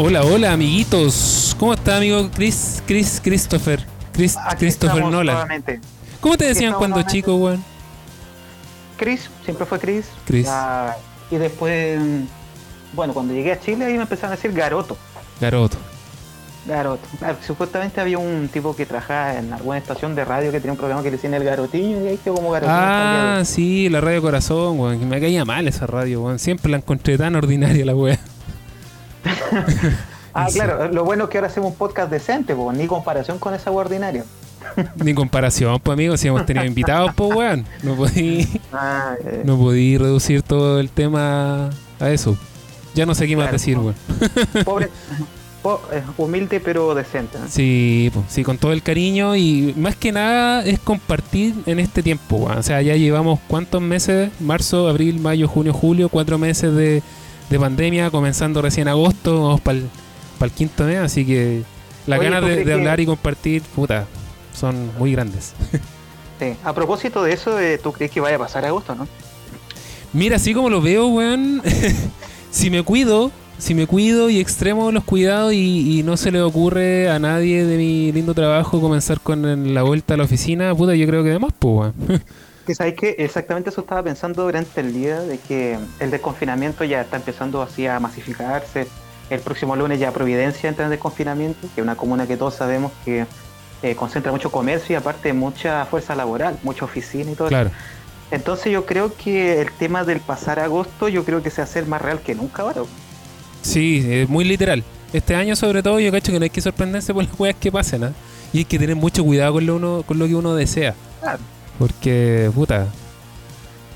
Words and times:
Hola, 0.00 0.22
hola, 0.24 0.52
amiguitos. 0.52 1.56
¿Cómo 1.58 1.74
está, 1.74 1.96
amigo 1.96 2.30
Chris, 2.34 2.82
Chris, 2.86 3.20
Christopher? 3.22 3.84
Chris, 4.12 4.36
Aquí 4.36 4.56
Christopher 4.58 5.02
Nolan. 5.02 5.34
nuevamente. 5.34 5.80
¿Cómo 6.20 6.36
te 6.36 6.44
decían 6.46 6.74
cuando 6.74 6.96
nuevamente. 6.96 7.12
chico, 7.12 7.34
weón? 7.34 7.64
Chris, 8.96 9.28
siempre 9.44 9.66
fue 9.66 9.78
Chris. 9.80 10.06
Chris. 10.24 10.46
Ah, 10.48 10.94
y 11.30 11.36
después, 11.36 12.00
bueno, 12.92 13.12
cuando 13.12 13.34
llegué 13.34 13.52
a 13.52 13.60
Chile 13.60 13.84
ahí 13.86 13.94
me 13.94 14.02
empezaron 14.02 14.32
a 14.32 14.36
decir 14.36 14.52
Garoto. 14.52 14.96
Garoto. 15.40 15.76
Garoto. 16.68 17.02
Ah, 17.22 17.34
Supuestamente 17.44 18.00
había 18.00 18.18
un 18.18 18.48
tipo 18.52 18.76
que 18.76 18.86
trabajaba 18.86 19.38
en 19.38 19.52
alguna 19.52 19.78
estación 19.78 20.14
de 20.14 20.24
radio 20.24 20.50
que 20.52 20.60
tenía 20.60 20.72
un 20.72 20.78
programa 20.78 21.02
que 21.02 21.10
le 21.10 21.16
decían 21.16 21.34
el 21.34 21.42
Garotiño 21.44 22.02
y 22.04 22.08
ahí 22.08 22.16
quedó 22.18 22.34
como 22.34 22.50
Garotiño. 22.50 22.76
Ah, 22.78 23.40
sí, 23.44 23.88
la 23.88 24.00
radio 24.00 24.20
Corazón, 24.22 24.78
weón. 24.78 25.08
Me 25.08 25.20
caía 25.20 25.44
mal 25.44 25.66
esa 25.66 25.86
radio, 25.86 26.22
weón. 26.22 26.38
Siempre 26.38 26.70
la 26.70 26.76
encontré 26.76 27.16
tan 27.18 27.34
ordinaria 27.36 27.84
la 27.84 27.94
weá. 27.96 28.18
Ah, 30.34 30.46
claro, 30.52 30.88
lo 30.92 31.04
bueno 31.04 31.24
es 31.24 31.30
que 31.30 31.38
ahora 31.38 31.48
hacemos 31.48 31.72
un 31.72 31.76
podcast 31.76 32.10
decente, 32.12 32.54
po, 32.54 32.72
ni 32.72 32.86
comparación 32.86 33.38
con 33.40 33.54
esa 33.54 33.72
ordinaria. 33.72 34.24
Ni 35.02 35.12
comparación, 35.14 35.80
pues, 35.80 35.94
amigo. 35.94 36.16
Si 36.16 36.28
hemos 36.28 36.46
tenido 36.46 36.64
invitados, 36.66 37.10
pues, 37.16 37.34
weón. 37.34 37.64
No 37.82 37.94
podí, 37.96 38.46
Ah, 38.72 39.14
eh, 39.24 39.42
no 39.44 39.56
podí 39.58 39.98
reducir 39.98 40.42
todo 40.42 40.78
el 40.78 40.90
tema 40.90 41.70
a 41.98 42.10
eso. 42.10 42.36
Ya 42.94 43.04
no 43.06 43.14
sé 43.16 43.26
qué 43.26 43.34
más 43.36 43.44
Claro. 43.46 43.52
decir, 43.58 43.78
weón. 43.78 43.94
pobre, 44.64 44.86
po- 44.88 44.92
humilde 46.16 46.60
pero 46.60 46.94
decente. 46.94 47.38
¿no? 47.38 47.48
Sí, 47.48 48.10
pues, 48.12 48.26
sí, 48.28 48.44
con 48.44 48.58
todo 48.58 48.72
el 48.72 48.82
cariño 48.82 49.36
y 49.36 49.74
más 49.76 49.96
que 49.96 50.12
nada 50.12 50.64
es 50.64 50.78
compartir 50.78 51.54
en 51.66 51.78
este 51.78 52.02
tiempo. 52.02 52.44
O 52.44 52.62
sea, 52.62 52.82
ya 52.82 52.96
llevamos 52.96 53.40
cuántos 53.48 53.82
meses, 53.82 54.30
marzo, 54.40 54.88
abril, 54.88 55.20
mayo, 55.20 55.48
junio, 55.48 55.72
julio, 55.72 56.08
cuatro 56.08 56.38
meses 56.38 56.74
de, 56.74 57.02
de 57.50 57.58
pandemia, 57.58 58.10
comenzando 58.10 58.62
recién 58.62 58.88
agosto, 58.88 59.42
vamos 59.42 59.60
para 59.60 59.78
el 59.78 60.50
quinto 60.52 60.84
mes, 60.84 60.98
así 60.98 61.24
que 61.24 61.62
las 62.06 62.18
Oye, 62.18 62.30
ganas 62.30 62.50
¿tú 62.50 62.64
de, 62.64 62.72
hablar 62.72 63.00
y 63.00 63.06
compartir, 63.06 63.62
puta, 63.62 64.06
son 64.54 64.90
muy 64.98 65.12
grandes. 65.12 65.54
Sí. 66.38 66.54
A 66.62 66.72
propósito 66.72 67.24
de 67.24 67.32
eso, 67.32 67.58
eh, 67.58 67.78
¿tú 67.78 67.92
crees 67.92 68.12
que 68.12 68.20
vaya 68.20 68.36
a 68.36 68.38
pasar 68.38 68.64
agosto, 68.64 68.94
no? 68.94 69.08
Mira, 70.12 70.36
así 70.36 70.54
como 70.54 70.70
lo 70.70 70.80
veo, 70.80 71.08
weón, 71.08 71.60
si 72.52 72.70
me 72.70 72.82
cuido, 72.84 73.32
si 73.58 73.74
me 73.74 73.86
cuido 73.86 74.30
y 74.30 74.40
extremo 74.40 74.90
los 74.92 75.04
cuidados 75.04 75.52
y, 75.52 75.98
y 75.98 76.02
no 76.02 76.16
se 76.16 76.30
le 76.30 76.40
ocurre 76.40 77.10
a 77.10 77.18
nadie 77.18 77.64
de 77.64 77.76
mi 77.76 78.12
lindo 78.12 78.34
trabajo 78.34 78.80
comenzar 78.80 79.20
con 79.20 79.74
la 79.74 79.82
vuelta 79.82 80.14
a 80.14 80.16
la 80.16 80.24
oficina, 80.24 80.74
puta, 80.74 80.94
yo 80.94 81.06
creo 81.06 81.22
que 81.22 81.30
además, 81.30 81.52
pues. 81.58 81.92
Que 82.76 82.94
que 82.94 83.16
exactamente 83.20 83.70
eso 83.70 83.80
estaba 83.80 84.02
pensando 84.02 84.42
durante 84.42 84.82
el 84.82 84.92
día, 84.92 85.22
de 85.22 85.38
que 85.38 85.78
el 86.00 86.10
desconfinamiento 86.10 86.84
ya 86.84 87.00
está 87.00 87.16
empezando 87.16 87.62
así 87.62 87.86
a 87.86 87.98
masificarse. 87.98 88.86
El 89.30 89.40
próximo 89.40 89.74
lunes 89.74 89.98
ya 89.98 90.12
Providencia 90.12 90.68
entra 90.68 90.84
en 90.84 90.90
desconfinamiento, 90.90 91.60
que 91.74 91.80
es 91.80 91.82
una 91.82 91.96
comuna 91.96 92.26
que 92.26 92.36
todos 92.36 92.56
sabemos 92.56 92.92
que 93.06 93.24
eh, 93.82 93.94
concentra 93.94 94.32
mucho 94.32 94.52
comercio 94.52 94.92
y 94.92 94.96
aparte 94.96 95.32
mucha 95.32 95.86
fuerza 95.86 96.14
laboral, 96.14 96.58
mucha 96.62 96.84
oficina 96.84 97.30
y 97.30 97.34
todo. 97.34 97.48
eso. 97.48 97.54
Claro. 97.54 97.70
Entonces 98.30 98.70
yo 98.70 98.84
creo 98.84 99.14
que 99.16 99.62
el 99.62 99.72
tema 99.72 100.04
del 100.04 100.20
pasar 100.20 100.60
agosto, 100.60 101.08
yo 101.08 101.24
creo 101.24 101.42
que 101.42 101.48
se 101.48 101.62
va 101.62 101.66
a 101.66 101.70
hacer 101.70 101.86
más 101.86 102.02
real 102.02 102.20
que 102.20 102.34
nunca 102.34 102.64
ahora. 102.64 102.82
Sí, 103.62 104.04
es 104.08 104.28
muy 104.28 104.44
literal. 104.44 104.82
Este 105.12 105.34
año 105.34 105.56
sobre 105.56 105.82
todo 105.82 106.00
yo 106.00 106.12
cacho 106.12 106.32
que 106.32 106.38
no 106.38 106.44
hay 106.44 106.50
que 106.50 106.60
sorprenderse 106.60 107.14
por 107.14 107.24
las 107.24 107.40
weas 107.40 107.56
que 107.56 107.72
pasen, 107.72 108.04
¿ah? 108.04 108.12
Y 108.52 108.58
hay 108.58 108.64
que 108.64 108.78
tener 108.78 108.96
mucho 108.96 109.24
cuidado 109.24 109.54
con 109.54 109.66
lo, 109.66 109.76
uno, 109.76 110.02
con 110.06 110.18
lo 110.18 110.26
que 110.26 110.34
uno 110.34 110.54
desea. 110.54 110.94
Porque, 111.78 112.50
puta. 112.54 112.88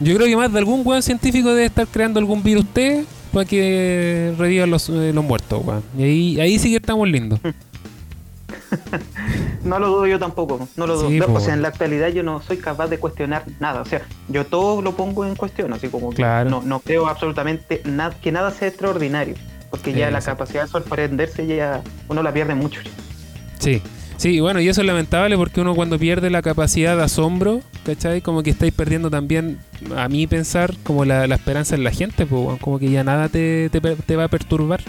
Yo 0.01 0.15
creo 0.15 0.27
que 0.27 0.37
más 0.37 0.53
de 0.53 0.59
algún 0.59 0.83
weón 0.85 1.03
científico 1.03 1.51
debe 1.51 1.67
estar 1.67 1.87
creando 1.87 2.19
algún 2.19 2.43
virus 2.43 2.67
T 2.67 3.05
para 3.33 3.45
que 3.45 4.35
revivan 4.37 4.71
los, 4.71 4.89
eh, 4.89 5.13
los 5.15 5.25
muertos, 5.25 5.63
weón. 5.65 5.83
Y 5.97 6.03
ahí, 6.03 6.41
ahí 6.41 6.59
sí 6.59 6.71
que 6.71 6.77
estamos 6.77 7.09
lindos. 7.09 7.41
No 9.65 9.79
lo 9.79 9.89
dudo 9.89 10.07
yo 10.07 10.19
tampoco, 10.19 10.69
no 10.77 10.87
lo 10.89 10.97
dudo. 10.97 11.09
Sí, 11.09 11.21
po. 11.21 11.35
o 11.35 11.41
sea, 11.41 11.55
en 11.55 11.63
la 11.63 11.69
actualidad 11.69 12.09
yo 12.09 12.23
no 12.25 12.43
soy 12.43 12.57
capaz 12.57 12.89
de 12.89 12.99
cuestionar 12.99 13.45
nada. 13.61 13.81
O 13.81 13.85
sea, 13.85 14.03
yo 14.29 14.45
todo 14.45 14.83
lo 14.83 14.97
pongo 14.97 15.25
en 15.25 15.37
cuestión, 15.37 15.73
así 15.73 15.89
como 15.89 16.11
Claro. 16.11 16.51
no, 16.51 16.63
no 16.63 16.81
creo 16.81 17.07
absolutamente 17.07 17.81
nada, 17.85 18.17
que 18.21 18.33
nada 18.33 18.51
sea 18.51 18.69
extraordinario. 18.69 19.37
Porque 19.71 19.93
ya 19.93 20.11
la 20.11 20.21
capacidad 20.21 20.63
de 20.65 20.69
sorprenderse 20.69 21.47
ya 21.47 21.83
uno 22.09 22.23
la 22.23 22.33
pierde 22.33 22.55
mucho. 22.55 22.81
Sí. 23.59 23.81
Sí, 24.19 24.39
bueno, 24.39 24.61
y 24.61 24.69
eso 24.69 24.83
es 24.83 24.87
lamentable 24.87 25.37
porque 25.37 25.61
uno 25.61 25.75
cuando 25.75 25.99
pierde 25.99 26.31
la 26.31 26.43
capacidad 26.43 26.97
de 26.97 27.03
asombro, 27.03 27.61
¿cachai? 27.85 28.21
Como 28.21 28.43
que 28.45 28.51
estáis 28.51 28.73
perdiendo 28.73 29.11
también, 29.11 29.59
a 29.97 30.09
mí 30.09 30.29
pensar, 30.29 30.75
como 30.85 31.05
la, 31.05 31.27
la 31.27 31.35
esperanza 31.35 31.75
en 31.75 31.83
la 31.83 31.91
gente, 31.91 32.27
pues, 32.27 32.61
como 32.61 32.79
que 32.79 32.89
ya 32.91 33.03
nada 33.03 33.29
te, 33.29 33.69
te, 33.71 33.81
te 33.81 34.17
va 34.17 34.25
a 34.25 34.29
perturbar. 34.29 34.81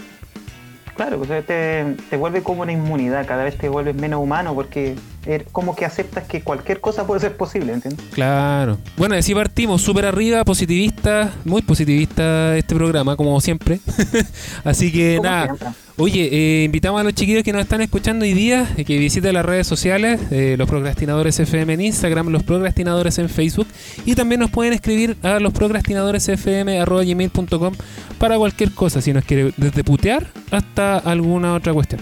Claro, 0.94 1.20
sea, 1.24 1.42
te, 1.42 1.96
te 2.08 2.16
vuelve 2.16 2.42
como 2.42 2.62
una 2.62 2.72
inmunidad, 2.72 3.26
cada 3.26 3.42
vez 3.44 3.58
te 3.58 3.68
vuelves 3.68 3.94
menos 3.96 4.20
humano 4.22 4.54
porque 4.54 4.94
er- 5.26 5.44
como 5.50 5.74
que 5.74 5.84
aceptas 5.84 6.24
que 6.24 6.40
cualquier 6.42 6.80
cosa 6.80 7.06
puede 7.06 7.20
ser 7.20 7.36
posible, 7.36 7.72
¿entiendes? 7.72 8.04
Claro. 8.12 8.78
Bueno, 8.96 9.14
así 9.16 9.34
partimos, 9.34 9.82
súper 9.82 10.06
arriba, 10.06 10.44
positivista, 10.44 11.32
muy 11.44 11.62
positivista 11.62 12.56
este 12.56 12.74
programa, 12.74 13.16
como 13.16 13.40
siempre. 13.40 13.80
así 14.64 14.92
que 14.92 15.16
Como 15.16 15.28
nada, 15.28 15.44
siempre. 15.46 15.68
Oye, 15.96 16.28
eh, 16.32 16.64
invitamos 16.64 17.00
a 17.00 17.04
los 17.04 17.14
chiquillos 17.14 17.42
que 17.42 17.52
nos 17.52 17.62
están 17.62 17.80
escuchando 17.80 18.24
hoy 18.24 18.34
día 18.34 18.68
eh, 18.76 18.84
que 18.84 18.98
visiten 18.98 19.34
las 19.34 19.44
redes 19.44 19.66
sociales, 19.66 20.20
eh, 20.30 20.54
los 20.58 20.68
procrastinadores 20.68 21.38
FM 21.40 21.72
en 21.74 21.80
Instagram, 21.80 22.28
los 22.28 22.42
procrastinadores 22.42 23.18
en 23.18 23.28
Facebook 23.28 23.66
y 24.04 24.14
también 24.14 24.40
nos 24.40 24.50
pueden 24.50 24.72
escribir 24.72 25.16
a 25.22 25.38
los 25.40 25.52
procrastinadoresfm.gmail.com 25.52 27.74
para 28.18 28.38
cualquier 28.38 28.72
cosa, 28.72 29.00
si 29.00 29.12
nos 29.12 29.24
quiere 29.24 29.52
desde 29.56 29.84
putear 29.84 30.26
hasta 30.50 30.98
alguna 30.98 31.54
otra 31.54 31.72
cuestión. 31.72 32.00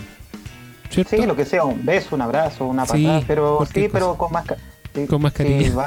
¿Cierto? 0.90 1.16
Sí, 1.16 1.26
lo 1.26 1.36
que 1.36 1.44
sea, 1.46 1.64
un 1.64 1.84
beso, 1.86 2.14
un 2.14 2.22
abrazo, 2.22 2.66
una 2.66 2.84
Sí, 2.84 3.04
patada, 3.04 3.24
pero 3.26 3.66
sí, 3.72 3.88
pero 3.90 4.16
con 4.16 4.30
más 4.32 4.44
sí, 4.94 5.06
Con 5.06 5.22
mascarilla. 5.22 5.62
sí, 5.64 5.70
va, 5.70 5.86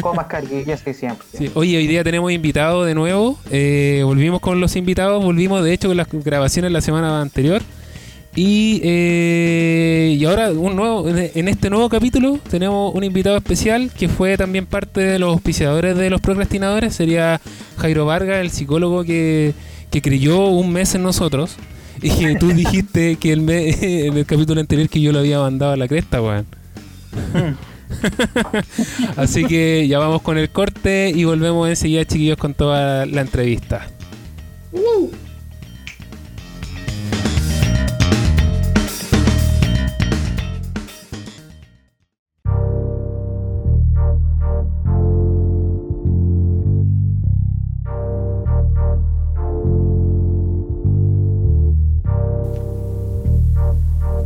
con 0.00 0.16
mascarilla, 0.16 0.76
sí, 0.76 0.94
siempre. 0.94 1.26
Sí, 1.36 1.50
Oye, 1.54 1.76
hoy 1.76 1.86
día 1.86 2.02
tenemos 2.04 2.30
invitados 2.32 2.86
de 2.86 2.94
nuevo. 2.94 3.38
eh, 3.50 4.02
volvimos 4.04 4.40
con 4.40 4.60
los 4.60 4.76
invitados, 4.76 5.22
volvimos 5.22 5.62
de 5.64 5.72
hecho 5.72 5.88
con 5.88 5.96
las 5.96 6.08
grabaciones 6.10 6.72
la 6.72 6.80
semana 6.80 7.20
anterior. 7.20 7.62
Y, 8.34 8.80
eh, 8.82 10.16
y 10.18 10.24
ahora 10.24 10.52
un 10.52 10.74
nuevo, 10.74 11.06
en 11.06 11.48
este 11.48 11.68
nuevo 11.68 11.90
capítulo 11.90 12.38
tenemos 12.50 12.94
un 12.94 13.04
invitado 13.04 13.36
especial 13.36 13.90
que 13.94 14.08
fue 14.08 14.38
también 14.38 14.64
parte 14.64 15.02
de 15.02 15.18
los 15.18 15.28
auspiciadores 15.34 15.98
de 15.98 16.08
los 16.08 16.20
procrastinadores. 16.22 16.94
Sería 16.94 17.42
Jairo 17.76 18.06
Vargas, 18.06 18.38
el 18.40 18.50
psicólogo 18.50 19.04
que, 19.04 19.52
que 19.90 20.00
creyó 20.00 20.46
un 20.46 20.72
mes 20.72 20.94
en 20.94 21.02
nosotros. 21.02 21.56
Y 22.00 22.08
que 22.08 22.34
tú 22.40 22.48
dijiste 22.48 23.16
que 23.16 23.32
el 23.34 23.42
me- 23.42 23.68
en 24.06 24.16
el 24.16 24.24
capítulo 24.24 24.62
anterior 24.62 24.88
que 24.88 25.02
yo 25.02 25.12
lo 25.12 25.18
había 25.18 25.38
mandado 25.38 25.72
a 25.72 25.76
la 25.76 25.86
cresta, 25.86 26.22
weón. 26.22 26.46
Así 29.16 29.44
que 29.44 29.86
ya 29.88 29.98
vamos 29.98 30.22
con 30.22 30.38
el 30.38 30.50
corte 30.50 31.12
y 31.14 31.24
volvemos 31.24 31.68
enseguida, 31.68 32.04
chiquillos, 32.04 32.36
con 32.36 32.54
toda 32.54 33.06
la 33.06 33.20
entrevista. 33.20 33.86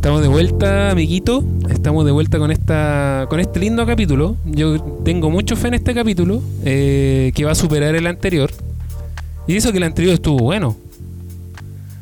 Estamos 0.07 0.21
de 0.21 0.29
vuelta, 0.29 0.91
amiguito. 0.91 1.43
Estamos 1.69 2.05
de 2.05 2.13
vuelta 2.13 2.39
con 2.39 2.49
esta, 2.49 3.25
con 3.29 3.41
este 3.41 3.59
lindo 3.59 3.85
capítulo. 3.85 4.37
Yo 4.45 4.81
tengo 5.03 5.29
mucho 5.29 5.57
fe 5.57 5.67
en 5.67 5.73
este 5.73 5.93
capítulo 5.93 6.41
eh, 6.63 7.33
que 7.35 7.43
va 7.43 7.51
a 7.51 7.55
superar 7.55 7.93
el 7.93 8.07
anterior. 8.07 8.49
Y 9.47 9.57
eso 9.57 9.73
que 9.73 9.79
el 9.79 9.83
anterior 9.83 10.13
estuvo 10.13 10.37
bueno. 10.37 10.77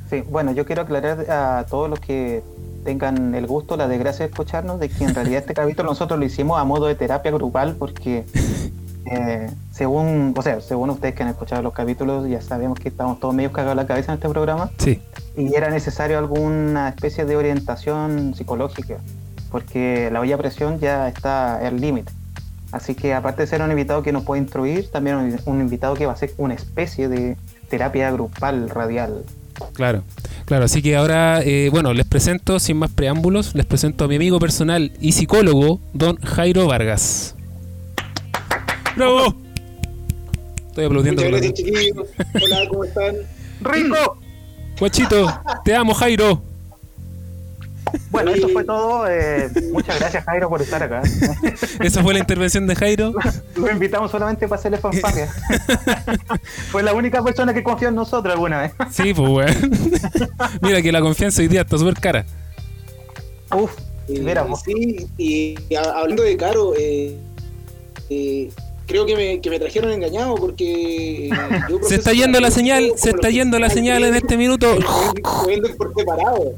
Sí, 0.08 0.22
bueno, 0.30 0.52
yo 0.52 0.68
quiero 0.68 0.84
aclarar 0.84 1.32
a 1.32 1.66
todos 1.68 1.90
los 1.90 2.00
que 2.00 2.44
tengan 2.84 3.34
el 3.34 3.48
gusto, 3.48 3.76
la 3.76 3.88
desgracia 3.88 4.28
de 4.28 4.30
escucharnos, 4.30 4.80
de 4.80 4.90
que 4.90 5.04
en 5.04 5.16
realidad 5.16 5.40
este 5.40 5.54
capítulo 5.56 5.90
nosotros 5.90 6.20
lo 6.20 6.28
hicimos 6.28 6.60
a 6.60 6.64
modo 6.64 6.86
de 6.86 6.94
terapia 6.94 7.32
grupal 7.32 7.76
porque 7.76 8.24
eh, 9.12 9.50
según, 9.76 10.34
o 10.38 10.42
sea, 10.42 10.62
según 10.62 10.90
ustedes 10.90 11.16
que 11.16 11.24
han 11.24 11.30
escuchado 11.30 11.62
los 11.62 11.74
capítulos, 11.74 12.30
ya 12.30 12.42
sabemos 12.42 12.80
que 12.80 12.88
estamos 12.88 13.20
todos 13.20 13.36
medio 13.36 13.52
cagados 13.52 13.76
la 13.76 13.86
cabeza 13.86 14.14
en 14.14 14.20
este 14.20 14.30
programa 14.30 14.72
Sí, 14.78 15.02
y 15.36 15.54
era 15.54 15.70
necesario 15.70 16.18
alguna 16.18 16.88
especie 16.88 17.26
de 17.26 17.36
orientación 17.36 18.34
psicológica 18.36 19.00
porque 19.52 20.10
la 20.14 20.22
olla 20.22 20.38
presión 20.38 20.80
ya 20.80 21.10
está 21.10 21.58
al 21.58 21.80
límite. 21.82 22.12
Así 22.72 22.96
que 22.96 23.14
aparte 23.14 23.42
de 23.42 23.48
ser 23.48 23.62
un 23.62 23.70
invitado 23.70 24.02
que 24.02 24.12
nos 24.14 24.24
puede 24.24 24.42
instruir, 24.42 24.90
también 24.92 25.18
un, 25.18 25.40
un 25.46 25.62
invitado 25.62 25.94
que 25.94 26.06
va 26.06 26.14
a 26.14 26.18
ser 26.18 26.34
una 26.38 26.54
especie 26.54 27.10
de 27.10 27.36
terapia 27.70 28.12
grupal 28.12 28.70
radial. 28.70 29.24
claro. 29.74 30.04
Claro, 30.46 30.66
así 30.66 30.84
que 30.84 30.96
ahora, 30.96 31.42
eh, 31.42 31.70
bueno, 31.72 31.92
les 31.94 32.06
presento, 32.06 32.60
sin 32.60 32.78
más 32.78 32.92
preámbulos, 32.92 33.56
les 33.56 33.66
presento 33.66 34.06
a 34.06 34.08
mi 34.08 34.16
amigo 34.16 34.40
personal 34.40 34.92
y 35.02 35.14
psicólogo, 35.14 35.80
don 35.94 36.18
Jairo 36.18 36.68
Vargas. 36.68 37.36
¡Bravo! 38.96 39.45
Estoy 40.76 40.86
aplaudiendo. 40.88 41.22
Muchas 41.24 41.32
gracias, 41.40 41.54
chiquillos. 41.54 42.08
Hola, 42.44 42.68
¿cómo 42.70 42.84
están? 42.84 43.16
¡Rico! 43.62 44.18
Guachito, 44.78 45.42
te 45.64 45.74
amo, 45.74 45.94
Jairo. 45.94 46.42
Bueno, 48.10 48.32
eso 48.32 48.50
fue 48.50 48.66
todo. 48.66 49.08
eh, 49.08 49.50
muchas 49.72 49.98
gracias, 50.02 50.26
Jairo, 50.26 50.50
por 50.50 50.62
estar 50.62 50.84
acá. 50.84 51.02
Esa 51.80 52.04
fue 52.04 52.12
la 52.14 52.20
intervención 52.20 52.68
de 52.68 52.76
Jairo. 52.76 53.14
Lo 53.56 53.72
invitamos 53.72 54.12
solamente 54.12 54.50
para 54.50 54.60
hacerle 54.60 54.78
fanfarria. 54.80 55.30
fue 56.72 56.84
la 56.84 56.94
única 56.94 57.24
persona 57.24 57.54
que 57.54 57.64
confió 57.64 57.88
en 57.88 57.96
nosotros 57.96 58.34
alguna 58.34 58.60
vez. 58.64 58.74
Sí, 58.92 59.14
pues, 59.14 59.30
weón. 59.30 59.72
Mira 60.62 60.82
que 60.82 60.92
la 60.92 61.00
confianza 61.00 61.42
hoy 61.42 61.48
día 61.48 61.62
está 61.62 61.78
súper 61.78 61.94
cara. 61.94 62.26
Uf, 63.56 63.72
Eh, 64.10 64.20
mira, 64.20 64.42
vos. 64.44 64.60
sí, 64.66 65.08
y 65.18 65.74
a- 65.74 66.00
hablando 66.02 66.24
de 66.24 66.36
Caro, 66.36 66.74
eh, 66.78 67.16
eh, 68.10 68.52
creo 68.86 69.06
que 69.06 69.16
me, 69.16 69.42
que 69.42 69.50
me 69.50 69.60
trajeron 69.60 69.92
engañado 69.92 70.36
porque. 70.36 71.30
yo 71.70 71.80
Se 71.84 71.96
está 71.96 72.14
yendo 72.14 72.40
la 72.40 72.52
señal, 72.52 72.92
se 72.96 73.12
está 73.12 73.30
yendo 73.30 73.60
la 73.60 73.70
señal 73.70 74.04
en 74.04 74.16
este 74.16 74.38
minuto. 74.38 74.68
por 75.78 75.94
separado. 75.96 76.54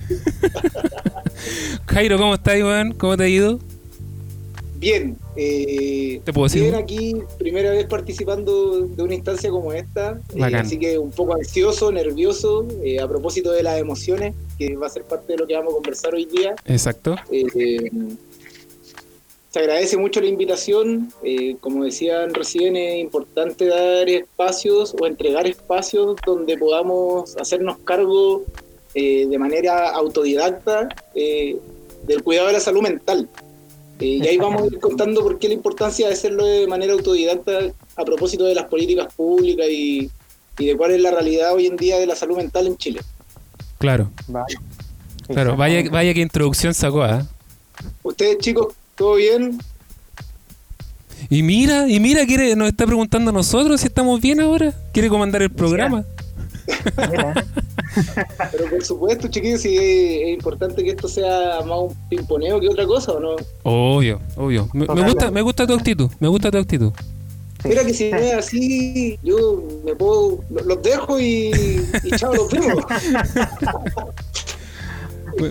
Jairo, 1.88 2.18
¿cómo 2.18 2.36
estás, 2.36 2.56
weón? 2.56 2.94
¿Cómo 2.94 3.18
te 3.18 3.24
ha 3.24 3.28
ido? 3.28 3.60
Bien, 4.80 5.18
eh, 5.36 6.22
¿Te 6.24 6.32
puedo 6.32 6.46
decir? 6.46 6.62
bien 6.62 6.76
aquí, 6.76 7.16
primera 7.40 7.72
vez 7.72 7.88
participando 7.88 8.82
de 8.82 9.02
una 9.02 9.16
instancia 9.16 9.50
como 9.50 9.74
esta, 9.74 10.20
eh, 10.36 10.56
así 10.56 10.78
que 10.78 11.00
un 11.00 11.10
poco 11.10 11.34
ansioso, 11.34 11.92
nervioso, 11.92 12.68
eh, 12.84 13.00
a 13.00 13.08
propósito 13.08 13.52
de 13.52 13.64
las 13.64 13.80
emociones, 13.80 14.36
que 14.60 14.76
va 14.76 14.86
a 14.86 14.90
ser 14.92 15.04
parte 15.04 15.34
de 15.34 15.40
lo 15.40 15.48
que 15.48 15.56
vamos 15.56 15.74
a 15.74 15.76
conversar 15.78 16.14
hoy 16.14 16.26
día. 16.26 16.56
Exacto. 16.66 17.16
Se 19.58 19.64
agradece 19.64 19.98
mucho 19.98 20.22
la 20.22 20.28
invitación. 20.28 21.12
eh, 21.24 21.56
como 21.60 21.84
decían 21.84 22.32
recién, 22.36 22.76
es 22.76 23.00
importante 23.00 23.66
dar 23.66 24.08
espacios 24.08 24.94
o 25.00 25.08
entregar 25.08 25.48
espacios 25.48 26.16
donde 26.28 26.56
podamos 26.60 27.36
hacernos 27.38 27.80
cargo 27.80 28.44
eh, 28.94 29.26
de 29.26 29.40
manera 29.40 29.90
autodidacta 29.90 30.90
eh, 31.16 31.58
del 32.06 32.22
cuidado 32.22 32.48
de 32.48 32.54
la 32.54 32.60
salud 32.60 32.84
mental. 32.84 33.28
Eh, 34.00 34.20
y 34.22 34.28
ahí 34.28 34.38
vamos 34.38 34.62
a 34.62 34.66
ir 34.68 34.80
contando 34.80 35.24
por 35.24 35.40
qué 35.40 35.48
la 35.48 35.56
importancia 35.56 36.06
de 36.06 36.14
hacerlo 36.14 36.46
de 36.46 36.68
manera 36.68 36.94
autodidacta 36.94 37.72
a 37.96 38.06
propósito 38.06 38.44
de 38.46 38.54
las 38.54 38.66
políticas 38.66 39.12
públicas 39.16 39.66
y, 39.72 40.12
y 40.60 40.66
de 40.68 40.78
cuál 40.78 40.92
es 40.92 41.02
la 41.02 41.10
realidad 41.10 41.56
hoy 41.56 41.66
en 41.66 41.78
día 41.78 41.98
de 41.98 42.06
la 42.06 42.16
salud 42.16 42.38
mental 42.38 42.68
en 42.68 42.78
Chile. 42.78 43.02
Claro, 43.80 44.12
Vale. 44.28 44.56
claro. 45.26 45.56
Vaya, 45.58 45.84
vaya 45.90 46.14
que 46.14 46.22
introducción 46.22 46.76
sacó, 46.76 47.02
¿ah? 47.02 47.26
Ustedes 48.04 48.38
chicos, 48.38 48.76
¿todo 48.98 49.16
bien? 49.16 49.60
Y 51.30 51.44
mira, 51.44 51.88
y 51.90 52.00
mira, 52.00 52.26
quiere, 52.26 52.56
nos 52.56 52.70
está 52.70 52.86
preguntando 52.86 53.32
a 53.32 53.34
nosotros 53.34 53.82
si 53.82 53.88
estamos 53.88 54.22
bien 54.22 54.40
ahora. 54.40 54.74
Quiere 54.94 55.10
comandar 55.10 55.42
el 55.42 55.50
programa. 55.52 56.04
Pero 58.52 58.70
por 58.70 58.84
supuesto, 58.86 59.28
chiquillos, 59.28 59.62
sí 59.62 59.76
es, 59.76 60.28
es 60.28 60.34
importante 60.34 60.84
que 60.84 60.92
esto 60.92 61.08
sea 61.08 61.62
más 61.66 61.80
un 61.80 61.96
pimponeo 62.10 62.60
que 62.60 62.70
otra 62.70 62.86
cosa, 62.86 63.14
¿o 63.14 63.20
no? 63.20 63.36
Obvio, 63.64 64.20
obvio. 64.36 64.70
Me, 64.74 64.86
gusta, 64.86 65.32
me 65.32 65.42
gusta 65.42 65.66
tu 65.66 65.74
actitud, 65.74 66.10
me 66.20 66.28
gusta 66.28 66.52
tu 66.52 66.58
actitud. 66.58 66.92
Mira 67.64 67.84
que 67.84 67.94
si 67.94 68.12
no 68.12 68.18
es 68.18 68.34
así, 68.34 69.18
yo 69.24 69.64
me 69.84 69.96
puedo, 69.96 70.40
lo- 70.52 70.64
los 70.64 70.84
dejo 70.84 71.20
y, 71.20 71.52
y 72.04 72.12
chao, 72.12 72.34
los 72.36 72.50
vemos. 72.52 72.84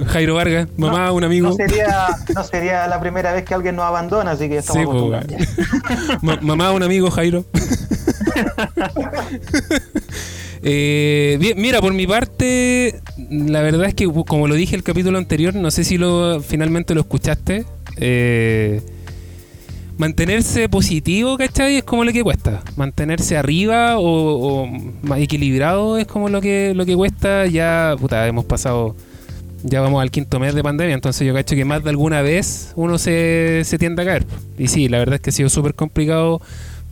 Jairo 0.07 0.35
Vargas, 0.35 0.69
mamá, 0.77 1.13
un 1.13 1.25
amigo. 1.25 1.49
No 1.49 1.55
sería, 1.55 2.07
no 2.35 2.45
sería 2.45 2.87
la 2.89 3.01
primera 3.01 3.33
vez 3.33 3.45
que 3.45 3.55
alguien 3.55 3.77
nos 3.77 3.85
abandona, 3.87 4.33
así 4.33 4.49
que 4.49 4.59
estamos 4.59 4.83
Sí, 4.83 4.87
pues, 4.87 5.25
acostumbrados. 5.25 6.23
Ma- 6.23 6.39
mamá, 6.43 6.73
un 6.73 6.83
amigo, 6.83 7.11
Jairo. 7.11 7.45
Eh, 10.69 11.37
bien, 11.39 11.61
mira, 11.61 11.81
por 11.81 11.93
mi 11.93 12.07
parte, 12.07 13.01
la 13.31 13.61
verdad 13.61 13.87
es 13.87 13.95
que, 13.95 14.07
como 14.27 14.49
lo 14.49 14.55
dije 14.55 14.75
el 14.75 14.83
capítulo 14.83 15.17
anterior, 15.19 15.55
no 15.55 15.71
sé 15.71 15.85
si 15.85 15.97
lo 15.99 16.41
finalmente 16.41 16.95
lo 16.95 17.03
escuchaste. 17.03 17.65
eh, 17.99 18.81
mantenerse 19.99 20.69
positivo, 20.69 21.39
¿cachai? 21.39 21.77
Es 21.77 21.85
como 21.85 22.05
lo 22.05 22.13
que 22.13 22.23
cuesta. 22.23 22.63
Mantenerse 22.77 23.37
arriba 23.37 23.99
o, 23.99 24.03
o 24.65 24.67
más 25.03 25.21
equilibrado 25.21 25.97
es 25.99 26.07
como 26.07 26.29
lo 26.29 26.41
que, 26.41 26.73
lo 26.75 26.85
que 26.85 26.95
cuesta. 26.97 27.47
Ya, 27.47 27.95
puta, 28.01 28.27
hemos 28.27 28.45
pasado. 28.45 28.97
Ya 29.69 29.81
vamos 29.81 30.01
al 30.01 30.13
quinto 30.13 30.39
mes 30.39 30.55
de 30.55 30.63
pandemia, 30.63 30.95
entonces 30.95 31.27
yo 31.27 31.35
cacho 31.35 31.57
que 31.57 31.65
más 31.65 31.83
de 31.83 31.91
alguna 31.91 32.23
vez 32.23 32.73
uno 32.77 32.99
se, 32.99 33.63
se 33.65 33.79
tiende 33.79 34.03
a 34.03 34.05
caer. 34.05 34.27
Y 34.59 34.69
sí, 34.69 34.89
la 34.89 34.99
verdad 34.99 35.17
es 35.17 35.21
que 35.23 35.31
ha 35.31 35.33
sido 35.33 35.49
súper 35.49 35.75
complicado 35.75 36.41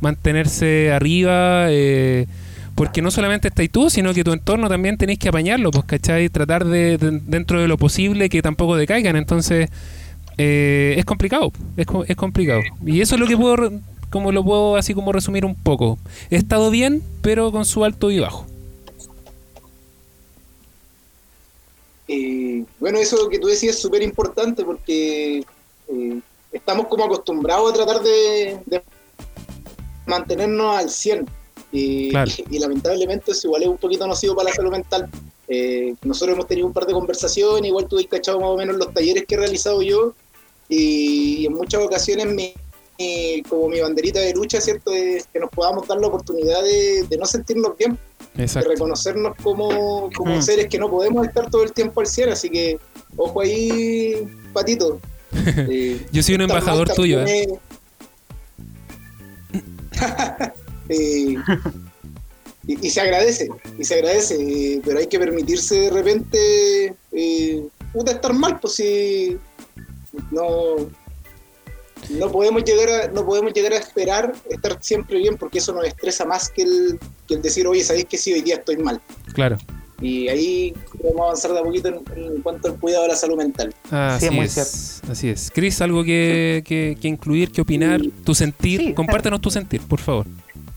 mantenerse 0.01 0.91
arriba, 0.93 1.67
eh, 1.71 2.27
porque 2.75 3.01
no 3.01 3.13
solamente 3.13 3.47
estás 3.47 3.69
tú, 3.71 3.91
sino 3.91 4.13
que 4.13 4.25
tu 4.25 4.33
entorno 4.33 4.69
también 4.69 4.99
tenéis 4.99 5.21
que 5.21 5.29
apañarlo, 5.29 5.71
pues, 5.71 5.85
¿cachai? 5.85 6.29
Tratar 6.31 6.65
de, 6.65 6.99
de- 6.99 7.21
dentro 7.25 7.61
de 7.61 7.69
lo 7.69 7.79
posible, 7.79 8.29
que 8.29 8.43
tampoco 8.43 8.75
decaigan. 8.77 9.15
Entonces, 9.15 9.71
eh, 10.39 10.95
es 10.99 11.05
complicado, 11.05 11.53
es, 11.77 11.87
es 12.09 12.17
complicado. 12.17 12.63
Y 12.85 13.01
eso 13.03 13.15
es 13.15 13.21
lo 13.21 13.29
que 13.29 13.37
puedo, 13.37 13.73
como 14.11 14.33
lo 14.33 14.45
puedo 14.45 14.77
así 14.77 14.95
como 14.95 15.13
resumir 15.13 15.45
un 15.45 15.55
poco. 15.55 15.99
He 16.31 16.37
estado 16.37 16.71
bien, 16.71 17.03
pero 17.23 17.53
con 17.53 17.65
su 17.67 17.85
alto 17.85 18.11
y 18.11 18.19
bajo. 18.21 18.47
Eh, 22.09 22.44
bueno, 22.85 22.99
eso 22.99 23.31
que 23.31 23.39
tú 23.39 23.47
decías 23.47 23.77
es 23.77 23.81
súper 23.81 24.03
importante 24.03 24.63
porque 24.63 25.39
eh, 25.89 26.21
estamos 26.53 26.87
como 26.89 27.05
acostumbrados 27.07 27.71
a 27.71 27.75
tratar 27.75 28.03
de, 28.03 28.59
de 28.67 28.83
mantenernos 30.07 30.77
al 30.77 30.91
100. 30.91 31.27
Y, 31.73 32.11
Claro. 32.11 32.31
y 32.51 32.59
lamentablemente 32.59 33.33
eso 33.33 33.47
igual 33.49 33.63
es 33.63 33.69
un 33.69 33.79
poquito 33.79 34.07
nocivo 34.07 34.35
para 34.37 34.51
la 34.51 34.55
salud 34.55 34.71
mental. 34.71 35.09
Eh, 35.49 35.95
nosotros 36.03 36.35
hemos 36.35 36.47
tenido 36.47 36.67
un 36.67 36.75
par 36.75 36.85
de 36.87 36.93
conversaciones, 36.93 37.67
igual 37.69 37.89
tú 37.89 37.99
has 37.99 38.05
cachado 38.07 38.39
más 38.39 38.51
o 38.51 38.57
menos 38.59 38.77
los 38.77 38.93
talleres 38.93 39.25
que 39.27 39.35
he 39.35 39.39
realizado 39.39 39.81
yo, 39.81 40.13
y, 40.69 41.47
en 41.47 41.55
muchas 41.55 41.83
ocasiones 41.83 42.27
mi, 42.27 42.53
mi- 42.99 43.43
como 43.49 43.69
mi 43.69 43.81
banderita 43.81 44.21
de 44.21 44.35
lucha, 44.35 44.61
¿cierto? 44.61 44.93
Es 44.93 45.27
que 45.33 45.39
nos 45.41 45.49
podamos 45.51 45.89
dar 45.89 45.99
la 46.01 46.09
oportunidad 46.09 46.63
de, 46.63 47.05
de 47.09 47.17
no 47.17 47.25
sentirnos 47.25 47.77
bien, 47.79 47.99
de 48.35 48.43
Exacto. 48.43 48.69
reconocernos 48.71 49.37
como, 49.43 50.11
como 50.15 50.37
Mm. 50.37 50.43
seres 50.43 50.67
que 50.69 50.79
no 50.79 50.91
podemos 50.91 51.27
estar 51.27 51.51
todo 51.51 51.63
el 51.63 51.73
tiempo 51.73 52.01
al 52.01 52.07
100, 52.07 52.31
así 52.31 52.51
que 52.51 52.79
ojo 53.17 53.41
ahí, 53.41 54.27
patito. 54.53 55.01
Eh, 55.69 56.07
Yo 56.13 56.23
soy 56.23 56.37
un 56.37 56.43
embajador 56.43 56.89
tuyo, 56.93 57.23
¿eh? 57.25 57.49
Eh, 60.91 61.37
y, 62.67 62.87
y 62.87 62.91
se 62.91 63.01
agradece, 63.01 63.49
y 63.79 63.85
se 63.85 63.95
agradece, 63.95 64.37
eh, 64.39 64.83
pero 64.85 64.99
hay 64.99 65.07
que 65.07 65.19
permitirse 65.19 65.75
de 65.81 65.91
repente 65.91 66.95
puta, 67.93 68.13
estar 68.13 68.35
mal, 68.35 68.59
pues 68.61 68.75
si 68.75 69.39
no, 70.31 70.77
no 72.11 72.31
podemos 72.31 72.65
llegar 72.65 72.89
a, 72.89 73.09
no 73.09 73.25
podemos 73.25 73.53
llegar 73.53 73.73
a 73.73 73.79
esperar 73.79 74.33
estar 74.51 74.79
siempre 74.81 75.19
bien, 75.19 75.37
porque 75.37 75.59
eso 75.59 75.73
nos 75.73 75.85
estresa 75.87 76.25
más 76.25 76.49
que 76.49 76.63
el, 76.63 76.99
que 77.27 77.35
el 77.35 77.43
decir, 77.43 77.67
oye, 77.67 77.83
sabéis 77.85 78.07
que 78.07 78.19
sí, 78.19 78.33
hoy 78.33 78.43
día 78.43 78.57
estoy 78.57 78.77
mal. 78.77 79.01
Claro. 79.33 79.59
Y 80.01 80.29
ahí 80.29 80.75
podemos 81.01 81.23
avanzar 81.23 81.53
de 81.53 81.61
a 81.61 81.63
poquito 81.63 81.89
en, 81.89 82.03
en 82.17 82.43
cuanto 82.43 82.69
al 82.69 82.79
cuidado 82.79 83.05
de 83.05 83.09
la 83.11 83.17
salud 83.17 83.37
mental. 83.37 83.75
Así 83.91 84.27
es 84.27 84.33
muy 84.33 84.45
es. 84.45 85.03
Así 85.09 85.29
es. 85.29 85.51
Chris, 85.55 85.81
algo 85.81 86.05
que, 86.05 86.63
que, 86.67 86.97
que 87.01 87.09
incluir, 87.09 87.53
que 87.53 87.63
opinar, 87.63 88.01
tu 88.25 88.35
sentir. 88.35 88.81
Sí, 88.81 88.95
Compártenos 88.95 89.41
tu 89.41 89.51
sentir, 89.51 89.81
por 89.83 90.01
favor. 90.01 90.27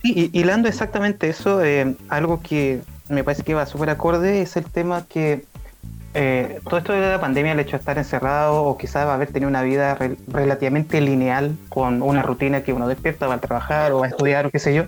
Sí, 0.03 0.29
y 0.31 0.39
hilando 0.39 0.69
exactamente 0.69 1.27
eso, 1.27 1.63
eh, 1.63 1.95
algo 2.09 2.41
que 2.41 2.81
me 3.09 3.23
parece 3.23 3.43
que 3.43 3.53
va 3.53 3.65
súper 3.65 3.89
acorde 3.89 4.41
es 4.41 4.55
el 4.55 4.65
tema 4.65 5.05
que 5.07 5.45
eh, 6.13 6.59
todo 6.63 6.77
esto 6.79 6.93
de 6.93 7.01
la 7.01 7.21
pandemia, 7.21 7.51
el 7.51 7.59
hecho 7.59 7.71
de 7.71 7.77
estar 7.77 7.97
encerrado 7.97 8.63
o 8.63 8.77
quizás 8.77 9.07
haber 9.07 9.31
tenido 9.31 9.49
una 9.49 9.61
vida 9.61 9.97
rel- 9.97 10.17
relativamente 10.27 10.99
lineal 11.01 11.55
con 11.69 12.01
una 12.01 12.21
rutina 12.21 12.61
que 12.61 12.73
uno 12.73 12.87
despierta, 12.87 13.27
va 13.27 13.35
a 13.35 13.39
trabajar 13.39 13.91
o 13.91 13.99
va 13.99 14.05
a 14.07 14.09
estudiar 14.09 14.45
o 14.45 14.49
qué 14.49 14.59
sé 14.59 14.73
yo, 14.73 14.85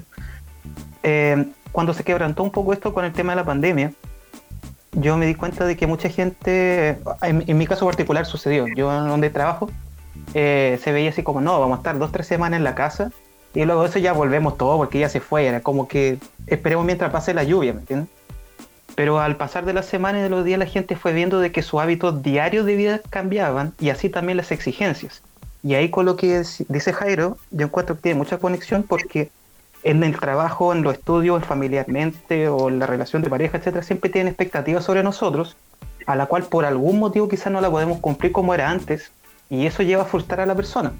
eh, 1.03 1.45
cuando 1.71 1.93
se 1.93 2.03
quebrantó 2.03 2.43
un 2.43 2.51
poco 2.51 2.73
esto 2.73 2.93
con 2.93 3.05
el 3.05 3.13
tema 3.13 3.33
de 3.33 3.37
la 3.37 3.43
pandemia, 3.45 3.91
yo 4.93 5.17
me 5.17 5.27
di 5.27 5.35
cuenta 5.35 5.65
de 5.65 5.77
que 5.77 5.85
mucha 5.85 6.09
gente, 6.09 6.97
en, 7.21 7.43
en 7.45 7.57
mi 7.57 7.67
caso 7.67 7.85
particular 7.85 8.25
sucedió, 8.25 8.65
yo 8.75 8.91
donde 8.91 9.29
trabajo, 9.29 9.69
eh, 10.33 10.79
se 10.83 10.91
veía 10.91 11.11
así 11.11 11.21
como, 11.21 11.41
no, 11.41 11.59
vamos 11.59 11.77
a 11.77 11.79
estar 11.81 11.99
dos, 11.99 12.11
tres 12.11 12.25
semanas 12.25 12.57
en 12.57 12.63
la 12.63 12.73
casa 12.73 13.11
y 13.53 13.65
luego 13.65 13.83
de 13.83 13.89
eso 13.89 13.99
ya 13.99 14.13
volvemos 14.13 14.57
todo 14.57 14.77
porque 14.77 14.99
ya 14.99 15.09
se 15.09 15.19
fue, 15.19 15.45
era 15.45 15.61
como 15.61 15.87
que 15.87 16.17
esperemos 16.47 16.85
mientras 16.85 17.11
pase 17.11 17.33
la 17.35 17.43
lluvia, 17.43 17.73
¿me 17.73 17.81
entiendes? 17.81 18.09
Pero 18.99 19.21
al 19.21 19.37
pasar 19.37 19.63
de 19.63 19.71
las 19.71 19.85
semanas 19.85 20.19
y 20.19 20.23
de 20.23 20.29
los 20.29 20.43
días 20.43 20.59
la 20.59 20.65
gente 20.65 20.97
fue 20.97 21.13
viendo 21.13 21.39
de 21.39 21.53
que 21.53 21.61
sus 21.61 21.79
hábitos 21.79 22.21
diarios 22.21 22.65
de 22.65 22.75
vida 22.75 22.99
cambiaban 23.09 23.71
y 23.79 23.91
así 23.91 24.09
también 24.09 24.35
las 24.35 24.51
exigencias. 24.51 25.21
Y 25.63 25.75
ahí 25.75 25.89
con 25.89 26.05
lo 26.05 26.17
que 26.17 26.43
dice 26.67 26.91
Jairo, 26.91 27.37
yo 27.49 27.67
encuentro 27.67 27.95
que 27.95 28.01
tiene 28.01 28.17
mucha 28.17 28.39
conexión 28.39 28.83
porque 28.83 29.29
en 29.83 30.03
el 30.03 30.19
trabajo, 30.19 30.73
en 30.73 30.81
los 30.81 30.95
estudios, 30.95 31.45
familiarmente 31.45 32.49
o 32.49 32.67
en 32.67 32.79
la 32.79 32.87
relación 32.87 33.21
de 33.21 33.29
pareja, 33.29 33.59
etcétera, 33.59 33.83
siempre 33.83 34.09
tienen 34.09 34.27
expectativas 34.27 34.83
sobre 34.83 35.01
nosotros 35.01 35.55
a 36.05 36.17
la 36.17 36.25
cual 36.25 36.43
por 36.43 36.65
algún 36.65 36.99
motivo 36.99 37.29
quizás 37.29 37.53
no 37.53 37.61
la 37.61 37.71
podemos 37.71 37.99
cumplir 37.99 38.33
como 38.33 38.53
era 38.53 38.69
antes, 38.69 39.13
y 39.49 39.65
eso 39.65 39.81
lleva 39.81 40.03
a 40.03 40.07
frustrar 40.07 40.41
a 40.41 40.45
la 40.45 40.55
persona. 40.55 40.91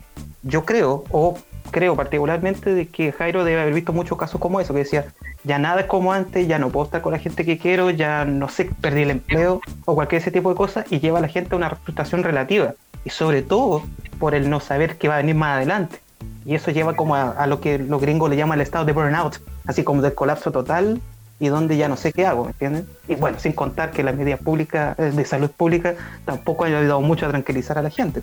Yo 0.43 0.63
creo, 0.63 1.03
o 1.11 1.37
creo 1.71 1.95
particularmente, 1.95 2.73
de 2.73 2.87
que 2.87 3.11
Jairo 3.11 3.43
debe 3.43 3.61
haber 3.61 3.73
visto 3.73 3.93
muchos 3.93 4.17
casos 4.17 4.39
como 4.39 4.59
eso, 4.59 4.73
que 4.73 4.79
decía, 4.79 5.05
ya 5.43 5.59
nada 5.59 5.81
es 5.81 5.87
como 5.87 6.13
antes, 6.13 6.47
ya 6.47 6.59
no 6.59 6.69
puedo 6.69 6.85
estar 6.85 7.01
con 7.01 7.13
la 7.13 7.19
gente 7.19 7.45
que 7.45 7.57
quiero, 7.57 7.89
ya 7.89 8.25
no 8.25 8.49
sé, 8.49 8.69
perdí 8.81 9.03
el 9.03 9.11
empleo, 9.11 9.61
o 9.85 9.95
cualquier 9.95 10.21
ese 10.21 10.31
tipo 10.31 10.49
de 10.49 10.55
cosas, 10.55 10.85
y 10.89 10.99
lleva 10.99 11.19
a 11.19 11.21
la 11.21 11.27
gente 11.27 11.55
a 11.55 11.57
una 11.57 11.69
frustración 11.69 12.23
relativa, 12.23 12.73
y 13.05 13.09
sobre 13.09 13.41
todo 13.41 13.83
por 14.19 14.35
el 14.35 14.49
no 14.49 14.59
saber 14.59 14.97
qué 14.97 15.07
va 15.07 15.15
a 15.15 15.17
venir 15.17 15.35
más 15.35 15.57
adelante. 15.57 15.99
Y 16.45 16.55
eso 16.55 16.71
lleva 16.71 16.95
como 16.95 17.15
a, 17.15 17.47
lo 17.47 17.61
que 17.61 17.77
los 17.77 18.01
gringos 18.01 18.29
le 18.29 18.35
llaman 18.35 18.59
el 18.59 18.63
estado 18.63 18.85
de 18.85 18.93
burnout, 18.93 19.39
así 19.65 19.83
como 19.83 20.01
del 20.01 20.13
colapso 20.13 20.51
total 20.51 21.01
y 21.39 21.47
donde 21.47 21.77
ya 21.77 21.87
no 21.87 21.95
sé 21.95 22.11
qué 22.11 22.25
hago, 22.25 22.43
¿me 22.43 22.51
entienden? 22.51 22.87
Y 23.07 23.15
bueno, 23.15 23.39
sin 23.39 23.53
contar 23.53 23.91
que 23.91 24.03
las 24.03 24.15
medidas 24.15 24.41
públicas 24.41 24.97
eh, 24.99 25.11
de 25.11 25.25
salud 25.25 25.49
pública 25.49 25.95
tampoco 26.25 26.65
han 26.65 26.73
ayudado 26.73 27.01
mucho 27.01 27.25
a 27.25 27.29
tranquilizar 27.29 27.77
a 27.77 27.81
la 27.81 27.89
gente. 27.89 28.21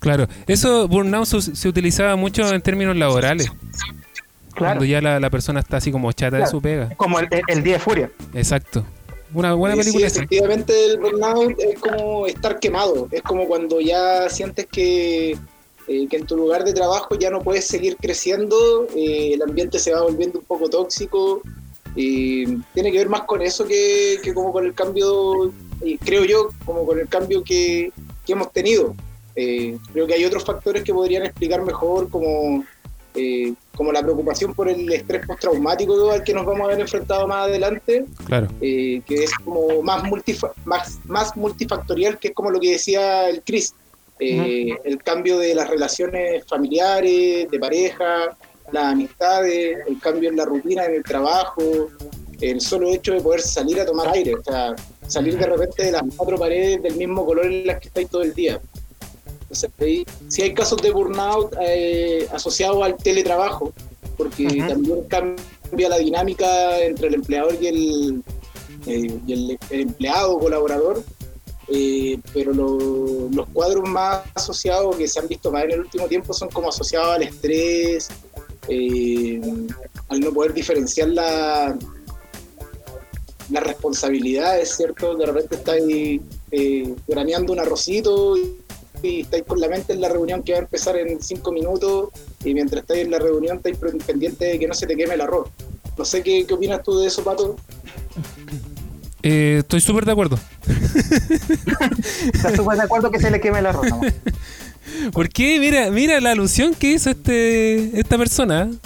Claro, 0.00 0.26
eso 0.46 0.88
burnout 0.88 1.26
se, 1.26 1.54
se 1.54 1.68
utilizaba 1.68 2.16
mucho 2.16 2.52
en 2.52 2.60
términos 2.62 2.96
laborales. 2.96 3.48
Claro, 4.54 4.74
Cuando 4.78 4.84
ya 4.84 5.00
la, 5.00 5.20
la 5.20 5.30
persona 5.30 5.60
está 5.60 5.76
así 5.76 5.92
como 5.92 6.10
chata 6.12 6.38
de 6.38 6.46
su 6.46 6.60
pega. 6.60 6.88
como 6.96 7.20
el, 7.20 7.28
el 7.46 7.62
día 7.62 7.74
de 7.74 7.78
furia. 7.78 8.10
Exacto. 8.34 8.84
Una 9.32 9.54
buena 9.54 9.76
Eh, 9.76 9.78
película 9.78 10.10
sí, 10.10 10.16
efectivamente 10.18 10.72
el 10.86 10.98
burnout 10.98 11.54
es 11.60 11.78
como 11.78 12.26
estar 12.26 12.58
quemado, 12.58 13.08
es 13.12 13.22
como 13.22 13.46
cuando 13.46 13.80
ya 13.80 14.28
sientes 14.28 14.66
que, 14.66 15.38
eh, 15.86 16.06
que 16.10 16.16
en 16.16 16.26
tu 16.26 16.36
lugar 16.36 16.64
de 16.64 16.72
trabajo 16.72 17.14
ya 17.14 17.30
no 17.30 17.40
puedes 17.40 17.64
seguir 17.66 17.96
creciendo, 17.96 18.88
eh, 18.96 19.34
el 19.34 19.42
ambiente 19.42 19.78
se 19.78 19.92
va 19.92 20.02
volviendo 20.02 20.40
un 20.40 20.44
poco 20.46 20.68
tóxico, 20.68 21.42
y 21.94 22.44
tiene 22.74 22.90
que 22.90 22.98
ver 22.98 23.08
más 23.08 23.22
con 23.22 23.40
eso 23.40 23.66
que, 23.66 24.18
que 24.22 24.34
como 24.34 24.52
con 24.52 24.66
el 24.66 24.74
cambio, 24.74 25.52
y 25.84 25.96
creo 25.98 26.24
yo, 26.24 26.48
como 26.64 26.84
con 26.84 26.98
el 26.98 27.08
cambio 27.08 27.44
que, 27.44 27.92
que 28.26 28.32
hemos 28.32 28.52
tenido. 28.52 28.96
Eh, 29.36 29.78
creo 29.92 30.06
que 30.06 30.14
hay 30.14 30.24
otros 30.24 30.44
factores 30.44 30.82
que 30.82 30.92
podrían 30.92 31.24
explicar 31.24 31.62
mejor, 31.62 32.08
como, 32.10 32.64
eh, 33.14 33.52
como 33.76 33.92
la 33.92 34.02
preocupación 34.02 34.54
por 34.54 34.68
el 34.68 34.90
estrés 34.92 35.26
postraumático 35.26 36.10
al 36.10 36.22
que 36.24 36.34
nos 36.34 36.44
vamos 36.46 36.62
a 36.62 36.68
ver 36.68 36.80
enfrentado 36.80 37.26
más 37.26 37.46
adelante, 37.48 38.04
Claro. 38.26 38.48
eh, 38.60 39.02
que 39.06 39.24
es 39.24 39.30
como 39.44 39.82
más, 39.82 40.02
multifa- 40.04 40.52
más, 40.64 40.98
más 41.06 41.36
multifactorial, 41.36 42.18
que 42.18 42.28
es 42.28 42.34
como 42.34 42.50
lo 42.50 42.60
que 42.60 42.72
decía 42.72 43.28
el 43.28 43.42
Chris, 43.42 43.74
eh, 44.18 44.76
el 44.84 44.98
cambio 45.02 45.38
de 45.38 45.54
las 45.54 45.68
relaciones 45.70 46.44
familiares, 46.46 47.50
de 47.50 47.58
pareja, 47.58 48.36
las 48.70 48.84
amistades, 48.92 49.78
el 49.88 49.98
cambio 49.98 50.28
en 50.28 50.36
la 50.36 50.44
rutina, 50.44 50.84
en 50.84 50.94
el 50.94 51.02
trabajo, 51.02 51.88
el 52.40 52.60
solo 52.60 52.88
hecho 52.90 53.12
de 53.12 53.20
poder 53.20 53.40
salir 53.40 53.80
a 53.80 53.86
tomar 53.86 54.08
aire, 54.14 54.34
o 54.34 54.42
sea, 54.42 54.74
salir 55.06 55.36
de 55.36 55.46
repente 55.46 55.84
de 55.84 55.92
las 55.92 56.02
cuatro 56.16 56.38
paredes 56.38 56.82
del 56.82 56.94
mismo 56.96 57.24
color 57.26 57.46
en 57.46 57.66
las 57.66 57.80
que 57.80 57.88
estáis 57.88 58.08
todo 58.08 58.22
el 58.22 58.32
día. 58.34 58.60
Entonces, 59.50 59.70
ahí, 59.80 60.06
sí 60.28 60.42
hay 60.42 60.54
casos 60.54 60.80
de 60.80 60.92
burnout 60.92 61.54
eh, 61.60 62.28
asociados 62.32 62.80
al 62.84 62.96
teletrabajo, 62.96 63.72
porque 64.16 64.44
también 64.68 65.02
cambia 65.08 65.88
la 65.88 65.98
dinámica 65.98 66.78
entre 66.80 67.08
el 67.08 67.14
empleador 67.14 67.56
y 67.60 67.66
el, 67.66 68.22
eh, 68.86 69.18
y 69.26 69.32
el, 69.32 69.58
el 69.70 69.80
empleado 69.80 70.38
colaborador. 70.38 71.02
eh, 71.72 72.18
pero 72.34 72.52
lo- 72.52 73.28
los 73.32 73.48
cuadros 73.50 73.88
más 73.88 74.22
asociados 74.34 74.96
que 74.96 75.06
se 75.06 75.20
han 75.20 75.28
visto 75.28 75.52
más 75.52 75.64
en 75.64 75.70
el 75.72 75.80
último 75.80 76.06
tiempo 76.08 76.32
son 76.32 76.48
como 76.48 76.68
asociados 76.68 77.10
al 77.14 77.22
estrés, 77.22 78.08
eh, 78.68 79.40
al 80.08 80.18
no 80.20 80.32
poder 80.32 80.52
diferenciar 80.52 81.08
la, 81.10 81.76
las 83.50 83.62
responsabilidades, 83.64 84.76
¿cierto? 84.76 85.14
De 85.16 85.26
repente 85.26 85.56
estáis 85.56 86.20
eh, 86.50 86.94
graneando 87.06 87.52
un 87.52 87.60
arrocito 87.60 88.36
y, 88.36 88.56
y 89.02 89.20
estáis 89.20 89.44
con 89.44 89.60
la 89.60 89.68
mente 89.68 89.92
en 89.92 90.00
la 90.00 90.08
reunión 90.08 90.42
que 90.42 90.52
va 90.52 90.58
a 90.58 90.62
empezar 90.62 90.96
en 90.96 91.22
cinco 91.22 91.52
minutos 91.52 92.10
y 92.44 92.54
mientras 92.54 92.82
estáis 92.82 93.04
en 93.04 93.10
la 93.10 93.18
reunión 93.18 93.58
estáis 93.58 93.76
pendientes 94.06 94.52
de 94.52 94.58
que 94.58 94.66
no 94.66 94.74
se 94.74 94.86
te 94.86 94.96
queme 94.96 95.14
el 95.14 95.20
arroz. 95.20 95.48
No 95.96 96.04
sé 96.04 96.22
qué, 96.22 96.44
qué 96.46 96.54
opinas 96.54 96.82
tú 96.82 96.98
de 96.98 97.08
eso, 97.08 97.22
Pato. 97.22 97.56
Eh, 99.22 99.56
estoy 99.60 99.80
súper 99.80 100.04
de 100.04 100.12
acuerdo. 100.12 100.38
¿Estás 102.32 102.56
súper 102.56 102.78
de 102.78 102.84
acuerdo 102.84 103.10
que 103.10 103.20
se 103.20 103.30
le 103.30 103.40
queme 103.40 103.58
el 103.58 103.66
arroz? 103.66 103.88
nomás? 103.88 104.12
¿Por 105.12 105.28
qué? 105.28 105.58
Mira, 105.60 105.90
mira 105.90 106.20
la 106.20 106.32
alusión 106.32 106.74
que 106.74 106.92
hizo 106.92 107.10
este 107.10 107.98
esta 107.98 108.18
persona. 108.18 108.70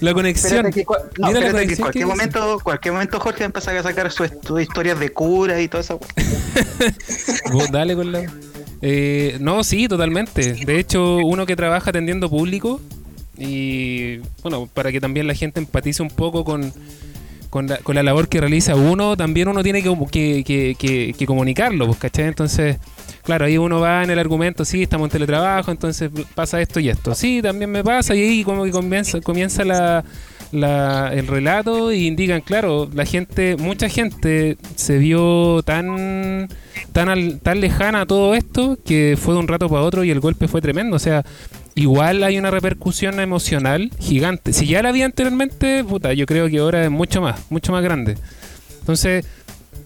la 0.00 0.14
conexión. 0.14 0.70
Que, 0.70 0.84
no, 1.18 1.28
Mira 1.28 1.40
la 1.40 1.46
espérate 1.46 1.66
que 1.66 1.72
en 1.74 1.78
conexión 1.78 1.78
cualquier 1.84 2.04
que 2.04 2.06
momento, 2.10 2.60
cualquier 2.62 2.92
momento 2.94 3.20
Jorge 3.20 3.38
va 3.40 3.44
a 3.44 3.46
empezar 3.46 3.76
a 3.76 3.82
sacar 3.82 4.10
sus 4.10 4.30
historias 4.60 4.98
de 4.98 5.10
cura 5.12 5.60
y 5.60 5.68
todo 5.68 5.80
eso. 5.80 6.00
Vos 7.52 7.70
dale 7.70 7.94
con 7.94 8.12
la. 8.12 8.22
Eh, 8.82 9.36
no, 9.40 9.62
sí, 9.64 9.88
totalmente. 9.88 10.54
De 10.54 10.78
hecho, 10.78 11.16
uno 11.18 11.44
que 11.46 11.56
trabaja 11.56 11.90
atendiendo 11.90 12.30
público 12.30 12.80
y 13.36 14.18
bueno, 14.42 14.68
para 14.72 14.90
que 14.92 15.00
también 15.00 15.26
la 15.26 15.34
gente 15.34 15.60
empatice 15.60 16.02
un 16.02 16.08
poco 16.10 16.44
con, 16.44 16.72
con, 17.50 17.66
la, 17.68 17.78
con 17.78 17.94
la 17.94 18.02
labor 18.02 18.28
que 18.28 18.40
realiza 18.40 18.74
uno, 18.74 19.16
también 19.16 19.48
uno 19.48 19.62
tiene 19.62 19.82
que, 19.82 19.94
que, 20.10 20.44
que- 20.44 20.76
que- 20.78 21.14
que 21.18 21.26
comunicarlo, 21.26 21.86
pues, 21.86 21.98
¿cachai? 21.98 22.26
Entonces, 22.26 22.76
claro, 23.30 23.44
ahí 23.44 23.58
uno 23.58 23.78
va 23.78 24.02
en 24.02 24.10
el 24.10 24.18
argumento, 24.18 24.64
sí, 24.64 24.82
estamos 24.82 25.06
en 25.06 25.12
teletrabajo, 25.12 25.70
entonces 25.70 26.10
pasa 26.34 26.60
esto 26.60 26.80
y 26.80 26.88
esto. 26.88 27.14
Sí, 27.14 27.40
también 27.40 27.70
me 27.70 27.84
pasa 27.84 28.14
y 28.16 28.20
ahí 28.22 28.42
como 28.44 28.64
que 28.64 28.72
comienza, 28.72 29.20
comienza 29.20 29.64
la, 29.64 30.02
la- 30.50 31.12
el 31.14 31.28
relato 31.28 31.92
y 31.92 32.08
indican, 32.08 32.40
claro, 32.40 32.88
la 32.92 33.04
gente, 33.04 33.56
mucha 33.56 33.88
gente 33.88 34.56
se 34.74 34.98
vio 34.98 35.62
tan 35.64 36.48
tan 36.92 37.08
al- 37.08 37.38
tan 37.40 37.60
lejana 37.60 38.00
a 38.00 38.06
todo 38.06 38.34
esto 38.34 38.76
que 38.84 39.16
fue 39.16 39.34
de 39.34 39.40
un 39.40 39.46
rato 39.46 39.68
para 39.68 39.82
otro 39.82 40.02
y 40.02 40.10
el 40.10 40.18
golpe 40.18 40.48
fue 40.48 40.60
tremendo. 40.60 40.96
O 40.96 40.98
sea, 40.98 41.24
igual 41.76 42.24
hay 42.24 42.36
una 42.36 42.50
repercusión 42.50 43.20
emocional 43.20 43.90
gigante. 44.00 44.52
Si 44.52 44.66
ya 44.66 44.82
la 44.82 44.88
había 44.88 45.04
anteriormente, 45.06 45.84
puta, 45.84 46.12
yo 46.14 46.26
creo 46.26 46.48
que 46.48 46.58
ahora 46.58 46.82
es 46.84 46.90
mucho 46.90 47.20
más, 47.22 47.40
mucho 47.48 47.70
más 47.70 47.84
grande. 47.84 48.16
Entonces, 48.80 49.24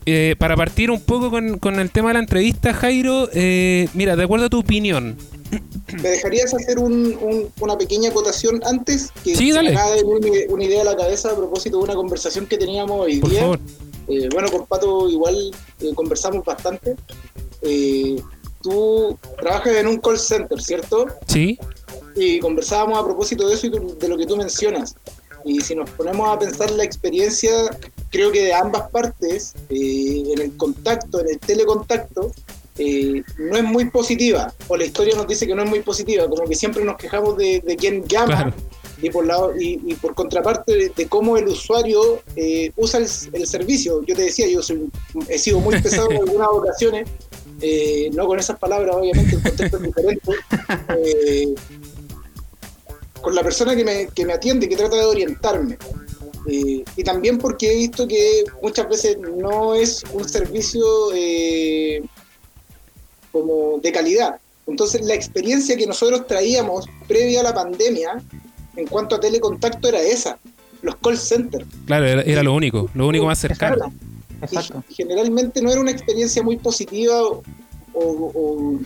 eh, 0.06 0.34
para 0.38 0.56
partir 0.56 0.90
un 0.90 1.00
poco 1.00 1.30
con, 1.30 1.58
con 1.58 1.78
el 1.80 1.90
tema 1.90 2.08
de 2.08 2.14
la 2.14 2.20
entrevista, 2.20 2.72
Jairo, 2.74 3.28
eh, 3.32 3.88
mira, 3.94 4.16
de 4.16 4.24
acuerdo 4.24 4.46
a 4.46 4.50
tu 4.50 4.58
opinión, 4.60 5.16
¿Me 6.02 6.08
dejarías 6.08 6.52
hacer 6.52 6.78
un- 6.80 7.16
un- 7.20 7.48
una 7.60 7.78
pequeña 7.78 8.08
acotación 8.10 8.60
antes? 8.64 9.10
Que 9.22 9.36
Sí, 9.36 9.52
dale. 9.52 9.70
me 9.70 9.76
acaba 9.76 9.94
de 9.94 10.02
venir 10.02 10.46
una 10.48 10.64
idea 10.64 10.80
a 10.82 10.84
la 10.84 10.96
cabeza 10.96 11.30
a 11.30 11.36
propósito 11.36 11.76
de 11.78 11.84
una 11.84 11.94
conversación 11.94 12.46
que 12.46 12.56
teníamos 12.58 13.00
hoy 13.00 13.18
por 13.20 13.30
día. 13.30 13.40
favor. 13.42 13.60
Eh, 14.08 14.28
bueno, 14.32 14.50
con 14.50 14.66
Pato 14.66 15.08
igual 15.08 15.52
eh, 15.80 15.92
conversamos 15.94 16.44
bastante. 16.44 16.96
Eh, 17.62 18.16
tú 18.62 19.16
trabajas 19.38 19.76
en 19.76 19.86
un 19.86 19.98
call 19.98 20.18
center, 20.18 20.60
¿cierto? 20.60 21.06
Sí, 21.28 21.58
Y 22.16 22.38
conversábamos 22.40 22.98
a 22.98 23.04
propósito 23.04 23.46
de 23.48 23.54
eso 23.54 23.66
y 23.66 23.70
de 23.70 24.08
lo 24.08 24.16
que 24.16 24.26
tú 24.26 24.36
mencionas. 24.36 24.94
Y 25.44 25.60
si 25.60 25.74
nos 25.76 25.88
ponemos 25.90 26.28
a 26.28 26.38
pensar 26.38 26.70
la 26.72 26.82
experiencia, 26.84 27.50
creo 28.14 28.30
que 28.30 28.42
de 28.44 28.54
ambas 28.54 28.88
partes, 28.90 29.54
eh, 29.70 30.22
en 30.32 30.40
el 30.40 30.56
contacto, 30.56 31.18
en 31.20 31.28
el 31.30 31.38
telecontacto, 31.40 32.30
eh, 32.78 33.22
no 33.38 33.56
es 33.56 33.64
muy 33.64 33.90
positiva. 33.90 34.54
O 34.68 34.76
la 34.76 34.84
historia 34.84 35.16
nos 35.16 35.26
dice 35.26 35.48
que 35.48 35.54
no 35.56 35.64
es 35.64 35.68
muy 35.68 35.80
positiva, 35.80 36.28
como 36.28 36.44
que 36.44 36.54
siempre 36.54 36.84
nos 36.84 36.96
quejamos 36.96 37.36
de, 37.36 37.60
de 37.60 37.74
quién 37.76 38.04
llama. 38.06 38.26
claro. 38.36 38.52
Y 39.02 39.10
por, 39.10 39.26
lado, 39.26 39.52
y, 39.60 39.80
y 39.84 39.94
por 39.94 40.14
contraparte 40.14 40.72
de, 40.72 40.88
de 40.96 41.06
cómo 41.08 41.36
el 41.36 41.48
usuario 41.48 42.22
eh, 42.36 42.70
usa 42.76 43.00
el, 43.00 43.06
el 43.32 43.46
servicio. 43.48 44.02
Yo 44.06 44.14
te 44.14 44.22
decía, 44.22 44.46
yo 44.48 44.62
soy- 44.62 44.88
he 45.28 45.36
sido 45.38 45.58
muy 45.58 45.80
pesado 45.82 46.10
en 46.12 46.18
algunas 46.24 46.48
ocasiones, 46.48 47.08
eh, 47.60 48.08
no 48.14 48.26
con 48.28 48.38
esas 48.38 48.56
palabras, 48.58 48.94
obviamente, 48.96 49.34
el 49.36 49.42
contexto 49.42 49.76
es 49.78 49.82
diferente. 49.82 50.30
con 53.20 53.34
la 53.34 53.42
persona 53.42 53.74
que 53.74 53.84
me, 53.84 54.08
que 54.14 54.24
me 54.26 54.32
atiende, 54.34 54.68
que 54.68 54.76
trata 54.76 54.96
de 54.96 55.04
orientarme. 55.04 55.78
Eh, 56.46 56.84
y 56.96 57.02
también 57.04 57.38
porque 57.38 57.72
he 57.72 57.76
visto 57.76 58.06
que 58.06 58.44
muchas 58.62 58.88
veces 58.88 59.18
no 59.18 59.74
es 59.74 60.02
un 60.12 60.28
servicio 60.28 60.84
eh, 61.14 62.02
como 63.32 63.78
de 63.82 63.92
calidad. 63.92 64.36
Entonces 64.66 65.02
la 65.02 65.14
experiencia 65.14 65.76
que 65.76 65.86
nosotros 65.86 66.26
traíamos 66.26 66.86
previa 67.06 67.40
a 67.40 67.42
la 67.44 67.54
pandemia 67.54 68.22
en 68.76 68.86
cuanto 68.86 69.14
a 69.16 69.20
telecontacto 69.20 69.88
era 69.88 70.00
esa, 70.00 70.38
los 70.82 70.96
call 70.96 71.18
centers. 71.18 71.66
Claro, 71.86 72.06
era, 72.06 72.22
era 72.22 72.42
lo 72.42 72.54
único, 72.54 72.90
lo 72.94 73.06
único 73.08 73.26
más 73.26 73.38
cercano. 73.38 73.92
Exacto. 74.42 74.82
Y 74.88 74.94
generalmente 74.94 75.62
no 75.62 75.70
era 75.70 75.80
una 75.80 75.90
experiencia 75.90 76.42
muy 76.42 76.56
positiva 76.56 77.22
o, 77.22 77.42
o- 77.94 78.32
o- 78.34 78.78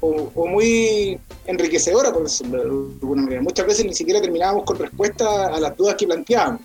o 0.00 0.46
muy 0.46 1.18
enriquecedora, 1.46 2.12
por 2.12 2.24
decirlo 2.24 2.56
de 2.58 2.62
alguna 3.02 3.22
manera. 3.22 3.42
Muchas 3.42 3.66
veces 3.66 3.84
ni 3.84 3.94
siquiera 3.94 4.20
terminábamos 4.20 4.64
con 4.64 4.78
respuesta 4.78 5.48
a 5.54 5.60
las 5.60 5.76
dudas 5.76 5.94
que 5.96 6.06
planteábamos. 6.06 6.60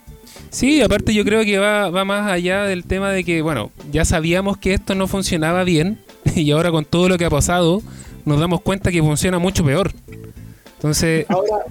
Sí, 0.50 0.82
aparte 0.82 1.14
yo 1.14 1.24
creo 1.24 1.44
que 1.44 1.58
va, 1.58 1.90
va 1.90 2.06
más 2.06 2.30
allá 2.32 2.64
del 2.64 2.86
tema 2.86 3.12
de 3.12 3.24
que, 3.24 3.42
bueno, 3.42 3.72
ya 3.92 4.06
sabíamos 4.06 4.58
que 4.58 4.74
esto 4.74 4.96
no 4.96 5.08
funcionaba 5.08 5.64
bien 5.64 6.00
y 6.36 6.52
ahora 6.52 6.72
con 6.72 6.86
todo 6.86 7.10
lo 7.10 7.18
que 7.18 7.26
ha 7.26 7.30
pasado 7.30 7.82
nos 8.26 8.40
damos 8.40 8.62
cuenta 8.62 8.92
que 8.92 9.02
funciona 9.02 9.40
mucho 9.40 9.64
peor. 9.64 9.92
Entonces, 10.78 11.26
Ahora, 11.30 11.66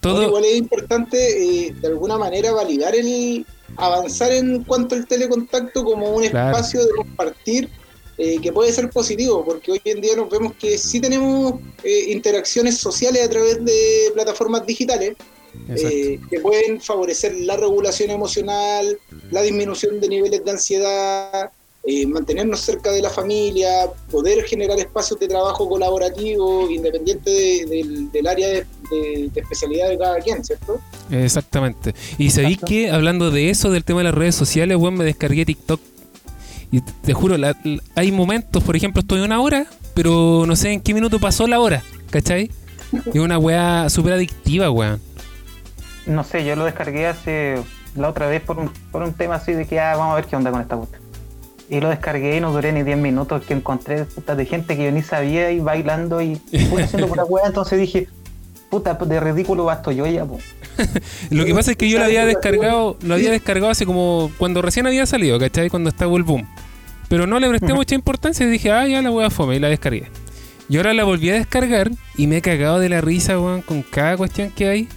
todo... 0.00 0.22
igual 0.24 0.44
es 0.44 0.56
importante 0.56 1.66
eh, 1.66 1.74
de 1.80 1.88
alguna 1.88 2.16
manera 2.18 2.52
validar 2.52 2.94
el, 2.94 3.46
avanzar 3.76 4.32
en 4.32 4.64
cuanto 4.64 4.94
al 4.94 5.06
telecontacto 5.06 5.84
como 5.84 6.10
un 6.10 6.24
Claro. 6.28 6.50
espacio 6.56 6.80
de 6.84 6.90
compartir 6.96 7.68
eh, 8.18 8.38
que 8.40 8.52
puede 8.52 8.72
ser 8.72 8.88
positivo, 8.90 9.44
porque 9.44 9.72
hoy 9.72 9.80
en 9.84 10.00
día 10.00 10.16
nos 10.16 10.30
vemos 10.30 10.54
que 10.54 10.78
sí 10.78 11.00
tenemos 11.00 11.54
eh, 11.84 12.04
interacciones 12.12 12.78
sociales 12.78 13.24
a 13.26 13.30
través 13.30 13.64
de 13.64 14.10
plataformas 14.14 14.66
digitales 14.66 15.14
eh, 15.68 16.18
que 16.30 16.40
pueden 16.40 16.80
favorecer 16.80 17.34
la 17.34 17.56
regulación 17.56 18.10
emocional, 18.10 18.98
la 19.30 19.42
disminución 19.42 20.00
de 20.00 20.08
niveles 20.08 20.44
de 20.44 20.50
ansiedad, 20.50 21.50
eh, 21.88 22.04
mantenernos 22.06 22.60
cerca 22.60 22.90
de 22.90 23.00
la 23.00 23.10
familia, 23.10 23.88
poder 24.10 24.44
generar 24.44 24.78
espacios 24.78 25.20
de 25.20 25.28
trabajo 25.28 25.68
colaborativo 25.68 26.68
independiente 26.70 27.30
de- 27.30 27.64
del, 27.66 28.10
del 28.10 28.26
área 28.26 28.48
de, 28.48 28.66
de- 28.90 29.30
especialidad 29.40 29.88
de 29.90 29.96
cada 29.98 30.18
quien, 30.18 30.44
¿cierto? 30.44 30.80
Exactamente. 31.10 31.94
Y 32.18 32.30
sabéis 32.30 32.58
que, 32.66 32.90
hablando 32.90 33.30
de 33.30 33.50
eso, 33.50 33.70
del 33.70 33.84
tema 33.84 34.00
de 34.00 34.04
las 34.04 34.14
redes 34.14 34.34
sociales, 34.34 34.76
weón, 34.78 34.94
me 34.94 35.04
descargué 35.04 35.46
TikTok. 35.46 35.80
Y 36.70 36.80
te- 36.80 37.12
juro, 37.14 37.36
la- 37.36 37.56
la- 37.64 37.82
hay 37.94 38.12
momentos, 38.12 38.62
por 38.62 38.76
ejemplo, 38.76 39.00
estoy 39.00 39.20
una 39.20 39.40
hora, 39.40 39.66
pero 39.94 40.44
no 40.46 40.56
sé 40.56 40.72
en 40.72 40.80
qué 40.80 40.94
minuto 40.94 41.18
pasó 41.18 41.46
la 41.46 41.60
hora, 41.60 41.82
¿cachai? 42.10 42.50
Es 43.06 43.16
una 43.20 43.38
weá 43.38 43.88
súper 43.90 44.12
adictiva, 44.14 44.70
weón. 44.70 45.00
No 46.06 46.22
sé, 46.24 46.44
yo 46.44 46.54
lo 46.56 46.64
descargué 46.64 47.06
hace 47.06 47.56
la 47.96 48.08
otra 48.08 48.26
vez 48.28 48.40
por 48.42 48.58
un, 48.58 48.70
por 48.92 49.02
un 49.02 49.12
tema 49.12 49.36
así 49.36 49.52
de 49.52 49.66
que 49.66 49.80
ah, 49.80 49.96
vamos 49.96 50.12
a 50.12 50.16
ver 50.16 50.24
qué 50.26 50.36
onda 50.36 50.50
con 50.50 50.60
esta 50.60 50.76
puta. 50.76 50.98
Y 51.68 51.80
lo 51.80 51.88
descargué 51.88 52.36
y 52.36 52.40
no 52.40 52.52
duré 52.52 52.72
ni 52.72 52.84
10 52.84 52.96
minutos 52.96 53.42
que 53.44 53.54
encontré 53.54 54.04
puta 54.04 54.36
de 54.36 54.46
gente 54.46 54.76
que 54.76 54.84
yo 54.84 54.92
ni 54.92 55.02
sabía 55.02 55.50
y 55.50 55.58
bailando 55.58 56.22
y 56.22 56.40
haciendo 56.80 57.08
pura 57.08 57.24
weá. 57.28 57.46
Entonces 57.46 57.80
dije, 57.80 58.08
puta, 58.70 58.94
de 58.94 59.20
ridículo 59.20 59.64
basto 59.64 59.92
yo 59.92 60.06
ya, 60.06 60.24
po. 60.24 60.38
Lo 61.30 61.44
que 61.44 61.54
pasa 61.54 61.72
es 61.72 61.76
que 61.76 61.88
yo 61.88 61.98
lo 61.98 62.04
había 62.04 62.26
descargado, 62.26 62.96
lo 63.02 63.14
había 63.14 63.30
descargado 63.30 63.70
hace 63.70 63.86
como 63.86 64.30
cuando 64.38 64.62
recién 64.62 64.86
había 64.86 65.06
salido, 65.06 65.38
¿cachai? 65.38 65.70
Cuando 65.70 65.88
estaba 65.88 66.14
el 66.16 66.22
boom. 66.22 66.46
Pero 67.08 67.26
no 67.26 67.38
le 67.38 67.48
presté 67.48 67.72
mucha 67.72 67.94
importancia 67.94 68.46
y 68.46 68.50
dije, 68.50 68.72
ah, 68.72 68.86
ya 68.86 69.00
la 69.00 69.10
voy 69.10 69.24
a 69.24 69.30
fome 69.30 69.56
y 69.56 69.60
la 69.60 69.68
descargué. 69.68 70.08
Y 70.68 70.76
ahora 70.76 70.92
la 70.92 71.04
volví 71.04 71.30
a 71.30 71.34
descargar 71.34 71.90
y 72.16 72.26
me 72.26 72.38
he 72.38 72.42
cagado 72.42 72.80
de 72.80 72.88
la 72.88 73.00
risa, 73.00 73.38
weón, 73.38 73.62
con 73.62 73.82
cada 73.82 74.16
cuestión 74.16 74.50
que 74.50 74.68
hay. 74.68 74.88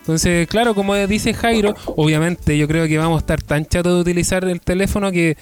Entonces, 0.00 0.48
claro, 0.48 0.74
como 0.74 0.96
dice 1.06 1.32
Jairo, 1.32 1.76
obviamente 1.86 2.58
yo 2.58 2.66
creo 2.66 2.88
que 2.88 2.98
vamos 2.98 3.18
a 3.18 3.20
estar 3.20 3.40
tan 3.40 3.64
chatos 3.64 3.94
de 3.94 4.00
utilizar 4.00 4.44
el 4.44 4.60
teléfono 4.60 5.12
que, 5.12 5.36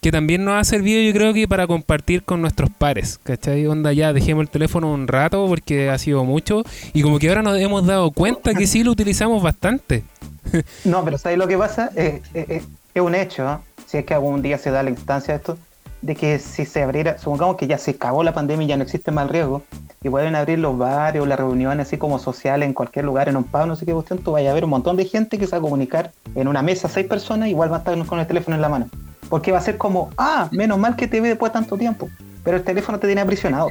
que 0.00 0.12
también 0.12 0.44
nos 0.44 0.54
ha 0.54 0.64
servido, 0.64 1.02
yo 1.02 1.12
creo 1.12 1.34
que 1.34 1.48
para 1.48 1.66
compartir 1.66 2.22
con 2.22 2.40
nuestros 2.40 2.70
pares, 2.70 3.18
¿cachai? 3.22 3.66
Onda, 3.66 3.92
ya 3.92 4.12
dejemos 4.12 4.42
el 4.42 4.48
teléfono 4.48 4.92
un 4.92 5.08
rato 5.08 5.46
porque 5.48 5.90
ha 5.90 5.98
sido 5.98 6.24
mucho 6.24 6.62
y 6.92 7.02
como 7.02 7.18
que 7.18 7.28
ahora 7.28 7.42
nos 7.42 7.58
hemos 7.58 7.86
dado 7.86 8.10
cuenta 8.10 8.54
que 8.54 8.66
sí 8.66 8.84
lo 8.84 8.92
utilizamos 8.92 9.42
bastante. 9.42 10.04
No, 10.84 11.04
pero 11.04 11.18
¿sabes 11.18 11.36
lo 11.36 11.46
que 11.46 11.58
pasa? 11.58 11.90
Eh, 11.94 12.22
eh, 12.32 12.46
eh, 12.48 12.62
es 12.94 13.02
un 13.02 13.14
hecho, 13.14 13.44
¿no? 13.44 13.62
si 13.88 13.96
es 13.96 14.04
que 14.04 14.14
algún 14.14 14.42
día 14.42 14.58
se 14.58 14.70
da 14.70 14.82
la 14.82 14.90
instancia 14.90 15.34
de 15.34 15.38
esto, 15.38 15.58
de 16.02 16.14
que 16.14 16.38
si 16.38 16.64
se 16.64 16.82
abriera, 16.82 17.18
supongamos 17.18 17.56
que 17.56 17.66
ya 17.66 17.78
se 17.78 17.92
acabó 17.92 18.22
la 18.22 18.32
pandemia 18.32 18.64
y 18.64 18.68
ya 18.68 18.76
no 18.76 18.82
existe 18.82 19.10
más 19.10 19.30
riesgo, 19.30 19.62
y 20.02 20.08
pueden 20.08 20.36
abrir 20.36 20.58
los 20.58 20.78
bares 20.78 21.20
o 21.20 21.26
las 21.26 21.38
reuniones 21.38 21.86
así 21.86 21.98
como 21.98 22.18
sociales 22.18 22.66
en 22.66 22.72
cualquier 22.72 23.04
lugar, 23.04 23.28
en 23.28 23.36
un 23.36 23.44
pub, 23.44 23.66
no 23.66 23.76
sé 23.76 23.84
qué 23.84 23.92
cuestión, 23.92 24.20
tú 24.20 24.32
vayas 24.32 24.52
a 24.52 24.54
ver 24.54 24.64
un 24.64 24.70
montón 24.70 24.96
de 24.96 25.04
gente 25.04 25.38
que 25.38 25.46
se 25.46 25.52
va 25.52 25.58
a 25.58 25.60
comunicar 25.60 26.12
en 26.34 26.48
una 26.48 26.62
mesa, 26.62 26.88
seis 26.88 27.06
personas, 27.06 27.48
igual 27.48 27.68
van 27.68 27.80
a 27.80 27.90
estar 27.90 28.06
con 28.06 28.20
el 28.20 28.26
teléfono 28.26 28.54
en 28.54 28.62
la 28.62 28.68
mano. 28.68 28.88
Porque 29.28 29.52
va 29.52 29.58
a 29.58 29.62
ser 29.62 29.76
como, 29.76 30.10
ah, 30.16 30.48
menos 30.52 30.78
mal 30.78 30.96
que 30.96 31.08
te 31.08 31.20
ve 31.20 31.28
después 31.28 31.52
de 31.52 31.58
tanto 31.58 31.76
tiempo, 31.76 32.08
pero 32.44 32.56
el 32.56 32.62
teléfono 32.62 32.98
te 32.98 33.06
tiene 33.06 33.20
aprisionado. 33.20 33.70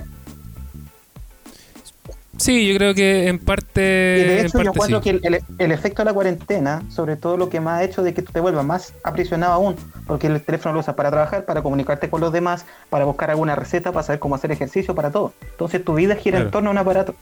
Sí, 2.38 2.68
yo 2.68 2.76
creo 2.78 2.94
que 2.94 3.28
en 3.28 3.40
parte. 3.40 3.82
Y 3.82 4.24
de 4.28 4.40
en 4.42 4.46
hecho, 4.46 4.62
yo 4.62 4.70
encuentro 4.72 5.02
sí. 5.02 5.04
que 5.04 5.10
el, 5.28 5.36
el- 5.36 5.42
el 5.58 5.72
efecto 5.72 6.02
de 6.02 6.06
la 6.06 6.14
cuarentena, 6.14 6.84
sobre 6.90 7.16
todo 7.16 7.36
lo 7.38 7.50
que 7.50 7.60
más 7.60 7.80
ha 7.80 7.84
hecho 7.84 8.04
de 8.04 8.14
que 8.14 8.22
tú 8.22 8.32
te 8.32 8.40
vuelvas 8.40 8.64
más 8.66 8.94
aprisionado 9.04 9.54
aún, 9.54 9.76
porque 10.06 10.28
el 10.28 10.42
teléfono 10.42 10.74
lo 10.76 10.82
usas 10.82 10.96
para 10.96 11.10
trabajar, 11.10 11.46
para 11.46 11.62
comunicarte 11.64 12.10
con 12.10 12.22
los 12.22 12.32
demás, 12.32 12.66
para 12.90 13.06
buscar 13.06 13.32
alguna 13.32 13.56
receta, 13.56 13.92
para 13.92 14.04
saber 14.06 14.20
cómo 14.20 14.36
hacer 14.36 14.52
ejercicio, 14.52 14.94
para 14.94 15.12
todo. 15.12 15.34
Entonces 15.52 15.84
tu 15.84 15.96
vida 15.96 16.16
gira 16.16 16.38
Claro. 16.38 16.46
en 16.46 16.52
torno 16.52 16.70
a 16.70 16.72
un 16.74 16.78
aparato. 16.78 17.16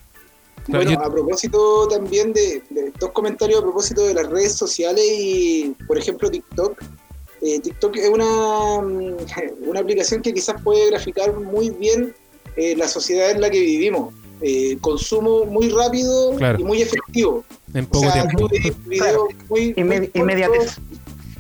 Claro, 0.66 0.84
bueno, 0.84 1.00
yo- 1.00 1.08
a 1.08 1.12
propósito 1.14 1.88
también 1.88 2.34
de, 2.34 2.62
de 2.70 2.92
dos 3.00 3.12
comentarios 3.12 3.60
a 3.60 3.64
propósito 3.64 4.06
de 4.06 4.14
las 4.16 4.28
redes 4.30 4.54
sociales 4.56 5.04
y, 5.08 5.76
por 5.88 5.98
ejemplo, 5.98 6.30
TikTok. 6.30 6.82
Eh, 7.42 7.60
TikTok 7.60 7.96
es 7.98 8.10
una, 8.10 8.26
una 9.68 9.80
aplicación 9.80 10.22
que 10.22 10.34
quizás 10.34 10.62
puede 10.62 10.90
graficar 10.90 11.34
muy 11.34 11.70
bien 11.70 12.14
eh, 12.58 12.76
la 12.76 12.88
sociedad 12.88 13.30
en 13.32 13.42
la 13.42 13.50
que 13.50 13.60
vivimos. 13.60 14.14
Eh, 14.48 14.78
consumo 14.80 15.46
muy 15.46 15.70
rápido 15.70 16.36
Claro. 16.36 16.60
y 16.60 16.64
muy 16.64 16.80
efectivo. 16.80 17.44
En 17.74 17.86
O 17.86 17.90
poco 17.90 18.12
sea, 18.12 18.28
tiempo. 18.28 18.48
videos 18.86 19.24
muy, 19.50 19.74
muy 19.74 20.12
inmediatez. 20.14 20.76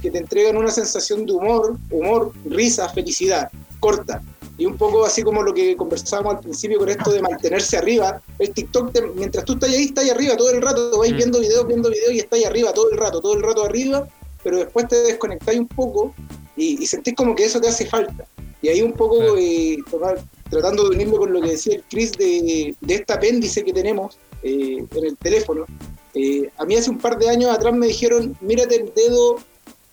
que 0.01 0.09
te 0.11 0.17
entregan 0.19 0.57
una 0.57 0.69
sensación 0.71 1.25
de 1.25 1.33
humor, 1.33 1.77
humor, 1.91 2.31
risa, 2.45 2.89
felicidad, 2.89 3.49
corta. 3.79 4.21
Y 4.57 4.65
un 4.65 4.75
poco 4.77 5.03
así 5.05 5.21
como 5.23 5.43
lo 5.43 5.53
que 5.53 5.75
conversábamos 5.75 6.35
al 6.35 6.39
principio 6.41 6.77
con 6.79 6.89
esto 6.89 7.11
de 7.11 7.21
mantenerse 7.21 7.77
arriba. 7.77 8.21
El 8.39 8.51
TikTok, 8.51 8.91
te- 8.91 9.01
mientras 9.01 9.45
tú 9.45 9.53
estás 9.53 9.69
ahí, 9.69 9.85
estás 9.85 10.03
ahí 10.05 10.09
arriba 10.11 10.35
todo 10.37 10.49
el 10.51 10.61
rato, 10.61 10.97
vais 10.99 11.11
Mm. 11.13 11.17
viendo 11.17 11.39
videos, 11.39 11.67
viendo 11.67 11.89
videos 11.89 12.13
y 12.13 12.19
estás 12.19 12.37
ahí 12.39 12.45
arriba 12.45 12.71
todo 12.73 12.89
el 12.91 12.97
rato, 12.97 13.19
todo 13.21 13.33
el 13.33 13.41
rato 13.43 13.63
arriba, 13.65 14.07
pero 14.43 14.57
después 14.57 14.87
te 14.87 14.95
desconectáis 15.03 15.59
un 15.59 15.67
poco 15.67 16.13
y, 16.55 16.81
y 16.81 16.85
sentís 16.87 17.13
como 17.15 17.35
que 17.35 17.45
eso 17.45 17.59
te 17.61 17.67
hace 17.67 17.85
falta. 17.87 18.25
Y 18.61 18.67
ahí 18.69 18.81
un 18.81 18.93
poco 18.93 19.17
Claro. 19.17 19.37
eh, 19.39 19.77
tomar- 19.91 20.23
tratando 20.49 20.83
de 20.83 20.95
unirme 20.95 21.17
con 21.17 21.33
lo 21.33 21.41
que 21.41 21.51
decía 21.51 21.75
el 21.75 21.83
Chris 21.89 22.11
de, 22.13 22.75
de 22.79 22.95
este 22.95 23.13
apéndice 23.13 23.63
que 23.63 23.73
tenemos 23.73 24.17
eh, 24.43 24.85
en 24.95 25.05
el 25.05 25.17
teléfono. 25.17 25.65
Eh, 26.13 26.49
a 26.57 26.65
mí 26.65 26.75
hace 26.75 26.89
un 26.89 26.99
par 26.99 27.17
de 27.17 27.29
años 27.29 27.51
atrás 27.51 27.73
me 27.73 27.87
dijeron, 27.87 28.37
mírate 28.41 28.75
el 28.75 28.93
dedo 28.93 29.37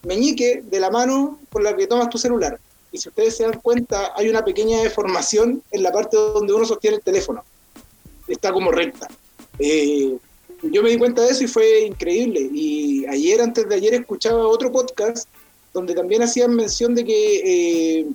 meñique 0.05 0.63
de 0.63 0.81
la 0.81 0.91
mano 0.91 1.41
con 1.51 1.65
la 1.65 1.77
que 1.77 1.87
tomas 1.87 2.11
tu 2.11 2.19
celular. 2.19 2.59
Y 2.93 2.99
si 2.99 3.09
ustedes 3.09 3.37
se 3.37 3.45
dan 3.45 3.61
cuenta, 3.61 4.13
hay 4.15 4.29
una 4.29 4.45
pequeña 4.45 4.83
deformación 4.83 5.63
en 5.71 5.83
la 5.83 5.91
parte 5.91 6.17
donde 6.17 6.53
uno 6.53 6.65
sostiene 6.65 6.99
el 6.99 7.03
teléfono. 7.03 7.43
Está 8.29 8.53
como 8.53 8.71
recta. 8.71 9.09
Eh, 9.59 10.17
yo 10.63 10.83
me 10.83 10.91
di 10.91 10.99
cuenta 10.99 11.23
de 11.23 11.31
eso 11.31 11.45
y 11.45 11.49
fue 11.49 11.87
increíble. 11.87 12.49
Y 12.53 13.07
ayer, 13.07 13.41
antes 13.41 13.69
de 13.69 13.75
ayer, 13.75 13.95
escuchaba 13.95 14.47
otro 14.47 14.71
podcast 14.71 15.27
donde 15.73 15.95
también 15.95 16.23
hacían 16.23 16.55
mención 16.55 16.95
de 16.95 17.05
que 17.05 18.01
eh, 18.01 18.07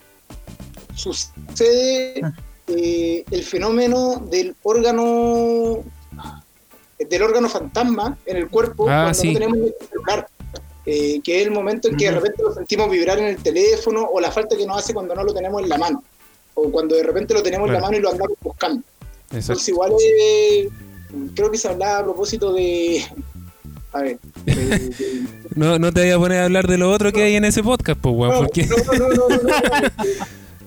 sucede 0.97 2.21
eh, 2.67 3.23
el 3.29 3.43
fenómeno 3.43 4.17
del 4.29 4.55
órgano 4.63 5.83
del 6.99 7.21
órgano 7.21 7.47
fantasma 7.47 8.17
en 8.25 8.37
el 8.37 8.49
cuerpo 8.49 8.89
Ah, 8.89 9.03
cuando 9.03 9.19
sí. 9.19 9.27
no 9.27 9.33
tenemos 9.39 9.57
el 9.57 9.73
celular. 9.89 10.27
Eh, 10.89 11.19
que 11.21 11.41
es 11.41 11.45
el 11.47 11.51
momento 11.51 11.89
en 11.89 11.97
que 11.97 12.05
de 12.05 12.11
repente 12.11 12.41
lo 12.41 12.53
sentimos 12.53 12.89
vibrar 12.89 13.19
en 13.19 13.25
el 13.25 13.37
teléfono 13.37 14.05
o 14.05 14.21
la 14.21 14.31
falta 14.31 14.55
que 14.55 14.65
nos 14.65 14.77
hace 14.77 14.93
cuando 14.93 15.13
no 15.13 15.23
lo 15.25 15.33
tenemos 15.33 15.61
en 15.61 15.67
la 15.67 15.77
mano 15.77 16.01
o 16.53 16.71
cuando 16.71 16.95
de 16.95 17.03
repente 17.03 17.33
lo 17.33 17.43
tenemos 17.43 17.67
en 17.67 17.73
la 17.73 17.81
mano 17.81 17.97
y 17.97 17.99
lo 17.99 18.09
andamos 18.09 18.37
buscando. 18.41 18.81
Exacto. 19.25 19.35
Entonces 19.37 19.67
igual 19.67 19.91
eh, 20.01 20.69
creo 21.35 21.51
que 21.51 21.57
se 21.57 21.67
hablaba 21.67 21.99
a 21.99 22.03
propósito 22.05 22.53
de... 22.53 23.03
A 23.91 24.01
ver. 24.01 24.17
de- 24.45 24.53
de- 24.55 25.23
No, 25.55 25.77
no 25.77 25.91
te 25.91 26.01
voy 26.03 26.11
a 26.11 26.17
poner 26.19 26.39
a 26.39 26.45
hablar 26.45 26.67
de 26.67 26.77
lo 26.77 26.89
otro 26.89 27.11
que 27.11 27.21
hay 27.23 27.35
en 27.35 27.43
ese 27.45 27.61
podcast, 27.63 27.99
pues, 27.99 28.15
weón, 28.15 28.33
no, 28.33 28.39
porque... 28.39 28.65
no, 28.65 28.97
no, 28.97 29.09
no, 29.09 29.29
no. 29.29 29.49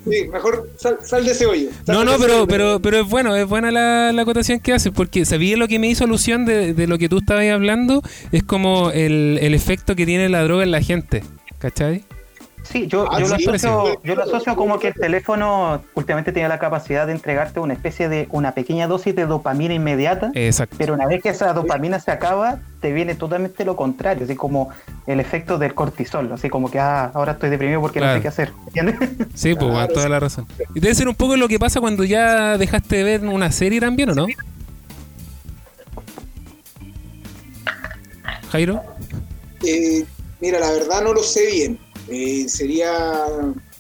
Sí, 0.09 0.29
mejor 0.33 0.71
sal, 0.79 0.99
sal 1.05 1.25
de 1.25 1.33
ese 1.33 1.47
hoyo. 1.47 1.69
No, 1.87 2.05
no, 2.05 2.19
pero, 2.19 2.47
pero, 2.47 2.81
pero 2.81 3.01
es 3.01 3.09
bueno, 3.09 3.37
es 3.37 3.47
buena 3.47 3.71
la, 3.71 4.13
la 4.13 4.23
acotación 4.23 4.61
que 4.61 4.73
haces, 4.73 4.93
porque 4.95 5.25
¿sabías 5.25 5.59
lo 5.59 5.69
que 5.69 5.79
me 5.79 5.89
hizo 5.89 6.05
alusión 6.05 6.47
de, 6.47 6.75
de 6.75 6.87
lo 6.87 6.99
que 6.99 7.09
tú 7.09 7.19
estabas 7.19 7.45
hablando? 7.51 8.03
Es 8.33 8.43
como 8.43 8.91
el, 8.93 9.39
el 9.43 9.55
efecto 9.55 9.97
que 9.97 10.07
tiene 10.07 10.29
la 10.29 10.43
droga 10.43 10.63
en 10.63 10.71
la 10.71 10.81
gente, 10.81 11.23
¿cachai? 11.59 12.05
Sí, 12.63 12.87
yo, 12.87 13.07
Ah, 13.11 13.19
yo, 13.19 13.27
lo 13.27 13.37
sí, 13.37 13.45
asocio, 13.49 13.85
sí. 13.87 13.99
yo 14.05 14.15
lo 14.15 14.23
asocio 14.23 14.55
como 14.55 14.79
que 14.79 14.89
el 14.89 14.95
teléfono 14.95 15.83
últimamente 15.95 16.31
tiene 16.31 16.49
la 16.49 16.59
capacidad 16.59 17.07
de 17.07 17.13
entregarte 17.13 17.59
una 17.59 17.73
especie 17.73 18.09
de 18.09 18.29
una 18.31 18.53
pequeña 18.53 18.87
dosis 18.87 19.15
de 19.17 19.27
dopamina 19.27 19.75
inmediata. 19.75 20.31
Exacto. 20.35 20.77
Pero 20.79 20.95
una 20.95 21.07
vez 21.07 21.23
que 21.23 21.31
esa 21.31 21.53
dopamina 21.53 21.99
se 21.99 22.11
acaba, 22.11 22.61
te 22.81 22.93
viene 22.93 23.15
totalmente 23.15 23.65
lo 23.65 23.77
contrario, 23.77 24.25
así 24.25 24.37
como 24.37 24.71
el 25.07 25.19
efecto 25.21 25.59
del 25.59 25.75
cortisol, 25.75 26.31
así 26.33 26.49
como 26.49 26.71
que 26.71 26.79
ah, 26.79 27.11
ahora 27.15 27.33
estoy 27.33 27.51
deprimido 27.51 27.81
porque 27.81 27.99
no 28.01 28.13
sé 28.15 28.21
qué 28.21 28.29
hacer. 28.29 28.53
¿Entiendes? 28.67 28.97
Sí, 29.35 29.55
pues, 29.55 29.71
Claro, 29.71 29.93
toda 29.93 30.09
la 30.09 30.21
razón. 30.21 30.47
Y 30.75 30.81
debe 30.81 30.95
ser 30.95 31.09
un 31.09 31.15
poco 31.15 31.37
lo 31.37 31.49
que 31.49 31.59
pasa 31.59 31.81
cuando 31.81 32.05
ya 32.05 32.57
dejaste 32.59 32.97
de 32.97 33.05
ver 33.05 33.25
una 33.27 33.51
serie 33.51 33.81
también, 33.81 34.11
¿o 34.11 34.15
no? 34.15 34.27
Jairo. 38.53 38.83
Eh, 39.67 40.05
mira, 40.41 40.59
la 40.59 40.71
verdad 40.73 41.03
no 41.03 41.13
lo 41.15 41.23
sé 41.23 41.47
bien. 41.47 41.79
Eh, 42.11 42.49
sería 42.49 43.27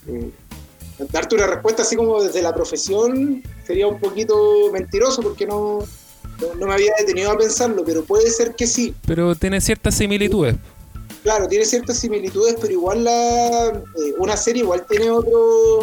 eh, 0.06 0.30
darte 1.10 1.34
una 1.34 1.46
respuesta 1.48 1.82
así 1.82 1.96
como 1.96 2.22
desde 2.22 2.40
la 2.42 2.54
profesión 2.54 3.42
sería 3.66 3.86
un 3.88 3.98
poquito 3.98 4.70
mentiroso 4.72 5.20
porque 5.20 5.46
no, 5.46 5.80
no, 6.40 6.54
no 6.58 6.66
me 6.66 6.74
había 6.74 6.92
detenido 6.98 7.30
a 7.32 7.36
pensarlo, 7.38 7.84
pero 7.84 8.04
puede 8.04 8.30
ser 8.30 8.54
que 8.54 8.66
sí. 8.66 8.94
Pero 9.06 9.34
tiene 9.34 9.60
ciertas 9.60 9.96
similitudes. 9.96 10.56
Claro, 11.22 11.48
tiene 11.48 11.64
ciertas 11.64 11.98
similitudes, 11.98 12.56
pero 12.60 12.72
igual 12.72 13.04
la, 13.04 13.66
eh, 13.68 14.14
una 14.18 14.36
serie 14.36 14.62
igual 14.62 14.86
tiene 14.88 15.10
otro, 15.10 15.80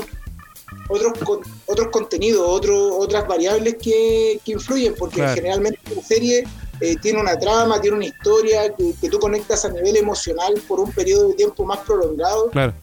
otros 0.89 1.13
con- 1.23 1.41
otros 1.67 1.89
contenidos, 1.89 2.43
otro, 2.47 2.97
otras 2.97 3.27
variables 3.27 3.75
que, 3.75 4.39
que 4.43 4.53
influyen, 4.53 4.95
porque 4.97 5.17
Claro. 5.17 5.35
generalmente 5.35 5.79
una 5.93 6.01
serie 6.01 6.43
eh, 6.81 6.95
tiene 7.01 7.19
una 7.19 7.37
trama, 7.37 7.81
tiene 7.81 7.97
una 7.97 8.05
historia 8.05 8.73
que, 8.75 9.09
tú 9.09 9.19
conectas 9.19 9.65
a 9.65 9.69
nivel 9.69 9.97
emocional 9.97 10.53
por 10.67 10.79
un 10.79 10.91
periodo 10.91 11.29
de 11.29 11.35
tiempo 11.35 11.65
más 11.65 11.79
prolongado. 11.79 12.49
Claro. 12.51 12.73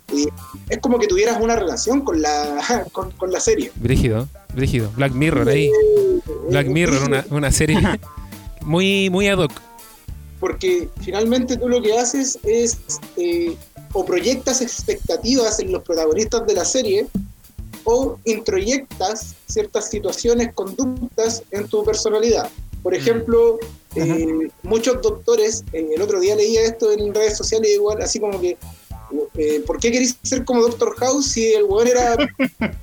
es 0.69 0.79
como 0.81 0.99
que 0.99 1.07
tuvieras 1.07 1.41
una 1.41 1.57
relación 1.57 2.03
con 2.03 2.21
la, 2.21 2.87
con, 2.93 3.33
la 3.33 3.41
serie. 3.41 3.71
Brígido, 3.77 4.29
brígido. 4.55 4.91
Black 4.97 5.13
Mirror 5.13 5.49
ahí. 5.49 5.71
Black 6.49 6.67
Mirror, 6.67 7.03
una, 7.05 7.25
una 7.31 7.53
serie 7.53 7.79
muy, 8.63 9.11
muy 9.11 9.29
ad 9.29 9.39
hoc. 9.39 9.53
Porque 10.41 10.89
finalmente 11.01 11.57
tú 11.57 11.69
lo 11.69 11.81
que 11.81 11.97
haces 11.97 12.39
es 12.43 12.79
eh, 13.17 13.57
o 13.93 14.05
proyectas 14.05 14.61
expectativas 14.61 15.61
en 15.61 15.73
los 15.73 15.83
protagonistas 15.83 16.47
de 16.47 16.55
la 16.55 16.65
serie 16.65 17.07
o 17.85 18.19
introyectas 18.25 19.35
ciertas 19.47 19.89
situaciones, 19.91 20.53
conductas 20.55 21.43
en 21.51 21.69
tu 21.69 21.85
personalidad. 21.85 22.51
Por 22.83 22.93
mm. 22.93 22.97
ejemplo, 22.97 23.59
eh, 23.95 24.49
muchos 24.63 25.01
doctores, 25.03 25.65
el 25.73 26.01
otro 26.01 26.21
día 26.21 26.37
leía 26.37 26.63
esto 26.63 26.93
en 26.93 27.15
redes 27.15 27.37
sociales, 27.37 27.71
igual, 27.73 28.03
así 28.03 28.21
como 28.21 28.41
que, 28.41 28.57
eh, 29.37 29.63
¿por 29.67 29.79
qué 29.79 29.93
querés 29.93 30.17
ser 30.23 30.45
como 30.45 30.63
Doctor 30.63 30.95
House 30.97 31.33
si 31.33 31.53
el 31.53 31.65
weón 31.65 31.89
era... 31.89 32.17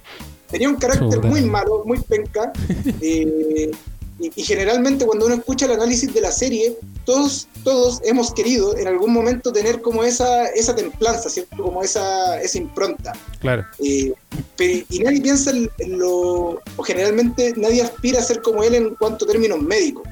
tenía 0.51 0.69
un 0.69 0.75
carácter 0.75 1.23
muy 1.23 1.41
malo, 1.41 1.83
muy 1.85 1.99
penca, 2.01 2.51
eh, 3.01 3.71
y, 4.19 4.43
generalmente 4.43 5.05
cuando 5.05 5.25
uno 5.25 5.35
escucha 5.35 5.65
el 5.65 5.71
análisis 5.71 6.13
de 6.13 6.21
la 6.21 6.31
serie, 6.31 6.77
todos, 7.05 7.47
todos 7.63 8.01
hemos 8.03 8.31
querido 8.31 8.77
en 8.77 8.87
algún 8.87 9.11
momento 9.13 9.51
tener 9.51 9.81
como 9.81 10.03
esa, 10.03 10.45
esa 10.49 10.75
templanza, 10.75 11.27
¿cierto? 11.27 11.63
Como 11.63 11.81
esa, 11.81 12.39
esa 12.39 12.57
impronta. 12.59 13.13
Claro. 13.39 13.65
Eh, 13.79 14.13
y 14.59 14.99
nadie 14.99 15.21
piensa 15.21 15.51
en, 15.51 15.69
lo. 15.97 16.61
o 16.75 16.83
generalmente 16.83 17.53
nadie 17.57 17.81
aspira 17.81 18.19
a 18.19 18.23
ser 18.23 18.41
como 18.41 18.63
él 18.63 18.75
en 18.75 18.93
cuanto 18.95 19.25
a 19.25 19.27
términos 19.27 19.59
médicos. 19.59 20.03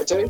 ¿Cachai? 0.00 0.24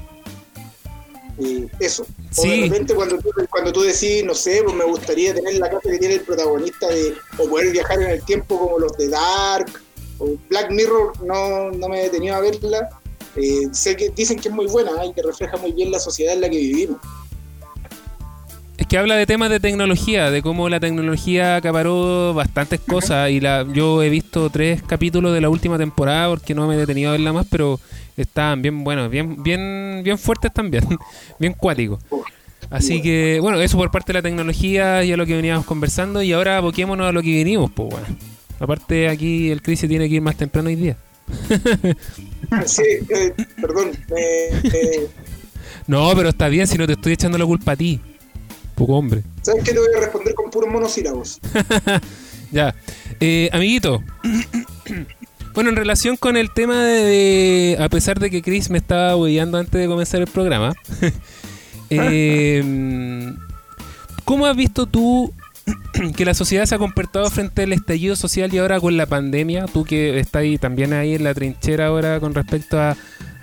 Eh, 1.39 1.69
eso. 1.79 2.05
O 2.37 2.43
de 2.43 2.57
repente 2.63 2.95
cuando 2.95 3.19
tú, 3.19 3.31
cuando 3.49 3.73
tú 3.73 3.83
decís, 3.83 4.25
no 4.25 4.35
sé, 4.35 4.63
pues 4.65 4.75
me 4.75 4.85
gustaría 4.85 5.33
tener 5.33 5.55
la 5.55 5.71
casa 5.71 5.91
que 5.91 5.99
tiene 5.99 6.15
el 6.15 6.23
protagonista 6.23 6.89
de, 6.89 7.15
o 7.39 7.49
poder 7.49 7.71
viajar 7.71 8.03
en 8.03 8.11
el 8.11 8.25
tiempo 8.25 8.59
como 8.59 8.79
los 8.79 8.93
de 8.97 9.09
Dark, 9.09 9.71
o 10.19 10.37
Black 10.49 10.71
Mirror, 10.71 11.25
no, 11.25 11.71
no 11.71 11.89
me 11.89 12.01
he 12.01 12.03
detenido 12.05 12.35
a 12.35 12.41
verla, 12.41 12.91
eh, 13.37 13.69
sé 13.73 13.97
que 13.97 14.11
dicen 14.11 14.41
que 14.41 14.49
es 14.49 14.55
muy 14.55 14.67
buena 14.67 15.05
y 15.05 15.13
que 15.13 15.23
refleja 15.23 15.57
muy 15.57 15.73
bien 15.73 15.93
la 15.93 16.01
sociedad 16.01 16.35
en 16.35 16.41
la 16.41 16.51
que 16.51 16.57
vivimos. 16.57 16.99
Es 18.81 18.87
que 18.87 18.97
habla 18.97 19.17
de 19.17 19.27
temas 19.27 19.51
de 19.51 19.61
tecnología, 19.61 20.31
de 20.31 20.41
cómo 20.41 20.71
la 20.71 20.81
tecnología 20.81 21.57
acaparó 21.57 22.33
bastantes 22.33 22.81
cosas 22.81 23.31
y 23.31 23.39
la, 23.39 23.67
yo 23.71 24.03
he 24.03 24.09
visto 24.09 24.49
tres 24.49 24.83
capítulos 24.83 25.35
de 25.35 25.43
la 25.43 25.51
última 25.51 25.77
temporada 25.77 26.31
porque 26.31 26.55
no 26.55 26.67
me 26.67 26.77
he 26.77 26.79
detenido 26.79 27.11
a 27.11 27.13
verla 27.13 27.35
más, 27.35 27.47
pero 27.51 27.79
estaban 28.17 28.63
bien 28.63 28.83
buenos, 28.83 29.11
bien, 29.11 29.43
bien, 29.43 30.01
bien 30.03 30.17
fuertes 30.17 30.51
también, 30.55 30.83
bien 31.39 31.53
cuáticos. 31.53 32.03
Así 32.71 33.03
que, 33.03 33.39
bueno, 33.43 33.61
eso 33.61 33.77
por 33.77 33.91
parte 33.91 34.15
de 34.15 34.19
la 34.21 34.23
tecnología 34.23 35.05
y 35.05 35.13
a 35.13 35.17
lo 35.19 35.27
que 35.27 35.37
veníamos 35.37 35.67
conversando 35.67 36.23
y 36.23 36.33
ahora 36.33 36.57
aboquémonos 36.57 37.07
a 37.07 37.13
lo 37.13 37.21
que 37.21 37.35
venimos, 37.35 37.71
pues 37.73 37.91
bueno. 37.91 38.07
Aparte 38.61 39.11
aquí 39.11 39.51
el 39.51 39.61
Chris 39.61 39.81
tiene 39.81 40.09
que 40.09 40.15
ir 40.15 40.23
más 40.23 40.37
temprano 40.37 40.69
hoy 40.71 40.77
día. 40.77 40.97
sí, 42.65 42.83
eh, 43.11 43.35
perdón. 43.61 43.91
no, 45.87 46.13
pero 46.17 46.31
está 46.31 46.49
bien 46.49 46.67
si 46.67 46.79
no 46.79 46.87
te 46.87 46.95
estoy 46.95 47.13
echando 47.13 47.37
la 47.37 47.45
culpa 47.45 47.73
a 47.73 47.77
ti. 47.77 48.01
Poco 48.81 48.97
hombre. 48.97 49.23
¿Sabes 49.43 49.63
qué? 49.63 49.75
Te 49.75 49.79
voy 49.79 49.89
a 49.95 50.01
responder 50.01 50.33
con 50.33 50.51
puros 50.51 50.71
monosílabos. 50.73 51.39
ya. 52.51 52.75
Eh, 53.21 53.51
amiguito. 53.53 54.03
bueno, 55.55 55.69
en 55.69 55.77
relación 55.77 56.17
con 56.17 56.39
el 56.39 56.51
tema 56.51 56.83
de, 56.83 57.77
A 57.79 57.91
pesar 57.91 58.19
de 58.19 58.31
que 58.31 58.41
Chris 58.41 58.71
me 58.71 58.79
estaba 58.79 59.17
huellando 59.17 59.59
antes 59.59 59.79
de 59.79 59.87
comenzar 59.87 60.23
el 60.23 60.29
programa. 60.29 60.73
eh, 61.91 63.35
¿Cómo 64.25 64.47
has 64.47 64.57
visto 64.57 64.87
tú 64.87 65.31
que 66.17 66.25
la 66.25 66.33
sociedad 66.33 66.65
se 66.65 66.75
ha 66.75 66.79
comportado 66.79 67.29
frente 67.29 67.65
al 67.65 67.75
estallido 67.75 68.17
social 68.17 68.49
y 68.55 68.57
ahora 68.57 68.81
con 68.81 68.97
la 68.97 69.05
pandemia, 69.05 69.67
tú 69.67 69.85
que 69.85 70.19
estás 70.21 70.41
ahí 70.41 70.57
también 70.57 70.95
ahí 70.95 71.17
en 71.17 71.25
la 71.25 71.35
trinchera 71.35 71.89
ahora 71.89 72.19
con 72.19 72.33
respecto 72.33 72.81
a, 72.81 72.97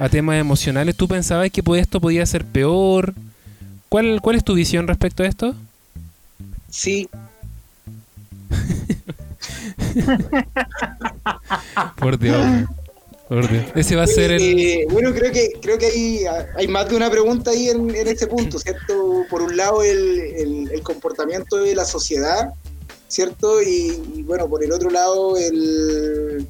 temas 0.09 0.39
emocionales, 0.39 0.95
¿tú 0.95 1.07
pensabas 1.07 1.51
que 1.51 1.61
esto 1.77 2.01
podía 2.01 2.25
ser 2.25 2.43
peor? 2.43 3.13
¿Cuál, 3.89 4.21
¿Cuál 4.21 4.35
es 4.35 4.43
tu 4.43 4.53
visión 4.53 4.87
respecto 4.87 5.23
a 5.23 5.27
esto? 5.27 5.55
Sí. 6.69 7.09
Por 11.97 12.19
Dios. 12.19 12.67
Ese 13.75 13.97
va 13.97 14.03
a 14.03 14.07
ser 14.07 14.31
el. 14.31 14.41
Eh, 14.41 14.87
bueno, 14.89 15.13
creo 15.13 15.33
que 15.33 15.51
creo 15.61 15.77
que 15.77 15.87
hay, 15.87 16.21
hay 16.55 16.67
más 16.67 16.87
de 16.87 16.95
una 16.95 17.09
pregunta 17.09 17.51
ahí 17.51 17.67
en, 17.67 17.93
este 17.95 18.27
punto, 18.27 18.57
¿cierto? 18.57 19.25
Por 19.29 19.41
un 19.41 19.57
lado, 19.57 19.83
el, 19.83 20.81
comportamiento 20.83 21.57
de 21.57 21.75
la 21.75 21.83
sociedad, 21.83 22.53
¿cierto? 23.09 23.61
Y, 23.61 24.23
bueno, 24.23 24.47
por 24.47 24.63
el 24.63 24.71
otro 24.71 24.89
lado, 24.89 25.35
el. 25.35 26.47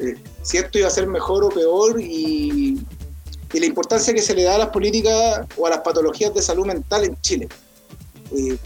Eh, 0.00 0.16
si 0.42 0.58
esto 0.58 0.78
iba 0.78 0.88
a 0.88 0.90
ser 0.90 1.06
mejor 1.06 1.44
o 1.44 1.48
peor 1.48 1.98
y, 2.00 2.78
la 3.52 3.66
importancia 3.66 4.12
que 4.12 4.22
se 4.22 4.34
le 4.34 4.44
da 4.44 4.56
a 4.56 4.58
las 4.58 4.68
políticas 4.68 5.46
o 5.56 5.66
a 5.66 5.70
las 5.70 5.80
patologías 5.80 6.34
de 6.34 6.42
salud 6.42 6.66
mental 6.66 7.04
en 7.04 7.20
Chile. 7.20 7.48
Eh, 8.36 8.56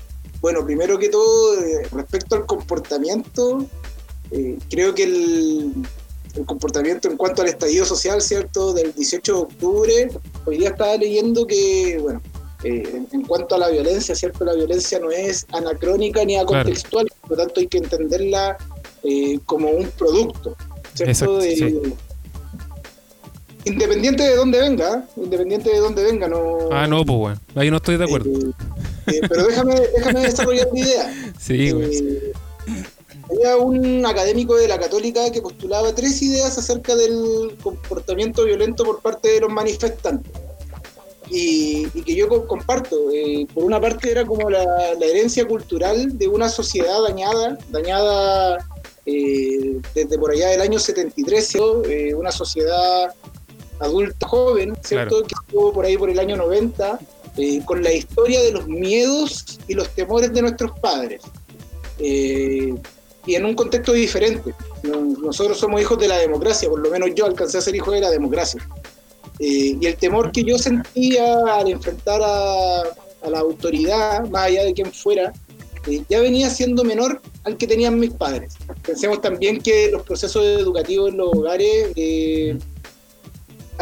bueno, 0.40 0.64
primero 0.64 0.98
que 0.98 1.08
todo, 1.08 1.56
respecto 1.92 2.34
al 2.34 2.46
comportamiento, 2.46 3.64
creo 4.68 4.94
que 4.94 5.04
el 5.04 5.72
el 6.34 6.46
comportamiento 6.46 7.08
en 7.08 7.16
cuanto 7.16 7.42
al 7.42 7.48
estallido 7.48 7.84
social, 7.84 8.20
¿cierto? 8.22 8.72
Del 8.72 8.92
18 8.94 9.32
de 9.32 9.38
octubre, 9.38 10.10
hoy 10.46 10.58
día 10.58 10.70
estaba 10.70 10.96
leyendo 10.96 11.46
que, 11.46 11.98
bueno, 12.00 12.22
eh, 12.64 13.02
en, 13.12 13.22
cuanto 13.22 13.56
a 13.56 13.58
la 13.58 13.68
violencia, 13.68 14.14
¿cierto? 14.14 14.44
La 14.44 14.54
violencia 14.54 14.98
no 14.98 15.10
es 15.10 15.46
anacrónica 15.52 16.24
ni 16.24 16.36
acontextual, 16.36 17.06
por 17.20 17.30
lo 17.30 17.36
tanto 17.36 17.60
hay 17.60 17.66
que 17.66 17.78
entenderla 17.78 18.56
eh, 19.02 19.38
como 19.46 19.70
un 19.70 19.90
producto, 19.90 20.56
¿cierto? 20.94 21.40
Independiente 23.64 24.22
de 24.24 24.36
dónde 24.36 24.60
venga, 24.60 25.06
independiente 25.16 25.70
de 25.70 25.78
dónde 25.78 26.02
venga, 26.02 26.28
no... 26.28 26.68
Ah, 26.72 26.86
no, 26.86 27.04
pues 27.04 27.18
bueno, 27.18 27.40
ahí 27.54 27.70
no 27.70 27.76
estoy 27.76 27.96
de 27.96 28.04
acuerdo. 28.04 28.28
Eh, 29.06 29.20
pero 29.28 29.46
déjame, 29.46 29.74
déjame 29.96 30.20
desarrollar 30.20 30.68
mi 30.72 30.80
idea. 30.80 31.32
Sí, 31.38 31.70
güey. 31.70 32.32
Había 33.30 33.56
un 33.56 34.04
académico 34.04 34.56
de 34.56 34.68
la 34.68 34.78
Católica 34.78 35.30
que 35.32 35.40
postulaba 35.40 35.94
tres 35.94 36.20
ideas 36.22 36.56
acerca 36.58 36.94
del 36.94 37.56
comportamiento 37.62 38.44
violento 38.44 38.84
por 38.84 39.00
parte 39.00 39.28
de 39.28 39.40
los 39.40 39.50
manifestantes. 39.50 40.32
Y, 41.30 41.86
que 42.02 42.14
yo 42.14 42.28
comparto. 42.46 43.10
Eh, 43.10 43.46
por 43.54 43.64
una 43.64 43.80
parte 43.80 44.10
era 44.10 44.24
como 44.24 44.50
la, 44.50 44.64
herencia 45.00 45.46
cultural 45.46 46.18
de 46.18 46.28
una 46.28 46.48
sociedad 46.48 47.02
dañada, 47.02 47.58
dañada 47.70 48.58
eh, 49.06 49.80
desde 49.94 50.18
por 50.18 50.32
allá 50.32 50.48
del 50.48 50.60
año 50.60 50.78
73, 50.78 51.56
eh, 51.88 52.14
una 52.14 52.30
sociedad 52.30 53.14
adulta 53.82 54.26
joven, 54.26 54.76
¿cierto? 54.82 55.22
Que 55.22 55.34
estuvo 55.34 55.72
por 55.72 55.84
ahí 55.84 55.96
por 55.96 56.10
el 56.10 56.18
año 56.18 56.36
90, 56.36 56.98
con 57.64 57.82
la 57.82 57.92
historia 57.92 58.42
de 58.42 58.52
los 58.52 58.68
miedos 58.68 59.58
y 59.66 59.74
los 59.74 59.88
temores 59.90 60.32
de 60.32 60.42
nuestros 60.42 60.78
padres 60.80 61.22
y 63.26 63.34
en 63.34 63.44
un 63.44 63.54
contexto 63.54 63.92
diferente. 63.92 64.54
Nosotros 64.82 65.58
somos 65.58 65.80
hijos 65.80 65.98
de 65.98 66.08
la 66.08 66.18
democracia, 66.18 66.68
por 66.68 66.80
lo 66.80 66.90
menos 66.90 67.10
yo 67.14 67.26
alcancé 67.26 67.58
a 67.58 67.60
ser 67.60 67.76
hijo 67.76 67.90
de 67.92 68.00
la 68.00 68.10
democracia. 68.10 68.66
Eh, 69.38 69.76
y 69.80 69.86
el 69.86 69.96
temor 69.96 70.32
que 70.32 70.44
yo 70.44 70.58
sentía 70.58 71.36
al 71.46 71.70
enfrentar 71.70 72.20
a, 72.22 72.82
la 73.28 73.38
autoridad, 73.38 74.28
más 74.30 74.46
allá 74.46 74.64
de 74.64 74.74
quien 74.74 74.92
fuera, 74.92 75.32
eh, 75.86 76.02
ya 76.08 76.20
venía 76.20 76.50
siendo 76.50 76.82
menor 76.82 77.20
al 77.44 77.56
que 77.56 77.68
tenían 77.68 77.98
mis 77.98 78.10
padres. 78.10 78.54
Pensemos 78.84 79.20
también 79.20 79.60
que 79.60 79.90
los 79.92 80.02
procesos 80.02 80.44
educativos 80.44 81.10
en 81.10 81.18
los 81.18 81.28
hogares 81.32 81.92
eh, 81.94 82.58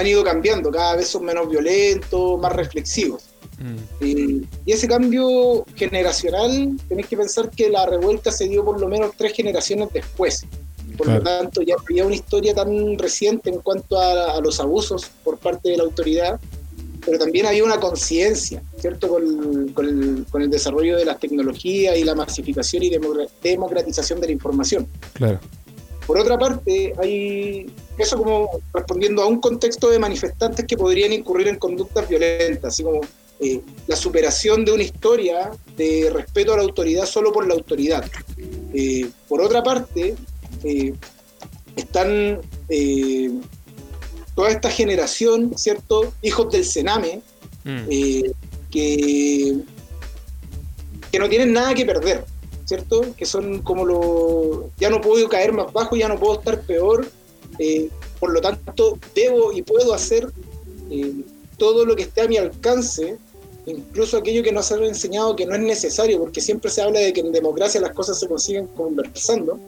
han 0.00 0.06
ido 0.06 0.24
cambiando, 0.24 0.70
cada 0.70 0.96
vez 0.96 1.08
son 1.08 1.24
menos 1.24 1.48
violentos, 1.48 2.40
más 2.40 2.52
reflexivos. 2.52 3.24
Mm. 3.60 4.42
y 4.64 4.72
ese 4.72 4.88
cambio 4.88 5.66
generacional, 5.74 6.78
tenéis 6.88 7.08
que 7.08 7.16
pensar 7.18 7.50
que 7.50 7.68
la 7.68 7.84
revuelta 7.84 8.32
se 8.32 8.48
dio 8.48 8.64
por 8.64 8.80
lo 8.80 8.88
menos 8.88 9.12
tres 9.18 9.34
generaciones 9.34 9.92
después. 9.92 10.46
Por 10.96 11.08
lo 11.08 11.22
tanto, 11.22 11.62
ya 11.62 11.76
había 11.78 12.04
una 12.04 12.14
historia 12.14 12.54
tan 12.54 12.98
reciente 12.98 13.48
en 13.50 13.60
cuanto 13.60 13.98
a, 13.98 14.40
los 14.40 14.60
abusos 14.60 15.10
por 15.24 15.38
parte 15.38 15.70
de 15.70 15.76
la 15.78 15.84
autoridad, 15.84 16.38
pero 17.04 17.18
también 17.18 17.46
había 17.46 17.64
una 17.64 17.80
conciencia, 17.80 18.62
¿cierto? 18.78 19.08
Con, 19.08 19.68
con, 19.72 20.42
el, 20.42 20.50
desarrollo 20.50 20.96
de 20.98 21.04
las 21.04 21.18
tecnologías 21.18 21.96
y 21.96 22.04
la 22.04 22.14
masificación 22.14 22.82
y 22.82 22.90
democratización 23.42 24.20
de 24.20 24.26
la 24.26 24.32
información. 24.32 24.86
Claro. 25.14 25.40
Por 26.06 26.18
otra 26.18 26.38
parte, 26.38 26.92
hay 27.00 27.72
eso 28.00 28.16
como 28.18 28.48
respondiendo 28.72 29.22
a 29.22 29.26
un 29.26 29.40
contexto 29.40 29.90
de 29.90 29.98
manifestantes 29.98 30.64
que 30.66 30.76
podrían 30.76 31.12
incurrir 31.12 31.48
en 31.48 31.56
conductas 31.56 32.08
violentas, 32.08 32.72
así 32.72 32.82
como 32.82 33.00
eh, 33.40 33.60
la 33.86 33.96
superación 33.96 34.64
de 34.64 34.72
una 34.72 34.82
historia 34.82 35.50
de 35.76 36.10
respeto 36.12 36.52
a 36.52 36.56
la 36.56 36.62
autoridad 36.62 37.06
solo 37.06 37.32
por 37.32 37.46
la 37.46 37.54
autoridad. 37.54 38.04
Eh, 38.74 39.08
por 39.28 39.40
otra 39.40 39.62
parte, 39.62 40.14
eh, 40.64 40.94
están 41.76 42.40
toda 44.34 44.50
esta 44.50 44.70
generación, 44.70 45.52
¿cierto? 45.56 46.12
Hijos 46.22 46.50
del 46.52 46.64
Sename, 46.64 47.22
Mm. 47.64 47.88
que, 48.70 49.54
que 51.12 51.18
no 51.18 51.28
tienen 51.28 51.52
nada 51.52 51.74
que 51.74 51.84
perder, 51.84 52.24
¿cierto? 52.64 53.14
Que 53.16 53.26
son 53.26 53.62
como 53.62 53.84
lo... 53.84 54.70
Ya 54.78 54.90
no 54.90 55.00
puedo 55.00 55.28
caer 55.28 55.52
más 55.52 55.72
bajo, 55.72 55.96
ya 55.96 56.08
no 56.08 56.18
puedo 56.18 56.38
estar 56.38 56.62
peor, 56.62 57.10
eh, 57.60 57.88
por 58.18 58.32
lo 58.32 58.40
tanto 58.40 58.98
debo 59.14 59.52
y 59.52 59.62
puedo 59.62 59.94
hacer 59.94 60.28
eh, 60.90 61.12
todo 61.58 61.84
lo 61.84 61.94
que 61.94 62.02
esté 62.04 62.22
a 62.22 62.28
mi 62.28 62.38
alcance, 62.38 63.18
incluso 63.66 64.16
aquello 64.16 64.42
que 64.42 64.50
nos 64.50 64.72
han 64.72 64.82
enseñado 64.82 65.36
que 65.36 65.46
no 65.46 65.54
es 65.54 65.60
necesario, 65.60 66.18
porque 66.18 66.40
siempre 66.40 66.70
se 66.70 66.80
habla 66.82 67.00
de 67.00 67.12
que 67.12 67.20
en 67.20 67.30
democracia 67.32 67.80
las 67.80 67.92
cosas 67.92 68.18
se 68.18 68.26
consiguen 68.26 68.66
conversando. 68.68 69.58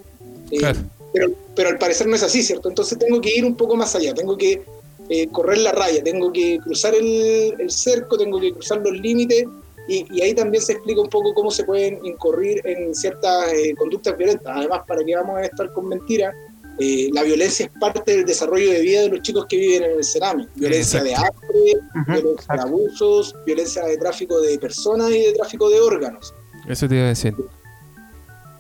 eh, 0.51 0.57
Claro. 0.59 0.81
pero, 1.13 1.31
pero 1.55 1.69
al 1.69 1.79
parecer 1.79 2.07
no 2.09 2.17
es 2.17 2.23
así, 2.23 2.43
¿cierto? 2.43 2.69
Entonces 2.69 2.99
tengo 2.99 3.21
que 3.21 3.37
ir 3.37 3.45
un 3.45 3.55
poco 3.55 3.77
más 3.77 3.95
allá, 3.95 4.15
tengo 4.15 4.37
que 4.37 4.63
eh, 5.11 5.27
correr 5.29 5.59
la 5.59 5.73
raya, 5.73 6.03
tengo 6.03 6.33
que 6.33 6.59
cruzar 6.65 6.95
el, 6.95 7.55
el 7.59 7.71
cerco, 7.71 8.17
tengo 8.17 8.41
que 8.41 8.53
cruzar 8.53 8.79
los 8.83 8.93
límites 8.93 9.45
y, 9.89 10.07
y 10.17 10.23
ahí 10.23 10.33
también 10.35 10.63
se 10.63 10.73
explica 10.73 11.01
un 11.03 11.09
poco 11.09 11.35
cómo 11.35 11.51
se 11.51 11.65
pueden 11.65 11.99
incurrir 12.05 12.63
en 12.65 12.95
ciertas 12.95 13.53
eh, 13.53 13.75
conductas 13.77 14.17
violentas. 14.17 14.51
Además, 14.57 14.81
para 14.87 15.05
que 15.05 15.15
vamos 15.15 15.37
a 15.39 15.43
estar 15.45 15.71
con 15.75 15.89
mentiras, 15.89 16.33
eh, 16.79 17.11
la 17.13 17.23
violencia 17.23 17.67
es 17.67 17.73
parte 17.79 18.17
del 18.17 18.25
desarrollo 18.25 18.71
de 18.71 18.81
vida 18.81 19.03
de 19.03 19.09
los 19.11 19.23
chicos 19.23 19.47
que 19.49 19.57
viven 19.57 19.85
en 19.85 19.99
el 19.99 20.05
Cerame. 20.05 20.49
Violencia 20.55 21.03
de 21.03 21.15
hambre, 21.15 21.77
violencia 22.07 22.55
de 22.55 22.61
abusos, 22.61 23.35
violencia 23.45 23.85
de 23.85 23.97
tráfico 23.99 24.41
de 24.41 24.59
personas 24.59 25.11
y 25.11 25.21
de 25.21 25.33
tráfico 25.33 25.69
de 25.69 25.81
órganos. 25.81 26.35
Eso 26.69 26.89
te 26.89 26.97
iba 26.97 27.05
a 27.05 27.09
decir. 27.09 27.35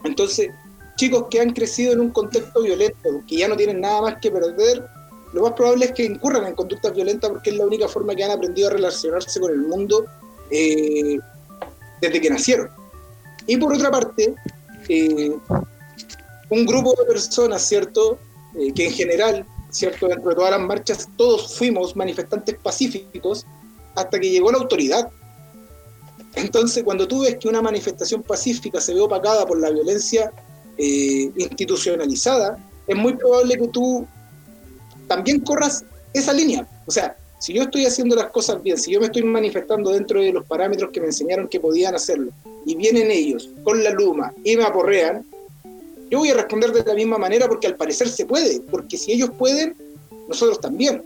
Entonces, 0.04 0.50
chicos 0.96 1.26
que 1.30 1.40
han 1.40 1.52
crecido 1.52 1.92
en 1.92 2.00
un 2.00 2.10
contexto 2.10 2.62
violento, 2.62 3.22
que 3.26 3.36
ya 3.36 3.48
no 3.48 3.56
tienen 3.56 3.80
nada 3.80 4.02
más 4.02 4.16
que 4.20 4.30
perder, 4.30 4.84
lo 5.32 5.42
más 5.42 5.52
probable 5.52 5.86
es 5.86 5.92
que 5.92 6.04
incurran 6.04 6.46
en 6.46 6.54
conductas 6.54 6.92
violentas 6.92 7.30
porque 7.30 7.50
es 7.50 7.56
la 7.56 7.66
única 7.66 7.88
forma 7.88 8.14
que 8.14 8.24
han 8.24 8.32
aprendido 8.32 8.68
a 8.68 8.72
relacionarse 8.72 9.40
con 9.40 9.50
el 9.50 9.60
mundo 9.60 10.04
eh, 10.50 11.18
desde 12.00 12.20
que 12.20 12.30
nacieron. 12.30 12.68
Y 13.46 13.56
por 13.56 13.72
otra 13.72 13.90
parte, 13.90 14.34
eh, 14.88 15.36
un 16.52 16.66
grupo 16.66 16.94
de 16.98 17.06
personas, 17.06 17.62
¿cierto? 17.62 18.18
Eh, 18.58 18.72
que 18.74 18.86
en 18.86 18.92
general, 18.92 19.46
¿cierto? 19.70 20.06
Dentro 20.06 20.28
de 20.30 20.36
todas 20.36 20.50
las 20.50 20.60
marchas, 20.60 21.08
todos 21.16 21.56
fuimos 21.56 21.96
manifestantes 21.96 22.56
pacíficos 22.62 23.46
hasta 23.94 24.20
que 24.20 24.28
llegó 24.28 24.52
la 24.52 24.58
autoridad. 24.58 25.08
Entonces, 26.34 26.84
cuando 26.84 27.08
tú 27.08 27.22
ves 27.22 27.38
que 27.38 27.48
una 27.48 27.62
manifestación 27.62 28.22
pacífica 28.22 28.80
se 28.82 28.92
ve 28.92 29.00
opacada 29.00 29.46
por 29.46 29.58
la 29.58 29.70
violencia 29.70 30.30
eh, 30.76 31.30
institucionalizada, 31.36 32.58
es 32.86 32.96
muy 32.96 33.14
probable 33.14 33.56
que 33.56 33.68
tú 33.68 34.06
también 35.08 35.40
corras 35.40 35.84
esa 36.12 36.34
línea. 36.34 36.68
O 36.84 36.90
sea, 36.90 37.16
si 37.38 37.54
yo 37.54 37.62
estoy 37.62 37.86
haciendo 37.86 38.14
las 38.14 38.26
cosas 38.26 38.62
bien, 38.62 38.76
si 38.76 38.92
yo 38.92 39.00
me 39.00 39.06
estoy 39.06 39.22
manifestando 39.24 39.90
dentro 39.90 40.20
de 40.20 40.32
los 40.32 40.44
parámetros 40.44 40.90
que 40.90 41.00
me 41.00 41.06
enseñaron 41.06 41.48
que 41.48 41.60
podían 41.60 41.94
hacerlo, 41.94 42.30
y 42.66 42.76
vienen 42.76 43.10
ellos 43.10 43.48
con 43.64 43.82
la 43.82 43.90
luma 43.90 44.32
y 44.44 44.56
me 44.56 44.64
aporrean, 44.64 45.24
yo 46.12 46.18
voy 46.18 46.28
a 46.28 46.34
responder 46.34 46.72
de 46.72 46.84
la 46.84 46.94
misma 46.94 47.16
manera 47.16 47.48
porque 47.48 47.66
al 47.66 47.74
parecer 47.74 48.06
se 48.06 48.26
puede, 48.26 48.60
porque 48.70 48.98
si 48.98 49.12
ellos 49.12 49.30
pueden, 49.38 49.74
nosotros 50.28 50.60
también. 50.60 51.02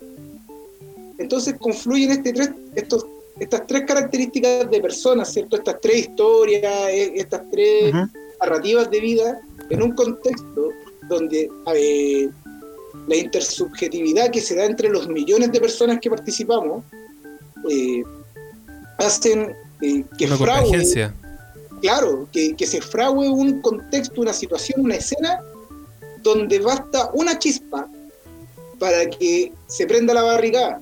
Entonces 1.17 1.55
confluyen 1.61 2.11
este 2.11 2.33
tres, 2.33 2.51
estos, 2.75 3.07
estas 3.39 3.69
tres 3.69 3.85
características 3.87 4.69
de 4.69 4.81
personas, 4.81 5.33
¿cierto? 5.33 5.55
Estas 5.55 5.81
tres 5.81 6.09
historias, 6.09 6.89
eh, 6.91 7.13
estas 7.15 7.43
tres 7.53 7.95
narrativas 8.41 8.91
de 8.91 9.01
vida 9.01 9.41
en 9.71 9.81
un 9.81 9.93
contexto 9.93 10.71
donde 11.09 11.49
eh, 11.73 12.29
la 13.07 13.15
intersubjetividad 13.15 14.33
que 14.33 14.41
se 14.41 14.57
da 14.57 14.65
entre 14.65 14.89
los 14.89 15.07
millones 15.07 15.53
de 15.53 15.61
personas 15.61 16.01
que 16.01 16.11
participamos 16.11 16.83
eh, 17.71 18.03
hacen 18.99 19.55
eh, 19.83 20.03
que 20.19 20.29
convergencia. 20.29 21.15
Claro, 21.81 22.29
que, 22.33 22.55
que 22.55 22.67
se 22.67 22.81
frague 22.81 23.29
un 23.29 23.61
contexto, 23.61 24.21
una 24.21 24.33
situación, 24.33 24.81
una 24.83 24.97
escena 24.97 25.41
donde 26.23 26.59
basta 26.59 27.11
una 27.15 27.39
chispa 27.39 27.89
para 28.79 29.07
que 29.07 29.53
se 29.67 29.87
prenda 29.87 30.15
la 30.15 30.23
barricada. 30.23 30.81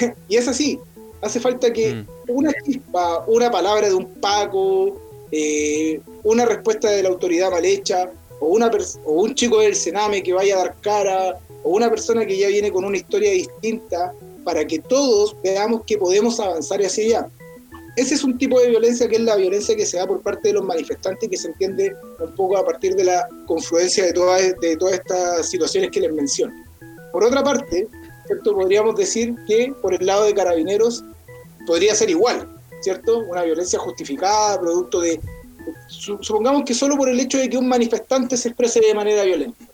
y 0.28 0.36
es 0.36 0.48
así, 0.48 0.78
hace 1.22 1.40
falta 1.40 1.72
que 1.72 1.94
Mm. 1.94 2.06
una 2.28 2.52
chispa, 2.64 3.24
una 3.26 3.50
palabra 3.50 3.88
de 3.88 3.94
un 3.94 4.06
Paco, 4.14 5.00
eh, 5.30 6.00
una 6.24 6.44
respuesta 6.44 6.90
de 6.90 7.02
la 7.02 7.08
autoridad 7.08 7.50
mal 7.50 7.64
hecha, 7.64 8.10
o, 8.40 8.48
una 8.48 8.70
o 9.04 9.12
un 9.12 9.34
chico 9.34 9.60
del 9.60 9.74
Sename 9.74 10.22
que 10.22 10.32
vaya 10.32 10.56
a 10.56 10.58
dar 10.58 10.76
cara, 10.80 11.38
o 11.62 11.70
una 11.70 11.88
persona 11.88 12.26
que 12.26 12.36
ya 12.36 12.48
viene 12.48 12.70
con 12.70 12.84
una 12.84 12.96
historia 12.96 13.30
distinta, 13.30 14.12
para 14.44 14.64
que 14.64 14.78
todos 14.78 15.36
veamos 15.42 15.82
que 15.86 15.98
podemos 15.98 16.38
avanzar 16.38 16.80
hacia 16.80 17.04
allá. 17.04 17.28
Ese 17.96 18.14
es 18.14 18.24
un 18.24 18.36
tipo 18.36 18.60
de 18.60 18.68
violencia 18.68 19.08
que 19.08 19.16
es 19.16 19.22
la 19.22 19.36
violencia 19.36 19.74
que 19.74 19.86
se 19.86 19.96
da 19.96 20.06
por 20.06 20.20
parte 20.20 20.48
de 20.48 20.54
los 20.54 20.64
manifestantes, 20.64 21.28
que 21.30 21.36
se 21.36 21.48
entiende 21.48 21.96
un 22.20 22.34
poco 22.34 22.56
a 22.58 22.64
partir 22.64 22.94
de 22.94 23.04
la 23.04 23.26
confluencia 23.46 24.04
de 24.04 24.12
todas, 24.12 24.42
de 24.60 24.76
todas 24.76 24.94
estas 24.94 25.48
situaciones 25.48 25.90
que 25.90 26.00
les 26.00 26.12
menciono. 26.12 26.52
Por 27.10 27.24
otra 27.24 27.42
parte, 27.42 27.88
¿cierto? 28.26 28.54
podríamos 28.54 28.96
decir 28.96 29.34
que 29.46 29.72
por 29.80 29.94
el 29.94 30.04
lado 30.04 30.24
de 30.26 30.34
carabineros 30.34 31.04
podría 31.66 31.94
ser 31.94 32.10
igual, 32.10 32.46
¿cierto? 32.82 33.20
Una 33.20 33.42
violencia 33.44 33.78
justificada, 33.78 34.60
producto 34.60 35.00
de... 35.00 35.18
su- 35.88 36.18
Supongamos 36.20 36.64
que 36.64 36.74
solo 36.74 36.96
por 36.98 37.08
el 37.08 37.18
hecho 37.18 37.38
de 37.38 37.48
que 37.48 37.56
un 37.56 37.66
manifestante 37.66 38.36
se 38.36 38.48
exprese 38.48 38.80
de 38.80 38.92
manera 38.94 39.24
violenta. 39.24 39.64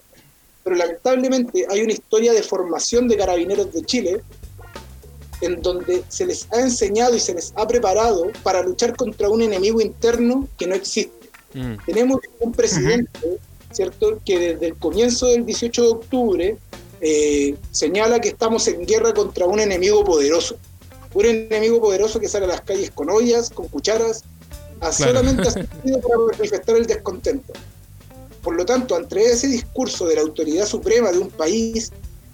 Pero 0.63 0.77
lamentablemente 0.77 1.67
hay 1.69 1.81
una 1.83 1.93
historia 1.93 2.33
de 2.33 2.43
formación 2.45 3.09
de 3.09 3.17
carabineros 3.17 3.73
de 3.73 3.83
Chile 3.83 4.23
en 5.43 5.61
donde 5.61 6.03
se 6.09 6.27
les 6.27 6.49
ha 6.53 6.61
enseñado 6.61 7.15
y 7.15 7.21
se 7.21 7.35
les 7.35 7.53
ha 7.57 7.67
preparado 7.67 8.31
para 8.43 8.63
luchar 8.63 8.97
contra 8.97 9.29
un 9.29 9.43
enemigo 9.43 9.81
interno 9.81 10.49
que 10.57 10.67
no 10.67 10.75
existe. 10.75 11.29
Mm. 11.55 11.75
Tenemos 11.85 12.21
un 12.41 12.53
presidente, 12.53 13.39
¿cierto?, 13.73 14.19
que 14.25 14.39
desde 14.39 14.69
el 14.69 14.77
comienzo 14.77 15.27
del 15.27 15.45
18 15.45 15.83
de 15.83 15.89
octubre 15.89 16.57
eh, 17.01 17.57
señala 17.73 18.21
que 18.21 18.29
estamos 18.29 18.67
en 18.69 18.87
guerra 18.87 19.13
contra 19.13 19.47
un 19.47 19.61
enemigo 19.61 20.05
poderoso. 20.05 20.57
Un 21.15 21.27
enemigo 21.27 21.81
poderoso 21.81 22.21
que 22.21 22.29
sale 22.29 22.47
a 22.47 22.49
las 22.49 22.61
calles 22.63 22.91
con 22.91 23.11
ollas, 23.11 23.51
con 23.51 23.69
cucharas, 23.69 24.25
a 24.81 24.91
Claro. 24.91 25.13
solamente 25.13 25.49
ha 25.49 25.51
servido 25.51 26.01
para 26.09 26.19
manifestar 26.37 26.77
el 26.77 26.87
descontento. 26.87 27.53
Por 28.43 28.57
lo 28.57 28.65
tanto, 28.65 28.97
ante 28.97 29.25
ese 29.25 29.47
discurso 29.49 30.07
de 30.07 30.17
la 30.17 30.23
autoridad 30.23 30.67
suprema 30.67 31.13
de 31.13 31.19
un 31.19 31.31
país, 31.31 31.93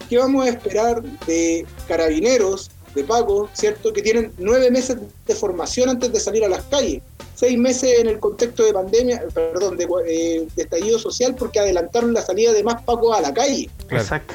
¿qué 0.08 0.16
vamos 0.18 0.46
a 0.46 0.50
esperar 0.50 1.02
de 1.26 1.66
carabineros, 1.86 2.70
de 2.98 3.04
pagos, 3.04 3.50
¿cierto? 3.54 3.92
Que 3.92 4.02
tienen 4.02 4.32
nueve 4.38 4.70
meses 4.70 4.96
de 5.26 5.34
formación 5.34 5.88
antes 5.88 6.12
de 6.12 6.20
salir 6.20 6.44
a 6.44 6.48
las 6.48 6.62
calles, 6.64 7.00
seis 7.34 7.56
meses 7.58 7.98
en 8.00 8.08
el 8.08 8.18
contexto 8.20 8.64
de 8.64 8.72
pandemia, 8.72 9.24
perdón, 9.32 9.76
de, 9.76 9.88
eh, 10.06 10.46
de 10.54 10.62
estallido 10.62 10.98
social 10.98 11.34
porque 11.34 11.61
adelantaron 11.61 12.12
la 12.12 12.22
salida 12.22 12.52
de 12.52 12.62
más 12.62 12.82
pacos 12.82 13.16
a 13.16 13.20
la 13.20 13.32
calle. 13.32 13.70
Exacto. 13.90 14.34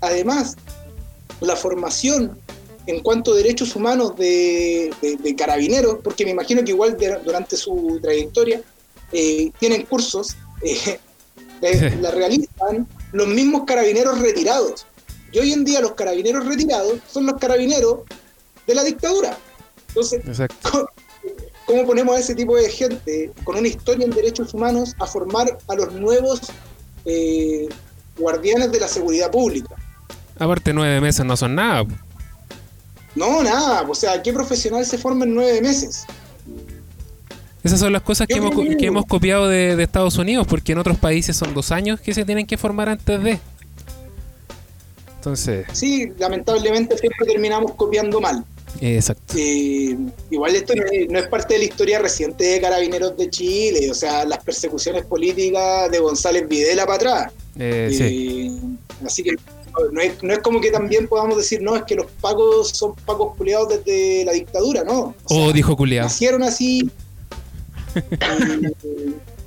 Además, 0.00 0.56
la 1.40 1.56
formación 1.56 2.38
en 2.86 3.00
cuanto 3.00 3.32
a 3.32 3.36
derechos 3.36 3.76
humanos 3.76 4.16
de, 4.16 4.90
de- 5.02 5.16
de 5.16 5.36
carabineros, 5.36 5.98
porque 6.02 6.24
me 6.24 6.30
imagino 6.30 6.64
que 6.64 6.70
igual 6.70 6.96
de- 6.96 7.18
durante 7.24 7.56
su 7.56 7.98
trayectoria 8.00 8.62
eh, 9.12 9.50
tienen 9.58 9.84
cursos, 9.86 10.36
eh, 10.62 10.98
la, 11.60 11.70
la 12.00 12.10
realizan 12.12 12.86
los 13.12 13.26
mismos 13.28 13.62
carabineros 13.66 14.18
retirados. 14.20 14.86
Y 15.32 15.38
hoy 15.38 15.52
en 15.52 15.64
día 15.64 15.80
los 15.80 15.92
carabineros 15.92 16.46
retirados 16.46 16.98
son 17.10 17.26
los 17.26 17.38
carabineros 17.38 18.00
de 18.66 18.74
la 18.74 18.84
dictadura. 18.84 19.36
Entonces, 19.88 20.20
Exacto. 20.26 20.88
¿cómo 21.66 21.86
ponemos 21.86 22.16
a 22.16 22.20
ese 22.20 22.34
tipo 22.34 22.56
de 22.56 22.68
gente 22.70 23.32
con 23.44 23.56
una 23.56 23.68
historia 23.68 24.04
en 24.04 24.10
derechos 24.10 24.54
humanos 24.54 24.94
a 24.98 25.06
formar 25.06 25.58
a 25.66 25.74
los 25.74 25.92
nuevos 25.92 26.40
eh, 27.04 27.68
guardianes 28.16 28.72
de 28.72 28.80
la 28.80 28.88
seguridad 28.88 29.30
pública? 29.30 29.74
Aparte, 30.38 30.72
nueve 30.72 31.00
meses 31.00 31.24
no 31.24 31.36
son 31.36 31.54
nada. 31.54 31.84
No, 33.14 33.42
nada. 33.42 33.82
O 33.88 33.94
sea, 33.94 34.22
¿qué 34.22 34.32
profesional 34.32 34.86
se 34.86 34.96
forma 34.96 35.24
en 35.24 35.34
nueve 35.34 35.60
meses? 35.60 36.04
Esas 37.64 37.80
son 37.80 37.92
las 37.92 38.02
cosas 38.02 38.26
que 38.26 38.34
hemos, 38.34 38.54
que 38.54 38.86
hemos 38.86 39.04
copiado 39.04 39.48
de, 39.48 39.74
de 39.74 39.82
Estados 39.82 40.16
Unidos, 40.16 40.46
porque 40.46 40.72
en 40.72 40.78
otros 40.78 40.96
países 40.96 41.36
son 41.36 41.52
dos 41.54 41.72
años 41.72 42.00
que 42.00 42.14
se 42.14 42.24
tienen 42.24 42.46
que 42.46 42.56
formar 42.56 42.88
antes 42.88 43.22
de. 43.22 43.40
Entonces, 45.28 45.66
Sí, 45.72 46.10
lamentablemente 46.18 46.96
siempre 46.98 47.26
terminamos 47.26 47.72
copiando 47.74 48.20
mal. 48.20 48.44
exacto. 48.80 49.34
Eh, 49.36 49.96
igual 50.30 50.54
esto 50.56 50.74
no 50.74 50.82
es, 50.90 51.08
no 51.10 51.18
es 51.18 51.26
parte 51.28 51.54
de 51.54 51.58
la 51.60 51.64
historia 51.66 51.98
reciente 51.98 52.44
de 52.44 52.60
Carabineros 52.60 53.16
de 53.16 53.28
Chile, 53.30 53.90
o 53.90 53.94
sea, 53.94 54.24
las 54.24 54.42
persecuciones 54.44 55.04
políticas 55.04 55.90
de 55.90 55.98
González 55.98 56.48
Videla 56.48 56.84
para 56.86 56.96
atrás. 56.96 57.32
Eh, 57.58 57.88
sí. 57.92 58.60
Así 59.04 59.22
que 59.22 59.32
no 59.92 60.00
es, 60.00 60.22
no 60.22 60.32
es 60.32 60.38
como 60.40 60.60
que 60.60 60.70
también 60.70 61.06
podamos 61.06 61.36
decir, 61.36 61.60
no, 61.62 61.76
es 61.76 61.82
que 61.84 61.94
los 61.94 62.06
pacos 62.20 62.70
son 62.70 62.94
pacos 63.04 63.36
culiados 63.36 63.68
desde 63.68 64.24
la 64.24 64.32
dictadura, 64.32 64.82
no. 64.84 64.98
O 65.00 65.14
Oh, 65.24 65.44
sea, 65.44 65.52
dijo 65.52 65.76
culiado. 65.76 66.06
nacieron 66.08 66.42
así. 66.42 66.90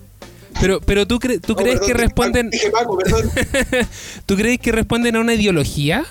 Pero, 0.61 0.79
pero 0.79 1.05
tú, 1.07 1.17
cre- 1.19 1.41
tú 1.41 1.53
no, 1.53 1.55
crees 1.57 1.79
perdón, 1.79 1.87
que 1.87 1.93
responden, 2.01 2.49
Dije 2.51 2.71
Paco, 2.71 2.97
perdón. 2.97 3.29
tú 4.25 4.35
crees 4.37 4.59
que 4.59 4.71
responden 4.71 5.15
a 5.15 5.19
una 5.19 5.33
ideología 5.33 6.05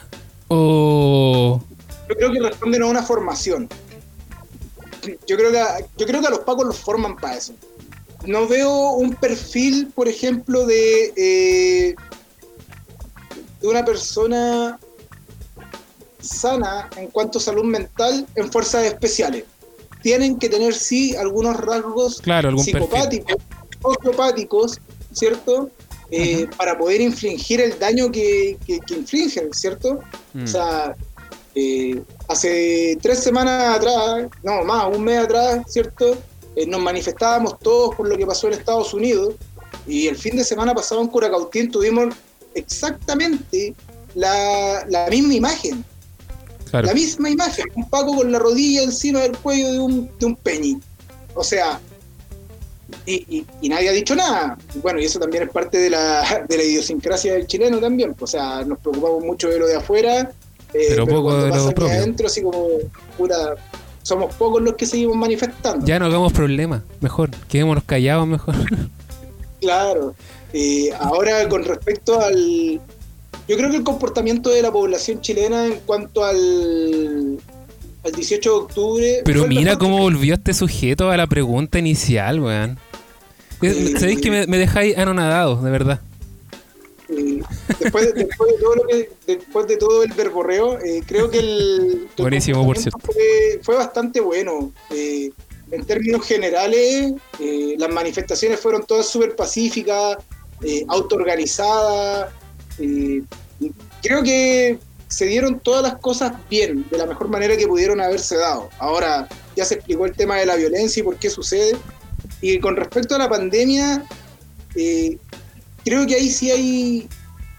O. 0.48 1.62
Yo 2.08 2.14
creo 2.16 2.32
que 2.32 2.40
responden 2.40 2.82
a 2.82 2.86
una 2.86 3.02
formación. 3.02 3.68
Yo 5.26 5.36
creo 5.36 5.50
que, 5.52 5.60
a- 5.60 5.78
yo 5.96 6.06
creo 6.06 6.20
que 6.20 6.26
a 6.26 6.30
los 6.30 6.40
pacos 6.40 6.66
los 6.66 6.78
forman 6.78 7.16
para 7.16 7.36
eso. 7.36 7.54
No 8.26 8.46
veo 8.48 8.90
un 8.92 9.14
perfil, 9.14 9.90
por 9.94 10.08
ejemplo, 10.08 10.66
de, 10.66 11.12
eh, 11.16 11.94
de 13.62 13.68
una 13.68 13.84
persona 13.84 14.78
sana 16.20 16.90
en 16.96 17.06
cuanto 17.08 17.38
a 17.38 17.40
salud 17.40 17.64
mental 17.64 18.26
en 18.34 18.50
fuerzas 18.52 18.84
especiales. 18.84 19.44
Tienen 20.02 20.38
que 20.38 20.48
tener, 20.48 20.74
sí, 20.74 21.14
algunos 21.16 21.56
rasgos 21.56 22.20
Claro, 22.20 22.48
algún 22.50 22.64
perfil. 22.64 23.24
Sociopáticos, 23.82 24.80
¿cierto? 25.12 25.70
Eh, 26.10 26.48
Para 26.56 26.76
poder 26.76 27.00
infligir 27.00 27.60
el 27.60 27.78
daño 27.78 28.10
que, 28.10 28.58
que- 28.66 28.80
que 28.80 28.94
infligen, 28.94 29.52
¿cierto? 29.52 30.00
Mm. 30.34 30.44
O 30.44 30.46
sea, 30.46 30.96
eh, 31.54 32.02
hace 32.28 32.98
tres 33.00 33.20
semanas 33.20 33.76
atrás, 33.76 34.26
no 34.42 34.64
más, 34.64 34.86
un 34.94 35.04
mes 35.04 35.18
atrás, 35.18 35.64
¿cierto? 35.68 36.16
Eh, 36.56 36.66
nos 36.66 36.80
manifestábamos 36.80 37.58
todos 37.60 37.94
por 37.94 38.08
lo 38.08 38.16
que 38.16 38.26
pasó 38.26 38.48
en 38.48 38.54
Estados 38.54 38.92
Unidos 38.92 39.34
y 39.86 40.08
el 40.08 40.16
fin 40.16 40.36
de 40.36 40.42
semana 40.44 40.74
pasado 40.74 41.00
en 41.00 41.06
Curacautín 41.06 41.70
tuvimos 41.70 42.12
exactamente 42.54 43.74
la, 44.16 44.84
la 44.88 45.06
misma 45.08 45.34
imagen, 45.34 45.84
claro. 46.70 46.88
la 46.88 46.94
misma 46.94 47.30
imagen, 47.30 47.66
un 47.76 47.88
Paco 47.88 48.16
con 48.16 48.32
la 48.32 48.38
rodilla 48.40 48.82
encima 48.82 49.20
del 49.20 49.36
cuello 49.38 49.72
de 49.72 49.78
un, 49.78 50.10
de 50.18 50.26
un 50.26 50.34
peñi. 50.36 50.78
O 51.34 51.44
sea, 51.44 51.80
y, 53.06 53.38
y- 53.38 53.46
y 53.62 53.68
nadie 53.68 53.88
ha 53.88 53.92
dicho 53.92 54.14
nada. 54.14 54.56
Bueno, 54.82 55.00
y 55.00 55.04
eso 55.04 55.18
también 55.18 55.44
es 55.44 55.50
parte 55.50 55.78
de 55.78 55.90
la, 55.90 56.44
de 56.48 56.56
la 56.56 56.62
idiosincrasia 56.62 57.34
del 57.34 57.46
chileno 57.46 57.78
también. 57.78 58.14
O 58.20 58.26
sea, 58.26 58.62
nos 58.64 58.78
preocupamos 58.78 59.22
mucho 59.24 59.48
de 59.48 59.58
lo 59.58 59.66
de 59.66 59.76
afuera, 59.76 60.30
eh, 60.72 60.86
Pero 60.90 61.06
poco 61.06 61.22
cuando 61.24 61.46
de 61.46 61.56
lo 61.56 61.70
propio. 61.72 61.94
adentro, 61.94 62.26
así 62.26 62.42
como, 62.42 62.66
puta, 63.18 63.54
somos 64.02 64.34
pocos 64.36 64.62
los 64.62 64.74
que 64.74 64.86
seguimos 64.86 65.16
manifestando. 65.16 65.84
Ya 65.86 65.98
no 65.98 66.06
hagamos 66.06 66.32
problemas, 66.32 66.82
mejor. 67.00 67.30
Quedémonos 67.48 67.84
callados 67.84 68.26
mejor. 68.26 68.54
Claro. 69.60 70.14
Eh, 70.54 70.90
ahora, 70.98 71.46
con 71.48 71.62
respecto 71.64 72.18
al. 72.18 72.80
Yo 73.46 73.56
creo 73.58 73.68
que 73.70 73.76
el 73.76 73.84
comportamiento 73.84 74.48
de 74.48 74.62
la 74.62 74.72
población 74.72 75.20
chilena 75.20 75.66
en 75.66 75.80
cuanto 75.84 76.24
al. 76.24 77.38
Al 78.04 78.12
18 78.12 78.50
de 78.50 78.56
octubre. 78.56 79.22
Pero 79.24 79.46
mira 79.46 79.76
cómo 79.76 79.98
volvió 79.98 80.34
este 80.34 80.54
sujeto 80.54 81.10
a 81.10 81.16
la 81.16 81.26
pregunta 81.26 81.78
inicial, 81.78 82.40
weón. 82.40 82.78
Sí. 83.60 83.94
Sabéis 83.98 84.20
que 84.20 84.30
me, 84.30 84.46
me 84.46 84.58
dejáis 84.58 84.96
anonadado, 84.96 85.60
de 85.62 85.70
verdad. 85.70 86.00
Eh, 87.10 87.40
después, 87.78 88.06
de, 88.06 88.24
después 88.24 88.52
de 88.52 88.58
todo 88.58 88.74
lo 88.76 88.86
que 88.86 89.10
después 89.26 89.66
de 89.66 89.76
todo 89.76 90.02
el 90.04 90.12
verborreo 90.12 90.78
eh, 90.78 91.02
creo 91.04 91.28
que 91.28 91.40
el, 91.40 92.08
el 92.16 92.22
Buenísimo, 92.22 92.64
por 92.64 92.76
comportamiento 92.76 93.12
fue, 93.12 93.60
fue 93.62 93.74
bastante 93.74 94.20
bueno 94.20 94.72
Eh, 94.90 95.30
en 95.72 95.84
términos 95.84 96.26
generales 96.26 97.12
eh, 97.40 97.74
las 97.78 97.90
manifestaciones 97.90 98.60
fueron 98.60 98.84
todas 98.86 99.06
súper 99.06 99.34
pacíficas 99.34 100.18
eh, 100.62 100.84
autoorganizadas 100.88 102.32
eh, 102.78 103.22
creo 104.02 104.22
que 104.22 104.78
se 105.10 105.26
dieron 105.26 105.60
todas 105.60 105.82
las 105.82 105.96
cosas 105.96 106.32
bien 106.48 106.86
de 106.90 106.96
la 106.96 107.04
mejor 107.04 107.28
manera 107.28 107.56
que 107.56 107.66
pudieron 107.66 108.00
haberse 108.00 108.36
dado 108.36 108.70
ahora 108.78 109.28
ya 109.54 109.64
se 109.66 109.74
explicó 109.74 110.06
el 110.06 110.12
tema 110.16 110.36
de 110.36 110.46
la 110.46 110.56
violencia 110.56 111.00
y 111.00 111.04
por 111.04 111.16
qué 111.16 111.28
sucede 111.28 111.76
y 112.40 112.58
con 112.58 112.76
respecto 112.76 113.14
a 113.14 113.18
la 113.18 113.28
pandemia 113.28 114.04
eh, 114.74 115.18
creo 115.84 116.06
que 116.06 116.14
ahí 116.14 116.30
sí 116.30 116.50
hay, 116.50 117.08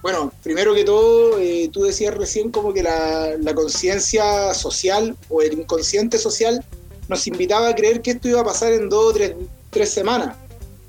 bueno, 0.01 0.31
primero 0.43 0.73
que 0.73 0.83
todo, 0.83 1.39
eh, 1.39 1.69
tú 1.71 1.83
decías 1.83 2.15
recién 2.15 2.51
como 2.51 2.73
que 2.73 2.83
la, 2.83 3.37
la 3.37 3.53
conciencia 3.53 4.53
social 4.53 5.15
o 5.29 5.41
el 5.41 5.53
inconsciente 5.53 6.17
social 6.17 6.63
nos 7.07 7.27
invitaba 7.27 7.69
a 7.69 7.75
creer 7.75 8.01
que 8.01 8.11
esto 8.11 8.29
iba 8.29 8.41
a 8.41 8.45
pasar 8.45 8.73
en 8.73 8.89
dos 8.89 9.05
o 9.05 9.13
tres, 9.13 9.33
tres 9.69 9.89
semanas. 9.89 10.35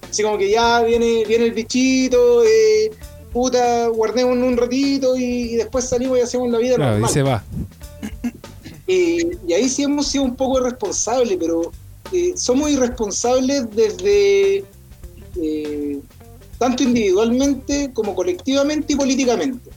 Así 0.08 0.22
como 0.22 0.38
que 0.38 0.50
ya 0.50 0.82
viene, 0.82 1.24
viene 1.26 1.46
el 1.46 1.52
bichito, 1.52 2.44
eh, 2.44 2.90
puta, 3.32 3.88
guardemos 3.88 4.36
un 4.36 4.56
ratito 4.56 5.16
y, 5.16 5.24
y 5.24 5.56
después 5.56 5.88
salimos 5.88 6.18
y 6.18 6.22
hacemos 6.22 6.50
la 6.50 6.58
vida 6.58 6.76
Claro, 6.76 6.90
y 6.98 7.00
normal. 7.00 7.10
se 7.10 7.22
va. 7.22 7.44
Eh, 8.88 9.38
y 9.46 9.52
ahí 9.52 9.68
sí 9.68 9.84
hemos 9.84 10.08
sido 10.08 10.24
un 10.24 10.34
poco 10.36 10.58
irresponsables, 10.60 11.36
pero 11.38 11.70
eh, 12.12 12.32
somos 12.36 12.70
irresponsables 12.70 13.64
desde 13.74 14.64
eh, 15.40 16.00
tanto 16.58 16.82
individualmente 16.82 17.90
como 17.94 18.14
colectivamente 18.14 18.92
y 18.92 18.96
políticamente. 18.96 19.70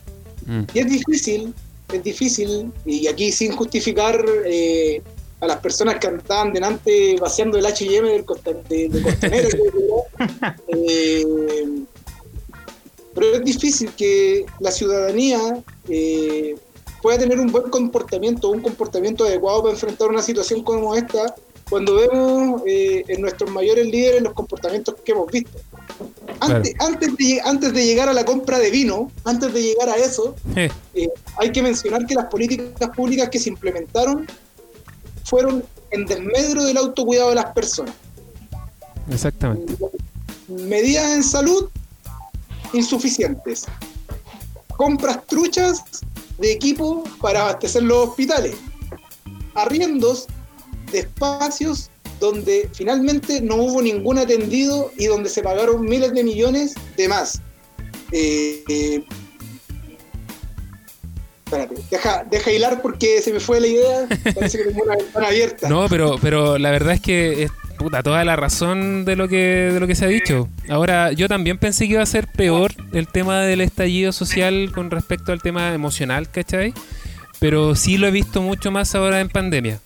Mm. 0.46 0.62
Y 0.74 0.78
es 0.78 0.86
difícil, 0.88 1.54
es 1.92 2.02
difícil, 2.02 2.70
y 2.84 3.06
aquí 3.06 3.32
sin 3.32 3.52
justificar 3.52 4.22
eh, 4.44 5.00
a 5.40 5.46
las 5.46 5.58
personas 5.58 5.96
que 5.98 6.08
andaban 6.08 6.52
delante 6.52 7.16
vaciando 7.20 7.58
el 7.58 7.64
HM 7.66 8.06
del 8.06 8.24
costa, 8.24 8.52
de, 8.68 8.88
de 8.88 9.02
Costanera, 9.02 9.48
pero 13.16 13.34
es 13.34 13.44
difícil 13.44 13.90
que 13.96 14.44
la 14.60 14.70
ciudadanía 14.70 15.40
eh, 15.88 16.54
pueda 17.00 17.18
tener 17.18 17.40
un 17.40 17.50
buen 17.50 17.70
comportamiento, 17.70 18.50
un 18.50 18.60
comportamiento 18.60 19.24
adecuado 19.24 19.62
para 19.62 19.72
enfrentar 19.72 20.08
una 20.08 20.20
situación 20.20 20.62
como 20.62 20.94
esta, 20.94 21.34
cuando 21.70 21.94
vemos 21.94 22.60
eh, 22.66 23.04
en 23.08 23.22
nuestros 23.22 23.50
mayores 23.50 23.86
líderes 23.86 24.22
los 24.22 24.34
comportamientos 24.34 24.96
que 25.02 25.12
hemos 25.12 25.32
visto. 25.32 25.58
Antes, 26.40 26.74
antes, 26.78 27.16
de, 27.16 27.40
antes 27.42 27.72
de 27.72 27.86
llegar 27.86 28.10
a 28.10 28.12
la 28.12 28.26
compra 28.26 28.58
de 28.58 28.70
vino, 28.70 29.10
antes 29.24 29.50
de 29.54 29.62
llegar 29.62 29.88
a 29.88 29.96
eso, 29.96 30.34
eh, 30.54 30.68
hay 31.38 31.50
que 31.52 31.62
mencionar 31.62 32.04
que 32.04 32.14
las 32.14 32.26
políticas 32.26 32.90
públicas 32.94 33.30
que 33.30 33.38
se 33.38 33.48
implementaron 33.48 34.26
fueron 35.24 35.64
en 35.90 36.04
desmedro 36.04 36.64
del 36.64 36.76
autocuidado 36.76 37.30
de 37.30 37.36
las 37.36 37.46
personas. 37.54 37.94
exactamente. 39.10 39.74
Medidas 40.48 41.12
en 41.12 41.24
salud 41.24 41.70
insuficientes. 42.72 43.66
Compras 44.76 45.26
truchas 45.26 45.82
de 46.38 46.52
equipo 46.52 47.04
para 47.20 47.42
abastecer 47.42 47.82
los 47.82 48.08
hospitales. 48.08 48.56
Arriendos 49.54 50.26
de 50.92 51.00
espacios 51.00 51.90
donde 52.20 52.68
finalmente 52.72 53.40
no 53.40 53.56
hubo 53.56 53.82
ningún 53.82 54.18
atendido 54.18 54.90
y 54.96 55.06
donde 55.06 55.28
se 55.28 55.42
pagaron 55.42 55.82
miles 55.82 56.12
de 56.14 56.24
millones 56.24 56.74
de 56.96 57.08
más. 57.08 57.40
Eh, 58.12 58.62
eh, 58.68 59.04
espérate, 61.44 61.74
deja, 61.90 62.24
deja 62.30 62.50
hilar 62.52 62.82
porque 62.82 63.20
se 63.20 63.32
me 63.32 63.40
fue 63.40 63.60
la 63.60 63.66
idea. 63.66 64.08
Parece 64.34 64.58
que 64.58 64.64
tengo 64.64 64.82
una 64.84 64.96
ventana 64.96 65.26
abierta. 65.28 65.68
No, 65.68 65.86
pero, 65.88 66.16
pero 66.20 66.58
la 66.58 66.70
verdad 66.70 66.94
es 66.94 67.00
que 67.00 67.48
puta, 67.76 68.02
toda 68.02 68.24
la 68.24 68.36
razón 68.36 69.04
de 69.04 69.16
lo 69.16 69.28
que 69.28 69.36
de 69.72 69.80
lo 69.80 69.86
que 69.86 69.94
se 69.94 70.04
ha 70.04 70.08
dicho. 70.08 70.48
Ahora, 70.68 71.12
yo 71.12 71.28
también 71.28 71.58
pensé 71.58 71.86
que 71.86 71.92
iba 71.94 72.02
a 72.02 72.06
ser 72.06 72.26
peor 72.28 72.72
el 72.92 73.08
tema 73.08 73.40
del 73.42 73.60
estallido 73.60 74.12
social 74.12 74.70
con 74.74 74.90
respecto 74.90 75.32
al 75.32 75.40
tema 75.42 75.72
emocional, 75.74 76.28
¿cachai? 76.30 76.72
Pero 77.38 77.74
sí 77.74 77.98
lo 77.98 78.06
he 78.06 78.10
visto 78.10 78.40
mucho 78.42 78.70
más 78.70 78.94
ahora 78.94 79.20
en 79.20 79.28
pandemia. 79.28 79.80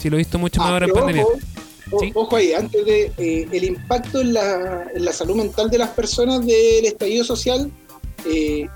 Sí 0.00 0.08
lo 0.10 0.16
he 0.16 0.18
visto 0.18 0.38
mucho 0.38 0.60
más 0.60 0.68
Ah, 0.70 0.72
ahora 0.74 0.86
en 0.86 0.92
pandemia. 0.92 1.22
Ojo, 1.24 1.38
o- 1.92 2.00
Sí. 2.00 2.10
ojo 2.14 2.36
ahí, 2.36 2.52
antes 2.54 2.84
de 2.86 3.12
eh, 3.18 3.48
el 3.52 3.64
impacto 3.64 4.20
en 4.20 4.32
la, 4.32 4.86
en 4.94 5.04
la 5.04 5.12
salud 5.12 5.36
mental 5.36 5.68
de 5.68 5.78
las 5.78 5.90
personas 5.90 6.40
del 6.46 6.84
estallido 6.86 7.22
social 7.24 7.70
eh, 8.26 8.66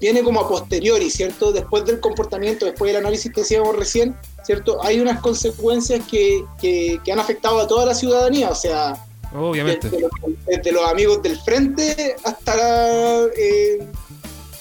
viene 0.00 0.22
como 0.22 0.40
a 0.40 0.48
posteriori, 0.48 1.08
¿cierto? 1.10 1.50
Después 1.52 1.84
del 1.86 1.98
comportamiento, 2.00 2.66
después 2.66 2.92
del 2.92 3.00
análisis 3.00 3.32
que 3.32 3.40
hacíamos 3.40 3.74
recién, 3.76 4.14
¿cierto? 4.48 4.82
Hay 4.82 4.98
unas 4.98 5.20
consecuencias 5.20 6.00
que, 6.10 6.42
que- 6.58 6.98
que 7.04 7.12
han 7.12 7.20
afectado 7.20 7.60
a 7.60 7.68
toda 7.68 7.84
la 7.84 7.94
ciudadanía, 7.94 8.48
o 8.48 8.54
sea, 8.54 8.94
Obviamente. 9.36 9.90
desde 9.90 10.00
los, 10.00 10.10
desde 10.46 10.72
los 10.72 10.88
amigos 10.90 11.22
del 11.22 11.36
frente 11.40 12.16
hasta 12.24 12.56
la, 12.56 13.24
eh, 13.38 13.78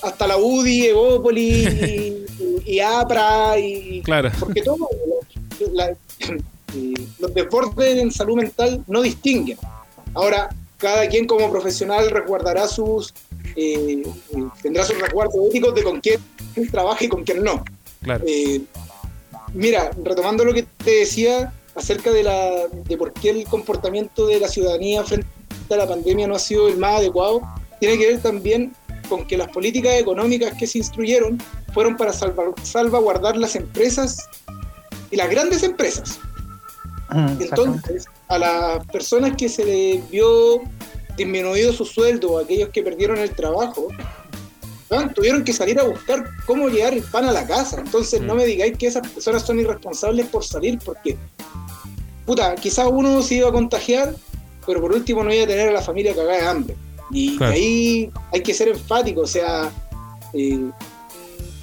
hasta 0.01 0.27
la 0.27 0.35
UDI, 0.35 0.87
Evópoli 0.87 1.49
y, 1.63 2.25
y- 2.65 2.73
y 2.73 2.79
APRA 2.81 3.57
y, 3.59 4.01
Claro. 4.01 4.29
porque 4.41 4.61
todo 4.61 4.89
la- 5.71 5.91
eh, 5.91 6.93
los 7.19 7.33
desbordes 7.33 7.97
en 7.97 8.11
salud 8.11 8.35
mental 8.35 8.83
no 8.87 9.01
distinguen. 9.01 9.57
Ahora, 10.13 10.49
cada 10.75 11.07
quien 11.07 11.25
como 11.27 11.49
profesional 11.49 12.09
resguardará 12.11 12.67
sus 12.67 13.13
eh, 13.55 14.03
tendrá 14.61 14.83
sus 14.83 14.99
resguardos 14.99 15.35
éticos 15.49 15.73
de 15.75 15.81
con 15.83 16.01
quién 16.01 16.19
trabaja 16.71 17.05
y 17.05 17.07
con 17.07 17.23
quién 17.23 17.41
no. 17.41 17.63
Claro. 18.03 18.23
Eh, 18.27 18.61
mira, 19.57 19.91
retomando 20.03 20.45
lo 20.45 20.53
que 20.53 20.63
te 20.83 20.91
decía 20.91 21.53
acerca 21.75 22.11
de, 22.11 22.23
la, 22.23 22.67
de 22.87 22.97
por 22.97 23.13
qué 23.13 23.29
el 23.31 23.43
comportamiento 23.45 24.27
de 24.27 24.39
la 24.39 24.47
ciudadanía 24.47 25.03
frente 25.03 25.27
a 25.69 25.75
la 25.75 25.87
pandemia 25.87 26.27
no 26.27 26.35
ha 26.35 26.39
sido 26.39 26.67
el 26.67 26.77
más 26.77 26.99
adecuado, 26.99 27.41
tiene 27.79 27.97
que 27.97 28.07
ver 28.07 28.21
también 28.21 28.73
con 29.09 29.25
que 29.27 29.37
las 29.37 29.47
políticas 29.49 29.93
económicas 29.93 30.53
que 30.57 30.67
se 30.67 30.79
instruyeron 30.79 31.41
fueron 31.73 31.95
para 31.95 32.11
salva- 32.13 32.53
salvaguardar 32.63 33.37
las 33.37 33.55
empresas 33.55 34.17
y 35.11 35.15
las 35.15 35.29
grandes 35.29 35.63
empresas. 35.63 36.19
Mm, 37.11 37.41
exactamente. 37.41 37.45
Entonces, 37.45 38.05
a 38.27 38.37
las 38.37 38.85
personas 38.87 39.35
que 39.37 39.47
se 39.47 39.63
les 39.63 40.09
vio 40.09 40.61
disminuido 41.15 41.71
su 41.73 41.85
sueldo, 41.85 42.37
aquellos 42.37 42.69
que 42.69 42.81
perdieron 42.83 43.17
el 43.19 43.31
trabajo, 43.31 43.87
tuvieron 45.13 45.43
que 45.43 45.53
salir 45.53 45.79
a 45.79 45.83
buscar 45.83 46.25
cómo 46.45 46.69
llegar 46.69 46.93
el 46.93 47.03
pan 47.03 47.25
a 47.25 47.31
la 47.31 47.45
casa. 47.45 47.79
Entonces 47.79 48.21
no 48.21 48.33
mm. 48.33 48.37
me 48.37 48.45
digáis 48.45 48.77
que 48.77 48.87
esas 48.87 49.07
personas 49.07 49.43
son 49.43 49.59
irresponsables 49.59 50.27
por 50.27 50.43
salir 50.43 50.79
porque, 50.83 51.17
puta, 52.25 52.55
quizás 52.55 52.87
uno 52.89 53.21
se 53.21 53.35
iba 53.35 53.49
a 53.49 53.51
contagiar, 53.51 54.15
pero 54.65 54.81
por 54.81 54.93
último 54.93 55.23
no 55.23 55.33
iba 55.33 55.43
a 55.43 55.47
tener 55.47 55.69
a 55.69 55.73
la 55.73 55.81
familia 55.81 56.15
cagada 56.15 56.41
de 56.41 56.47
hambre. 56.47 56.75
Y 57.11 57.41
ahí 57.41 58.11
hay 58.33 58.41
que 58.41 58.53
ser 58.53 58.69
enfático, 58.69 59.21
o 59.21 59.27
sea, 59.27 59.71
eh, 60.33 60.69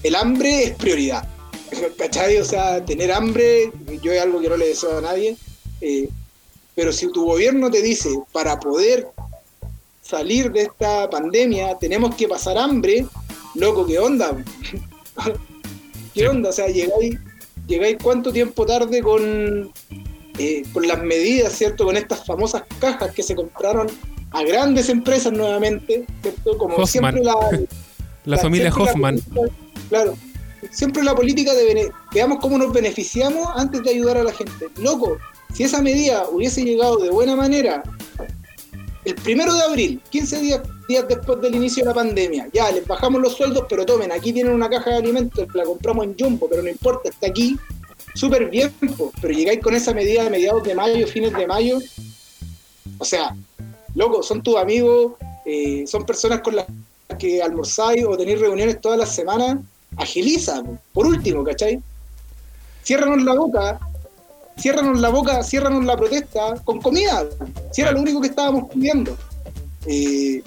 el 0.02 0.14
hambre 0.14 0.64
es 0.64 0.70
prioridad. 0.72 1.28
¿Cachai? 1.98 2.38
O 2.38 2.44
sea, 2.44 2.84
tener 2.84 3.12
hambre, 3.12 3.70
yo 4.02 4.12
es 4.12 4.22
algo 4.22 4.40
que 4.40 4.48
no 4.48 4.56
le 4.56 4.68
deseo 4.68 4.98
a 4.98 5.02
nadie, 5.02 5.36
eh, 5.80 6.08
pero 6.74 6.92
si 6.92 7.10
tu 7.12 7.24
gobierno 7.24 7.70
te 7.70 7.82
dice, 7.82 8.10
para 8.32 8.58
poder 8.58 9.08
salir 10.04 10.52
de 10.52 10.62
esta 10.62 11.08
pandemia 11.08 11.78
tenemos 11.78 12.14
que 12.14 12.28
pasar 12.28 12.58
hambre, 12.58 13.06
loco, 13.54 13.86
¿qué 13.86 13.98
onda? 13.98 14.36
¿Qué 16.14 16.28
onda? 16.28 16.50
O 16.50 16.52
sea, 16.52 16.66
llegáis, 16.68 17.18
llegáis 17.66 17.96
cuánto 18.02 18.32
tiempo 18.32 18.66
tarde 18.66 19.02
con, 19.02 19.72
eh, 20.38 20.62
con 20.72 20.86
las 20.86 21.02
medidas, 21.02 21.54
¿cierto? 21.54 21.86
Con 21.86 21.96
estas 21.96 22.24
famosas 22.26 22.64
cajas 22.78 23.12
que 23.12 23.22
se 23.22 23.34
compraron 23.34 23.88
a 24.30 24.42
grandes 24.42 24.88
empresas 24.90 25.32
nuevamente, 25.32 26.04
¿cierto? 26.22 26.58
Como 26.58 26.86
siempre 26.86 27.22
la, 27.22 27.34
la, 28.26 28.38
familia 28.38 28.72
Hoffman. 28.74 29.18
claro, 29.88 30.16
siempre 30.70 31.02
la 31.02 31.14
política 31.14 31.54
de 31.54 31.90
veamos 32.12 32.38
cómo 32.40 32.58
nos 32.58 32.72
beneficiamos 32.72 33.48
antes 33.56 33.82
de 33.82 33.90
ayudar 33.90 34.18
a 34.18 34.24
la 34.24 34.32
gente. 34.32 34.68
Loco, 34.76 35.16
si 35.54 35.64
esa 35.64 35.80
medida 35.80 36.28
hubiese 36.28 36.62
llegado 36.62 36.98
de 36.98 37.10
buena 37.10 37.34
manera 37.34 37.82
el 39.04 39.14
primero 39.16 39.52
de 39.54 39.62
abril, 39.62 40.00
15 40.10 40.40
días, 40.40 40.60
días 40.88 41.06
después 41.08 41.40
del 41.40 41.54
inicio 41.54 41.82
de 41.82 41.88
la 41.88 41.94
pandemia, 41.94 42.48
ya 42.52 42.70
les 42.70 42.86
bajamos 42.86 43.20
los 43.20 43.34
sueldos, 43.34 43.66
pero 43.68 43.84
tomen, 43.84 44.10
aquí 44.12 44.32
tienen 44.32 44.52
una 44.52 44.68
caja 44.70 44.90
de 44.90 44.96
alimentos, 44.96 45.46
la 45.54 45.64
compramos 45.64 46.04
en 46.04 46.16
Jumbo, 46.18 46.48
pero 46.48 46.62
no 46.62 46.68
importa, 46.70 47.10
está 47.10 47.26
aquí, 47.26 47.56
súper 48.14 48.48
bien, 48.48 48.72
pero 49.20 49.34
llegáis 49.34 49.60
con 49.60 49.74
esa 49.74 49.92
medida 49.92 50.26
a 50.26 50.30
mediados 50.30 50.64
de 50.64 50.74
mayo, 50.74 51.06
fines 51.06 51.32
de 51.34 51.46
mayo, 51.46 51.78
o 52.98 53.04
sea, 53.04 53.36
loco, 53.94 54.22
son 54.22 54.42
tus 54.42 54.56
amigos, 54.56 55.12
eh, 55.44 55.84
son 55.86 56.06
personas 56.06 56.40
con 56.40 56.56
las 56.56 56.66
que 57.18 57.42
almorzáis 57.42 58.04
o 58.04 58.16
tenéis 58.16 58.40
reuniones 58.40 58.80
todas 58.80 58.98
las 58.98 59.14
semanas, 59.14 59.58
agiliza, 59.96 60.62
por 60.92 61.06
último, 61.06 61.44
¿cachai? 61.44 61.80
Ciérranos 62.82 63.22
la 63.22 63.34
boca 63.34 63.80
ciérranos 64.56 65.00
la 65.00 65.08
boca, 65.08 65.42
ciérranos 65.42 65.84
la 65.84 65.96
protesta 65.96 66.54
con 66.64 66.80
comida, 66.80 67.26
si 67.72 67.82
era 67.82 67.92
lo 67.92 68.00
único 68.00 68.20
que 68.20 68.28
estábamos 68.28 68.70
pidiendo. 68.72 69.16
Eh, 69.86 70.42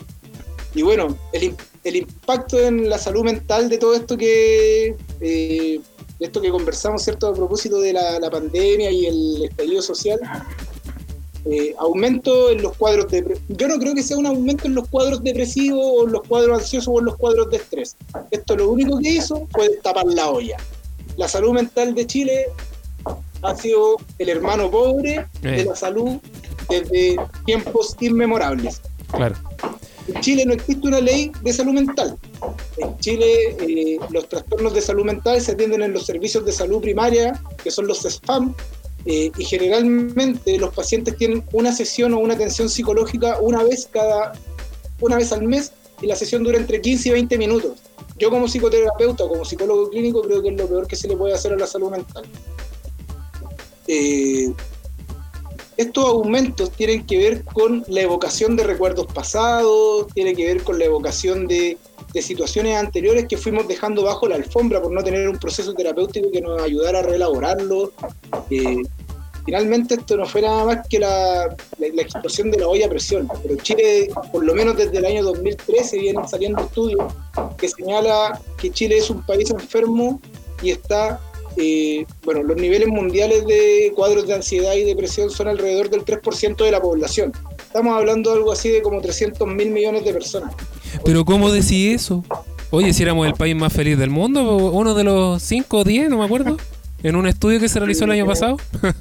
y 0.74 0.82
bueno, 0.82 1.18
el, 1.34 1.56
impacto 1.96 2.60
en 2.60 2.90
la 2.90 2.98
salud 2.98 3.24
mental 3.24 3.70
de 3.70 3.78
todo 3.78 3.96
esto 3.96 4.18
que 4.18 4.96
eh, 5.22 5.80
esto 6.20 6.42
que 6.42 6.50
conversamos, 6.50 7.04
¿cierto? 7.04 7.28
A 7.28 7.34
propósito 7.34 7.80
de 7.80 7.94
la, 7.94 8.30
pandemia 8.30 8.92
y 8.92 9.06
el 9.06 9.44
estallido 9.44 9.82
social, 9.82 10.20
eh, 11.46 11.74
aumento 11.78 12.50
en 12.50 12.62
los 12.62 12.76
cuadros 12.76 13.10
de... 13.10 13.40
Yo 13.48 13.68
no 13.68 13.78
creo 13.78 13.94
que 13.94 14.04
sea 14.04 14.18
un 14.18 14.26
aumento 14.26 14.68
en 14.68 14.76
los 14.76 14.88
cuadros 14.90 15.24
depresivos 15.24 15.82
o 15.82 16.06
en 16.06 16.14
los 16.14 16.28
cuadros 16.28 16.60
ansiosos 16.60 16.94
o 16.94 17.00
en 17.00 17.06
los 17.06 17.16
cuadros 17.16 17.50
de 17.52 17.58
estrés. 17.58 17.96
Esto 18.32 18.56
lo 18.56 18.70
único 18.70 19.00
que 19.00 19.10
hizo 19.10 19.48
fue 19.52 19.70
tapar 19.82 20.08
la 20.08 20.30
olla. 20.30 20.58
La 21.16 21.28
salud 21.28 21.54
mental 21.54 21.96
de 21.96 22.06
Chile 22.06 22.46
ha 23.42 23.56
sido 23.56 23.98
el 24.20 24.30
hermano 24.30 24.70
pobre 24.70 25.26
de 25.42 25.66
la 25.66 25.76
salud 25.76 26.18
desde 26.70 27.18
tiempos 27.46 27.96
inmemorables. 28.00 28.82
Claro. 29.12 29.36
En 30.08 30.22
Chile 30.22 30.46
no 30.46 30.54
existe 30.54 30.88
una 30.88 31.02
ley 31.02 31.32
de 31.42 31.52
salud 31.52 31.74
mental. 31.74 32.18
En 32.78 32.98
Chile 33.00 33.58
eh, 33.60 34.00
los 34.10 34.30
trastornos 34.30 34.74
de 34.74 34.82
salud 34.82 35.04
mental 35.04 35.42
se 35.42 35.52
atienden 35.52 35.82
en 35.82 35.94
los 35.94 36.06
servicios 36.06 36.46
de 36.46 36.52
salud 36.54 36.82
primaria, 36.82 37.42
que 37.62 37.72
son 37.72 37.88
los 37.88 38.04
SPAM, 38.04 38.56
eh, 39.06 39.32
y 39.38 39.44
generalmente 39.44 40.58
los 40.58 40.74
pacientes 40.74 41.18
tienen 41.18 41.44
una 41.52 41.74
sesión 41.74 42.14
o 42.14 42.20
una 42.20 42.34
atención 42.34 42.70
psicológica 42.70 43.38
una 43.42 43.64
vez 43.64 43.88
cada 43.92 44.34
una 45.00 45.18
vez 45.18 45.32
al 45.32 45.44
mes 45.44 45.72
y 46.02 46.08
la 46.08 46.16
sesión 46.16 46.44
dura 46.44 46.58
entre 46.58 46.82
15 46.82 47.10
y 47.10 47.12
20 47.12 47.38
minutos. 47.38 47.80
Yo 48.18 48.30
como 48.30 48.48
psicoterapeuta 48.48 49.26
o 49.26 49.30
como 49.30 49.46
psicólogo 49.46 49.90
clínico 49.90 50.22
creo 50.22 50.42
que 50.42 50.50
es 50.50 50.58
lo 50.58 50.68
peor 50.68 50.88
que 50.88 50.96
se 50.96 51.08
le 51.08 51.16
puede 51.16 51.34
hacer 51.34 51.54
a 51.54 51.58
la 51.58 51.68
salud 51.68 51.92
mental. 51.92 52.26
Eh, 53.88 54.52
estos 55.78 56.06
aumentos 56.06 56.72
tienen 56.72 57.06
que 57.06 57.18
ver 57.18 57.44
con 57.44 57.86
la 57.88 58.02
evocación 58.02 58.56
de 58.56 58.64
recuerdos 58.64 59.06
pasados, 59.14 60.08
tiene 60.14 60.34
que 60.34 60.46
ver 60.48 60.64
con 60.64 60.80
la 60.80 60.86
evocación 60.86 61.48
de, 61.48 61.78
situaciones 62.20 62.76
anteriores 62.76 63.28
que 63.28 63.38
fuimos 63.38 63.68
dejando 63.68 64.02
bajo 64.02 64.28
la 64.28 64.38
alfombra 64.38 64.82
por 64.82 64.92
no 64.92 65.04
tener 65.04 65.30
un 65.30 65.38
proceso 65.38 65.76
terapéutico 65.76 66.32
que 66.32 66.42
nos 66.42 66.60
ayudara 66.64 66.98
a 66.98 67.02
reelaborarlo. 67.04 67.92
Eh, 68.50 68.82
finalmente 69.46 69.94
esto 69.94 70.18
no 70.18 70.26
fue 70.26 70.42
nada 70.42 70.66
más 70.66 70.88
que 70.90 70.98
la, 70.98 71.56
explosión 71.80 72.50
de 72.50 72.58
la 72.58 72.68
olla 72.68 72.88
a 72.88 72.90
presión, 72.90 73.30
pero 73.44 73.56
Chile, 73.58 74.10
por 74.32 74.44
lo 74.44 74.56
menos 74.56 74.78
desde 74.78 74.98
el 74.98 75.06
año 75.06 75.24
2013, 75.26 76.00
vienen 76.00 76.28
saliendo 76.28 76.64
estudios 76.64 77.14
que 77.60 77.70
señala 77.70 78.42
que 78.58 78.72
Chile 78.72 78.98
es 78.98 79.12
un 79.12 79.24
país 79.24 79.52
enfermo 79.52 80.20
y 80.64 80.72
está 80.72 81.20
eh, 81.58 82.06
bueno, 82.24 82.44
los 82.44 82.58
niveles 82.58 82.88
mundiales 82.88 83.46
de 83.46 83.92
cuadros 83.96 84.28
de 84.28 84.36
ansiedad 84.36 84.74
y 84.74 84.84
depresión 84.84 85.30
son 85.30 85.48
alrededor 85.48 85.90
del 85.90 86.06
3% 86.06 86.64
de 86.64 86.72
la 86.72 86.82
población. 86.82 87.32
Estamos 87.58 87.96
hablando 87.96 88.32
de 88.32 88.38
algo 88.38 88.52
así 88.52 88.70
de 88.70 88.82
como 88.82 89.02
300 89.02 89.48
mil 89.48 89.72
millones 89.72 90.06
de 90.06 90.14
personas. 90.14 90.54
Pero 91.04 91.26
¿cómo 91.26 91.52
decís 91.52 91.96
eso? 91.96 92.24
Oye, 92.70 92.94
si 92.94 93.04
éramos 93.04 93.28
el 93.28 93.34
país 93.34 93.56
más 93.56 93.74
feliz 93.74 93.98
del 93.98 94.10
mundo, 94.10 94.58
uno 94.58 94.94
de 94.94 95.04
los 95.04 95.42
5 95.42 95.78
o 95.80 95.84
10, 95.84 96.10
no 96.10 96.18
me 96.18 96.26
acuerdo, 96.26 96.58
en 97.04 97.16
un 97.16 97.28
estudio 97.28 97.60
que 97.60 97.70
se 97.70 97.80
realizó 97.80 98.06
el 98.06 98.12
año 98.12 98.26
pasado. 98.26 98.58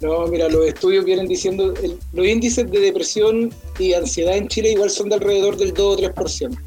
No, 0.00 0.26
mira, 0.26 0.50
los 0.50 0.66
estudios 0.66 1.02
vienen 1.02 1.26
diciendo, 1.26 1.72
los 2.12 2.26
índices 2.26 2.70
de 2.70 2.78
depresión 2.78 3.50
y 3.78 3.94
ansiedad 3.94 4.36
en 4.36 4.48
Chile 4.48 4.72
igual 4.72 4.90
son 4.90 5.08
de 5.08 5.14
alrededor 5.14 5.56
del 5.56 5.72
2 5.72 5.96
o 5.96 5.98
3%. 5.98 6.58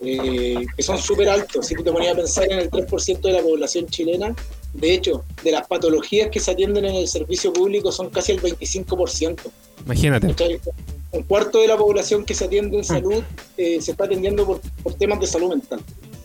Eh, 0.00 0.66
que 0.76 0.82
son 0.82 0.98
súper 0.98 1.28
altos. 1.28 1.66
Si 1.66 1.74
tú 1.74 1.82
te 1.82 1.92
ponías 1.92 2.14
a 2.14 2.16
pensar 2.16 2.50
en 2.50 2.58
el 2.58 2.70
3% 2.70 3.20
de 3.20 3.32
la 3.32 3.42
población 3.42 3.86
chilena, 3.86 4.34
de 4.72 4.94
hecho, 4.94 5.24
de 5.42 5.52
las 5.52 5.66
patologías 5.66 6.30
que 6.30 6.40
se 6.40 6.50
atienden 6.50 6.84
en 6.84 6.94
el 6.94 7.08
servicio 7.08 7.52
público 7.52 7.92
son 7.92 8.10
casi 8.10 8.32
el 8.32 8.40
25%. 8.40 9.38
Imagínate. 9.84 10.60
Un 11.12 11.22
cuarto 11.22 11.60
de 11.60 11.68
la 11.68 11.76
población 11.76 12.24
que 12.24 12.34
se 12.34 12.44
atiende 12.44 12.76
en 12.76 12.82
mm. 12.82 12.84
salud 12.84 13.22
eh, 13.56 13.78
se 13.80 13.92
está 13.92 14.04
atendiendo 14.04 14.46
por, 14.46 14.94
temas 14.94 15.20
de 15.20 15.26
salud 15.26 15.50
mental. 15.50 15.80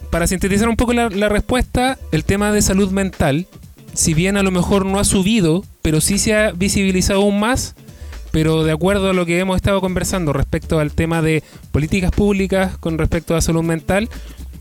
Para 0.09 0.27
sintetizar 0.27 0.67
un 0.67 0.75
poco 0.75 0.93
la, 0.93 1.09
la 1.09 1.29
respuesta, 1.29 1.97
el 2.11 2.25
tema 2.25 2.51
de 2.51 2.61
salud 2.61 2.89
mental, 2.91 3.47
si 3.93 4.13
bien 4.13 4.37
a 4.37 4.43
lo 4.43 4.51
mejor 4.51 4.85
no 4.85 4.99
ha 4.99 5.03
subido, 5.03 5.63
pero 5.81 6.01
sí 6.01 6.17
se 6.17 6.33
ha 6.33 6.51
visibilizado 6.51 7.21
aún 7.21 7.39
más, 7.39 7.75
pero 8.31 8.63
de 8.63 8.71
acuerdo 8.71 9.09
a 9.09 9.13
lo 9.13 9.25
que 9.25 9.39
hemos 9.39 9.57
estado 9.57 9.81
conversando 9.81 10.33
respecto 10.33 10.79
al 10.79 10.93
tema 10.93 11.21
de 11.21 11.43
políticas 11.71 12.11
públicas 12.11 12.77
con 12.77 12.97
respecto 12.97 13.35
a 13.35 13.41
salud 13.41 13.63
mental, 13.63 14.09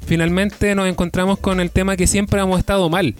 finalmente 0.07 0.75
nos 0.75 0.89
encontramos 0.89 1.39
con 1.39 1.61
el 1.61 1.71
tema 1.71 1.97
que 1.97 2.07
siempre 2.07 2.41
hemos 2.41 2.59
estado 2.59 2.89
mal. 2.89 3.14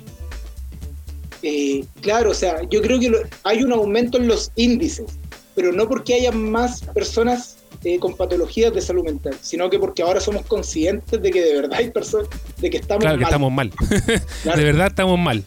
Eh, 1.43 1.85
claro, 2.01 2.31
o 2.31 2.35
sea, 2.35 2.63
yo 2.69 2.83
creo 2.83 3.01
que 3.01 3.11
hay 3.45 3.63
un 3.63 3.73
aumento 3.73 4.19
en 4.19 4.29
los 4.29 4.53
índices, 4.57 5.07
pero 5.55 5.73
no 5.73 5.89
porque 5.89 6.15
haya 6.15 6.33
más 6.33 6.83
personas 6.83 7.57
eh, 7.85 7.99
con 7.99 8.15
patologías 8.15 8.75
de 8.75 8.83
salud 8.83 9.05
mental, 9.05 9.35
sino 9.41 9.71
que 9.71 9.79
porque 9.79 10.03
ahora 10.03 10.21
somos 10.21 10.45
conscientes 10.45 11.23
de 11.23 11.31
que 11.31 11.43
de 11.43 11.55
verdad 11.63 11.79
hay 11.79 11.91
personas, 11.91 12.29
de 12.59 12.69
que 12.69 12.77
estamos 12.77 13.03
claro 13.03 13.19
que 13.19 13.25
estamos 13.25 13.53
mal. 13.53 13.73
de 14.45 14.65
verdad 14.65 14.89
estamos 14.89 15.19
mal. 15.19 15.45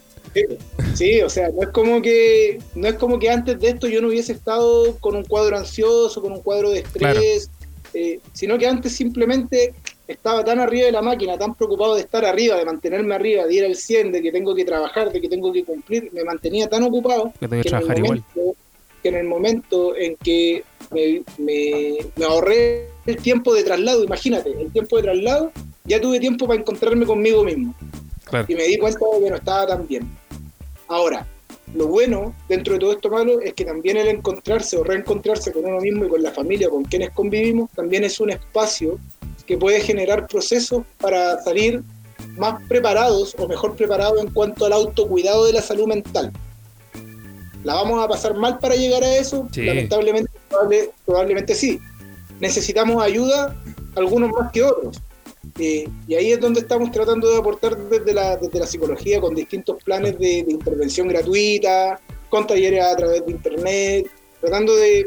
Sí, 0.95 1.21
o 1.21 1.29
sea, 1.29 1.49
no 1.49 1.63
es 1.63 1.69
como 1.69 2.01
que 2.01 2.59
no 2.75 2.87
es 2.87 2.95
como 2.95 3.19
que 3.19 3.29
antes 3.29 3.59
de 3.59 3.69
esto 3.69 3.87
yo 3.87 4.01
no 4.01 4.09
hubiese 4.09 4.33
estado 4.33 4.97
con 4.99 5.15
un 5.15 5.23
cuadro 5.23 5.57
ansioso, 5.57 6.21
con 6.21 6.31
un 6.31 6.41
cuadro 6.41 6.69
de 6.69 6.79
estrés, 6.79 7.49
eh, 7.93 8.19
sino 8.33 8.57
que 8.57 8.67
antes 8.67 8.95
simplemente 8.95 9.73
estaba 10.07 10.43
tan 10.43 10.59
arriba 10.59 10.85
de 10.85 10.91
la 10.91 11.01
máquina, 11.01 11.37
tan 11.37 11.55
preocupado 11.55 11.95
de 11.95 12.01
estar 12.01 12.25
arriba, 12.25 12.57
de 12.57 12.65
mantenerme 12.65 13.15
arriba, 13.15 13.45
de 13.45 13.53
ir 13.53 13.65
al 13.65 13.75
100, 13.75 14.11
de 14.11 14.21
que 14.21 14.31
tengo 14.31 14.53
que 14.53 14.65
trabajar, 14.65 15.11
de 15.11 15.21
que 15.21 15.29
tengo 15.29 15.51
que 15.51 15.63
cumplir, 15.63 16.09
me 16.11 16.23
mantenía 16.23 16.67
tan 16.67 16.83
ocupado 16.83 17.31
que, 17.39 19.09
en, 19.09 19.15
el 19.15 19.25
momento, 19.25 19.95
en 19.95 20.15
que 20.17 20.63
me, 20.91 22.23
ahorré 22.25 22.89
el 23.05 23.17
tiempo 23.17 23.53
de 23.53 23.63
traslado, 23.63 24.03
imagínate, 24.03 24.51
el 24.51 24.71
tiempo 24.71 24.97
de 24.97 25.03
traslado, 25.03 25.51
ya 25.85 25.99
tuve 25.99 26.19
tiempo 26.19 26.47
para 26.47 26.59
encontrarme 26.59 27.05
conmigo 27.05 27.43
mismo. 27.43 27.75
Y 28.47 28.55
me 28.55 28.63
di 28.63 28.77
cuenta 28.77 28.99
de 29.13 29.23
que 29.23 29.29
no 29.29 29.35
estaba 29.35 29.67
tan 29.67 29.87
bien. 29.87 30.09
Ahora, 30.87 31.27
lo 31.73 31.87
bueno 31.87 32.35
dentro 32.47 32.73
de 32.73 32.79
todo 32.79 32.91
esto 32.93 33.09
malo 33.09 33.39
es 33.41 33.53
que 33.53 33.65
también 33.65 33.97
el 33.97 34.07
encontrarse 34.07 34.77
o 34.77 34.83
reencontrarse 34.83 35.51
con 35.51 35.65
uno 35.65 35.79
mismo 35.79 36.05
y 36.05 36.09
con 36.09 36.21
la 36.21 36.31
familia 36.31 36.69
con 36.69 36.83
quienes 36.83 37.11
convivimos 37.11 37.69
también 37.71 38.03
es 38.03 38.19
un 38.19 38.31
espacio 38.31 38.99
que 39.45 39.57
puede 39.57 39.81
generar 39.81 40.27
procesos 40.27 40.83
para 40.99 41.41
salir 41.41 41.81
más 42.37 42.61
preparados 42.67 43.35
o 43.37 43.47
mejor 43.47 43.75
preparados 43.75 44.21
en 44.21 44.31
cuanto 44.31 44.65
al 44.65 44.73
autocuidado 44.73 45.45
de 45.45 45.53
la 45.53 45.61
salud 45.61 45.87
mental. 45.87 46.31
¿La 47.63 47.75
vamos 47.75 48.03
a 48.03 48.07
pasar 48.07 48.35
mal 48.35 48.59
para 48.59 48.75
llegar 48.75 49.03
a 49.03 49.17
eso? 49.17 49.47
Lamentablemente, 49.55 50.31
probablemente 51.05 51.55
sí. 51.55 51.79
¿Necesitamos 52.39 53.01
ayuda? 53.01 53.55
algunos 53.95 54.31
más 54.31 54.51
que 54.51 54.63
otros. 54.63 54.97
Eh, 55.59 55.87
y 56.07 56.15
ahí 56.15 56.31
es 56.31 56.39
donde 56.39 56.61
estamos 56.61 56.91
tratando 56.91 57.29
de 57.29 57.37
aportar 57.37 57.77
desde 57.77 58.13
la, 58.13 58.37
desde 58.37 58.59
la 58.59 58.65
psicología 58.65 59.21
con 59.21 59.35
distintos 59.35 59.83
planes 59.83 60.17
de, 60.17 60.45
intervención 60.47 61.07
gratuita, 61.07 61.99
con 62.29 62.47
talleres 62.47 62.83
a 62.83 62.95
través 62.95 63.25
de 63.25 63.31
internet, 63.31 64.09
tratando 64.41 64.75
de, 64.75 65.05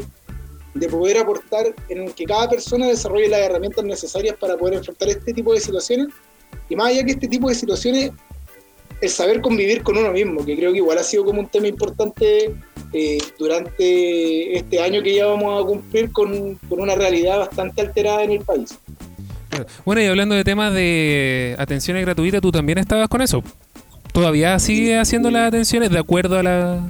de 0.75 0.89
poder 0.89 1.19
aportar 1.19 1.75
en 1.89 2.13
que 2.13 2.25
cada 2.25 2.49
persona 2.49 2.87
desarrolle 2.87 3.29
las 3.29 3.41
herramientas 3.41 3.85
necesarias 3.85 4.37
para 4.39 4.57
poder 4.57 4.75
enfrentar 4.75 5.09
este 5.09 5.33
tipo 5.33 5.53
de 5.53 5.61
situaciones. 5.61 6.09
Y 6.69 6.77
más 6.77 6.89
allá 6.89 7.05
que 7.05 7.13
este 7.13 7.29
tipo 7.29 7.49
de 7.49 7.55
situaciones, 7.55 8.13
el 9.01 9.11
saber 9.11 9.41
convivir 9.41 9.83
con 9.83 9.97
uno 9.97 10.13
mismo, 10.13 10.45
que 10.45 10.57
creo 10.57 10.73
que 10.73 10.79
igual 10.79 10.99
ha 10.99 11.03
sido 11.03 11.25
como 11.25 11.41
un 11.41 11.49
tema 11.49 11.67
importante 11.67 12.55
eh, 12.93 13.19
durante 13.39 14.57
este 14.57 14.81
año 14.81 15.03
que 15.03 15.15
ya 15.15 15.27
vamos 15.27 15.63
a 15.63 15.67
cumplir 15.67 16.13
con, 16.13 16.55
con 16.69 16.81
una 16.81 16.95
realidad 16.95 17.39
bastante 17.39 17.81
alterada 17.81 18.23
en 18.23 18.33
el 18.33 18.45
país. 18.45 18.79
Bueno, 19.85 20.03
y 20.03 20.07
hablando 20.07 20.35
de 20.35 20.45
temas 20.45 20.73
de 20.75 21.55
atenciones 21.59 22.03
gratuitas, 22.05 22.41
tú 22.41 22.51
también 22.53 22.79
estabas 22.79 23.09
con 23.09 23.23
eso. 23.23 23.43
¿Todavía 24.13 24.59
sigue 24.59 24.99
haciendo 24.99 25.31
las 25.31 25.49
atenciones 25.49 25.91
de 25.91 25.99
acuerdo 25.99 26.39
a 26.39 26.43
la, 26.43 26.81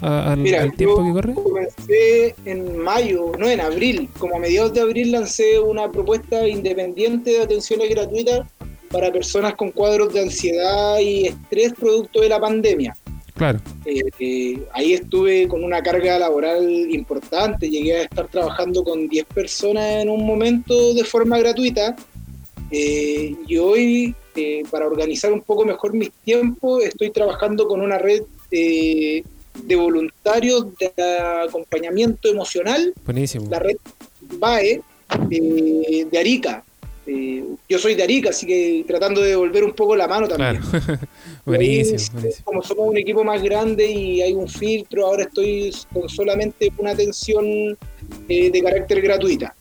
a- 0.00 0.32
al, 0.32 0.38
Mira, 0.38 0.62
al 0.62 0.72
tiempo 0.74 0.98
yo 1.00 1.06
que 1.06 1.12
corre? 1.12 1.34
Comencé 1.34 2.34
en 2.44 2.78
mayo, 2.78 3.32
no 3.38 3.48
en 3.48 3.60
abril, 3.60 4.08
como 4.18 4.36
a 4.36 4.38
mediados 4.38 4.72
de 4.72 4.80
abril 4.80 5.12
lancé 5.12 5.58
una 5.58 5.90
propuesta 5.90 6.46
independiente 6.46 7.30
de 7.32 7.42
atenciones 7.42 7.90
gratuitas 7.90 8.46
para 8.90 9.10
personas 9.10 9.54
con 9.54 9.72
cuadros 9.72 10.12
de 10.14 10.20
ansiedad 10.22 10.98
y 11.00 11.26
estrés 11.26 11.72
producto 11.72 12.20
de 12.20 12.28
la 12.28 12.38
pandemia. 12.38 12.96
Claro. 13.34 13.60
Eh, 13.84 14.02
eh, 14.18 14.62
ahí 14.72 14.92
estuve 14.92 15.48
con 15.48 15.64
una 15.64 15.82
carga 15.82 16.18
laboral 16.18 16.64
importante, 16.90 17.68
llegué 17.68 17.96
a 17.96 18.02
estar 18.02 18.28
trabajando 18.28 18.84
con 18.84 19.08
10 19.08 19.26
personas 19.26 20.02
en 20.02 20.08
un 20.08 20.24
momento 20.24 20.94
de 20.94 21.04
forma 21.04 21.38
gratuita 21.38 21.96
eh, 22.70 23.34
y 23.46 23.56
hoy, 23.56 24.14
eh, 24.34 24.62
para 24.70 24.86
organizar 24.86 25.32
un 25.32 25.42
poco 25.42 25.64
mejor 25.64 25.92
mis 25.94 26.10
tiempos, 26.24 26.82
estoy 26.82 27.10
trabajando 27.10 27.66
con 27.68 27.80
una 27.80 27.98
red 27.98 28.22
eh, 28.50 29.22
de 29.62 29.76
voluntarios 29.76 30.66
de 30.78 30.92
acompañamiento 31.46 32.28
emocional, 32.28 32.92
Buenísimo. 33.04 33.48
la 33.50 33.58
red 33.58 33.76
BAE 34.20 34.80
eh, 35.30 36.06
de 36.10 36.18
Arica. 36.18 36.64
Yo 37.68 37.78
soy 37.78 37.94
de 37.94 38.02
Arica, 38.02 38.30
así 38.30 38.46
que 38.46 38.82
tratando 38.88 39.20
de 39.20 39.28
devolver 39.30 39.62
un 39.62 39.72
poco 39.74 39.94
la 39.94 40.08
mano 40.08 40.26
también. 40.26 40.62
Claro. 40.62 40.98
buenísimo. 41.44 42.20
Como 42.44 42.62
somos 42.62 42.88
un 42.88 42.96
equipo 42.96 43.24
más 43.24 43.42
grande 43.42 43.86
y 43.86 44.22
hay 44.22 44.32
un 44.32 44.48
filtro, 44.48 45.06
ahora 45.06 45.24
estoy 45.24 45.74
con 45.92 46.08
solamente 46.08 46.72
una 46.78 46.92
atención 46.92 47.76
eh, 48.28 48.50
de 48.50 48.62
carácter 48.62 49.00
gratuita. 49.00 49.54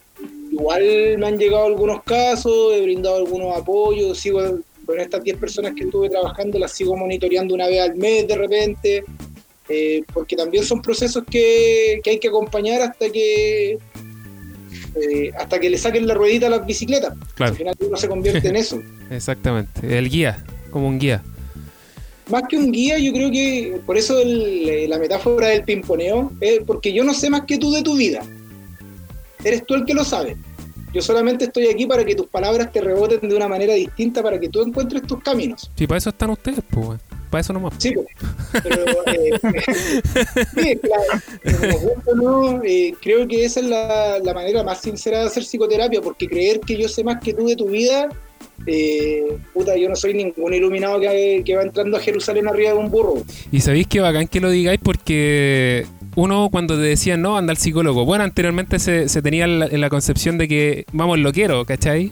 Igual 0.52 1.18
me 1.18 1.28
han 1.28 1.38
llegado 1.38 1.66
algunos 1.66 2.04
casos, 2.04 2.74
he 2.74 2.82
brindado 2.82 3.18
algunos 3.18 3.58
apoyos, 3.58 4.18
sigo 4.20 4.40
con 4.86 5.00
estas 5.00 5.24
10 5.24 5.38
personas 5.38 5.74
que 5.76 5.86
estuve 5.86 6.10
trabajando, 6.10 6.60
las 6.60 6.72
sigo 6.72 6.96
monitoreando 6.96 7.56
una 7.56 7.68
vez 7.68 7.82
al 7.82 7.96
mes 7.96 8.28
de 8.28 8.36
repente, 8.36 9.04
eh, 9.70 10.04
porque 10.14 10.36
también 10.36 10.64
son 10.64 10.82
procesos 10.82 11.24
que, 11.30 12.02
que 12.04 12.12
hay 12.12 12.20
que 12.20 12.28
acompañar 12.28 12.82
hasta 12.82 13.10
que 13.10 13.80
eh, 14.96 15.32
hasta 15.38 15.60
que 15.60 15.70
le 15.70 15.78
saquen 15.78 16.06
la 16.06 16.14
ruedita 16.14 16.48
a 16.48 16.50
las 16.52 16.66
bicicletas. 16.66 17.14
Claro, 17.34 17.52
Al 17.52 17.58
final 17.58 17.76
uno 17.80 17.98
se 17.98 18.08
convierte 18.08 18.48
en 18.48 18.56
eso. 18.56 18.82
exactamente. 19.10 19.98
El 19.98 20.10
guía, 20.10 20.44
como 20.70 20.88
un 20.88 21.00
guía. 21.00 21.24
Más 22.30 22.44
que 22.50 22.58
un 22.58 22.72
guía, 22.72 22.98
yo 23.00 23.12
creo 23.12 23.30
que 23.32 23.80
por 23.86 23.98
eso 23.98 24.20
el- 24.20 24.70
eh, 24.70 24.88
la 24.88 24.98
metáfora 25.00 25.48
del 25.48 25.64
pimponeo, 25.64 26.32
es 26.42 26.60
porque 26.66 26.94
yo 26.94 27.04
no 27.04 27.14
sé 27.14 27.30
más 27.30 27.44
que 27.46 27.58
tú 27.58 27.72
de 27.72 27.82
tu 27.84 27.96
vida. 27.96 28.22
Eres 29.44 29.66
tú 29.66 29.74
el 29.76 29.86
que 29.86 29.94
lo 29.94 30.04
sabe. 30.04 30.38
Yo 30.94 31.02
solamente 31.02 31.46
estoy 31.46 31.68
aquí 31.68 31.86
para 31.88 32.06
que 32.06 32.14
tus 32.16 32.28
palabras 32.28 32.72
te 32.72 32.80
reboten 32.80 33.28
de 33.28 33.36
una 33.36 33.48
manera 33.48 33.74
distinta 33.74 34.22
para 34.22 34.40
que 34.40 34.48
tú 34.48 34.62
encuentres 34.62 35.02
tus 35.02 35.22
caminos. 35.24 35.70
Sí, 35.76 35.88
para 35.88 35.98
eso 35.98 36.10
están 36.12 36.30
ustedes, 36.30 36.60
pues. 36.70 37.00
Para 37.32 37.42
eso 37.42 37.52
nomás. 37.52 37.74
Sí, 37.80 37.92
pues. 37.96 38.06
pero 38.62 38.86
eh, 39.08 39.32
sí, 40.56 40.78
claro, 40.78 41.82
no, 42.16 42.62
eh, 42.64 42.94
creo 43.02 43.28
que 43.28 43.44
esa 43.44 43.60
es 43.60 43.66
la, 43.66 44.20
la 44.20 44.34
manera 44.36 44.62
más 44.64 44.82
sincera 44.82 45.20
de 45.22 45.26
hacer 45.26 45.44
psicoterapia, 45.44 46.00
porque 46.00 46.28
creer 46.28 46.60
que 46.60 46.78
yo 46.78 46.88
sé 46.88 47.04
más 47.04 47.20
que 47.24 47.34
tú 47.34 47.48
de 47.48 47.56
tu 47.56 47.70
vida, 47.70 48.10
eh, 48.66 49.24
puta, 49.54 49.76
yo 49.76 49.90
no 49.90 49.96
soy 49.96 50.14
ningún 50.14 50.54
iluminado 50.54 51.00
que, 51.00 51.42
que 51.46 51.56
va 51.56 51.64
entrando 51.64 51.98
a 51.98 52.00
Jerusalén 52.00 52.48
arriba 52.48 52.72
de 52.72 52.78
un 52.78 52.90
burro. 52.90 53.16
Y 53.52 53.60
sabéis 53.62 53.88
que 53.88 54.00
bacán 54.00 54.28
que 54.28 54.40
lo 54.40 54.50
digáis 54.50 54.80
porque 54.82 55.86
uno 56.16 56.50
cuando 56.52 56.76
te 56.76 56.82
decían 56.82 57.22
no, 57.22 57.38
anda 57.38 57.52
al 57.52 57.58
psicólogo. 57.58 58.06
Bueno, 58.06 58.24
anteriormente 58.24 58.80
se, 58.80 59.10
se 59.10 59.22
tenía 59.22 59.48
la, 59.48 59.68
la 59.68 59.90
concepción 59.90 60.38
de 60.38 60.48
que 60.48 60.86
vamos, 60.94 61.20
lo 61.20 61.32
quiero, 61.32 61.66
¿cachai? 61.66 62.12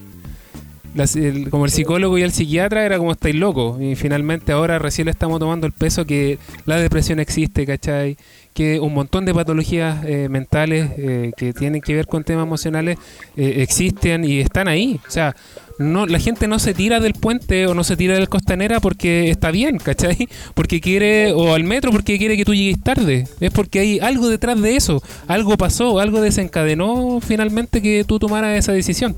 Las- 0.93 1.15
el- 1.15 1.49
como 1.49 1.63
el 1.65 1.71
psicólogo 1.71 2.17
y 2.17 2.21
el 2.23 2.31
psiquiatra 2.33 2.85
era 2.85 2.97
como 2.97 3.13
estáis 3.13 3.35
locos. 3.35 3.81
Y 3.81 3.95
finalmente 3.95 4.51
ahora 4.51 4.77
recién 4.77 5.05
le 5.05 5.11
estamos 5.11 5.39
tomando 5.39 5.65
el 5.67 5.71
peso 5.73 6.05
que 6.05 6.37
la 6.65 6.77
depresión 6.77 7.19
existe, 7.21 7.65
¿cachai? 7.65 8.17
Que 8.54 8.80
un 8.80 8.93
montón 8.93 9.26
de 9.26 9.34
patologías 9.34 10.04
eh, 10.06 10.28
mentales 10.30 10.91
eh, 10.97 11.32
que 11.38 11.54
tienen 11.54 11.82
que 11.82 11.95
ver 11.95 12.06
con 12.06 12.24
temas 12.24 12.43
emocionales 12.43 12.97
eh, 13.38 13.56
existen 13.58 14.26
y 14.26 14.39
están 14.39 14.68
ahí. 14.68 14.99
O 15.08 15.12
sea, 15.12 15.36
no, 15.82 16.06
la 16.06 16.20
gente 16.20 16.47
no 16.47 16.60
se 16.60 16.74
tira 16.74 16.99
del 16.99 17.14
puente 17.14 17.66
o 17.68 17.74
no 17.74 17.84
se 17.84 17.97
tira 17.97 18.16
del 18.16 18.30
costanera 18.30 18.80
porque 18.80 19.30
está 19.30 19.52
bien, 19.52 19.78
¿cachai? 19.78 20.28
Porque 20.54 20.80
quiere, 20.82 21.34
o 21.34 21.54
al 21.54 21.64
metro 21.64 21.91
porque 21.91 22.18
quiere 22.18 22.38
que 22.38 22.45
tú 22.45 22.54
llegues 22.54 22.82
tarde. 22.82 23.28
Es 23.39 23.52
porque 23.52 23.80
hay 23.80 23.99
algo 23.99 24.30
detrás 24.30 24.62
de 24.62 24.76
eso. 24.76 25.02
Algo 25.28 25.58
pasó, 25.58 25.99
algo 25.99 26.22
desencadenó 26.22 27.20
finalmente 27.22 27.82
que 27.82 28.04
tú 28.04 28.20
tomaras 28.20 28.58
esa 28.58 28.74
decisión. 28.74 29.16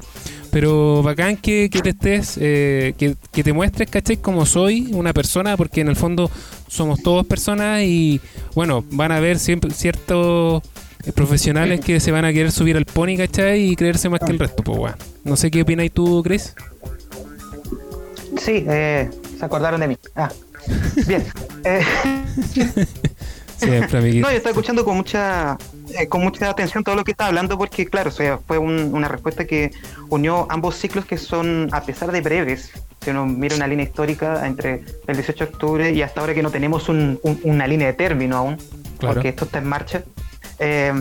Pero 0.52 1.02
bacán 1.02 1.38
que, 1.38 1.68
te 1.68 1.90
estés, 1.90 2.38
eh, 2.40 2.94
que, 2.98 3.16
que 3.32 3.44
te 3.44 3.54
muestres, 3.54 3.90
¿cachai? 3.90 4.18
Como 4.18 4.46
soy 4.46 4.90
una 4.94 5.12
persona, 5.12 5.58
porque 5.58 5.82
en 5.82 5.88
el 5.88 5.96
fondo 5.96 6.30
somos 6.74 7.02
todos 7.02 7.26
personas 7.26 7.84
y, 7.84 8.20
bueno, 8.56 8.84
van 8.92 9.12
a 9.12 9.18
haber 9.18 9.38
siempre 9.38 9.72
ciertos 9.72 10.64
eh, 11.06 11.12
profesionales 11.12 11.80
que 11.82 12.00
se 12.00 12.12
van 12.12 12.26
a 12.26 12.34
querer 12.34 12.52
subir 12.52 12.76
al 12.76 12.86
pony, 12.86 13.16
¿cachai? 13.16 13.72
Y 13.72 13.76
creerse 13.76 14.10
más 14.10 14.20
que 14.20 14.32
el 14.32 14.40
resto, 14.40 14.64
pues, 14.64 14.78
bueno. 14.78 14.98
No 15.24 15.36
sé 15.36 15.52
qué 15.52 15.62
opinas 15.62 15.90
tú, 15.94 16.24
Chris. 16.24 16.56
Sí, 18.40 18.66
eh, 18.68 19.10
se 19.38 19.46
acordaron 19.46 19.80
de 19.80 19.88
mí. 19.88 19.98
Ah, 20.16 20.32
bien. 21.08 21.24
Eh, 21.64 21.82
Siempre, 23.58 24.00
amiguito. 24.00 24.28
no, 24.28 24.32
yo 24.32 24.38
estaba 24.38 24.52
escuchando 24.52 24.84
con 24.84 24.98
mucha 24.98 25.58
eh, 25.98 26.08
con 26.08 26.22
mucha 26.24 26.50
atención 26.50 26.84
todo 26.84 26.96
lo 26.96 27.04
que 27.04 27.12
estaba 27.12 27.28
hablando 27.30 27.58
porque, 27.58 27.86
claro, 27.88 28.10
o 28.10 28.14
sea, 28.14 28.40
fue 28.48 28.58
un- 28.58 28.94
una 28.94 29.08
respuesta 29.08 29.46
que 29.46 29.72
unió 30.10 30.48
ambos 30.50 30.76
ciclos 30.76 31.06
que 31.06 31.18
son, 31.18 31.70
a 31.72 31.82
pesar 31.84 32.12
de 32.12 32.22
breves, 32.22 32.72
si 33.02 33.10
uno 33.10 33.26
mira 33.26 33.56
una 33.56 33.68
línea 33.68 33.86
histórica 33.86 34.46
entre 34.48 34.84
el 35.08 35.16
18 35.16 35.46
de 35.46 35.52
octubre 35.52 35.92
y 35.92 36.02
hasta 36.02 36.22
ahora 36.22 36.34
que 36.34 36.42
no 36.44 36.52
tenemos 36.52 36.90
un- 36.90 37.20
un- 37.24 37.40
una 37.44 37.68
línea 37.68 37.88
de 37.88 37.94
término 37.94 38.38
aún, 38.38 38.58
Claro. 39.00 39.16
porque 39.16 39.30
esto 39.30 39.46
está 39.46 39.60
en 39.60 39.66
marcha. 39.68 40.04
eh, 40.60 40.94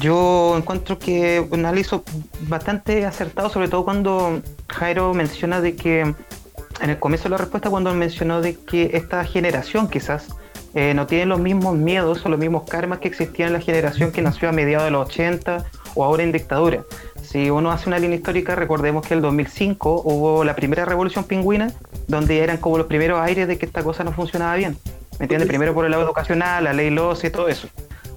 yo 0.00 0.54
encuentro 0.56 0.98
que 0.98 1.40
un 1.50 1.60
análisis 1.60 1.98
bastante 2.42 3.06
acertado, 3.06 3.48
sobre 3.48 3.68
todo 3.68 3.84
cuando 3.84 4.42
Jairo 4.68 5.14
menciona 5.14 5.60
de 5.60 5.74
que 5.76 6.00
en 6.00 6.90
el 6.90 6.98
comienzo 6.98 7.24
de 7.24 7.30
la 7.30 7.38
respuesta 7.38 7.70
cuando 7.70 7.92
mencionó 7.94 8.40
de 8.40 8.54
que 8.56 8.90
esta 8.94 9.24
generación 9.24 9.88
quizás 9.88 10.28
eh, 10.74 10.94
no 10.94 11.06
tiene 11.06 11.26
los 11.26 11.40
mismos 11.40 11.76
miedos 11.76 12.24
o 12.24 12.28
los 12.28 12.38
mismos 12.38 12.64
karmas 12.64 12.98
que 12.98 13.08
existían 13.08 13.48
en 13.48 13.52
la 13.54 13.60
generación 13.60 14.12
que 14.12 14.22
nació 14.22 14.48
a 14.48 14.52
mediados 14.52 14.84
de 14.84 14.90
los 14.90 15.08
80 15.08 15.64
o 15.94 16.04
ahora 16.04 16.22
en 16.22 16.32
dictadura. 16.32 16.84
Si 17.22 17.50
uno 17.50 17.70
hace 17.70 17.88
una 17.88 17.98
línea 17.98 18.16
histórica, 18.16 18.54
recordemos 18.54 19.06
que 19.06 19.14
en 19.14 19.18
el 19.18 19.22
2005 19.22 20.02
hubo 20.04 20.44
la 20.44 20.54
primera 20.54 20.84
revolución 20.84 21.24
pingüina, 21.24 21.72
donde 22.06 22.38
eran 22.38 22.56
como 22.56 22.78
los 22.78 22.86
primeros 22.86 23.20
aires 23.20 23.48
de 23.48 23.58
que 23.58 23.66
esta 23.66 23.82
cosa 23.82 24.04
no 24.04 24.12
funcionaba 24.12 24.54
bien. 24.56 24.78
¿Me 25.18 25.24
entiendes? 25.24 25.48
Primero 25.48 25.74
por 25.74 25.84
el 25.84 25.90
lado 25.90 26.04
educacional, 26.04 26.64
la 26.64 26.72
ley 26.72 26.90
LOS 26.90 27.24
y 27.24 27.30
todo 27.30 27.48
eso. 27.48 27.68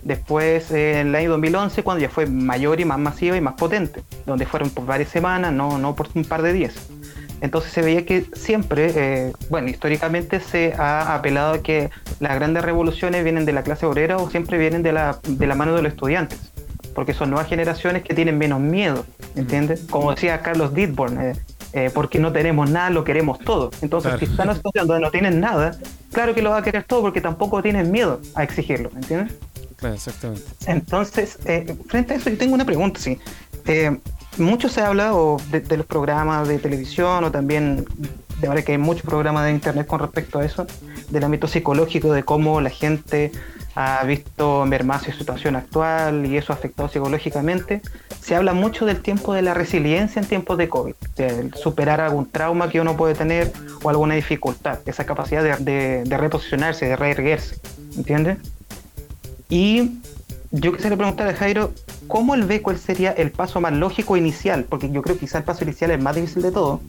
Después, 0.04 0.72
eh, 0.72 1.00
en 1.00 1.08
el 1.08 1.16
año 1.16 1.32
2011, 1.32 1.84
cuando 1.84 2.02
ya 2.02 2.10
fue 2.10 2.26
mayor 2.26 2.80
y 2.80 2.86
más 2.86 3.00
masiva 3.00 3.38
y 3.38 3.42
más 3.42 3.56
potente, 3.56 4.02
donde 4.26 4.46
fueron 4.46 4.70
por 4.70 4.86
varias 4.86 5.10
semanas, 5.10 5.52
no, 5.54 5.78
no 5.78 5.96
por 5.96 6.08
un 6.16 6.24
par 6.24 6.42
de 6.42 6.54
días. 6.54 6.90
Entonces 7.42 7.72
se 7.74 7.82
veía 7.82 8.06
que 8.06 8.26
siempre, 8.34 8.92
eh, 8.96 9.34
bueno, 9.50 9.68
históricamente 9.70 10.40
se 10.40 10.74
ha 10.78 11.16
apelado 11.16 11.54
a 11.56 11.62
que 11.62 11.90
las 12.20 12.36
grandes 12.36 12.64
revoluciones 12.64 13.24
vienen 13.24 13.46
de 13.46 13.52
la 13.54 13.64
clase 13.64 13.86
obrera 13.86 14.18
o 14.18 14.30
siempre 14.30 14.58
vienen 14.58 14.84
de 14.84 14.94
la, 14.94 15.20
de 15.28 15.48
la 15.48 15.56
mano 15.56 15.76
de 15.76 15.82
los 15.82 15.92
estudiantes, 15.92 16.40
porque 16.94 17.14
son 17.14 17.32
nuevas 17.32 17.48
generaciones 17.50 18.04
que 18.04 18.14
tienen 18.14 18.38
menos 18.38 18.60
miedo, 18.60 19.06
¿entiendes? 19.36 19.82
Como 19.90 20.12
decía 20.12 20.42
Carlos 20.42 20.74
Dittborn, 20.74 21.20
eh, 21.20 21.34
eh, 21.74 21.90
porque 21.94 22.20
no 22.20 22.32
tenemos 22.32 22.70
nada, 22.70 22.90
lo 22.90 23.04
queremos 23.04 23.40
todo. 23.40 23.72
Entonces, 23.82 24.12
Claro. 24.12 24.20
si 24.20 24.26
están 24.32 24.44
en 24.44 24.50
una 24.50 24.56
situación 24.56 24.88
donde 24.88 25.02
no 25.02 25.10
tienen 25.12 25.40
nada, 25.40 25.76
claro 26.12 26.36
que 26.36 26.42
lo 26.42 26.52
va 26.52 26.58
a 26.58 26.64
querer 26.64 26.84
todo 26.84 27.02
porque 27.02 27.22
tampoco 27.22 27.62
tienen 27.64 27.92
miedo 27.92 28.20
a 28.36 28.44
exigirlo, 28.44 28.92
¿entiendes? 28.96 29.34
Claro, 29.78 29.96
exactamente. 29.96 30.44
Entonces, 30.68 31.40
eh, 31.46 31.76
frente 31.88 32.14
a 32.14 32.18
eso, 32.18 32.30
yo 32.30 32.38
tengo 32.38 32.54
una 32.54 32.66
pregunta, 32.66 33.00
sí. 33.00 33.18
Eh, 33.66 33.98
mucho 34.42 34.70
se 34.70 34.82
habla 34.82 35.16
o 35.16 35.38
de, 35.52 35.62
de 35.62 35.78
los 35.78 35.86
programas 35.86 36.48
de 36.48 36.58
televisión 36.60 37.24
o 37.24 37.32
también 37.32 37.86
de 38.42 38.48
ahora 38.48 38.64
que 38.64 38.74
hay 38.74 38.78
muchos 38.78 39.04
programas 39.04 39.46
de 39.46 39.52
internet 39.52 39.88
con 39.88 40.00
respecto 40.00 40.40
a 40.40 40.46
eso, 40.46 40.66
del 41.10 41.24
ámbito 41.24 41.48
psicológico, 41.48 42.12
de 42.12 42.24
cómo 42.24 42.60
la 42.60 42.72
gente 42.72 43.32
ha 43.76 44.04
visto 44.04 44.66
mermar 44.66 45.02
su 45.02 45.12
situación 45.12 45.56
actual 45.56 46.26
y 46.26 46.38
eso 46.38 46.52
ha 46.52 46.56
afectado 46.56 46.90
psicológicamente, 46.90 47.82
se 48.20 48.36
habla 48.36 48.54
mucho 48.54 48.86
del 48.86 49.02
tiempo 49.02 49.34
de 49.34 49.44
la 49.44 49.54
resiliencia 49.54 50.22
en 50.22 50.28
tiempos 50.28 50.58
de 50.58 50.68
COVID, 50.68 50.96
de 51.16 51.52
superar 51.56 52.02
algún 52.02 52.30
trauma 52.30 52.70
que 52.70 52.82
uno 52.82 52.98
puede 52.98 53.14
tener 53.14 53.52
o 53.84 53.90
alguna 53.90 54.16
dificultad, 54.16 54.80
esa 54.86 55.06
capacidad 55.06 55.58
de, 55.60 56.04
de 56.04 56.18
reposicionarse, 56.18 56.88
de 56.88 56.96
reerguerse, 56.96 57.58
¿entiendes? 57.96 58.40
Y 59.50 60.00
yo 60.52 60.74
quisiera 60.74 60.98
preguntar 60.98 61.28
a 61.28 61.34
Jairo, 61.34 61.72
¿cómo 62.12 62.36
él 62.36 62.44
ve 62.44 62.62
cuál 62.62 62.78
sería 62.78 63.12
el 63.12 63.32
paso 63.32 63.62
más 63.62 63.72
lógico 63.72 64.18
inicial? 64.18 64.66
Porque 64.66 64.92
yo 64.92 65.02
creo 65.02 65.16
que 65.16 65.22
quizá 65.22 65.38
el 65.38 65.46
paso 65.46 65.64
inicial 65.64 65.92
es 65.92 66.04
más 66.04 66.14
difícil 66.14 66.42
de 66.44 66.52
todo, 66.52 66.82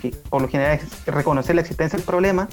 que 0.00 0.12
por 0.30 0.40
lo 0.40 0.48
general 0.48 0.78
es 0.78 1.04
reconocer 1.04 1.56
la 1.56 1.62
existencia 1.62 1.96
del 1.96 2.06
problema, 2.06 2.48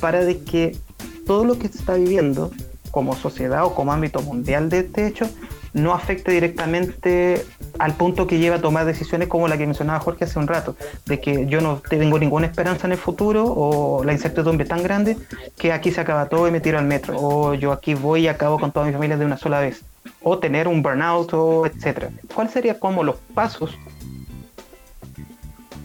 para 0.00 0.24
de 0.24 0.42
que 0.42 0.78
todo 1.26 1.44
lo 1.44 1.58
que 1.58 1.68
se 1.68 1.78
está 1.78 1.94
viviendo 1.94 2.50
como 2.90 3.14
sociedad 3.14 3.66
o 3.66 3.74
como 3.74 3.92
ámbito 3.92 4.22
mundial 4.22 4.70
de 4.70 4.78
este 4.78 5.06
hecho 5.06 5.28
no 5.74 5.92
afecte 5.92 6.32
directamente 6.32 7.44
al 7.78 7.92
punto 7.92 8.26
que 8.26 8.38
lleva 8.38 8.56
a 8.56 8.60
tomar 8.62 8.86
decisiones 8.86 9.28
como 9.28 9.46
la 9.46 9.58
que 9.58 9.66
mencionaba 9.66 10.00
Jorge 10.00 10.24
hace 10.24 10.38
un 10.38 10.46
rato, 10.46 10.74
de 11.04 11.20
que 11.20 11.44
yo 11.46 11.60
no 11.60 11.82
tengo 11.86 12.18
ninguna 12.18 12.46
esperanza 12.46 12.86
en 12.86 12.92
el 12.92 12.98
futuro 12.98 13.44
o 13.46 14.02
la 14.04 14.14
incertidumbre 14.14 14.62
es 14.62 14.70
tan 14.70 14.82
grande 14.82 15.18
que 15.58 15.72
aquí 15.72 15.90
se 15.90 16.00
acaba 16.00 16.30
todo 16.30 16.48
y 16.48 16.50
me 16.50 16.60
tiro 16.60 16.78
al 16.78 16.86
metro, 16.86 17.16
o 17.20 17.52
yo 17.52 17.72
aquí 17.72 17.92
voy 17.92 18.22
y 18.22 18.28
acabo 18.28 18.58
con 18.58 18.72
toda 18.72 18.86
mi 18.86 18.92
familia 18.92 19.18
de 19.18 19.26
una 19.26 19.36
sola 19.36 19.60
vez, 19.60 19.82
o 20.22 20.38
tener 20.38 20.68
un 20.68 20.82
burnout, 20.82 21.32
o 21.32 21.66
etcétera. 21.66 22.10
¿Cuál 22.34 22.48
sería 22.50 22.78
como 22.78 23.04
los 23.04 23.16
pasos 23.34 23.70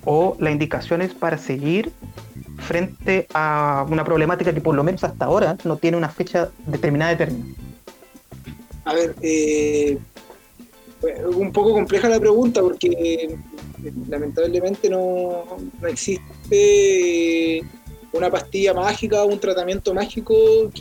o 0.06 0.36
las 0.40 0.52
indicaciones 0.52 1.14
para 1.14 1.38
seguir 1.38 1.92
frente 2.58 3.28
a 3.34 3.86
una 3.90 4.04
problemática 4.04 4.54
que 4.54 4.62
por 4.62 4.76
lo 4.76 4.84
menos 4.84 5.04
hasta 5.04 5.26
ahora 5.26 5.58
no 5.64 5.78
tiene 5.78 5.98
una 5.98 6.10
fecha 6.10 6.50
determinada 6.66 7.12
de 7.12 7.18
término? 7.18 7.46
A 8.86 8.94
ver, 8.94 9.16
eh, 9.22 9.98
un 11.36 11.52
poco 11.52 11.74
compleja 11.74 12.10
la 12.10 12.20
pregunta 12.20 12.62
porque 12.62 12.88
eh, 12.88 13.38
lamentablemente 14.10 14.90
no, 14.90 15.46
no 15.82 15.88
existe 15.88 17.64
una 18.14 18.30
pastilla 18.30 18.74
mágica 18.74 19.24
o 19.24 19.28
un 19.28 19.40
tratamiento 19.40 19.94
mágico 19.94 20.36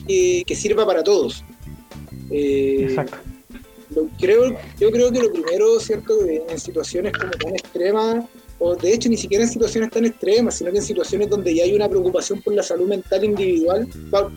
que, 0.07 0.55
sirva 0.55 0.86
para 0.86 1.03
todos. 1.03 1.45
Eh, 2.30 2.86
Exacto. 2.88 3.18
Creo, 4.18 4.57
yo 4.78 4.90
creo 4.90 5.12
que 5.12 5.20
lo 5.20 5.32
primero, 5.32 5.78
¿cierto? 5.80 6.14
En 6.26 6.59
situaciones 6.59 7.12
como 7.12 7.30
tan 7.32 7.55
extremas, 7.55 8.24
o 8.59 8.76
de 8.76 8.95
hecho 8.95 9.09
ni 9.09 9.16
siquiera 9.16 9.45
en 9.45 9.51
situaciones 9.51 9.90
tan 9.90 10.05
extremas, 10.05 10.57
sino 10.57 10.70
que 10.70 10.78
en 10.78 10.84
situaciones 10.84 11.28
donde 11.28 11.55
ya 11.55 11.64
hay 11.64 11.74
una 11.74 11.88
preocupación 11.88 12.40
por 12.43 12.55
la 12.55 12.62
salud 12.62 12.86
mental 12.86 13.24
individual, 13.24 13.88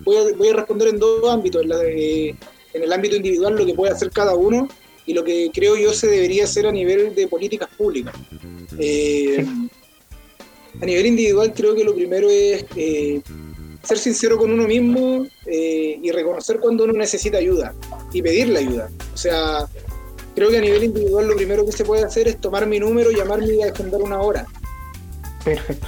voy 0.04 0.18
a, 0.18 0.36
voy 0.36 0.50
a 0.50 0.54
responder 0.54 0.90
en 0.90 1.00
dos 1.00 1.30
ámbitos, 1.30 1.62
en, 1.62 1.70
la 1.70 1.78
de, 1.78 2.30
en 2.74 2.84
el 2.84 2.92
ámbito 2.92 3.16
individual 3.16 3.56
lo 3.56 3.66
que 3.66 3.74
puede 3.74 3.94
hacer 3.94 4.10
cada 4.10 4.36
uno 4.36 4.68
y 5.06 5.14
lo 5.14 5.24
que 5.24 5.52
creo 5.54 5.78
yo 5.78 5.94
se 5.94 6.08
debería 6.08 6.46
hacer 6.46 6.66
a 6.66 6.72
nivel 6.72 7.14
de 7.14 7.28
políticas 7.28 7.70
públicas. 7.78 8.16
Eh, 8.80 9.46
a 10.82 10.86
nivel 10.86 11.06
individual 11.06 11.54
creo 11.54 11.76
que 11.76 11.84
lo 11.84 11.96
primero 11.96 12.30
es 12.30 12.66
eh, 12.76 13.22
ser 13.86 13.98
sincero 13.98 14.38
con 14.38 14.52
uno 14.52 14.68
mismo 14.68 15.26
eh, 15.46 16.00
y 16.02 16.12
reconocer 16.12 16.60
cuando 16.60 16.84
uno 16.84 16.94
necesita 16.94 17.38
ayuda 17.38 17.74
y 18.12 18.22
pedirle 18.22 18.60
ayuda. 18.60 18.90
O 19.14 19.18
sea, 19.18 19.68
creo 20.36 20.50
que 20.50 20.58
a 20.58 20.62
nivel 20.62 20.84
individual 20.84 21.28
lo 21.28 21.36
primero 21.36 21.66
que 21.66 21.72
se 21.72 21.86
puede 21.86 22.04
hacer 22.04 22.28
es 22.28 22.40
tomar 22.40 22.66
mi 22.68 22.80
número, 22.80 23.12
llamarme 23.12 23.54
y 23.54 23.62
agendar 23.62 24.02
una 24.02 24.20
hora. 24.20 24.46
Perfecto. 25.44 25.88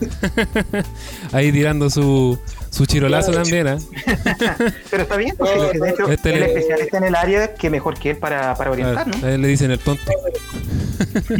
Ahí 1.32 1.52
tirando 1.52 1.90
su, 1.90 2.38
su 2.70 2.86
chirolazo 2.86 3.32
también, 3.32 3.68
¿eh? 3.68 3.78
Pero 4.90 5.02
está 5.02 5.16
bien, 5.16 5.34
porque 5.36 5.78
de 5.78 5.90
hecho 5.90 6.08
este 6.10 6.34
el 6.34 6.42
especialista 6.42 6.98
en 6.98 7.04
el 7.04 7.14
área, 7.14 7.54
que 7.54 7.70
mejor 7.70 7.98
que 7.98 8.10
él 8.10 8.16
para, 8.16 8.54
para 8.54 8.70
orientar, 8.70 9.06
¿no? 9.06 9.26
A 9.26 9.32
él 9.32 9.42
le 9.42 9.48
dicen 9.48 9.70
el 9.70 9.78
tonto. 9.78 10.02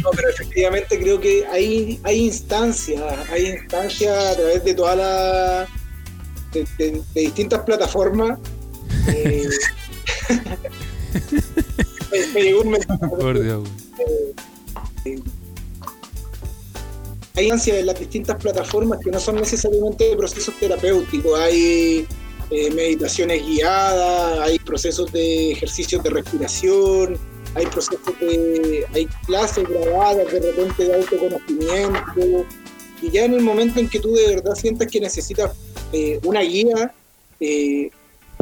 No, 0.03 0.11
pero 0.15 0.29
efectivamente 0.31 0.99
creo 0.99 1.21
que 1.21 1.47
hay, 1.47 2.01
hay 2.05 2.25
instancias, 2.25 3.03
hay 3.31 3.47
instancias 3.47 4.33
a 4.33 4.37
través 4.37 4.65
de 4.65 4.75
todas 4.75 4.97
las. 4.97 5.69
De, 6.79 7.03
distintas 7.15 7.61
plataformas. 7.61 8.39
Eh, 9.09 9.49
me, 12.35 12.43
llegó 12.43 12.63
un 12.63 12.71
mensaje. 12.71 13.09
Por 13.09 13.43
Dios. 13.43 13.69
Eh, 15.05 15.21
hay 17.37 17.51
ansia 17.51 17.79
en 17.79 17.87
las 17.87 17.99
distintas 17.99 18.37
plataformas 18.37 18.99
que 19.01 19.11
no 19.11 19.21
son 19.21 19.37
necesariamente 19.37 20.17
procesos 20.17 20.55
terapéuticos, 20.59 21.39
hay 21.39 22.07
eh, 22.51 22.71
meditaciones 22.71 23.45
guiadas, 23.45 24.41
hay 24.41 24.59
procesos 24.59 25.13
de 25.13 25.53
ejercicios 25.53 26.03
de 26.03 26.11
respiración, 26.11 27.19
hay 27.55 27.67
procesos 27.67 28.01
de, 28.21 28.87
hay 28.95 29.07
clases 29.27 29.69
grabadas 29.69 30.33
de 30.33 30.41
repente 30.41 30.85
de 30.85 30.95
autoconocimiento, 30.95 32.47
y 33.03 33.11
ya 33.11 33.27
en 33.27 33.35
el 33.35 33.43
momento 33.43 33.81
en 33.81 33.91
que 33.91 34.01
tú 34.01 34.15
de 34.15 34.29
verdad 34.29 34.55
sientas 34.55 34.91
que 34.91 35.01
necesitas 35.01 35.51
eh, 35.93 36.21
una 36.25 36.41
guía, 36.41 36.93
eh, 37.41 37.91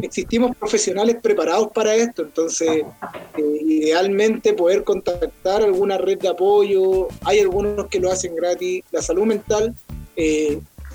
existimos 0.03 0.57
profesionales 0.57 1.17
preparados 1.23 1.69
para 1.73 1.95
esto, 1.95 2.23
entonces 2.23 2.69
eh, 2.69 3.59
idealmente 3.63 4.53
poder 4.53 4.85
contactar 4.85 5.63
alguna 5.63 5.99
red 5.99 6.19
de 6.19 6.29
apoyo, 6.29 7.09
hay 7.23 7.41
algunos 7.41 7.87
que 7.89 8.01
lo 8.01 8.11
hacen 8.11 8.35
gratis, 8.35 8.83
la 8.91 9.03
salud 9.03 9.25
mental 9.25 9.75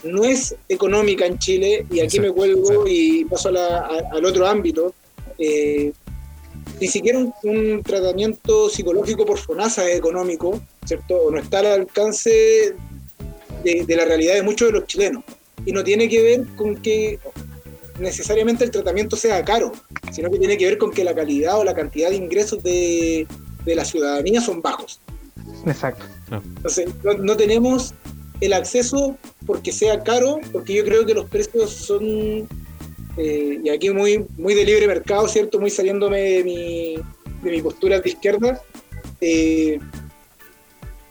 no 0.04 0.24
es 0.24 0.56
económica 0.68 1.26
en 1.26 1.38
Chile 1.40 1.86
y 1.92 2.00
aquí 2.00 2.20
me 2.20 2.32
cuelgo 2.32 2.88
y 2.88 3.26
paso 3.26 3.50
al 3.50 4.26
otro 4.26 4.48
ámbito. 4.48 4.94
Eh, 5.38 5.92
ni 6.80 6.88
siquiera 6.88 7.20
un, 7.44 7.84
tratamiento 7.84 8.70
psicológico 8.70 9.26
por 9.26 9.38
FONASA 9.38 9.90
es 9.90 9.98
económico, 9.98 10.62
¿cierto? 10.86 11.16
O 11.16 11.32
no 11.32 11.40
está 11.40 11.60
al 11.60 11.66
alcance 11.68 12.74
de, 13.64 13.86
de 13.86 13.96
la 13.96 14.06
realidad 14.06 14.36
de 14.36 14.44
muchos 14.44 14.70
de 14.70 14.80
los 14.80 14.88
chilenos. 14.88 15.24
Y 15.70 15.72
no 15.72 15.84
tiene 15.84 16.10
que 16.10 16.24
ver 16.24 16.48
con 16.56 16.78
que 16.78 17.20
necesariamente 18.00 18.64
el 18.64 18.72
tratamiento 18.72 19.16
sea 19.16 19.46
caro, 19.46 19.72
sino 20.12 20.32
que 20.32 20.40
tiene 20.40 20.58
que 20.58 20.66
ver 20.66 20.80
con 20.80 20.90
que 20.90 21.04
la 21.04 21.14
calidad 21.14 21.60
o 21.60 21.64
la 21.64 21.76
cantidad 21.76 22.10
de 22.10 22.16
ingresos 22.16 22.64
de, 22.64 23.28
la 23.68 23.86
ciudadanía 23.86 24.42
son 24.42 24.64
bajos. 24.64 25.00
Exacto. 25.68 26.04
Entonces, 26.32 26.88
no, 27.04 27.38
tenemos 27.38 27.94
el 28.42 28.54
acceso 28.54 29.16
porque 29.46 29.72
sea 29.72 30.02
caro, 30.02 30.40
porque 30.52 30.74
yo 30.74 30.84
creo 30.84 31.06
que 31.06 31.14
los 31.14 31.30
precios 31.30 31.70
son, 31.70 32.48
eh, 33.18 33.60
y 33.64 33.70
aquí 33.70 33.92
muy, 33.92 34.26
muy 34.40 34.56
de 34.56 34.66
libre 34.66 34.88
mercado, 34.88 35.28
¿cierto? 35.28 35.60
Muy 35.60 35.70
saliéndome 35.70 36.20
de 36.20 36.44
mi, 36.44 36.96
de 37.44 37.52
mi 37.52 37.62
postura 37.62 38.00
de 38.00 38.10
izquierda, 38.10 38.60
eh, 39.22 39.78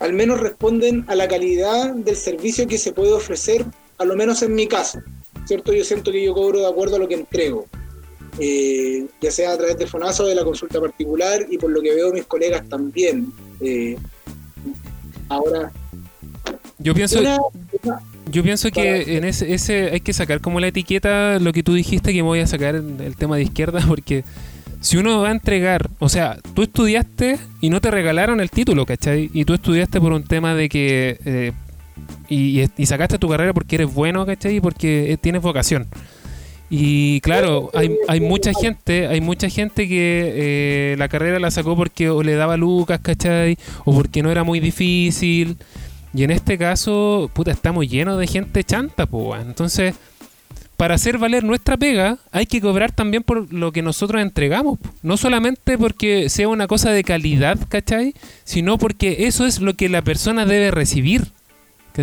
al 0.01 0.15
menos 0.15 0.41
responden 0.41 1.05
a 1.07 1.15
la 1.15 1.29
calidad 1.29 1.95
del 1.95 2.17
servicio 2.17 2.67
que 2.67 2.79
se 2.79 2.91
puede 2.91 3.13
ofrecer, 3.13 3.65
a 3.99 4.05
lo 4.05 4.17
menos 4.17 4.43
en 4.43 4.55
mi 4.55 4.67
caso. 4.67 5.01
¿cierto? 5.49 5.73
Yo 5.73 5.83
siento 5.83 6.13
que 6.13 6.23
yo 6.23 6.35
cobro 6.35 6.61
de 6.61 6.69
acuerdo 6.69 6.97
a 6.97 6.99
lo 6.99 7.09
que 7.09 7.15
entrego, 7.15 7.67
eh, 8.39 9.07
ya 9.21 9.31
sea 9.31 9.53
a 9.53 9.57
través 9.57 9.79
de 9.79 9.87
FONASA 9.87 10.23
o 10.23 10.27
de 10.27 10.35
la 10.35 10.45
consulta 10.45 10.79
particular, 10.79 11.47
y 11.51 11.57
por 11.57 11.71
lo 11.71 11.81
que 11.81 11.95
veo 11.95 12.13
mis 12.13 12.25
colegas 12.25 12.69
también. 12.69 13.33
Eh, 13.61 13.97
ahora... 15.31 15.73
Yo 16.79 16.95
pienso... 16.95 17.21
yo 18.31 18.43
pienso 18.43 18.71
que 18.71 19.17
en 19.17 19.25
ese, 19.25 19.53
ese 19.53 19.91
hay 19.91 20.01
que 20.01 20.13
sacar 20.13 20.41
como 20.41 20.61
la 20.61 20.69
etiqueta 20.69 21.39
lo 21.41 21.53
que 21.53 21.63
tú 21.63 21.73
dijiste 21.73 22.13
que 22.13 22.23
me 22.23 22.29
voy 22.29 22.41
a 22.41 22.47
sacar 22.47 22.75
el 22.77 23.17
tema 23.17 23.37
de 23.37 23.43
izquierda 23.43 23.83
porque 23.89 24.25
si 24.81 24.97
uno 24.97 25.23
va 25.23 25.29
a 25.29 25.33
entregar, 25.33 25.91
o 25.99 26.09
sea, 26.09 26.39
tú 26.55 26.63
estudiaste 26.63 27.39
y 27.61 27.71
no 27.71 27.81
te 27.81 27.91
regalaron 27.91 28.41
el 28.41 28.51
título, 28.51 28.87
¿cachai? 28.87 29.31
Y 29.33 29.45
tú 29.45 29.55
estudiaste 29.55 30.01
por 30.01 30.13
un 30.13 30.23
tema 30.23 30.55
de 30.55 30.69
que 30.69 31.19
eh, 31.25 31.53
y, 32.29 32.69
sacaste 32.85 33.19
tu 33.19 33.29
carrera 33.29 33.53
porque 33.53 33.77
eres 33.77 33.93
bueno, 33.93 34.25
¿cachai? 34.27 34.61
Porque 34.61 35.13
eh, 35.13 35.17
tienes 35.17 35.43
vocación. 35.43 35.87
Y 36.71 37.21
claro, 37.23 37.71
hay, 37.73 37.97
hay 38.09 38.21
mucha 38.21 38.53
gente, 38.53 39.07
hay 39.07 39.21
mucha 39.23 39.49
gente 39.49 39.89
que 39.89 40.33
eh, 40.35 40.97
la 40.99 41.09
carrera 41.09 41.39
la 41.39 41.51
sacó 41.51 41.77
porque 41.77 42.11
o 42.11 42.23
le 42.23 42.35
daba 42.35 42.57
lucas, 42.59 43.01
¿cachai? 43.01 43.57
O 43.85 43.95
porque 43.95 44.23
no 44.23 44.31
era 44.31 44.45
muy 44.45 44.61
difícil. 44.61 45.57
Y 46.13 46.25
en 46.25 46.31
este 46.31 46.59
caso, 46.59 47.31
puta, 47.33 47.51
estamos 47.51 47.89
llenos 47.89 48.19
de 48.19 48.27
gente 48.27 48.65
chanta, 48.65 49.07
pues. 49.07 49.41
Entonces, 49.43 49.95
para 50.77 50.95
hacer 50.95 51.19
valer 51.19 51.43
nuestra 51.43 51.77
pega, 51.77 52.19
hay 52.31 52.47
que 52.47 52.61
cobrar 52.61 52.93
también 52.93 53.23
por 53.23 53.53
lo 53.53 53.73
que 53.73 53.83
nosotros 53.83 54.23
entregamos. 54.23 54.79
No 55.03 55.17
solamente 55.17 55.77
porque 55.77 56.29
sea 56.29 56.49
una 56.49 56.67
cosa 56.69 56.91
de 56.91 57.03
calidad, 57.03 57.59
¿cachai? 57.69 58.15
Sino 58.45 58.79
porque 58.79 59.27
eso 59.27 59.45
es 59.45 59.61
lo 59.61 59.75
que 59.75 59.89
la 59.89 60.03
persona 60.03 60.47
debe 60.47 60.71
recibir. 60.71 61.33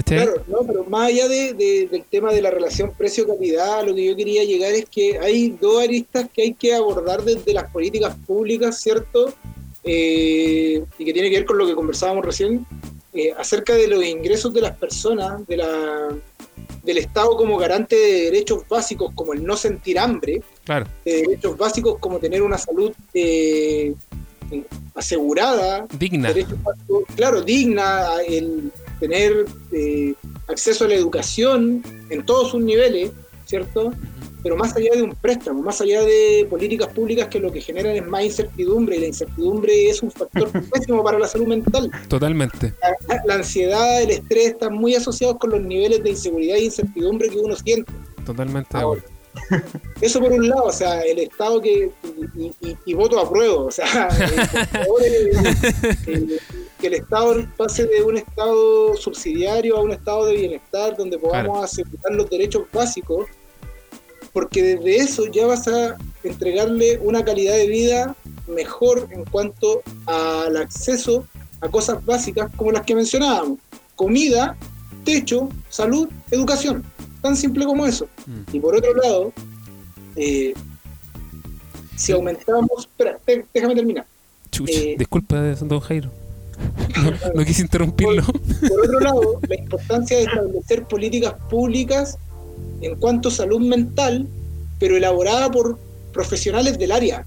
Claro, 0.03 0.43
no, 0.47 0.57
pero 0.67 0.83
más 0.85 1.07
allá 1.07 1.27
de, 1.27 1.53
del 1.53 2.03
tema 2.09 2.33
de 2.33 2.41
la 2.41 2.51
relación 2.51 2.91
precio-calidad, 2.97 3.85
lo 3.85 3.95
que 3.95 4.05
yo 4.05 4.15
quería 4.15 4.43
llegar 4.43 4.73
es 4.73 4.85
que 4.89 5.17
hay 5.19 5.49
dos 5.61 5.81
aristas 5.81 6.27
que 6.33 6.41
hay 6.41 6.53
que 6.53 6.73
abordar 6.73 7.23
desde 7.23 7.53
las 7.53 7.71
políticas 7.71 8.15
públicas, 8.27 8.79
¿cierto? 8.81 9.33
Eh, 9.83 10.83
y 10.97 11.05
que 11.05 11.13
tiene 11.13 11.29
que 11.29 11.37
ver 11.37 11.45
con 11.45 11.57
lo 11.57 11.65
que 11.67 11.75
conversábamos 11.75 12.25
recién. 12.25 12.65
eh, 13.13 13.31
acerca 13.37 13.73
de 13.75 13.87
los 13.87 14.03
ingresos 14.03 14.53
de 14.53 14.59
las 14.59 14.75
personas, 14.77 15.47
de 15.47 15.55
la, 15.55 16.09
del 16.83 16.97
Estado 16.97 17.37
como 17.37 17.55
garante 17.57 17.95
de 17.95 18.21
derechos 18.23 18.67
básicos 18.67 19.13
como 19.15 19.31
el 19.31 19.45
no 19.45 19.55
sentir 19.55 19.97
hambre, 19.97 20.41
Claro. 20.65 20.85
de 21.05 21.21
derechos 21.21 21.55
básicos 21.57 21.97
como 21.99 22.19
tener 22.19 22.41
una 22.41 22.57
salud 22.57 22.91
eh, 23.13 23.93
asegurada, 24.93 25.87
Digna. 25.97 26.29
básicos, 26.29 27.03
claro, 27.15 27.41
digna, 27.41 28.17
el 28.27 28.71
tener 28.99 29.45
eh, 29.71 30.13
acceso 30.47 30.85
a 30.85 30.87
la 30.87 30.95
educación 30.95 31.83
en 32.09 32.25
todos 32.25 32.51
sus 32.51 32.61
niveles, 32.61 33.11
¿cierto? 33.45 33.91
Pero 34.43 34.55
más 34.55 34.75
allá 34.75 34.91
de 34.93 35.01
un 35.01 35.15
préstamo, 35.15 35.61
más 35.63 35.81
allá 35.81 36.03
de 36.03 36.45
políticas 36.49 36.89
públicas 36.89 37.27
que 37.27 37.39
lo 37.39 37.51
que 37.51 37.61
generan 37.61 37.95
es 37.95 38.05
más 38.05 38.23
incertidumbre, 38.23 38.97
y 38.97 38.99
la 38.99 39.07
incertidumbre 39.07 39.89
es 39.89 40.03
un 40.03 40.11
factor 40.11 40.51
pésimo 40.71 41.03
para 41.03 41.17
la 41.17 41.27
salud 41.27 41.47
mental. 41.47 41.89
Totalmente. 42.07 42.73
La, 43.07 43.21
la 43.25 43.33
ansiedad, 43.35 44.01
el 44.01 44.11
estrés 44.11 44.47
están 44.47 44.73
muy 44.73 44.95
asociados 44.95 45.37
con 45.37 45.49
los 45.51 45.61
niveles 45.61 46.03
de 46.03 46.11
inseguridad 46.11 46.57
e 46.57 46.65
incertidumbre 46.65 47.29
que 47.29 47.37
uno 47.37 47.55
siente. 47.55 47.91
Totalmente 48.25 48.77
Ahora. 48.77 49.01
Eso 50.01 50.19
por 50.19 50.31
un 50.31 50.47
lado, 50.49 50.65
o 50.65 50.71
sea, 50.71 51.01
el 51.01 51.19
Estado 51.19 51.61
que. 51.61 51.91
y, 52.35 52.51
y- 52.61 52.77
y 52.85 52.93
voto 52.93 53.19
a 53.19 53.29
prueba, 53.29 53.55
o 53.55 53.71
sea, 53.71 54.07
por 54.09 54.67
favor, 54.67 55.01
eh, 55.03 56.37
que 56.79 56.87
el 56.87 56.93
Estado 56.95 57.35
pase 57.57 57.85
de 57.85 58.01
un 58.03 58.17
Estado 58.17 58.95
subsidiario 58.97 59.77
a 59.77 59.81
un 59.81 59.91
Estado 59.91 60.25
de 60.25 60.35
bienestar 60.35 60.95
donde 60.97 61.17
podamos 61.17 61.45
Claro. 61.51 61.63
asegurar 61.63 62.11
los 62.13 62.29
derechos 62.29 62.63
básicos, 62.73 63.27
porque 64.33 64.61
desde 64.61 64.97
eso 64.97 65.25
ya 65.27 65.45
vas 65.47 65.67
a 65.67 65.95
entregarle 66.23 66.97
una 67.01 67.23
calidad 67.23 67.53
de 67.55 67.67
vida 67.67 68.15
mejor 68.47 69.07
en 69.11 69.23
cuanto 69.25 69.81
al 70.05 70.57
acceso 70.57 71.25
a 71.61 71.69
cosas 71.69 72.03
básicas 72.05 72.51
como 72.57 72.71
las 72.71 72.85
que 72.85 72.95
mencionábamos: 72.95 73.59
comida, 73.95 74.57
techo, 75.05 75.49
salud, 75.69 76.09
educación. 76.31 76.83
Tan 77.25 77.35
simple 77.35 77.65
como 77.65 77.87
eso. 77.87 78.07
Mm. 78.27 78.55
Y 78.55 78.59
por 78.59 78.75
otro 78.75 78.93
lado, 78.93 79.33
eh, 80.15 80.53
si 81.95 82.11
aumentamos. 82.11 82.81
Espera, 82.81 83.17
déjame 83.51 83.73
terminar. 83.73 84.05
Chucha, 84.51 84.71
Eh, 84.71 84.95
disculpa, 84.95 85.35
don 85.41 85.79
Jairo. 85.79 86.11
No, 87.03 87.33
no 87.33 87.43
quise 87.43 87.63
interrumpirlo. 87.63 88.21
Por 88.23 88.79
otro 88.85 88.99
lado, 88.99 89.39
la 89.49 89.55
importancia 89.55 90.17
de 90.17 90.25
establecer 90.25 90.83
políticas 90.83 91.33
públicas 91.49 92.19
en 92.81 92.95
cuanto 92.97 93.29
a 93.29 93.31
salud 93.31 93.59
mental, 93.59 94.27
pero 94.77 94.95
elaborada 94.95 95.49
por 95.49 95.79
profesionales 96.13 96.77
del 96.77 96.91
área. 96.91 97.25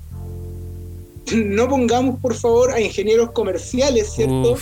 No 1.34 1.68
pongamos, 1.68 2.20
por 2.20 2.34
favor, 2.34 2.70
a 2.70 2.80
ingenieros 2.80 3.32
comerciales, 3.32 4.12
¿cierto? 4.12 4.56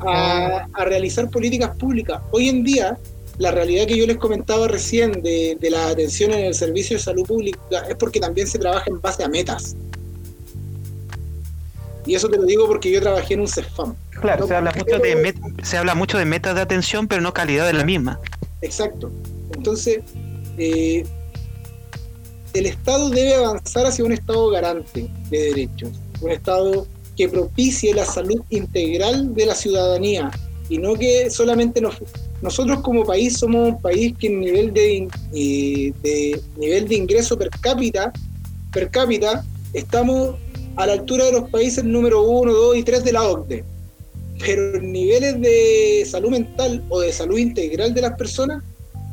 A 0.00 0.66
realizar 0.84 1.30
políticas 1.30 1.76
públicas. 1.76 2.20
Hoy 2.32 2.48
en 2.48 2.64
día, 2.64 2.98
la 3.38 3.50
realidad 3.50 3.86
que 3.86 3.96
yo 3.96 4.06
les 4.06 4.16
comentaba 4.18 4.68
recién 4.68 5.22
de, 5.22 5.56
de 5.60 5.70
la 5.70 5.88
atención 5.88 6.32
en 6.32 6.44
el 6.46 6.54
servicio 6.54 6.96
de 6.96 7.02
salud 7.02 7.24
pública 7.26 7.58
es 7.88 7.96
porque 7.96 8.20
también 8.20 8.46
se 8.46 8.58
trabaja 8.58 8.84
en 8.88 9.00
base 9.00 9.24
a 9.24 9.28
metas. 9.28 9.74
Y 12.04 12.14
eso 12.14 12.28
te 12.28 12.36
lo 12.36 12.42
digo 12.44 12.66
porque 12.66 12.90
yo 12.90 13.00
trabajé 13.00 13.34
en 13.34 13.40
un 13.40 13.48
CEFAM. 13.48 13.94
Claro, 14.20 14.46
Se 14.46 14.54
habla 14.56 14.72
mucho 14.76 14.98
de 14.98 15.16
met- 15.16 15.64
se 15.64 15.76
habla 15.76 15.94
mucho 15.94 16.18
de 16.18 16.24
metas 16.24 16.54
de 16.56 16.60
atención, 16.60 17.06
pero 17.08 17.20
no 17.22 17.32
calidad 17.32 17.66
de 17.66 17.72
la 17.74 17.84
misma. 17.84 18.18
Exacto. 18.60 19.10
Entonces, 19.54 20.00
eh, 20.58 21.04
el 22.54 22.66
Estado 22.66 23.08
debe 23.10 23.34
avanzar 23.34 23.86
hacia 23.86 24.04
un 24.04 24.12
Estado 24.12 24.48
garante 24.50 25.08
de 25.30 25.38
derechos, 25.44 25.90
un 26.20 26.30
Estado 26.32 26.86
que 27.16 27.28
propicie 27.28 27.94
la 27.94 28.04
salud 28.04 28.42
integral 28.50 29.34
de 29.34 29.46
la 29.46 29.54
ciudadanía 29.54 30.30
y 30.68 30.78
no 30.78 30.94
que 30.94 31.30
solamente 31.30 31.80
nos... 31.80 31.94
Nosotros 32.42 32.80
como 32.80 33.04
país 33.04 33.38
somos 33.38 33.68
un 33.68 33.80
país 33.80 34.14
que 34.18 34.26
en 34.26 34.40
nivel 34.40 34.74
de, 34.74 35.08
eh, 35.32 35.92
de 36.02 36.40
nivel 36.56 36.88
de 36.88 36.96
ingreso 36.96 37.38
per 37.38 37.50
cápita, 37.50 38.12
per 38.72 38.90
cápita, 38.90 39.44
estamos 39.72 40.34
a 40.74 40.86
la 40.86 40.94
altura 40.94 41.26
de 41.26 41.32
los 41.32 41.48
países 41.50 41.84
número 41.84 42.22
1, 42.22 42.52
2 42.52 42.76
y 42.76 42.82
3 42.82 43.04
de 43.04 43.12
la 43.12 43.22
OCDE. 43.22 43.64
Pero 44.40 44.76
en 44.76 44.90
niveles 44.90 45.40
de 45.40 46.04
salud 46.04 46.30
mental 46.30 46.82
o 46.88 47.00
de 47.00 47.12
salud 47.12 47.38
integral 47.38 47.94
de 47.94 48.00
las 48.00 48.16
personas, 48.16 48.64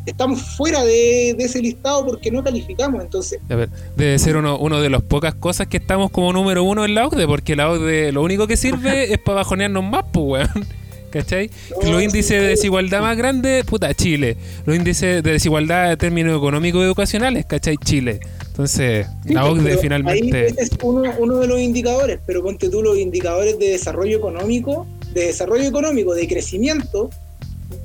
estamos 0.08 0.42
fuera 0.42 0.84
de, 0.84 1.36
de 1.38 1.44
ese 1.44 1.62
listado 1.62 2.04
porque 2.08 2.32
no 2.32 2.44
calificamos. 2.44 3.04
Entonces, 3.04 3.40
a 3.48 3.56
ver, 3.56 3.70
debe 3.96 4.18
ser 4.18 4.38
uno, 4.38 4.58
uno 4.58 4.82
de 4.82 4.90
las 4.90 5.04
pocas 5.04 5.36
cosas 5.36 5.68
que 5.68 5.78
estamos 5.78 6.10
como 6.10 6.34
número 6.34 6.64
uno 6.64 6.84
en 6.84 6.96
la 6.96 7.06
OCDE, 7.06 7.28
porque 7.28 7.56
la 7.56 7.70
OCDE 7.70 8.12
lo 8.12 8.24
único 8.24 8.48
que 8.48 8.58
sirve 8.58 9.14
es 9.14 9.20
para 9.20 9.36
bajonearnos 9.36 9.84
más, 9.84 10.06
pues, 10.12 10.50
weón. 10.50 10.79
¿Cachai? 11.10 11.50
No, 11.84 11.92
Los 11.92 12.04
índices 12.04 12.28
sí, 12.28 12.34
de 12.36 12.50
desigualdad 12.50 13.02
más 13.02 13.18
grandes, 13.18 13.66
puta, 13.66 13.94
Chile. 13.94 14.38
Los 14.66 14.76
índices 14.76 15.24
de 15.24 15.32
desigualdad 15.32 15.92
en 15.92 15.98
términos 15.98 16.38
económicos 16.38 16.82
y 16.82 16.86
educacionales, 16.86 17.46
¿cachai? 17.46 17.78
Chile. 17.78 18.20
Entonces, 18.48 19.08
Sí, 19.26 19.34
la 19.34 19.46
OCDE 19.46 19.72
Ahí 19.72 19.78
finalmente. 19.82 20.48
ese 20.48 20.62
es 20.62 20.70
uno, 20.84 21.12
uno 21.18 21.38
de 21.38 21.48
los 21.48 21.60
indicadores, 21.60 22.20
pero 22.26 22.44
ponte 22.44 22.70
tú 22.70 22.84
los 22.84 22.98
indicadores 22.98 23.58
de 23.58 23.70
desarrollo 23.70 24.18
económico, 24.18 24.86
de 25.14 25.28
desarrollo 25.28 25.64
económico, 25.68 26.14
de 26.14 26.28
crecimiento. 26.28 27.10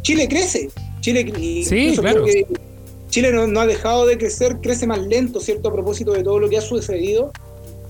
Chile 0.02 0.28
crece. 0.28 0.68
Chile, 1.00 1.32
Sí, 1.64 1.94
claro. 1.98 2.24
Chile 3.10 3.30
no, 3.30 3.46
no 3.46 3.60
ha 3.60 3.66
dejado 3.66 4.06
de 4.06 4.18
crecer, 4.18 4.56
crece 4.60 4.86
más 4.86 4.98
lento, 5.06 5.38
¿cierto? 5.38 5.68
A 5.68 5.72
propósito 5.72 6.12
de 6.12 6.24
todo 6.24 6.38
lo 6.40 6.48
que 6.48 6.58
ha 6.58 6.60
sucedido. 6.60 7.30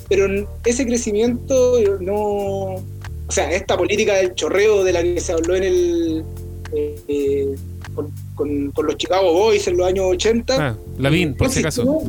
Pero 0.08 0.46
ese 0.64 0.84
crecimiento 0.86 1.78
eh, 1.78 1.88
no. 2.00 2.84
O 3.26 3.32
sea, 3.32 3.50
esta 3.50 3.76
política 3.76 4.14
del 4.16 4.34
chorreo 4.34 4.84
de 4.84 4.92
la 4.92 5.02
que 5.02 5.20
se 5.20 5.32
habló 5.32 5.54
en 5.56 5.62
el. 5.64 6.24
eh, 6.74 7.54
con, 7.94 8.10
con- 8.34 8.70
con 8.72 8.86
los 8.86 8.96
Chicago 8.96 9.32
Boys 9.32 9.68
en 9.68 9.76
los 9.76 9.86
años 9.86 10.06
80. 10.08 10.56
Ah, 10.58 10.76
Lavín, 10.98 11.34
por 11.36 11.48
si 11.48 11.60
acaso. 11.60 11.84
No, 11.84 12.02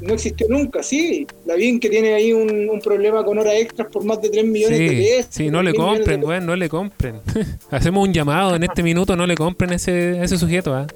no 0.00 0.14
existió 0.14 0.46
nunca, 0.48 0.82
sí. 0.82 1.26
Lavín 1.46 1.78
que 1.78 1.88
tiene 1.88 2.14
ahí 2.14 2.32
un, 2.32 2.68
un 2.68 2.80
problema 2.80 3.24
con 3.24 3.38
horas 3.38 3.54
extras 3.54 3.86
por 3.92 4.04
más 4.04 4.20
de 4.20 4.30
3 4.30 4.44
millones 4.44 4.78
de 4.78 4.88
Sí, 4.88 4.96
pesos. 4.96 5.26
sí, 5.30 5.50
no 5.50 5.62
le 5.62 5.70
3 5.70 5.78
millones 5.80 5.98
de 6.00 6.04
compren, 6.04 6.24
weón, 6.28 6.46
no 6.46 6.56
le 6.56 6.68
compren. 6.68 7.20
Hacemos 7.70 8.06
un 8.08 8.12
llamado 8.12 8.56
en 8.56 8.64
este 8.64 8.82
minuto, 8.82 9.14
no 9.14 9.26
le 9.26 9.36
compren 9.36 9.72
ese, 9.72 10.18
a 10.18 10.24
ese 10.24 10.36
sujeto, 10.36 10.74
¿ah? 10.74 10.86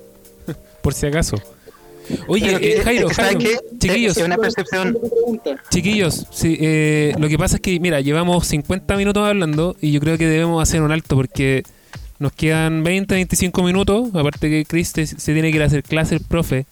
Por 0.82 0.92
si 0.94 1.06
acaso. 1.06 1.36
Oye, 2.26 2.59
que- 2.59 2.72
eh, 2.78 2.80
Jairo, 2.82 3.09
que 3.09 3.14
¿saben 3.14 3.40
Jairo, 3.40 3.61
qué? 3.70 3.78
chiquillos, 3.78 4.16
una 4.18 4.36
percepción. 4.36 4.98
Chiquillos, 5.70 6.26
sí, 6.30 6.57
eh, 6.61 7.14
lo 7.18 7.28
que 7.28 7.38
pasa 7.38 7.57
es 7.57 7.62
que, 7.62 7.78
mira, 7.80 8.00
llevamos 8.00 8.46
50 8.46 8.96
minutos 8.96 9.26
hablando 9.26 9.76
y 9.80 9.92
yo 9.92 10.00
creo 10.00 10.18
que 10.18 10.26
debemos 10.26 10.62
hacer 10.62 10.82
un 10.82 10.92
alto 10.92 11.16
porque 11.16 11.62
nos 12.18 12.32
quedan 12.32 12.82
20, 12.84 13.14
25 13.14 13.62
minutos, 13.62 14.09
aparte 14.14 14.48
que 14.48 14.64
Chris 14.64 14.92
te- 14.92 15.07
se 15.07 15.32
tiene 15.32 15.50
que 15.50 15.57
ir 15.57 15.62
a 15.62 15.66
hacer 15.66 15.82
clase 15.82 16.14
el 16.16 16.20
profe. 16.20 16.66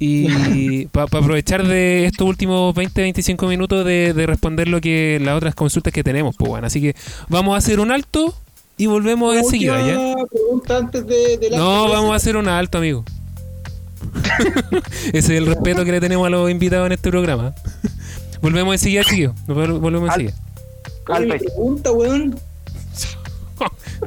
Y 0.00 0.86
para 0.92 1.04
aprovechar 1.04 1.66
de 1.66 2.06
estos 2.06 2.26
últimos 2.28 2.74
20, 2.74 3.00
25 3.02 3.46
minutos 3.46 3.84
de, 3.84 4.12
de 4.12 4.26
responder 4.26 4.68
lo 4.68 4.80
que 4.80 5.20
las 5.22 5.36
otras 5.36 5.54
consultas 5.54 5.92
que 5.92 6.02
tenemos, 6.02 6.34
pues 6.36 6.48
bueno. 6.48 6.66
Así 6.66 6.80
que 6.80 6.94
vamos 7.28 7.54
a 7.54 7.58
hacer 7.58 7.78
un 7.80 7.92
alto 7.92 8.34
y 8.76 8.86
volvemos 8.86 9.36
enseguida, 9.36 9.78
¿ya? 9.86 9.96
última 9.98 10.26
pregunta 10.26 10.76
antes 10.78 11.06
de, 11.06 11.38
de 11.38 11.50
la 11.50 11.58
No, 11.58 11.88
vamos 11.88 12.10
a 12.12 12.16
hacer 12.16 12.36
un 12.36 12.48
alto, 12.48 12.78
amigo. 12.78 13.04
Ese 15.12 15.18
es 15.18 15.28
el 15.30 15.46
respeto 15.46 15.84
que 15.84 15.92
le 15.92 16.00
tenemos 16.00 16.26
a 16.26 16.30
los 16.30 16.50
invitados 16.50 16.86
en 16.86 16.92
este 16.92 17.10
programa. 17.10 17.54
volvemos 18.40 18.74
enseguida, 18.74 19.02
chiquillos. 19.04 19.34
Nos 19.46 19.56
vol- 19.56 19.78
Volvemos 19.80 20.10
Al- 20.10 20.20
enseguida. 20.22 20.42
Oye, 21.08 21.26
mi 21.26 21.32
Alto. 21.32 21.44
pregunta, 21.44 21.92
weón. 21.92 22.40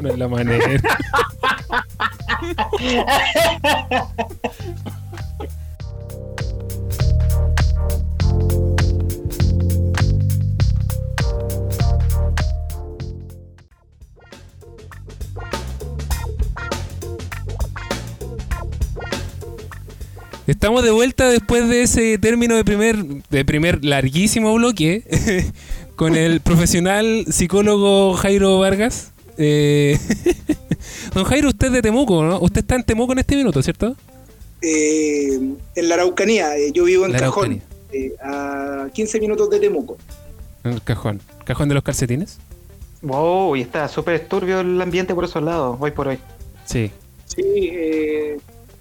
No 0.01 0.09
es 0.09 0.17
la 0.17 0.27
manera. 0.27 0.57
Estamos 20.47 20.81
de 20.81 20.91
vuelta 20.91 21.29
después 21.29 21.67
de 21.67 21.81
ese 21.81 22.17
término 22.19 22.55
de 22.55 22.63
primer, 22.63 22.95
de 23.03 23.43
primer 23.43 23.83
larguísimo 23.83 24.53
bloque 24.53 25.03
con 25.97 26.15
el 26.15 26.39
profesional 26.39 27.25
psicólogo 27.29 28.13
Jairo 28.13 28.57
Vargas. 28.57 29.11
Eh, 29.37 29.99
don 31.13 31.25
Jairo, 31.25 31.49
usted 31.49 31.67
es 31.67 31.73
de 31.73 31.81
Temuco, 31.81 32.23
¿no? 32.23 32.39
Usted 32.39 32.61
está 32.61 32.75
en 32.75 32.83
Temuco 32.83 33.11
en 33.11 33.19
este 33.19 33.35
minuto, 33.35 33.61
¿cierto? 33.61 33.97
Eh, 34.61 35.37
en 35.75 35.89
la 35.89 35.95
Araucanía, 35.95 36.55
eh, 36.55 36.71
yo 36.71 36.85
vivo 36.85 37.05
en 37.05 37.11
La 37.11 37.19
Cajón, 37.19 37.61
eh, 37.91 38.13
a 38.23 38.87
15 38.93 39.19
minutos 39.19 39.49
de 39.49 39.59
Temuco. 39.59 39.97
En 40.63 40.71
el 40.71 40.81
cajón. 40.81 41.19
¿Cajón 41.43 41.67
de 41.67 41.75
los 41.75 41.83
calcetines? 41.83 42.37
Wow, 43.01 43.57
y 43.57 43.61
está 43.63 43.89
súper 43.89 44.25
turbio 44.29 44.61
el 44.61 44.81
ambiente 44.81 45.13
por 45.13 45.25
esos 45.25 45.43
lados, 45.43 45.77
hoy 45.77 45.91
por 45.91 46.07
hoy. 46.07 46.19
Sí. 46.63 46.89
Sí, 47.25 47.43
eh, 47.43 48.37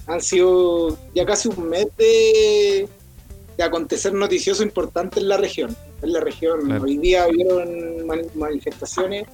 han 0.06 0.20
sido 0.20 0.96
ya 1.14 1.24
casi 1.26 1.48
un 1.48 1.68
mes 1.68 1.86
de, 1.98 2.88
de 3.56 3.64
acontecer 3.64 4.12
noticioso 4.12 4.62
importante 4.62 5.20
en 5.20 5.28
la 5.28 5.36
región. 5.36 5.76
En 6.02 6.12
la 6.12 6.20
región. 6.20 6.60
Claro. 6.66 6.84
Hoy 6.84 6.98
día 6.98 7.26
hubieron 7.28 8.06
man- 8.06 8.26
manifestaciones 8.34 9.24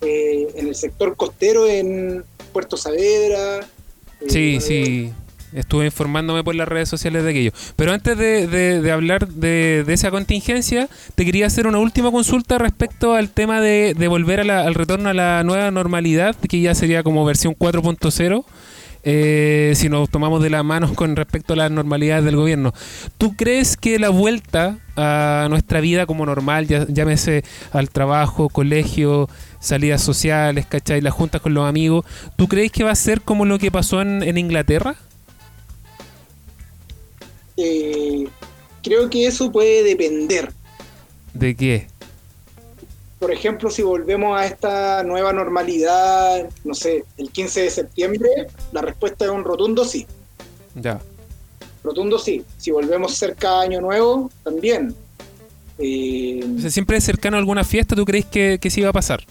eh, 0.00 0.46
en 0.54 0.68
el 0.68 0.74
sector 0.74 1.16
costero 1.16 1.66
en 1.66 2.24
Puerto 2.52 2.76
Saavedra. 2.76 3.60
eh, 3.60 4.26
Sí, 4.28 4.58
sí. 4.60 5.12
Estuve 5.54 5.86
informándome 5.86 6.42
por 6.44 6.54
las 6.54 6.68
redes 6.68 6.88
sociales 6.88 7.22
de 7.24 7.30
aquello. 7.30 7.50
Pero 7.76 7.92
antes 7.92 8.18
de, 8.18 8.46
de- 8.46 8.80
de 8.82 8.90
hablar 8.92 9.28
de, 9.28 9.84
de 9.86 9.92
esa 9.94 10.10
contingencia, 10.10 10.88
te 11.14 11.24
quería 11.24 11.46
hacer 11.46 11.66
una 11.66 11.78
última 11.78 12.10
consulta 12.10 12.58
respecto 12.58 13.14
al 13.14 13.30
tema 13.30 13.60
de, 13.60 13.94
de 13.96 14.08
volver 14.08 14.40
a 14.40 14.44
la- 14.44 14.62
al 14.66 14.74
retorno 14.74 15.08
a 15.08 15.14
la 15.14 15.44
nueva 15.44 15.70
normalidad, 15.70 16.34
que 16.36 16.60
ya 16.60 16.74
sería 16.74 17.02
como 17.02 17.24
versión 17.24 17.54
4.0. 17.54 18.44
eh, 19.08 19.72
si 19.76 19.88
nos 19.88 20.10
tomamos 20.10 20.42
de 20.42 20.50
las 20.50 20.64
manos 20.64 20.92
con 20.92 21.14
respecto 21.14 21.52
a 21.52 21.56
las 21.56 21.70
normalidades 21.70 22.24
del 22.24 22.34
gobierno. 22.36 22.74
¿Tú 23.16 23.36
crees 23.36 23.76
que 23.76 23.98
la 24.00 24.10
vuelta 24.10 24.78
a 24.96 25.46
nuestra 25.48 25.80
vida 25.80 26.06
como 26.06 26.26
normal, 26.26 26.66
ya, 26.66 26.86
llámese 26.88 27.44
al 27.70 27.88
trabajo, 27.88 28.48
colegio, 28.48 29.28
salidas 29.60 30.02
sociales, 30.02 30.66
¿cachai? 30.66 31.00
Las 31.00 31.14
juntas 31.14 31.40
con 31.40 31.54
los 31.54 31.68
amigos, 31.68 32.04
¿tú 32.36 32.48
crees 32.48 32.72
que 32.72 32.82
va 32.82 32.90
a 32.90 32.96
ser 32.96 33.20
como 33.20 33.44
lo 33.44 33.58
que 33.60 33.70
pasó 33.70 34.02
en, 34.02 34.22
en 34.24 34.38
Inglaterra? 34.38 34.96
eh, 37.56 38.26
creo 38.82 39.08
que 39.08 39.26
eso 39.26 39.50
puede 39.50 39.82
depender. 39.82 40.52
¿De 41.32 41.54
qué? 41.54 41.86
Por 43.18 43.32
ejemplo, 43.32 43.70
si 43.70 43.82
volvemos 43.82 44.38
a 44.38 44.44
esta 44.46 45.02
nueva 45.02 45.32
normalidad, 45.32 46.48
no 46.64 46.74
sé, 46.74 47.04
el 47.16 47.30
15 47.30 47.62
de 47.62 47.70
septiembre, 47.70 48.28
la 48.72 48.82
respuesta 48.82 49.24
es 49.24 49.30
un 49.30 49.42
rotundo 49.44 49.84
sí. 49.84 50.06
Ya. 50.74 51.00
Rotundo 51.82 52.18
sí. 52.18 52.44
Si 52.58 52.70
volvemos 52.70 53.14
cerca 53.14 53.58
a 53.58 53.62
Año 53.62 53.80
Nuevo, 53.80 54.30
también. 54.44 54.94
Eh, 55.78 56.40
O 56.56 56.60
sea, 56.60 56.70
siempre 56.70 57.00
cercano 57.00 57.36
a 57.36 57.40
alguna 57.40 57.64
fiesta, 57.64 57.96
¿tú 57.96 58.04
crees 58.04 58.26
que, 58.26 58.58
que 58.60 58.70
sí 58.70 58.80
va 58.82 58.90
a 58.90 58.92
pasar? 58.92 59.24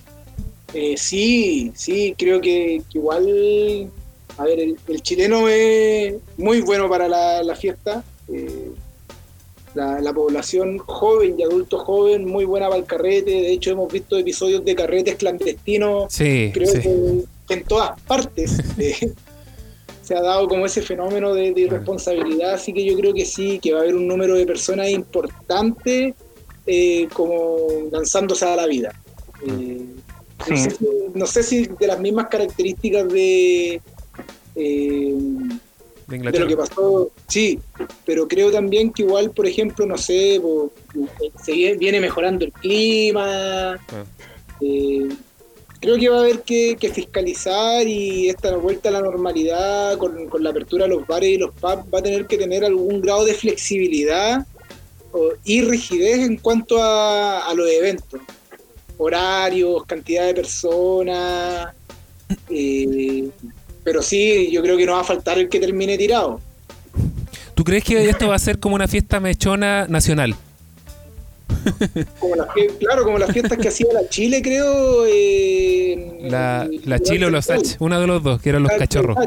eh, 0.74 0.96
sí, 0.98 1.72
sí, 1.76 2.14
creo 2.18 2.42
que, 2.42 2.82
que 2.92 2.98
igual, 2.98 3.90
a 4.38 4.44
ver, 4.44 4.60
el, 4.60 4.78
el 4.90 5.02
chileno 5.02 5.48
es 5.48 6.16
muy 6.38 6.60
bueno 6.62 6.90
para 6.90 7.08
la, 7.08 7.42
la 7.44 7.56
fiesta. 7.56 8.04
eh, 8.28 8.72
la, 9.76 10.01
la 10.01 10.13
población 10.13 10.78
joven 10.80 11.36
y 11.38 11.43
adulto 11.43 11.80
joven, 11.80 12.26
muy 12.26 12.45
buena 12.45 12.67
para 12.67 12.80
el 12.80 12.86
carrete. 12.86 13.32
De 13.32 13.51
hecho, 13.51 13.71
hemos 13.71 13.91
visto 13.91 14.17
episodios 14.17 14.65
de 14.65 14.76
carretes 14.76 15.15
clandestinos 15.15 16.11
Sí, 16.11 16.51
creo 16.53 16.71
sí. 16.71 16.82
que, 16.82 17.53
en 17.53 17.63
todas 17.63 17.99
partes 18.01 18.59
eh, 18.80 19.11
se 20.01 20.15
ha 20.15 20.21
dado 20.21 20.47
como 20.47 20.65
ese 20.65 20.82
fenómeno 20.82 21.34
de, 21.34 21.53
de 21.53 21.61
irresponsabilidad, 21.61 22.53
así 22.53 22.73
que 22.73 22.86
yo 22.86 22.95
creo 22.95 23.13
que 23.13 23.26
sí, 23.26 23.59
que 23.59 23.73
va 23.73 23.80
a 23.80 23.82
haber 23.82 23.95
un 23.95 24.07
número 24.07 24.36
de 24.36 24.45
personas 24.45 24.89
importante 24.89 26.15
eh, 26.67 27.07
como 27.13 27.57
lanzándose 27.91 28.45
a 28.45 28.55
la 28.55 28.65
vida. 28.65 28.91
Eh, 29.47 29.86
no, 30.49 30.57
sé 30.57 30.69
si, 30.71 30.88
no 31.13 31.26
sé 31.28 31.43
si 31.43 31.65
de 31.67 31.88
las 31.88 31.99
mismas 31.99 32.28
características 32.28 33.07
de, 33.09 33.82
eh, 34.55 35.15
De 36.08 36.39
lo 36.39 36.47
que 36.47 36.56
pasó, 36.58 37.12
sí, 37.28 37.60
pero 38.06 38.28
creo 38.28 38.51
también 38.51 38.93
que 38.93 39.01
igual, 39.01 39.32
por 39.32 39.47
ejemplo, 39.47 39.86
no 39.88 39.97
sé, 39.97 40.39
po, 40.41 40.72
se 41.43 41.53
vie- 41.53 41.78
viene 41.80 41.99
mejorando 41.99 42.45
el 42.45 42.51
clima, 42.51 43.74
Ah. 43.74 44.06
eh, 44.62 45.08
creo 45.82 45.97
que 45.97 46.10
va 46.10 46.18
a 46.18 46.20
haber 46.22 46.41
que, 46.43 46.78
que 46.80 46.89
fiscalizar 46.89 47.88
y 47.88 48.30
esta 48.30 48.56
vuelta 48.58 48.89
a 48.89 48.91
la 48.91 49.01
normalidad 49.01 49.97
con, 49.97 50.28
con 50.30 50.43
la 50.43 50.51
apertura 50.51 50.86
de 50.86 50.91
los 50.91 51.08
bares 51.08 51.30
y 51.30 51.38
los 51.38 51.51
pubs 51.53 51.86
va 51.93 51.99
a 51.99 52.03
tener 52.03 52.28
que 52.28 52.38
tener 52.38 52.64
algún 52.64 53.01
grado 53.01 53.26
de 53.26 53.34
flexibilidad 53.34 54.45
o- 55.12 55.32
y 55.43 55.62
rigidez 55.64 56.20
en 56.20 56.38
cuanto 56.38 56.82
a, 56.82 57.47
a 57.47 57.53
los 57.56 57.68
eventos, 57.68 58.22
horarios, 58.97 59.84
cantidad 59.86 60.26
de 60.28 60.36
personas. 60.36 61.74
eh, 62.49 63.30
pero 63.86 64.02
sí, 64.02 64.50
yo 64.52 64.62
creo 64.62 64.76
que 64.76 64.86
no 64.86 64.92
va 64.94 65.00
a 65.02 65.06
faltar 65.06 65.38
el 65.40 65.48
que 65.48 65.62
termine 65.62 65.98
tirado. 65.98 66.42
¿Tú 67.54 67.64
crees 67.64 67.86
que 67.86 68.10
esto 68.10 68.28
va 68.28 68.36
a 68.36 68.40
ser 68.40 68.60
como 68.60 68.76
una 68.76 68.90
fiesta 68.90 69.22
mechona 69.22 69.88
nacional? 69.88 70.36
Como 72.20 72.36
fie- 72.36 72.78
claro, 72.80 73.04
como 73.04 73.18
las 73.18 73.32
fiestas 73.32 73.58
que 73.58 73.68
hacía 73.70 73.88
la 73.94 74.08
Chile, 74.10 74.42
creo. 74.42 75.06
eh, 75.08 76.20
La, 76.24 76.68
en- 76.70 76.82
la 76.90 77.00
Chile 77.00 77.26
o 77.26 77.30
los. 77.30 77.50
H, 77.50 77.78
uno 77.80 78.00
de 78.00 78.08
los 78.08 78.22
dos, 78.22 78.42
que 78.42 78.50
eran 78.50 78.64
los 78.64 78.72
cachorros. 78.74 79.18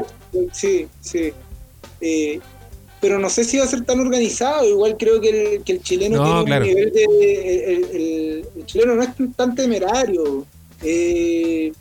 Sí, 0.53 0.87
sí. 1.01 1.31
Eh, 2.01 2.39
pero 3.01 3.17
no 3.19 3.29
sé 3.29 3.43
si 3.45 3.57
va 3.57 3.63
a 3.63 3.67
ser 3.67 3.83
tan 3.85 3.99
organizado. 3.99 4.67
Igual 4.67 4.95
creo 4.97 5.19
que 5.21 5.55
el, 5.55 5.63
que 5.63 5.73
el 5.73 5.81
chileno 5.81 6.17
No, 6.17 6.43
tiene 6.43 6.45
claro. 6.45 6.65
un 6.65 6.69
nivel 6.69 6.93
de. 6.93 7.03
El, 7.03 7.83
el- 7.83 8.45
el 8.57 8.65
chileno 8.65 8.95
no 8.95 9.03
es 9.03 9.09
tan 9.35 9.55
temerario. 9.55 10.45
Eh, 10.81 11.71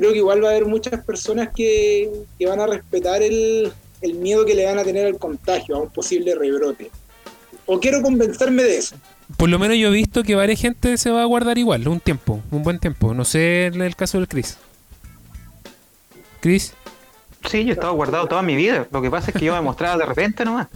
creo 0.00 0.12
que 0.12 0.18
igual 0.18 0.42
va 0.42 0.48
a 0.48 0.50
haber 0.52 0.66
muchas 0.66 1.04
personas 1.04 1.50
que, 1.54 2.10
que 2.38 2.46
van 2.46 2.60
a 2.60 2.66
respetar 2.66 3.22
el, 3.22 3.72
el 4.00 4.14
miedo 4.14 4.44
que 4.44 4.54
le 4.54 4.66
van 4.66 4.78
a 4.78 4.84
tener 4.84 5.06
al 5.06 5.18
contagio, 5.18 5.76
a 5.76 5.80
un 5.80 5.90
posible 5.90 6.34
rebrote. 6.34 6.90
O 7.66 7.78
quiero 7.78 8.02
convencerme 8.02 8.62
de 8.62 8.78
eso. 8.78 8.96
Por 9.36 9.48
lo 9.48 9.58
menos 9.58 9.76
yo 9.76 9.88
he 9.88 9.92
visto 9.92 10.22
que 10.22 10.34
varias 10.34 10.60
gente 10.60 10.96
se 10.96 11.10
va 11.10 11.22
a 11.22 11.26
guardar 11.26 11.58
igual, 11.58 11.86
un 11.86 12.00
tiempo, 12.00 12.40
un 12.50 12.62
buen 12.62 12.80
tiempo. 12.80 13.14
No 13.14 13.24
sé 13.24 13.66
en 13.66 13.80
el 13.82 13.94
caso 13.94 14.18
del 14.18 14.26
Chris. 14.26 14.58
Chris, 16.40 16.74
Sí, 17.48 17.64
yo 17.64 17.72
estaba 17.72 17.92
guardado 17.92 18.26
toda 18.28 18.42
mi 18.42 18.54
vida. 18.54 18.86
Lo 18.90 19.00
que 19.00 19.10
pasa 19.10 19.30
es 19.30 19.36
que 19.36 19.46
yo 19.46 19.54
me 19.54 19.60
mostraba 19.62 19.96
de 19.96 20.04
repente 20.04 20.44
nomás. 20.44 20.68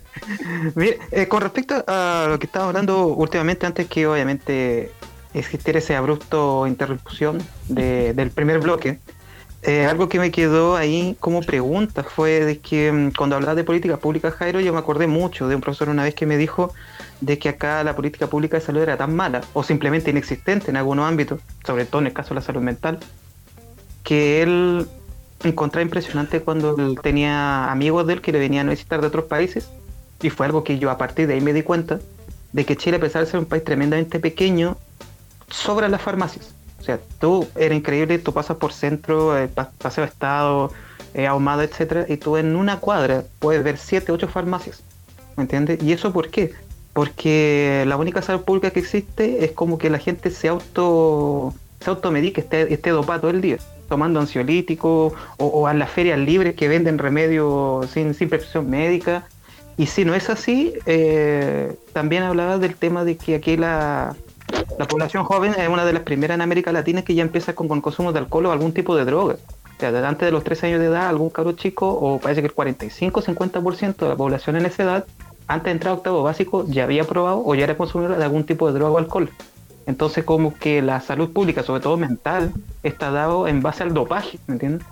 Mire, 0.74 0.98
eh, 1.10 1.26
con 1.26 1.40
respecto 1.40 1.82
a 1.86 2.26
lo 2.28 2.38
que 2.38 2.46
estaba 2.46 2.66
hablando 2.66 3.06
últimamente, 3.06 3.66
antes 3.66 3.88
que 3.88 4.06
obviamente 4.06 4.92
existiera 5.38 5.78
esa 5.78 5.98
abrupto 5.98 6.66
interrupción 6.66 7.38
de- 7.68 8.12
del 8.14 8.30
primer 8.30 8.60
bloque, 8.60 8.98
eh, 9.62 9.84
algo 9.86 10.08
que 10.08 10.18
me 10.18 10.30
quedó 10.30 10.76
ahí 10.76 11.16
como 11.18 11.40
pregunta 11.42 12.04
fue 12.04 12.44
de 12.44 12.58
que 12.60 12.92
mm, 12.92 13.12
cuando 13.16 13.36
hablaba 13.36 13.54
de 13.54 13.64
política 13.64 13.96
pública, 13.96 14.30
Jairo, 14.30 14.60
yo 14.60 14.72
me 14.72 14.78
acordé 14.78 15.06
mucho 15.06 15.48
de 15.48 15.54
un 15.56 15.60
profesor 15.60 15.88
una 15.88 16.04
vez 16.04 16.14
que 16.14 16.26
me 16.26 16.36
dijo 16.36 16.72
de 17.20 17.38
que 17.38 17.48
acá 17.48 17.82
la 17.82 17.96
política 17.96 18.26
pública 18.28 18.58
de 18.58 18.64
salud 18.64 18.82
era 18.82 18.96
tan 18.96 19.14
mala 19.16 19.40
o 19.54 19.62
simplemente 19.62 20.10
inexistente 20.10 20.70
en 20.70 20.76
algunos 20.76 21.08
ámbitos, 21.08 21.40
sobre 21.66 21.84
todo 21.84 22.00
en 22.02 22.08
el 22.08 22.12
caso 22.12 22.30
de 22.30 22.34
la 22.36 22.40
salud 22.42 22.60
mental, 22.60 22.98
que 24.04 24.42
él 24.42 24.86
encontraba 25.42 25.82
impresionante 25.82 26.40
cuando 26.40 26.76
él 26.78 26.98
tenía 27.02 27.70
amigos 27.70 28.06
de 28.06 28.14
él 28.14 28.20
que 28.20 28.32
le 28.32 28.38
venían 28.38 28.68
a 28.68 28.70
visitar 28.70 29.00
de 29.00 29.08
otros 29.08 29.24
países 29.24 29.68
y 30.22 30.30
fue 30.30 30.46
algo 30.46 30.64
que 30.64 30.78
yo 30.78 30.90
a 30.90 30.98
partir 30.98 31.26
de 31.26 31.34
ahí 31.34 31.40
me 31.40 31.52
di 31.52 31.62
cuenta 31.62 31.98
de 32.52 32.64
que 32.64 32.76
Chile 32.76 32.96
a 32.96 33.00
pesar 33.00 33.24
de 33.24 33.30
ser 33.30 33.40
un 33.40 33.46
país 33.46 33.64
tremendamente 33.64 34.18
pequeño 34.20 34.76
sobran 35.50 35.90
las 35.90 36.02
farmacias 36.02 36.54
o 36.78 36.82
sea 36.82 37.00
tú 37.18 37.46
era 37.56 37.74
increíble 37.74 38.18
tú 38.18 38.32
pasas 38.32 38.56
por 38.56 38.72
centro 38.72 39.36
eh, 39.38 39.48
Pa- 39.48 39.72
paseo 39.78 40.04
estado 40.04 40.72
eh, 41.14 41.26
ahumada 41.26 41.64
etcétera 41.64 42.06
y 42.08 42.16
tú 42.16 42.36
en 42.36 42.56
una 42.56 42.80
cuadra 42.80 43.24
puedes 43.38 43.62
ver 43.64 43.78
siete 43.78 44.12
ocho 44.12 44.28
farmacias 44.28 44.82
¿me 45.36 45.42
entiendes? 45.44 45.82
y 45.82 45.92
eso 45.92 46.12
por 46.12 46.30
qué 46.30 46.54
porque 46.92 47.84
la 47.86 47.96
única 47.96 48.22
salud 48.22 48.42
pública 48.42 48.70
que 48.70 48.80
existe 48.80 49.44
es 49.44 49.52
como 49.52 49.76
que 49.76 49.90
la 49.90 49.98
gente 49.98 50.30
se 50.30 50.48
auto 50.48 51.54
se 51.80 51.90
automedique, 51.90 52.40
esté, 52.40 52.72
esté 52.72 52.88
dopado 52.90 53.20
todo 53.20 53.30
el 53.30 53.42
día, 53.42 53.58
tomando 53.88 54.18
ansiolíticos 54.18 55.12
o, 55.36 55.46
o 55.46 55.66
a 55.66 55.74
las 55.74 55.90
ferias 55.90 56.18
libres 56.18 56.54
que 56.54 56.68
venden 56.68 56.98
remedios 56.98 57.90
sin, 57.90 58.14
sin 58.14 58.30
prescripción 58.30 58.70
médica. 58.70 59.28
Y 59.76 59.86
si 59.86 60.06
no 60.06 60.14
es 60.14 60.30
así, 60.30 60.72
eh, 60.86 61.74
también 61.92 62.22
hablaba 62.22 62.56
del 62.58 62.76
tema 62.76 63.04
de 63.04 63.18
que 63.18 63.34
aquí 63.34 63.58
la, 63.58 64.16
la 64.78 64.86
población 64.86 65.24
joven 65.24 65.54
es 65.58 65.68
una 65.68 65.84
de 65.84 65.92
las 65.92 66.02
primeras 66.02 66.36
en 66.36 66.42
América 66.42 66.72
Latina 66.72 67.02
que 67.02 67.14
ya 67.14 67.22
empieza 67.22 67.54
con, 67.54 67.68
con 67.68 67.80
consumo 67.80 68.12
de 68.12 68.18
alcohol 68.18 68.46
o 68.46 68.52
algún 68.52 68.72
tipo 68.72 68.96
de 68.96 69.04
droga. 69.04 69.36
O 69.76 69.80
sea, 69.80 70.08
antes 70.08 70.26
de 70.26 70.32
los 70.32 70.44
13 70.44 70.68
años 70.68 70.80
de 70.80 70.86
edad, 70.86 71.08
algún 71.08 71.30
cabro 71.30 71.52
chico, 71.52 71.88
o 71.88 72.18
parece 72.18 72.40
que 72.40 72.48
el 72.48 72.54
45-50% 72.54 73.96
de 73.96 74.08
la 74.08 74.16
población 74.16 74.56
en 74.56 74.66
esa 74.66 74.82
edad, 74.84 75.06
antes 75.48 75.64
de 75.64 75.70
entrar 75.72 75.92
a 75.92 75.94
octavo 75.94 76.22
básico, 76.22 76.64
ya 76.66 76.84
había 76.84 77.04
probado 77.04 77.42
o 77.44 77.54
ya 77.54 77.64
era 77.64 77.76
consumidor 77.76 78.16
de 78.16 78.24
algún 78.24 78.44
tipo 78.44 78.66
de 78.66 78.78
droga 78.78 78.92
o 78.92 78.98
alcohol. 78.98 79.30
Entonces 79.86 80.24
como 80.24 80.54
que 80.54 80.82
la 80.82 81.00
salud 81.00 81.32
pública, 81.32 81.62
sobre 81.62 81.80
todo 81.80 81.96
mental, 81.96 82.52
está 82.82 83.10
dado 83.10 83.46
en 83.46 83.62
base 83.62 83.82
al 83.82 83.94
dopaje, 83.94 84.38
¿me 84.46 84.54
entiendes? 84.54 84.86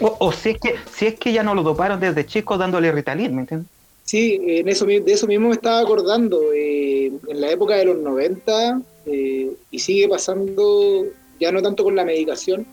O, 0.00 0.16
o 0.18 0.32
si 0.32 0.50
es 0.50 0.58
que 0.58 0.74
si 0.90 1.06
es 1.06 1.18
que 1.18 1.32
ya 1.32 1.42
no 1.42 1.54
lo 1.54 1.62
doparon 1.62 2.00
desde 2.00 2.26
chico 2.26 2.58
dándole 2.58 2.92
Ritalin, 2.92 3.34
¿me 3.34 3.42
entiendes? 3.42 3.68
Sí, 4.04 4.38
en 4.42 4.68
eso, 4.68 4.84
de 4.84 5.02
eso 5.06 5.26
mismo 5.26 5.48
me 5.48 5.54
estaba 5.54 5.80
acordando. 5.80 6.52
eh, 6.52 7.06
en 7.28 7.40
la 7.40 7.50
época 7.50 7.76
de 7.76 7.84
los 7.86 7.98
90, 7.98 8.80
eh, 9.06 9.50
y 9.70 9.78
sigue 9.78 10.08
pasando, 10.08 11.06
ya 11.40 11.50
no 11.52 11.62
tanto 11.62 11.84
con 11.84 11.96
la 11.96 12.04
medicación, 12.04 12.66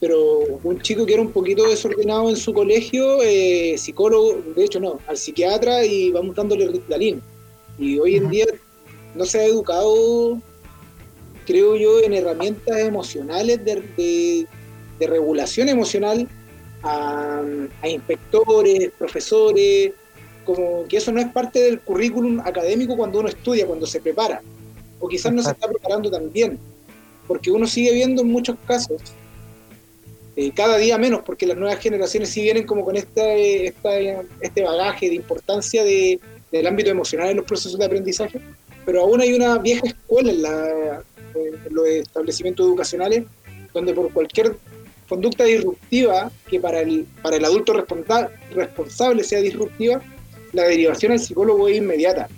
pero 0.00 0.38
un 0.62 0.80
chico 0.80 1.04
que 1.04 1.14
era 1.14 1.22
un 1.22 1.32
poquito 1.32 1.68
desordenado 1.68 2.30
en 2.30 2.36
su 2.36 2.52
colegio, 2.54 3.18
eh, 3.22 3.74
psicólogo, 3.76 4.36
de 4.56 4.64
hecho 4.64 4.78
no, 4.80 4.98
al 5.06 5.16
psiquiatra 5.16 5.84
y 5.84 6.10
vamos 6.12 6.36
dándole 6.36 6.68
Ritalin. 6.68 7.20
Y 7.78 7.98
hoy 7.98 8.16
en 8.16 8.30
día 8.30 8.46
no 9.14 9.24
se 9.24 9.40
ha 9.40 9.44
educado, 9.46 10.40
creo 11.46 11.76
yo, 11.76 12.00
en 12.00 12.12
herramientas 12.14 12.78
emocionales 12.78 13.64
de, 13.64 13.82
de- 13.96 14.46
de 14.98 15.06
regulación 15.06 15.68
emocional 15.68 16.26
a, 16.82 17.42
a 17.82 17.88
inspectores, 17.88 18.90
profesores, 18.98 19.92
como 20.48 20.88
que 20.88 20.96
eso 20.96 21.12
no 21.12 21.20
es 21.20 21.30
parte 21.30 21.58
del 21.60 21.78
currículum 21.80 22.40
académico 22.40 22.96
cuando 22.96 23.20
uno 23.20 23.28
estudia, 23.28 23.66
cuando 23.66 23.86
se 23.86 24.00
prepara, 24.00 24.40
o 24.98 25.06
quizás 25.06 25.30
no 25.30 25.42
se 25.42 25.50
está 25.50 25.68
preparando 25.68 26.10
tan 26.10 26.32
bien. 26.32 26.58
porque 27.26 27.50
uno 27.50 27.66
sigue 27.66 27.92
viendo 27.92 28.22
en 28.22 28.28
muchos 28.28 28.56
casos, 28.66 29.02
eh, 30.36 30.50
cada 30.56 30.78
día 30.78 30.96
menos, 30.96 31.20
porque 31.26 31.46
las 31.46 31.58
nuevas 31.58 31.78
generaciones 31.78 32.30
sí 32.30 32.40
vienen 32.40 32.64
como 32.64 32.82
con 32.82 32.96
esta, 32.96 33.30
este 33.34 34.62
bagaje 34.62 35.10
de 35.10 35.16
importancia 35.16 35.84
de, 35.84 36.18
del 36.50 36.66
ámbito 36.66 36.88
emocional 36.88 37.28
en 37.28 37.36
los 37.36 37.44
procesos 37.44 37.78
de 37.78 37.84
aprendizaje, 37.84 38.40
pero 38.86 39.02
aún 39.02 39.20
hay 39.20 39.34
una 39.34 39.58
vieja 39.58 39.86
escuela 39.86 40.32
en, 40.32 40.40
la, 40.40 41.02
en 41.34 41.74
los 41.74 41.86
establecimientos 41.88 42.66
educacionales 42.66 43.24
donde 43.74 43.92
por 43.92 44.10
cualquier 44.14 44.56
conducta 45.10 45.44
disruptiva 45.44 46.32
que 46.48 46.58
para 46.58 46.80
el, 46.80 47.06
para 47.20 47.36
el 47.36 47.44
adulto 47.44 47.74
responsable 47.74 49.24
sea 49.24 49.42
disruptiva, 49.42 50.00
la 50.52 50.64
derivación 50.64 51.12
al 51.12 51.20
psicólogo 51.20 51.68
es 51.68 51.76
inmediata. 51.76 52.28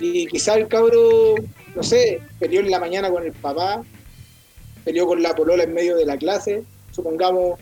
Y 0.00 0.26
quizá 0.26 0.54
el 0.54 0.68
cabro, 0.68 1.34
no 1.74 1.82
sé, 1.82 2.20
peleó 2.38 2.60
en 2.60 2.70
la 2.70 2.80
mañana 2.80 3.10
con 3.10 3.24
el 3.24 3.32
papá, 3.32 3.82
peleó 4.84 5.06
con 5.06 5.22
la 5.22 5.34
polola 5.34 5.64
en 5.64 5.74
medio 5.74 5.96
de 5.96 6.06
la 6.06 6.16
clase, 6.16 6.62
supongamos 6.90 7.58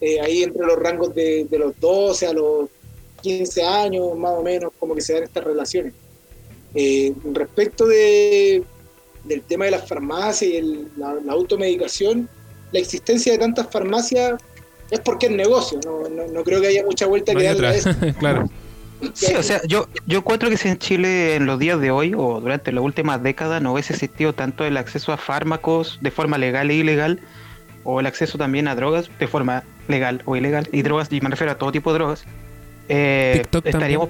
eh, 0.00 0.20
ahí 0.20 0.42
entre 0.42 0.66
los 0.66 0.78
rangos 0.78 1.14
de, 1.14 1.46
los 1.52 1.78
12 1.80 2.26
a 2.26 2.32
los 2.32 2.68
15 3.22 3.62
años, 3.62 4.16
más 4.16 4.32
o 4.32 4.42
menos, 4.42 4.72
como 4.78 4.94
que 4.94 5.00
se 5.00 5.14
dan 5.14 5.22
estas 5.24 5.44
relaciones. 5.44 5.94
Eh, 6.74 7.14
respecto 7.32 7.86
de, 7.86 8.62
del 9.24 9.42
tema 9.42 9.64
de 9.66 9.70
las 9.70 9.88
farmacias 9.88 10.52
y 10.52 10.86
la, 10.96 11.32
automedicación, 11.32 12.28
la 12.72 12.80
existencia 12.80 13.32
de 13.32 13.38
tantas 13.38 13.70
farmacias 13.70 14.40
es 14.90 15.00
porque 15.00 15.26
es 15.26 15.32
negocio, 15.32 15.80
no, 15.84 16.08
no, 16.08 16.44
creo 16.44 16.60
que 16.60 16.68
haya 16.68 16.84
mucha 16.84 17.06
vuelta 17.06 17.34
que 17.34 17.44
darle 17.44 17.66
a 17.68 17.74
eso. 17.74 17.90
claro. 18.18 18.48
Sí, 19.12 19.34
o 19.34 19.42
sea, 19.42 19.60
yo, 19.66 19.88
yo 20.06 20.18
encuentro 20.18 20.48
que 20.48 20.56
si 20.56 20.68
en 20.68 20.78
Chile 20.78 21.36
en 21.36 21.46
los 21.46 21.58
días 21.58 21.80
de 21.80 21.90
hoy 21.90 22.14
o 22.16 22.40
durante 22.40 22.72
la 22.72 22.80
última 22.80 23.18
década 23.18 23.60
no 23.60 23.72
hubiese 23.72 23.92
existido 23.92 24.32
tanto 24.32 24.64
el 24.64 24.76
acceso 24.76 25.12
a 25.12 25.16
fármacos 25.16 25.98
de 26.00 26.10
forma 26.10 26.38
legal 26.38 26.70
e 26.70 26.74
ilegal, 26.74 27.20
o 27.84 28.00
el 28.00 28.06
acceso 28.06 28.38
también 28.38 28.68
a 28.68 28.74
drogas 28.74 29.10
de 29.18 29.26
forma 29.28 29.64
legal 29.88 30.22
o 30.24 30.36
ilegal, 30.36 30.68
y 30.72 30.82
drogas, 30.82 31.12
y 31.12 31.20
me 31.20 31.28
refiero 31.28 31.52
a 31.52 31.58
todo 31.58 31.72
tipo 31.72 31.92
de 31.92 31.98
drogas, 31.98 32.24
eh, 32.88 33.44
estaríamos, 33.64 34.08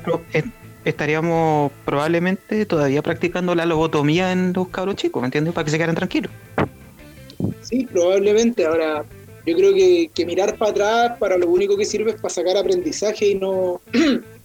estaríamos 0.84 1.72
probablemente 1.84 2.64
todavía 2.66 3.02
practicando 3.02 3.54
la 3.54 3.66
lobotomía 3.66 4.32
en 4.32 4.52
los 4.52 4.68
cabros 4.68 4.96
chicos, 4.96 5.20
¿me 5.20 5.26
entiendes? 5.26 5.52
Para 5.52 5.64
que 5.64 5.70
se 5.70 5.76
quedaran 5.78 5.96
tranquilos. 5.96 6.30
Sí, 7.62 7.86
probablemente. 7.86 8.64
Ahora, 8.64 9.04
yo 9.44 9.56
creo 9.56 9.74
que, 9.74 10.26
mirar 10.26 10.56
para 10.56 10.70
atrás 10.70 11.18
para 11.18 11.36
lo 11.36 11.48
único 11.48 11.76
que 11.76 11.84
sirve 11.84 12.12
es 12.12 12.20
para 12.20 12.32
sacar 12.32 12.56
aprendizaje 12.56 13.30
y 13.30 13.34
no... 13.34 13.80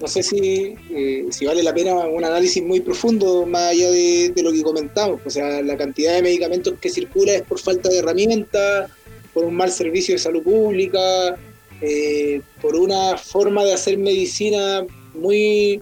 no 0.00 0.06
sé 0.08 0.22
si, 0.22 0.74
eh, 0.90 1.26
si 1.30 1.46
vale 1.46 1.62
la 1.62 1.72
pena 1.72 1.94
un 1.94 2.24
análisis 2.24 2.62
muy 2.62 2.80
profundo 2.80 3.46
más 3.46 3.70
allá 3.70 3.90
de, 3.90 4.32
lo 4.42 4.52
que 4.52 4.62
comentamos. 4.62 5.20
O 5.24 5.30
sea, 5.30 5.62
la 5.62 5.76
cantidad 5.76 6.14
de 6.14 6.22
medicamentos 6.22 6.74
que 6.80 6.90
circula 6.90 7.32
es 7.32 7.42
por 7.42 7.58
falta 7.58 7.88
de 7.88 7.98
herramientas, 7.98 8.90
por 9.32 9.44
un 9.44 9.54
mal 9.54 9.70
servicio 9.70 10.14
de 10.14 10.18
salud 10.18 10.42
pública, 10.42 11.36
eh, 11.80 12.42
por 12.60 12.76
una 12.76 13.16
forma 13.16 13.64
de 13.64 13.72
hacer 13.72 13.96
medicina 13.98 14.84
muy, 15.14 15.80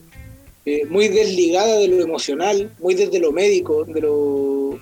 eh, 0.64 0.84
muy 0.88 1.08
desligada 1.08 1.78
de 1.78 1.88
lo 1.88 2.00
emocional, 2.00 2.70
muy 2.80 2.94
desde 2.94 3.18
lo 3.18 3.32
médico, 3.32 3.84
de 3.84 4.00
lo, 4.00 4.78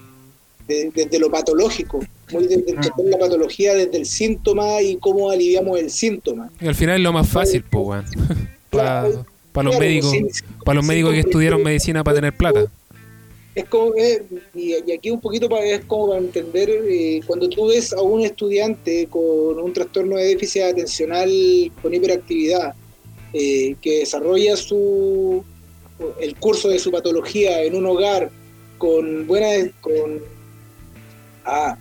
desde 0.68 1.18
lo 1.18 1.30
patológico, 1.30 2.00
muy 2.32 2.46
desde 2.46 2.74
mm. 2.74 3.08
la 3.10 3.18
patología 3.18 3.74
desde 3.74 3.96
el 3.96 4.06
síntoma 4.06 4.82
y 4.82 4.96
cómo 4.96 5.30
aliviamos 5.30 5.78
el 5.78 5.90
síntoma. 5.90 6.50
Y 6.60 6.68
al 6.68 6.74
final 6.74 6.96
es 6.96 7.02
lo 7.02 7.12
más 7.12 7.28
fácil, 7.28 7.64
pues, 7.68 8.04
para, 8.72 9.62
los 9.62 9.78
médicos, 9.78 10.14
para 10.64 10.76
los 10.76 10.86
médicos 10.86 11.12
que 11.12 11.20
estudiaron 11.20 11.62
medicina 11.62 12.02
para 12.02 12.16
tener 12.16 12.36
plata. 12.36 12.66
Es 13.54 13.66
como, 13.66 13.94
eh, 13.96 14.24
y, 14.54 14.72
aquí 14.90 15.10
un 15.10 15.20
poquito 15.20 15.46
para, 15.48 15.62
es 15.64 15.84
como 15.84 16.08
para 16.08 16.20
entender, 16.20 16.70
eh, 16.70 17.20
cuando 17.26 17.48
tú 17.50 17.66
ves 17.68 17.92
a 17.92 18.00
un 18.00 18.22
estudiante 18.22 19.06
con 19.10 19.60
un 19.60 19.72
trastorno 19.74 20.16
de 20.16 20.24
déficit 20.24 20.62
atencional 20.62 21.30
con 21.82 21.92
hiperactividad, 21.92 22.74
eh, 23.34 23.76
que 23.82 24.00
desarrolla 24.00 24.56
su 24.56 25.44
el 26.20 26.34
curso 26.36 26.68
de 26.68 26.78
su 26.78 26.90
patología 26.90 27.62
en 27.62 27.76
un 27.76 27.86
hogar 27.86 28.30
con 28.78 29.26
buenas 29.26 29.70
con, 29.80 30.20
ah, 31.44 31.76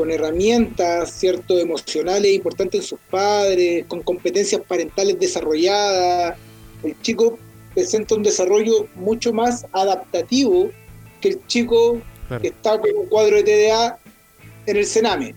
con 0.00 0.10
herramientas 0.10 1.12
cierto 1.12 1.58
emocionales 1.58 2.32
importantes 2.32 2.80
en 2.80 2.86
sus 2.86 2.98
padres 3.10 3.84
con 3.86 4.00
competencias 4.00 4.62
parentales 4.66 5.20
desarrolladas. 5.20 6.38
El 6.82 6.98
chico 7.02 7.38
presenta 7.74 8.14
un 8.14 8.22
desarrollo 8.22 8.88
mucho 8.94 9.30
más 9.34 9.66
adaptativo 9.72 10.70
que 11.20 11.28
el 11.28 11.46
chico 11.48 12.00
que 12.40 12.48
está 12.48 12.80
con 12.80 12.88
un 12.96 13.08
cuadro 13.08 13.36
de 13.36 13.42
TDA 13.42 13.98
en 14.64 14.76
el 14.78 14.86
Sename 14.86 15.34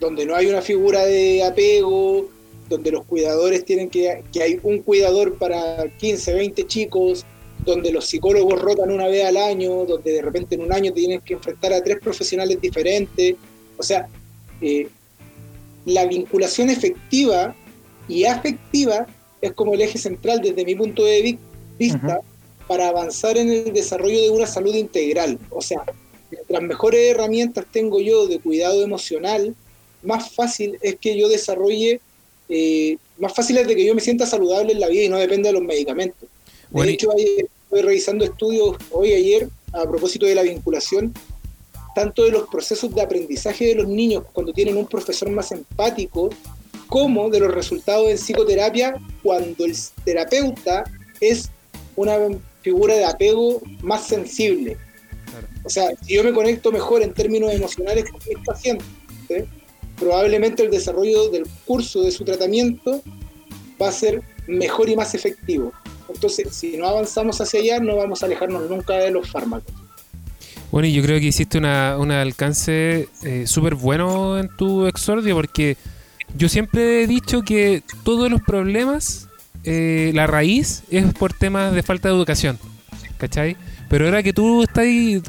donde 0.00 0.24
no 0.24 0.34
hay 0.34 0.46
una 0.46 0.62
figura 0.62 1.04
de 1.04 1.44
apego 1.44 2.30
donde 2.70 2.90
los 2.90 3.04
cuidadores 3.04 3.66
tienen 3.66 3.90
que, 3.90 4.24
que 4.32 4.42
hay 4.42 4.60
un 4.62 4.78
cuidador 4.78 5.34
para 5.34 5.90
15, 5.98 6.32
20 6.32 6.66
chicos, 6.66 7.26
donde 7.66 7.92
los 7.92 8.06
psicólogos 8.06 8.62
rotan 8.62 8.90
una 8.90 9.08
vez 9.08 9.26
al 9.26 9.36
año, 9.36 9.84
donde 9.84 10.10
de 10.10 10.22
repente 10.22 10.54
en 10.54 10.62
un 10.62 10.72
año 10.72 10.90
tienes 10.94 11.22
que 11.22 11.34
enfrentar 11.34 11.74
a 11.74 11.84
tres 11.84 11.98
profesionales 11.98 12.58
diferentes. 12.62 13.36
O 13.76 13.82
sea, 13.82 14.08
eh, 14.60 14.88
la 15.84 16.06
vinculación 16.06 16.70
efectiva 16.70 17.54
y 18.08 18.24
afectiva 18.24 19.06
es 19.40 19.52
como 19.52 19.74
el 19.74 19.82
eje 19.82 19.98
central 19.98 20.40
desde 20.40 20.64
mi 20.64 20.74
punto 20.74 21.04
de 21.04 21.38
vista 21.78 22.20
para 22.66 22.88
avanzar 22.88 23.36
en 23.36 23.50
el 23.50 23.72
desarrollo 23.72 24.20
de 24.22 24.30
una 24.30 24.46
salud 24.46 24.74
integral. 24.74 25.38
O 25.50 25.60
sea, 25.60 25.82
mientras 26.30 26.62
mejores 26.62 27.10
herramientas 27.10 27.66
tengo 27.70 28.00
yo 28.00 28.26
de 28.26 28.38
cuidado 28.38 28.82
emocional, 28.82 29.54
más 30.02 30.32
fácil 30.32 30.78
es 30.82 30.96
que 30.96 31.18
yo 31.18 31.28
desarrolle 31.28 32.00
eh, 32.48 32.96
más 33.18 33.34
fácil 33.34 33.56
es 33.58 33.66
de 33.66 33.76
que 33.76 33.84
yo 33.84 33.94
me 33.94 34.00
sienta 34.00 34.26
saludable 34.26 34.72
en 34.72 34.80
la 34.80 34.88
vida 34.88 35.04
y 35.04 35.08
no 35.08 35.18
dependa 35.18 35.48
de 35.48 35.54
los 35.54 35.62
medicamentos. 35.62 36.28
De 36.70 36.90
hecho, 36.90 37.10
estoy 37.12 37.82
revisando 37.82 38.24
estudios 38.24 38.76
hoy 38.90 39.12
ayer 39.12 39.48
a 39.72 39.88
propósito 39.88 40.26
de 40.26 40.34
la 40.34 40.42
vinculación, 40.42 41.14
tanto 41.94 42.24
de 42.24 42.32
los 42.32 42.48
procesos 42.48 42.94
de 42.94 43.02
aprendizaje 43.02 43.66
de 43.66 43.74
los 43.76 43.88
niños 43.88 44.24
cuando 44.32 44.52
tienen 44.52 44.76
un 44.76 44.86
profesor 44.86 45.30
más 45.30 45.52
empático, 45.52 46.30
como 46.88 47.30
de 47.30 47.40
los 47.40 47.54
resultados 47.54 48.08
en 48.08 48.16
psicoterapia 48.16 48.94
cuando 49.22 49.64
el 49.64 49.74
terapeuta 50.04 50.84
es 51.20 51.50
una 51.96 52.16
figura 52.62 52.94
de 52.94 53.04
apego 53.04 53.62
más 53.82 54.06
sensible. 54.06 54.76
O 55.64 55.70
sea, 55.70 55.90
si 56.02 56.14
yo 56.14 56.24
me 56.24 56.32
conecto 56.32 56.70
mejor 56.70 57.02
en 57.02 57.14
términos 57.14 57.52
emocionales 57.52 58.10
con 58.10 58.20
mis 58.28 58.46
pacientes, 58.46 58.86
probablemente 59.98 60.62
el 60.62 60.70
desarrollo 60.70 61.30
del 61.30 61.46
curso 61.64 62.02
de 62.02 62.10
su 62.10 62.24
tratamiento 62.24 63.02
va 63.80 63.88
a 63.88 63.92
ser 63.92 64.22
mejor 64.46 64.88
y 64.88 64.96
más 64.96 65.14
efectivo. 65.14 65.72
Entonces, 66.08 66.54
si 66.54 66.76
no 66.76 66.86
avanzamos 66.86 67.40
hacia 67.40 67.60
allá, 67.60 67.80
no 67.80 67.96
vamos 67.96 68.22
a 68.22 68.26
alejarnos 68.26 68.68
nunca 68.68 68.94
de 68.94 69.10
los 69.10 69.30
fármacos. 69.30 69.72
Bueno, 70.74 70.88
y 70.88 70.92
yo 70.92 71.04
creo 71.04 71.20
que 71.20 71.26
hiciste 71.26 71.56
una, 71.56 71.96
un 71.98 72.10
alcance 72.10 73.08
eh, 73.22 73.46
súper 73.46 73.76
bueno 73.76 74.40
en 74.40 74.48
tu 74.48 74.88
exordio, 74.88 75.36
porque 75.36 75.76
yo 76.36 76.48
siempre 76.48 77.04
he 77.04 77.06
dicho 77.06 77.42
que 77.42 77.84
todos 78.02 78.28
los 78.28 78.42
problemas, 78.42 79.28
eh, 79.62 80.10
la 80.16 80.26
raíz 80.26 80.82
es 80.90 81.14
por 81.14 81.32
temas 81.32 81.72
de 81.74 81.84
falta 81.84 82.08
de 82.08 82.16
educación, 82.16 82.58
¿cachai? 83.18 83.56
Pero 83.88 84.06
ahora 84.06 84.24
que 84.24 84.32
tú 84.32 84.64
estás 84.64 84.82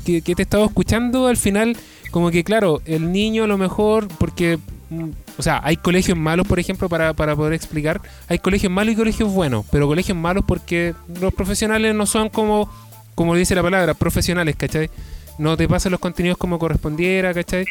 que, 0.03 0.23
que 0.23 0.33
te 0.33 0.41
he 0.41 0.45
estado 0.45 0.65
escuchando, 0.65 1.27
al 1.27 1.37
final 1.37 1.77
como 2.09 2.31
que 2.31 2.43
claro, 2.43 2.81
el 2.85 3.11
niño 3.11 3.43
a 3.43 3.47
lo 3.47 3.59
mejor, 3.59 4.07
porque, 4.17 4.57
mm, 4.89 5.09
o 5.37 5.43
sea, 5.43 5.61
hay 5.63 5.77
colegios 5.77 6.17
malos, 6.17 6.47
por 6.47 6.59
ejemplo, 6.59 6.89
para, 6.89 7.13
para 7.13 7.35
poder 7.35 7.53
explicar, 7.53 8.01
hay 8.27 8.39
colegios 8.39 8.73
malos 8.73 8.95
y 8.95 8.97
colegios 8.97 9.31
buenos, 9.31 9.63
pero 9.71 9.85
colegios 9.85 10.17
malos 10.17 10.43
porque 10.47 10.95
los 11.21 11.31
profesionales 11.35 11.93
no 11.93 12.07
son 12.07 12.29
como, 12.29 12.67
como 13.13 13.35
dice 13.35 13.53
la 13.53 13.61
palabra, 13.61 13.93
profesionales, 13.93 14.55
¿cachai? 14.55 14.89
No 15.37 15.57
te 15.57 15.67
pasan 15.67 15.91
los 15.91 15.99
contenidos 15.99 16.37
como 16.37 16.59
correspondiera, 16.59 17.33
¿cachai? 17.33 17.65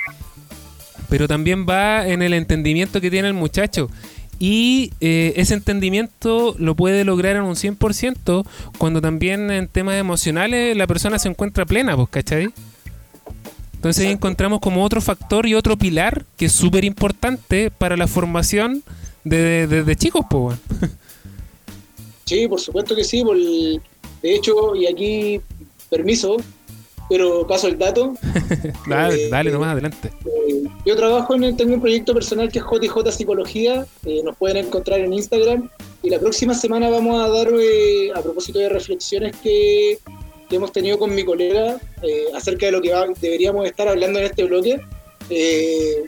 Pero 1.09 1.29
también 1.29 1.67
va 1.69 2.07
en 2.07 2.23
el 2.23 2.35
entendimiento 2.35 3.01
que 3.01 3.11
tiene 3.11 3.29
el 3.29 3.35
muchacho. 3.35 3.91
Y 4.39 4.93
eh, 5.01 5.33
ese 5.37 5.55
entendimiento 5.55 6.55
lo 6.59 6.75
puede 6.75 7.05
lograr 7.05 7.37
en 7.37 7.43
un 7.43 7.55
100% 7.55 8.45
cuando 8.79 9.01
también 9.01 9.51
en 9.51 9.69
temas 9.69 9.97
emocionales 9.97 10.77
la 10.77 10.87
persona 10.87 11.19
se 11.19 11.29
encuentra 11.29 11.65
plena, 11.65 11.97
pues, 11.97 12.09
¿cachai? 12.09 12.49
Entonces 13.75 14.07
ahí 14.07 14.13
encontramos 14.13 14.61
como 14.61 14.83
otro 14.83 15.01
factor 15.01 15.47
y 15.47 15.55
otro 15.55 15.77
pilar 15.77 16.25
que 16.37 16.47
es 16.47 16.53
súper 16.53 16.85
importante 16.85 17.71
para 17.71 17.97
la 17.97 18.07
formación 18.07 18.83
de, 19.25 19.97
chicos, 19.99 20.25
pues. 20.29 20.59
Sí, 22.25 22.49
por 22.49 22.59
supuesto 22.59 22.97
que 22.97 23.05
sí. 23.05 23.23
de 24.23 24.35
hecho, 24.35 24.75
y 24.75 24.87
aquí, 24.87 25.41
permiso, 25.91 26.39
pero 27.09 27.47
paso 27.47 27.69
el 27.69 27.79
dato. 27.79 28.15
dale, 28.89 29.27
eh, 29.27 29.29
dale 29.31 29.51
nomás, 29.51 29.73
adelante. 29.73 30.11
Eh, 30.25 30.65
yo 30.87 30.97
trabajo 30.97 31.35
en 31.35 31.57
tengo 31.57 31.75
un 31.75 31.81
proyecto 31.81 32.15
personal 32.15 32.51
que 32.51 32.59
es 32.59 32.65
JJ 32.65 33.13
Psicología, 33.13 33.87
eh, 34.05 34.23
nos 34.25 34.37
pueden 34.37 34.67
encontrar 34.67 35.01
en 35.01 35.13
Instagram 35.13 35.71
y 36.03 36.11
la 36.11 36.19
próxima 36.19 36.55
semana 36.55 36.91
vamos 36.91 37.23
a 37.23 37.29
dar, 37.29 37.49
a 38.15 38.23
propósito 38.23 38.59
de 38.59 38.69
reflexiones 38.69 39.35
que, 39.37 39.99
que 40.49 40.57
hemos 40.57 40.73
tenido 40.73 40.99
con 40.99 41.15
mi 41.15 41.25
colega 41.25 41.81
eh, 42.03 42.27
acerca 42.35 42.67
de 42.67 42.73
lo 42.73 42.83
que 42.83 42.93
deberíamos 43.21 43.67
estar 43.67 43.89
hablando 43.89 44.19
en 44.19 44.27
este 44.27 44.45
bloque, 44.45 44.81
eh, 45.31 46.05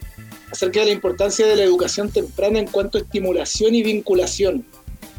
acerca 0.51 0.81
de 0.81 0.87
la 0.87 0.91
importancia 0.91 1.47
de 1.47 1.55
la 1.55 1.63
educación 1.63 2.11
temprana 2.11 2.59
en 2.59 2.67
cuanto 2.67 2.97
a 2.97 3.01
estimulación 3.01 3.75
y 3.75 3.83
vinculación, 3.83 4.65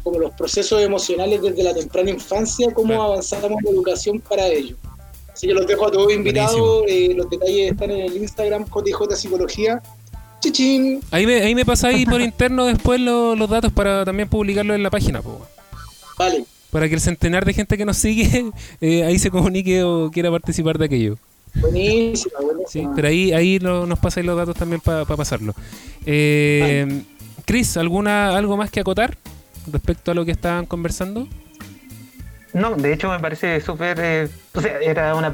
como 0.03 0.19
los 0.19 0.31
procesos 0.31 0.81
emocionales 0.81 1.41
desde 1.41 1.63
la 1.63 1.73
temprana 1.73 2.09
infancia, 2.09 2.73
cómo 2.73 3.01
avanzamos 3.01 3.59
en 3.59 3.65
la 3.65 3.71
educación 3.71 4.19
para 4.19 4.47
ello. 4.47 4.77
Así 5.39 5.47
que 5.47 5.53
los 5.53 5.65
dejo 5.65 5.87
a 5.87 5.89
todos 5.89 6.11
invitados, 6.11 6.83
eh, 6.89 7.13
los 7.15 7.29
detalles 7.29 7.71
están 7.71 7.91
en 7.91 8.01
el 8.01 8.17
Instagram 8.17 8.65
JJ 8.65 9.15
Psicología. 9.15 9.81
Chichín. 10.41 10.99
Ahí 11.11 11.25
me, 11.25 11.35
ahí 11.35 11.55
me 11.55 11.63
pasáis 11.63 12.05
por 12.09 12.19
interno 12.19 12.65
después 12.65 12.99
los 12.99 13.49
datos 13.49 13.71
para 13.71 14.03
también 14.03 14.27
publicarlo 14.27 14.75
en 14.75 14.83
la 14.83 14.89
página. 14.89 15.21
Vale. 16.17 16.43
Para 16.71 16.89
que 16.89 16.95
el 16.95 16.99
centenar 16.99 17.45
de 17.45 17.53
gente 17.53 17.77
que 17.77 17.85
nos 17.85 17.95
sigue 17.95 18.51
eh, 18.81 19.05
ahí 19.05 19.17
se 19.17 19.31
comunique 19.31 19.81
o 19.81 20.11
quiera 20.11 20.29
participar 20.29 20.77
de 20.77 20.85
aquello. 20.87 21.17
Buenísima, 21.55 22.41
buenísima. 22.41 22.67
Sí, 22.67 22.89
pero 22.93 23.07
ahí, 23.07 23.31
ahí 23.31 23.59
nos 23.59 23.97
pasáis 23.97 24.25
los 24.25 24.35
datos 24.35 24.57
también 24.57 24.81
para 24.81 25.05
pasarlo. 25.05 25.55
Eh, 26.05 27.01
Chris, 27.45 27.77
¿alguna, 27.77 28.35
¿algo 28.35 28.57
más 28.57 28.71
que 28.71 28.81
acotar 28.81 29.17
respecto 29.71 30.11
a 30.11 30.15
lo 30.15 30.25
que 30.25 30.31
estaban 30.31 30.65
conversando? 30.65 31.29
No, 32.53 32.75
de 32.75 32.93
hecho 32.93 33.09
me 33.09 33.19
parece 33.19 33.61
súper... 33.61 33.99
Eh, 33.99 34.27
o 34.53 34.61
sea, 34.61 34.79
era 34.79 35.13
una, 35.15 35.31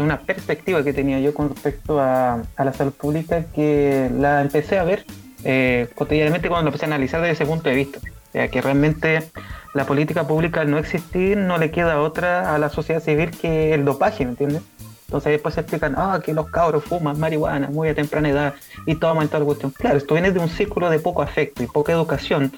una 0.00 0.20
perspectiva 0.20 0.82
que 0.82 0.92
tenía 0.92 1.20
yo 1.20 1.34
con 1.34 1.50
respecto 1.50 2.00
a, 2.00 2.42
la 2.56 2.72
salud 2.72 2.92
pública 2.92 3.44
que 3.54 4.10
la 4.18 4.40
empecé 4.40 4.78
a 4.78 4.84
ver 4.84 5.04
eh, 5.44 5.88
cotidianamente 5.94 6.48
cuando 6.48 6.64
lo 6.64 6.68
empecé 6.68 6.86
a 6.86 6.88
analizar 6.88 7.20
desde 7.20 7.34
ese 7.34 7.46
punto 7.46 7.68
de 7.68 7.74
vista. 7.74 7.98
O 7.98 8.32
sea, 8.32 8.48
que 8.48 8.62
realmente 8.62 9.30
la 9.74 9.84
política 9.84 10.26
pública 10.26 10.62
al 10.62 10.70
no 10.70 10.78
existir 10.78 11.36
no 11.36 11.58
le 11.58 11.70
queda 11.70 12.00
otra 12.00 12.54
a 12.54 12.58
la 12.58 12.70
sociedad 12.70 13.02
civil 13.02 13.30
que 13.30 13.74
el 13.74 13.84
dopaje, 13.84 14.24
¿me 14.24 14.30
entiendes? 14.30 14.62
Entonces 15.06 15.32
después 15.32 15.54
se 15.54 15.60
explican, 15.60 15.94
ah, 15.96 16.20
que 16.24 16.32
los 16.32 16.50
cabros 16.50 16.84
fuman 16.84 17.20
marihuana 17.20 17.68
muy 17.68 17.88
a 17.88 17.94
temprana 17.94 18.28
edad 18.28 18.54
y 18.86 18.96
toman 18.96 19.28
toda 19.28 19.40
la 19.40 19.46
cuestión. 19.46 19.70
Claro, 19.72 19.98
esto 19.98 20.14
viene 20.14 20.32
de 20.32 20.40
un 20.40 20.48
círculo 20.48 20.90
de 20.90 20.98
poco 20.98 21.22
afecto 21.22 21.62
y 21.62 21.66
poca 21.66 21.92
educación 21.92 22.50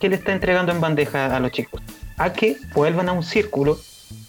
que 0.00 0.08
le 0.08 0.16
está 0.16 0.32
entregando 0.32 0.72
en 0.72 0.80
bandeja 0.80 1.34
a 1.34 1.38
los 1.38 1.52
chicos 1.52 1.80
a 2.16 2.32
que 2.32 2.56
vuelvan 2.74 3.08
a 3.08 3.12
un 3.12 3.22
círculo 3.22 3.78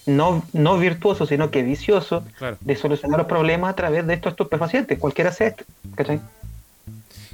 no, 0.06 0.44
no 0.54 0.78
virtuoso, 0.78 1.26
sino 1.26 1.52
que 1.52 1.64
vicioso, 1.64 2.24
de 2.62 2.76
solucionar 2.76 3.20
los 3.20 3.28
problemas 3.28 3.72
a 3.72 3.76
través 3.76 4.08
de 4.08 4.14
estos 4.14 4.32
estupefacientes, 4.32 4.98
cualquiera 4.98 5.32
sea 5.32 5.48
esto. 5.48 5.66
¿cachai? 5.96 6.22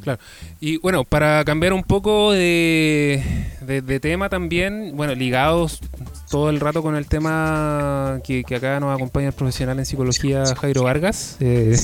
Claro. 0.02 0.20
Y 0.60 0.78
bueno, 0.78 1.04
para 1.06 1.46
cambiar 1.46 1.72
un 1.72 1.84
poco 1.84 2.32
de, 2.34 3.24
de, 3.62 4.00
tema 4.00 4.28
también, 4.28 4.92
bueno, 4.96 5.16
ligados 5.16 5.80
todo 6.30 6.50
el 6.50 6.60
rato 6.60 6.82
con 6.82 6.96
el 6.96 7.06
tema 7.06 8.20
que, 8.24 8.44
acá 8.54 8.80
nos 8.80 8.94
acompaña 8.94 9.28
el 9.28 9.34
profesional 9.34 9.80
en 9.80 9.86
psicología 9.86 10.44
Jairo 10.60 10.84
Vargas. 10.84 11.38
Eh, 11.40 11.78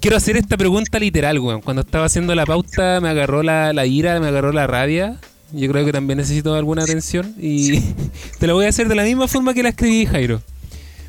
quiero 0.00 0.16
hacer 0.16 0.36
esta 0.36 0.56
pregunta 0.56 0.98
literal, 0.98 1.40
weón. 1.40 1.60
Cuando 1.60 1.82
estaba 1.82 2.04
haciendo 2.04 2.34
la 2.34 2.46
pauta 2.46 3.00
me 3.00 3.08
agarró 3.08 3.42
la, 3.42 3.72
la 3.72 3.86
ira, 3.86 4.20
me 4.20 4.28
agarró 4.28 4.52
la 4.52 4.66
rabia 4.68 5.18
yo 5.52 5.70
creo 5.70 5.84
que 5.84 5.92
también 5.92 6.18
necesito 6.18 6.54
alguna 6.54 6.82
atención 6.82 7.34
y 7.38 7.80
te 8.38 8.46
la 8.46 8.52
voy 8.52 8.66
a 8.66 8.68
hacer 8.68 8.88
de 8.88 8.94
la 8.94 9.04
misma 9.04 9.28
forma 9.28 9.54
que 9.54 9.62
la 9.62 9.70
escribí, 9.70 10.06
Jairo. 10.06 10.40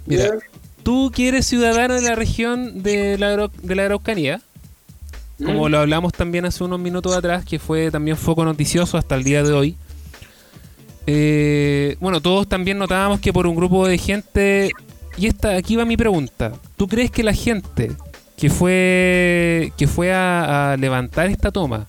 Mira, 0.06 0.32
tú 0.84 1.12
que 1.14 1.28
eres 1.28 1.46
ciudadano 1.46 1.96
de 1.96 2.02
la 2.02 2.16
región 2.16 2.82
de 2.84 3.18
la, 3.18 3.50
de 3.62 3.76
la 3.76 3.86
Araucanía, 3.86 4.42
como 5.44 5.70
lo 5.70 5.80
hablamos 5.80 6.14
también 6.14 6.46
hace 6.46 6.64
unos 6.64 6.80
minutos 6.80 7.16
atrás, 7.16 7.44
que 7.46 7.58
fue 7.60 7.90
también 7.90 8.18
foco 8.18 8.46
noticioso 8.46 8.98
hasta 8.98 9.16
el 9.16 9.24
día 9.24 9.44
de 9.44 9.52
hoy. 9.54 9.76
Eh, 11.08 11.98
bueno, 12.00 12.22
todos 12.22 12.48
también 12.48 12.78
notábamos 12.78 13.20
que 13.20 13.34
por 13.34 13.48
un 13.48 13.56
grupo 13.56 13.88
de 13.88 13.98
gente, 13.98 14.72
y 15.18 15.26
esta, 15.26 15.56
aquí 15.56 15.76
va 15.76 15.86
mi 15.86 15.98
pregunta, 15.98 16.54
¿tú 16.78 16.88
crees 16.88 17.10
que 17.10 17.24
la 17.24 17.34
gente 17.34 17.92
que 18.38 18.50
fue, 18.52 19.74
que 19.78 19.88
fue 19.88 20.14
a 20.14 20.76
levantar 20.80 21.28
esta 21.28 21.52
toma 21.52 21.88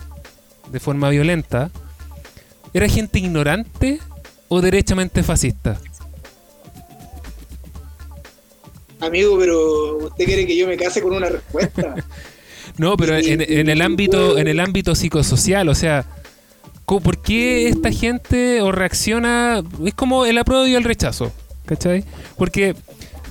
de 0.70 0.80
forma 0.80 1.10
violenta, 1.10 1.70
¿Era 2.74 2.88
gente 2.88 3.18
ignorante 3.18 3.98
o 4.48 4.60
derechamente 4.60 5.22
fascista? 5.22 5.78
Amigo, 9.00 9.36
pero 9.38 9.96
usted 9.98 10.24
quiere 10.24 10.46
que 10.46 10.56
yo 10.56 10.66
me 10.68 10.76
case 10.76 11.02
con 11.02 11.12
una 11.12 11.28
respuesta. 11.28 11.94
no, 12.78 12.96
pero 12.96 13.16
en, 13.16 13.68
el 13.68 13.82
ámbito, 13.82 14.38
en 14.38 14.46
el 14.46 14.60
ámbito 14.60 14.94
psicosocial, 14.94 15.68
o 15.68 15.74
sea, 15.74 16.06
¿por 16.86 17.20
qué 17.20 17.68
esta 17.68 17.90
gente 17.90 18.62
o 18.62 18.70
reacciona? 18.70 19.62
Es 19.84 19.94
como 19.94 20.24
el 20.24 20.38
apruebo 20.38 20.66
y 20.66 20.74
el 20.74 20.84
rechazo, 20.84 21.32
¿cachai? 21.66 22.04
Porque 22.36 22.76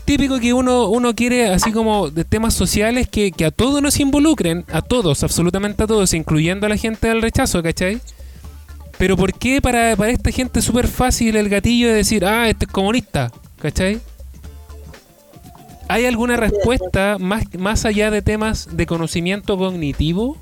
típico 0.03 0.39
que 0.39 0.53
uno, 0.53 0.89
uno 0.89 1.15
quiere, 1.15 1.47
así 1.47 1.71
como 1.71 2.09
de 2.09 2.25
temas 2.25 2.53
sociales, 2.53 3.07
que, 3.07 3.31
que 3.31 3.45
a 3.45 3.51
todos 3.51 3.81
nos 3.81 3.99
involucren, 3.99 4.65
a 4.71 4.81
todos, 4.81 5.23
absolutamente 5.23 5.83
a 5.83 5.87
todos, 5.87 6.13
incluyendo 6.13 6.65
a 6.65 6.69
la 6.69 6.77
gente 6.77 7.07
del 7.07 7.21
rechazo, 7.21 7.63
¿cachai? 7.63 8.01
Pero 9.01 9.17
¿por 9.17 9.33
qué 9.33 9.59
para, 9.61 9.93
esta 9.93 10.29
gente 10.29 10.59
es 10.59 10.65
súper 10.65 10.87
fácil 10.87 11.35
el 11.35 11.49
gatillo 11.49 11.87
de 11.87 11.95
decir, 11.95 12.23
ah, 12.23 12.47
este 12.47 12.65
es 12.65 12.71
comunista? 12.71 13.31
¿Cachai? 13.59 13.99
¿Hay 15.87 16.05
alguna 16.05 16.37
respuesta 16.37 17.17
más, 17.19 17.45
más 17.57 17.85
allá 17.85 18.11
de 18.11 18.21
temas 18.21 18.67
de 18.77 18.85
conocimiento 18.85 19.57
cognitivo? 19.57 20.37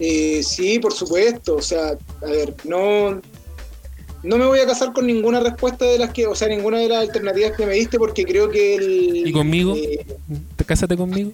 Eh, 0.00 0.42
sí, 0.42 0.80
por 0.80 0.92
supuesto. 0.92 1.54
O 1.54 1.62
sea, 1.62 1.96
a 2.20 2.26
ver, 2.26 2.52
no, 2.64 3.20
no 4.24 4.36
me 4.36 4.44
voy 4.44 4.58
a 4.58 4.66
casar 4.66 4.92
con 4.92 5.06
ninguna 5.06 5.38
respuesta 5.38 5.84
de 5.84 6.00
las 6.00 6.12
que, 6.12 6.26
o 6.26 6.34
sea, 6.34 6.48
ninguna 6.48 6.80
de 6.80 6.88
las 6.88 6.98
alternativas 6.98 7.52
que 7.56 7.64
me 7.64 7.74
diste 7.74 7.96
porque 7.96 8.24
creo 8.24 8.50
que 8.50 8.74
el... 8.74 9.22
¿Y 9.24 9.30
conmigo? 9.30 9.76
Eh, 9.76 10.04
¿Te 10.56 10.64
cásate 10.64 10.96
conmigo? 10.96 11.30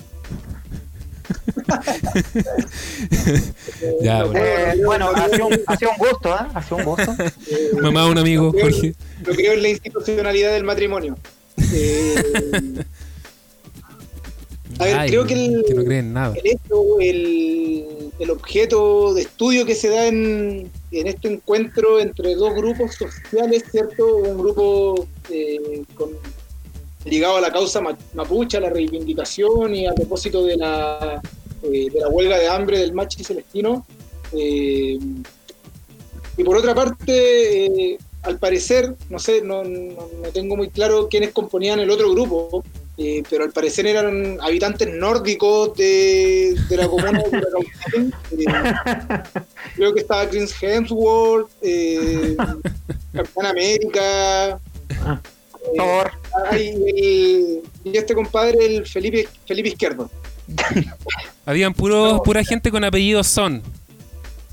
ya, 4.02 4.24
bueno, 4.84 5.10
ha, 5.14 5.28
sido 5.28 5.48
un, 5.48 5.58
gusto, 5.98 6.28
¿eh? 6.28 6.46
Ha 6.54 6.62
sido 6.62 6.76
un 6.78 6.84
gusto. 6.84 7.14
Mamá, 7.82 8.06
un 8.06 8.18
amigo, 8.18 8.52
Jorge. 8.52 8.94
Yo 9.26 9.34
creo 9.34 9.52
en 9.52 9.62
la 9.62 9.68
institucionalidad 9.68 10.52
del 10.52 10.64
matrimonio. 10.64 11.16
Eh, 14.80 14.94
a 14.94 15.02
ver, 15.02 15.10
creo 15.10 15.26
que 15.26 15.34
el, 15.34 15.62
que 15.66 15.74
no 15.74 15.84
creen 15.84 16.14
nada. 16.14 16.34
El, 16.34 16.58
el, 18.18 18.30
objeto 18.30 19.12
de 19.12 19.20
estudio 19.20 19.66
que 19.66 19.74
se 19.74 19.90
da 19.90 20.06
en, 20.06 20.70
en 20.90 21.06
este 21.06 21.28
encuentro 21.28 22.00
entre 22.00 22.34
dos 22.34 22.54
grupos 22.54 22.94
sociales, 22.94 23.64
¿cierto? 23.70 24.16
Un 24.16 24.38
grupo 24.38 25.06
eh, 25.30 25.82
con 25.94 26.08
ligado 27.04 27.36
a 27.36 27.40
la 27.40 27.52
causa 27.52 27.80
mapucha, 28.14 28.60
la 28.60 28.70
reivindicación 28.70 29.74
y 29.74 29.86
a 29.86 29.94
propósito 29.94 30.44
de 30.44 30.56
la, 30.56 31.20
eh, 31.62 31.90
de 31.92 32.00
la 32.00 32.08
huelga 32.08 32.38
de 32.38 32.48
hambre 32.48 32.78
del 32.78 32.92
machi 32.92 33.24
celestino. 33.24 33.86
Eh, 34.32 34.98
y 36.36 36.44
por 36.44 36.56
otra 36.56 36.74
parte, 36.74 37.66
eh, 37.66 37.98
al 38.22 38.38
parecer, 38.38 38.94
no 39.10 39.18
sé, 39.18 39.42
no, 39.42 39.62
tengo 40.32 40.56
muy 40.56 40.70
claro 40.70 41.08
quiénes 41.08 41.32
componían 41.32 41.80
el 41.80 41.90
otro 41.90 42.10
grupo, 42.10 42.64
pero 43.28 43.42
al 43.42 43.50
parecer 43.50 43.86
eran 43.86 44.38
habitantes 44.40 44.88
nórdicos 44.88 45.76
de, 45.76 46.54
la 46.70 46.86
comuna 46.88 47.20
de 48.30 48.46
creo 49.74 49.92
que 49.92 50.00
estaba 50.00 50.28
Chris 50.28 50.54
Hemsworth, 50.62 51.50
Capitán 53.12 53.46
América. 53.46 54.60
Ah. 55.78 56.10
y 56.56 57.60
este 57.84 58.14
compadre, 58.14 58.64
el 58.66 58.86
Felipe, 58.86 59.28
Felipe 59.46 59.68
Izquierdo. 59.68 60.10
Habían 61.46 61.74
puro, 61.74 62.22
pura 62.24 62.44
gente 62.44 62.70
con 62.70 62.84
apellidos 62.84 63.26
Son. 63.26 63.62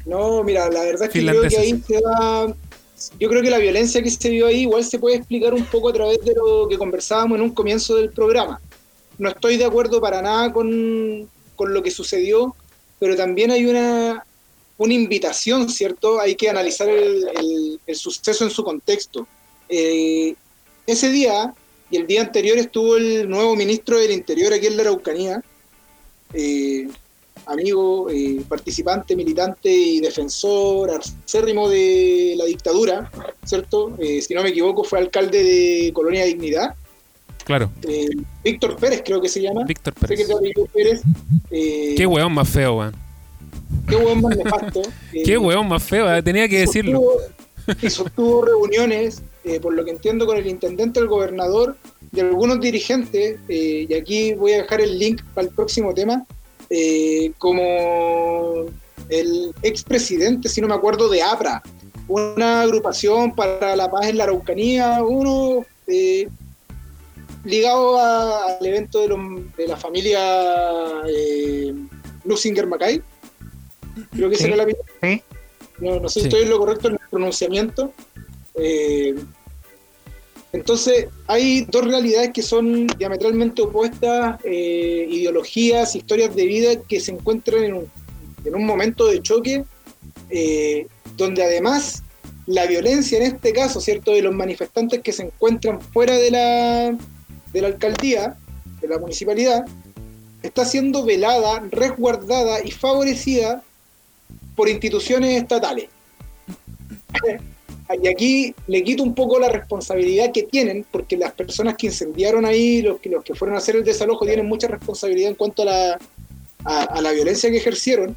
No, 0.05 0.43
mira, 0.43 0.69
la 0.69 0.83
verdad 0.83 1.03
es 1.07 1.13
que 1.13 1.25
creo 1.25 1.47
que 1.47 1.57
ahí 1.57 1.83
se 1.85 2.01
da. 2.01 2.53
Yo 3.19 3.29
creo 3.29 3.41
que 3.41 3.49
la 3.49 3.59
violencia 3.59 4.01
que 4.01 4.09
se 4.09 4.29
vio 4.29 4.47
ahí 4.47 4.61
igual 4.61 4.83
se 4.83 4.99
puede 4.99 5.17
explicar 5.17 5.53
un 5.53 5.65
poco 5.65 5.89
a 5.89 5.93
través 5.93 6.23
de 6.25 6.33
lo 6.35 6.67
que 6.67 6.77
conversábamos 6.77 7.37
en 7.37 7.43
un 7.43 7.51
comienzo 7.51 7.95
del 7.95 8.09
programa. 8.09 8.59
No 9.17 9.29
estoy 9.29 9.57
de 9.57 9.65
acuerdo 9.65 10.01
para 10.01 10.21
nada 10.21 10.51
con, 10.51 11.29
lo 11.57 11.83
que 11.83 11.91
sucedió, 11.91 12.55
pero 12.99 13.15
también 13.15 13.51
hay 13.51 13.65
una, 13.65 14.25
una 14.77 14.93
invitación, 14.93 15.69
¿cierto? 15.69 16.19
Hay 16.19 16.35
que 16.35 16.49
analizar 16.49 16.89
el, 16.89 17.79
suceso 17.93 18.43
en 18.43 18.49
su 18.49 18.63
contexto. 18.63 19.27
Eh, 19.69 20.35
ese 20.89 21.09
día 21.09 21.53
y 21.91 21.97
el 21.97 22.07
día 22.07 22.21
anterior 22.21 22.57
estuvo 22.57 22.97
el 22.97 23.29
nuevo 23.29 23.55
ministro 23.55 23.97
del 23.97 24.11
Interior 24.11 24.53
aquí 24.53 24.67
en 24.67 24.77
la 24.77 24.83
Araucanía, 24.83 25.43
eh, 26.33 26.87
amigo, 27.45 28.09
eh, 28.09 28.41
participante, 28.47 29.15
militante 29.15 29.69
y 29.71 29.99
defensor 29.99 30.91
acérrimo 30.91 31.67
de 31.67 32.35
la 32.37 32.45
dictadura, 32.45 33.11
¿cierto? 33.43 33.95
Eh, 33.97 34.21
si 34.21 34.33
no 34.33 34.43
me 34.43 34.49
equivoco, 34.49 34.83
fue 34.83 34.99
alcalde 34.99 35.43
de 35.43 35.91
Colonia 35.93 36.25
Dignidad. 36.25 36.75
Claro. 37.43 37.71
Víctor 38.43 38.75
Pérez, 38.75 39.01
creo 39.03 39.19
que 39.19 39.29
se 39.29 39.41
llama. 39.41 39.63
Víctor 39.65 39.95
Pérez. 39.95 41.01
Qué 41.49 42.05
hueón 42.05 42.33
más 42.33 42.47
feo, 42.47 42.77
weón. 42.77 42.95
Qué 43.87 43.95
hueón 43.95 44.21
más 44.21 44.37
nefasto. 44.37 44.81
Qué 45.25 45.37
hueón 45.37 45.67
más 45.67 45.81
feo, 45.81 46.23
tenía 46.23 46.47
que 46.47 46.59
decirlo. 46.59 47.01
y 47.81 47.89
sostuvo 47.89 48.45
reuniones, 48.45 49.23
por 49.61 49.73
lo 49.73 49.83
que 49.83 49.91
entiendo, 49.91 50.25
con 50.25 50.37
el 50.37 50.47
intendente, 50.47 50.99
el 50.99 51.07
gobernador 51.07 51.75
de 52.11 52.21
algunos 52.21 52.59
dirigentes, 52.59 53.39
eh, 53.47 53.85
y 53.89 53.93
aquí 53.93 54.33
voy 54.33 54.53
a 54.53 54.61
dejar 54.61 54.81
el 54.81 54.97
link 54.97 55.21
para 55.33 55.47
el 55.47 55.53
próximo 55.53 55.93
tema, 55.93 56.25
eh, 56.69 57.31
como 57.37 58.65
el 59.09 59.53
expresidente, 59.63 60.49
si 60.49 60.61
no 60.61 60.67
me 60.67 60.75
acuerdo, 60.75 61.09
de 61.09 61.21
APRA, 61.21 61.63
una 62.07 62.61
agrupación 62.61 63.35
para 63.35 63.75
la 63.75 63.89
paz 63.89 64.07
en 64.07 64.17
la 64.17 64.23
Araucanía, 64.25 65.03
uno 65.03 65.65
eh, 65.87 66.27
ligado 67.43 67.99
al 67.99 68.65
evento 68.65 69.07
de, 69.57 69.67
la 69.67 69.77
familia 69.77 70.19
eh, 71.07 71.73
Lusinger 72.25 72.67
Mackay. 72.67 73.01
Creo 74.11 74.29
que 74.29 74.35
será 74.35 74.55
la 74.55 74.65
No, 75.79 75.99
no 75.99 76.09
sé 76.09 76.21
si 76.21 76.25
estoy 76.27 76.43
en 76.43 76.49
lo 76.49 76.59
correcto 76.59 76.87
en 76.87 76.95
el 76.95 77.09
pronunciamiento. 77.09 77.93
Eh, 78.55 79.15
entonces, 80.51 81.07
hay 81.27 81.61
dos 81.69 81.85
realidades 81.85 82.31
que 82.33 82.41
son 82.41 82.87
diametralmente 82.87 83.61
opuestas, 83.61 84.39
eh, 84.43 85.07
ideologías, 85.09 85.95
historias 85.95 86.35
de 86.35 86.45
vida 86.45 86.81
que 86.87 86.99
se 86.99 87.11
encuentran 87.11 87.63
en 87.63 87.73
un, 87.73 87.91
en 88.43 88.55
un 88.55 88.65
momento 88.65 89.05
de 89.05 89.21
choque, 89.21 89.63
eh, 90.29 90.87
donde 91.15 91.43
además 91.43 92.01
la 92.47 92.65
violencia 92.65 93.19
en 93.19 93.25
este 93.25 93.53
caso, 93.53 93.79
¿cierto?, 93.79 94.11
de 94.11 94.23
los 94.23 94.33
manifestantes 94.33 95.01
que 95.01 95.11
se 95.11 95.23
encuentran 95.23 95.79
fuera 95.81 96.17
de 96.17 96.31
la, 96.31 96.97
de 97.53 97.61
la 97.61 97.67
alcaldía, 97.67 98.35
de 98.81 98.87
la 98.87 98.97
municipalidad, 98.97 99.65
está 100.41 100.65
siendo 100.65 101.05
velada, 101.05 101.63
resguardada 101.69 102.63
y 102.63 102.71
favorecida 102.71 103.61
por 104.55 104.67
instituciones 104.67 105.39
estatales. 105.39 105.89
Y 108.01 108.07
aquí 108.07 108.53
le 108.67 108.83
quito 108.83 109.01
un 109.01 109.15
poco 109.15 109.39
la 109.39 109.49
responsabilidad 109.49 110.31
que 110.31 110.43
tienen, 110.43 110.85
porque 110.91 111.17
las 111.17 111.33
personas 111.33 111.75
que 111.75 111.87
incendiaron 111.87 112.45
ahí, 112.45 112.83
los 112.83 112.99
que, 112.99 113.09
los 113.09 113.23
que 113.23 113.33
fueron 113.33 113.55
a 113.55 113.59
hacer 113.59 113.75
el 113.75 113.83
desalojo, 113.83 114.25
tienen 114.25 114.45
mucha 114.45 114.67
responsabilidad 114.67 115.29
en 115.29 115.35
cuanto 115.35 115.63
a 115.63 115.65
la, 115.65 115.99
a, 116.65 117.01
la 117.01 117.11
violencia 117.11 117.49
que 117.49 117.57
ejercieron. 117.57 118.15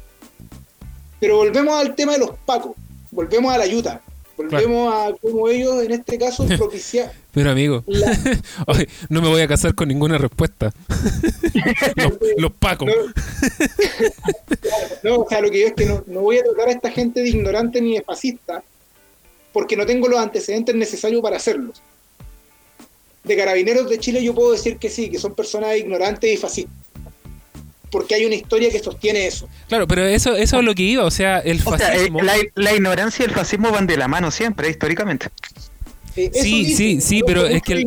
Pero 1.19 1.37
volvemos 1.37 1.73
al 1.79 1.95
tema 1.95 2.13
de 2.13 2.19
los 2.19 2.31
pacos, 2.45 2.73
volvemos 3.09 3.51
a 3.51 3.57
la 3.57 3.63
ayuda, 3.63 4.01
volvemos 4.37 4.93
a 4.93 5.11
cómo 5.19 5.47
ellos 5.47 5.83
en 5.83 5.91
este 5.91 6.19
caso 6.19 6.45
propiciar. 6.57 7.11
Pero 7.31 7.49
amigo, 7.49 7.83
no 9.09 9.21
me 9.23 9.27
voy 9.27 9.41
a 9.41 9.47
casar 9.47 9.73
con 9.73 9.87
ninguna 9.87 10.19
respuesta. 10.19 10.71
los, 12.37 12.51
pacos. 12.51 12.89
No, 15.01 15.15
o 15.21 15.27
sea, 15.27 15.41
lo 15.41 15.49
que 15.49 15.61
yo 15.61 15.67
es 15.67 15.73
que 15.73 15.87
no, 15.87 16.03
no 16.05 16.21
voy 16.21 16.37
a 16.37 16.43
tratar 16.43 16.67
a 16.67 16.71
esta 16.73 16.91
gente 16.91 17.21
de 17.21 17.29
ignorante 17.29 17.81
ni 17.81 17.95
de 17.95 18.03
fascista, 18.03 18.63
porque 19.53 19.77
no 19.77 19.85
tengo 19.85 20.07
los 20.07 20.19
antecedentes 20.19 20.75
necesarios 20.75 21.21
para 21.21 21.37
hacerlos. 21.37 21.81
De 23.23 23.37
carabineros 23.37 23.89
de 23.89 23.99
Chile 23.99 24.21
yo 24.21 24.33
puedo 24.33 24.51
decir 24.51 24.77
que 24.77 24.89
sí, 24.89 25.09
que 25.09 25.19
son 25.19 25.33
personas 25.33 25.77
ignorantes 25.77 26.33
y 26.33 26.35
fascistas. 26.35 26.73
Porque 27.89 28.15
hay 28.15 28.25
una 28.25 28.35
historia 28.35 28.71
que 28.71 28.79
sostiene 28.79 29.27
eso. 29.27 29.47
Claro, 29.69 29.87
pero 29.87 30.03
eso, 30.03 30.35
eso 30.35 30.57
es 30.57 30.65
lo 30.65 30.73
que 30.73 30.81
iba, 30.81 31.05
o 31.05 31.11
sea, 31.11 31.37
el 31.39 31.61
fascismo. 31.61 32.21
la, 32.21 32.73
ignorancia 32.73 33.23
y 33.23 33.29
el 33.29 33.35
fascismo 33.35 33.71
van 33.71 33.85
de 33.85 33.95
la 33.97 34.07
mano 34.07 34.31
siempre, 34.31 34.67
históricamente. 34.67 35.27
Eh, 36.15 36.31
sí, 36.33 36.75
sí, 36.75 37.01
sí, 37.01 37.21
pero 37.25 37.45
es 37.45 37.61
que... 37.61 37.85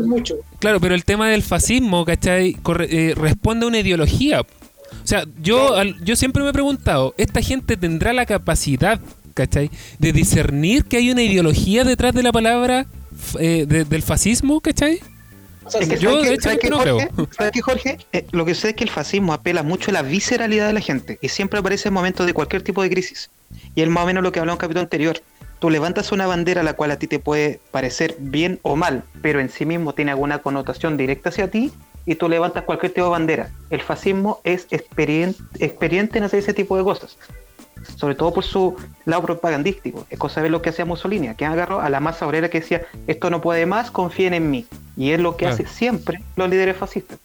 mucho. 0.00 0.36
Claro, 0.60 0.80
pero 0.80 0.94
el 0.94 1.04
tema 1.04 1.28
del 1.28 1.42
fascismo, 1.42 2.04
¿cachai? 2.04 2.56
Eh, 2.88 3.14
responde 3.16 3.64
a 3.64 3.68
una 3.68 3.80
ideología. 3.80 4.40
O 4.40 5.06
sea, 5.06 5.24
yo, 5.42 5.82
yo 6.02 6.16
siempre 6.16 6.42
me 6.44 6.50
he 6.50 6.52
preguntado, 6.52 7.14
¿esta 7.18 7.42
gente 7.42 7.76
tendrá 7.76 8.12
la 8.12 8.26
capacidad 8.26 9.00
¿cachai? 9.36 9.70
De 9.98 10.12
discernir 10.12 10.86
que 10.86 10.96
hay 10.96 11.10
una 11.10 11.22
ideología 11.22 11.84
detrás 11.84 12.14
de 12.14 12.22
la 12.22 12.32
palabra 12.32 12.86
eh, 13.38 13.66
del 13.66 14.02
fascismo, 14.02 14.60
¿cachai? 14.60 15.00
yo, 16.00 16.22
de 16.22 16.34
hecho, 16.34 16.48
no 16.70 16.78
Jorge, 16.78 17.10
¿sabes 17.36 17.52
qué, 17.52 17.60
Jorge? 17.60 17.98
Eh, 18.12 18.26
lo 18.30 18.44
que 18.44 18.54
sé 18.54 18.70
es 18.70 18.76
que 18.76 18.84
el 18.84 18.90
fascismo 18.90 19.32
apela 19.32 19.64
mucho 19.64 19.90
a 19.90 19.94
la 19.94 20.02
visceralidad 20.02 20.68
de 20.68 20.72
la 20.72 20.80
gente 20.80 21.18
y 21.20 21.28
siempre 21.28 21.58
aparece 21.58 21.88
en 21.88 21.94
momentos 21.94 22.24
de 22.24 22.32
cualquier 22.32 22.62
tipo 22.62 22.82
de 22.82 22.88
crisis. 22.88 23.30
Y 23.74 23.82
es 23.82 23.88
más 23.88 24.04
o 24.04 24.06
menos 24.06 24.22
lo 24.22 24.32
que 24.32 24.40
hablamos 24.40 24.54
en 24.54 24.58
el 24.58 24.68
capítulo 24.68 24.82
anterior. 24.82 25.20
Tú 25.58 25.70
levantas 25.70 26.12
una 26.12 26.26
bandera 26.26 26.60
a 26.60 26.64
la 26.64 26.74
cual 26.74 26.92
a 26.92 26.98
ti 26.98 27.06
te 27.08 27.18
puede 27.18 27.60
parecer 27.72 28.16
bien 28.18 28.60
o 28.62 28.76
mal, 28.76 29.02
pero 29.22 29.40
en 29.40 29.50
sí 29.50 29.66
mismo 29.66 29.92
tiene 29.92 30.12
alguna 30.12 30.38
connotación 30.38 30.96
directa 30.96 31.30
hacia 31.30 31.50
ti 31.50 31.72
y 32.06 32.14
tú 32.14 32.28
levantas 32.28 32.62
cualquier 32.62 32.92
tipo 32.92 33.06
de 33.06 33.10
bandera. 33.10 33.50
El 33.70 33.82
fascismo 33.82 34.40
es 34.44 34.66
experiente, 34.70 35.42
experiente 35.58 36.18
en 36.18 36.24
hacer 36.24 36.38
ese 36.38 36.54
tipo 36.54 36.76
de 36.76 36.84
cosas 36.84 37.18
sobre 37.96 38.14
todo 38.14 38.32
por 38.32 38.44
su 38.44 38.76
lado 39.04 39.22
propagandístico. 39.22 40.06
Es 40.10 40.18
cosa 40.18 40.42
de 40.42 40.50
lo 40.50 40.62
que 40.62 40.70
hacía 40.70 40.84
Mussolini, 40.84 41.34
que 41.34 41.46
agarró 41.46 41.80
a 41.80 41.88
la 41.88 42.00
masa 42.00 42.26
obrera 42.26 42.48
que 42.48 42.60
decía, 42.60 42.82
esto 43.06 43.30
no 43.30 43.40
puede 43.40 43.66
más, 43.66 43.90
confíen 43.90 44.34
en 44.34 44.50
mí. 44.50 44.66
Y 44.96 45.12
es 45.12 45.20
lo 45.20 45.36
que 45.36 45.46
hace 45.46 45.66
siempre 45.66 46.22
los 46.36 46.48
líderes 46.48 46.76
fascistas. 46.76 47.18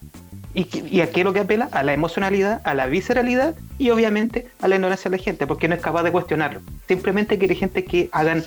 ¿Y, 0.53 0.67
¿Y 0.87 1.01
a 1.01 1.09
qué 1.09 1.21
es 1.21 1.23
lo 1.23 1.33
que 1.33 1.39
apela? 1.39 1.69
A 1.71 1.81
la 1.83 1.93
emocionalidad, 1.93 2.61
a 2.65 2.73
la 2.73 2.85
visceralidad 2.85 3.55
y 3.77 3.89
obviamente 3.89 4.47
a 4.61 4.67
la 4.67 4.75
ignorancia 4.75 5.09
de 5.09 5.17
la 5.17 5.23
gente, 5.23 5.47
porque 5.47 5.67
no 5.67 5.75
es 5.75 5.81
capaz 5.81 6.03
de 6.03 6.11
cuestionarlo. 6.11 6.61
Simplemente 6.87 7.39
quiere 7.39 7.55
gente 7.55 7.85
que 7.85 8.09
hagan 8.11 8.43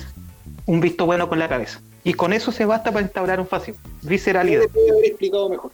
un 0.66 0.81
visto 0.81 1.07
bueno 1.07 1.28
con 1.28 1.39
la 1.39 1.49
cabeza. 1.49 1.81
Y 2.05 2.15
con 2.15 2.32
eso 2.32 2.53
se 2.53 2.66
basta 2.66 2.93
para 2.93 3.05
instaurar 3.05 3.41
un 3.41 3.47
fascismo. 3.47 3.81
Visceralidad. 4.03 4.65
haber 4.65 5.07
explicado 5.07 5.49
mejor. 5.49 5.73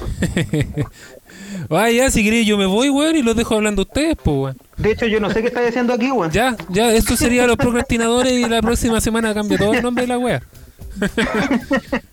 Vaya, 1.68 2.10
si 2.10 2.24
queréis 2.24 2.46
yo 2.46 2.56
me 2.56 2.66
voy, 2.66 2.90
weón, 2.90 3.16
y 3.16 3.22
los 3.22 3.36
dejo 3.36 3.54
hablando 3.54 3.82
ustedes, 3.82 4.16
pues, 4.22 4.36
weón. 4.36 4.58
De 4.76 4.92
hecho, 4.92 5.06
yo 5.06 5.20
no 5.20 5.30
sé 5.30 5.40
qué 5.40 5.48
estáis 5.48 5.68
haciendo 5.68 5.94
aquí, 5.94 6.10
weón. 6.10 6.30
Ya, 6.30 6.56
ya, 6.68 6.92
esto 6.92 7.16
sería 7.16 7.46
los 7.46 7.56
procrastinadores 7.56 8.32
y 8.32 8.48
la 8.48 8.62
próxima 8.62 9.00
semana 9.00 9.34
cambio 9.34 9.58
todo 9.58 9.74
el 9.74 9.82
nombre 9.82 10.04
de 10.04 10.08
la 10.08 10.18
wea. 10.18 10.42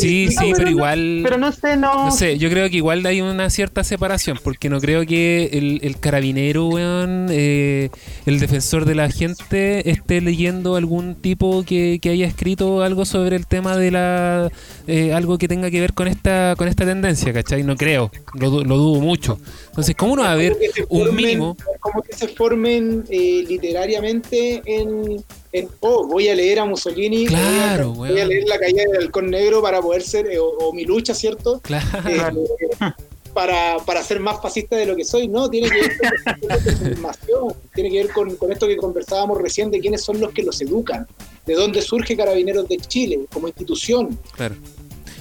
sí, 0.00 0.28
sí, 0.30 0.52
pero, 0.56 0.70
igual. 0.70 1.20
Pero 1.22 1.38
no 1.38 1.52
sé, 1.52 1.76
no. 1.76 2.06
No 2.06 2.10
sé, 2.10 2.38
yo 2.38 2.50
creo 2.50 2.68
que 2.68 2.76
igual 2.76 3.04
hay 3.06 3.20
una 3.20 3.50
cierta 3.50 3.84
separación, 3.84 4.38
porque 4.42 4.68
no 4.68 4.80
creo 4.80 5.06
que 5.06 5.50
el, 5.52 5.98
carabinero, 6.00 6.66
weón, 6.68 7.28
eh, 7.30 7.90
el 8.26 8.40
defensor 8.40 8.84
de 8.84 8.94
la 8.94 9.10
gente, 9.10 9.90
esté 9.90 10.20
leyendo 10.20 10.76
algún 10.76 11.14
tipo 11.14 11.64
que, 11.64 12.00
haya 12.06 12.26
escrito 12.26 12.82
algo 12.82 13.04
sobre 13.04 13.36
el 13.36 13.46
tema 13.46 13.76
de 13.76 13.90
la. 13.90 14.50
Eh, 14.86 15.12
algo 15.12 15.38
que 15.38 15.48
tenga 15.48 15.70
que 15.70 15.80
ver 15.80 15.92
con 15.92 16.06
esta 16.06 16.54
con 16.56 16.68
esta 16.68 16.84
tendencia, 16.84 17.32
¿cachai? 17.32 17.62
No 17.62 17.76
creo, 17.76 18.10
lo, 18.34 18.50
dudo 18.50 19.00
mucho. 19.00 19.38
Entonces, 19.68 19.94
¿cómo 19.96 20.16
no 20.16 20.22
va 20.22 20.30
a 20.30 20.32
haber 20.32 20.56
un 20.88 21.14
mínimo? 21.14 21.56
Como 21.80 22.02
que 22.02 22.12
se 22.12 22.28
formen 22.28 23.04
eh, 23.10 23.44
literariamente 23.48 24.62
en 24.64 25.24
oh, 25.80 26.06
voy 26.06 26.28
a 26.28 26.34
leer 26.34 26.60
a 26.60 26.64
Mussolini, 26.64 27.26
claro, 27.26 27.92
voy, 27.92 28.18
a, 28.20 28.24
leer 28.24 28.44
La 28.48 28.58
caída 28.58 28.82
del 28.90 29.02
halcón 29.02 29.30
negro 29.30 29.62
para 29.62 29.80
poder 29.80 30.02
ser, 30.02 30.26
eh, 30.26 30.38
o, 30.38 30.72
mi 30.72 30.84
lucha, 30.84 31.14
¿cierto? 31.14 31.60
Claro. 31.60 31.86
Eh, 32.08 32.92
para, 33.32 33.76
para 33.84 34.02
ser 34.02 34.18
más 34.18 34.40
fascista 34.40 34.76
de 34.76 34.86
lo 34.86 34.96
que 34.96 35.04
soy, 35.04 35.28
no, 35.28 35.50
tiene 35.50 35.68
que 35.68 35.80
ver 35.82 35.98
con 35.98 36.88
información, 36.88 37.54
tiene 37.74 37.90
que 37.90 37.96
ver 37.98 38.12
con, 38.12 38.36
con, 38.36 38.50
esto 38.50 38.66
que 38.66 38.78
conversábamos 38.78 39.36
recién 39.42 39.70
de 39.70 39.78
quiénes 39.78 40.02
son 40.02 40.18
los 40.20 40.32
que 40.32 40.42
los 40.42 40.58
educan, 40.62 41.06
de 41.44 41.54
dónde 41.54 41.82
surge 41.82 42.16
Carabineros 42.16 42.66
de 42.66 42.78
Chile 42.78 43.20
como 43.30 43.48
institución. 43.48 44.18
Claro. 44.34 44.54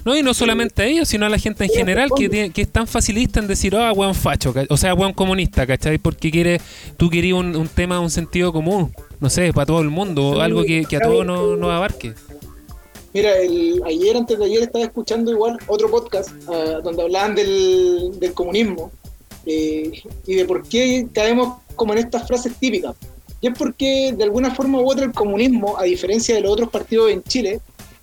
No, 0.06 0.16
y 0.16 0.22
no 0.22 0.36
solamente 0.36 0.84
a 0.84 0.86
ellos, 0.86 1.10
sino 1.10 1.26
a 1.26 1.30
la 1.30 1.40
gente 1.40 1.64
en 1.66 1.72
general 1.72 2.10
que, 2.16 2.52
que 2.52 2.62
es 2.62 2.70
tan 2.70 2.86
facilista 2.88 3.40
en 3.40 3.48
decir, 3.48 3.76
ah, 3.76 3.92
oh, 3.92 4.14
facho, 4.14 4.54
o 4.70 4.78
sea, 4.78 4.94
buen 4.94 5.14
comunista, 5.14 5.66
¿cachai? 5.66 5.98
Porque 5.98 6.30
quiere, 6.30 6.62
tú 6.96 7.10
querías 7.10 7.40
un, 7.40 7.56
un, 7.56 7.68
tema, 7.68 8.00
un 8.00 8.12
sentido 8.12 8.54
común, 8.54 8.94
no 9.20 9.30
sé, 9.30 9.54
para 9.54 9.66
todo 9.66 9.82
el 9.82 9.90
mundo, 9.90 10.42
algo 10.42 10.64
que, 10.64 10.86
a 10.96 11.00
todos 11.00 11.26
nos 11.26 11.58
no 11.58 11.72
abarque. 11.72 12.14
Mira, 13.14 13.38
el, 13.38 13.82
ayer, 13.86 14.18
antes 14.18 14.38
de 14.38 14.46
ayer, 14.46 14.64
estaba 14.64 14.84
escuchando 14.84 15.32
igual 15.32 15.58
otro 15.68 15.90
podcast 15.90 16.30
ah, 16.50 16.82
donde 16.84 17.02
hablaban 17.02 17.34
del, 17.34 18.20
del 18.20 18.34
comunismo 18.34 18.92
eh, 19.46 20.04
y 20.26 20.36
de 20.36 20.46
por 20.46 20.68
qué 20.68 21.08
caemos 21.14 21.60
como 21.76 21.94
en 21.94 22.00
estas 22.00 22.28
frases 22.28 22.56
típicas. 22.58 22.96
Y 23.42 23.48
es 23.48 23.58
porque, 23.58 24.14
de 24.18 24.24
alguna 24.24 24.54
forma 24.54 24.80
u 24.80 24.90
otra, 24.90 25.06
el 25.06 25.14
comunismo, 25.14 25.78
a 25.78 25.84
diferencia 25.84 26.36
de 26.36 26.42
los 26.42 26.52
otros 26.52 26.70
partidos 26.70 27.12
en 27.12 27.24
Chile, 27.24 27.62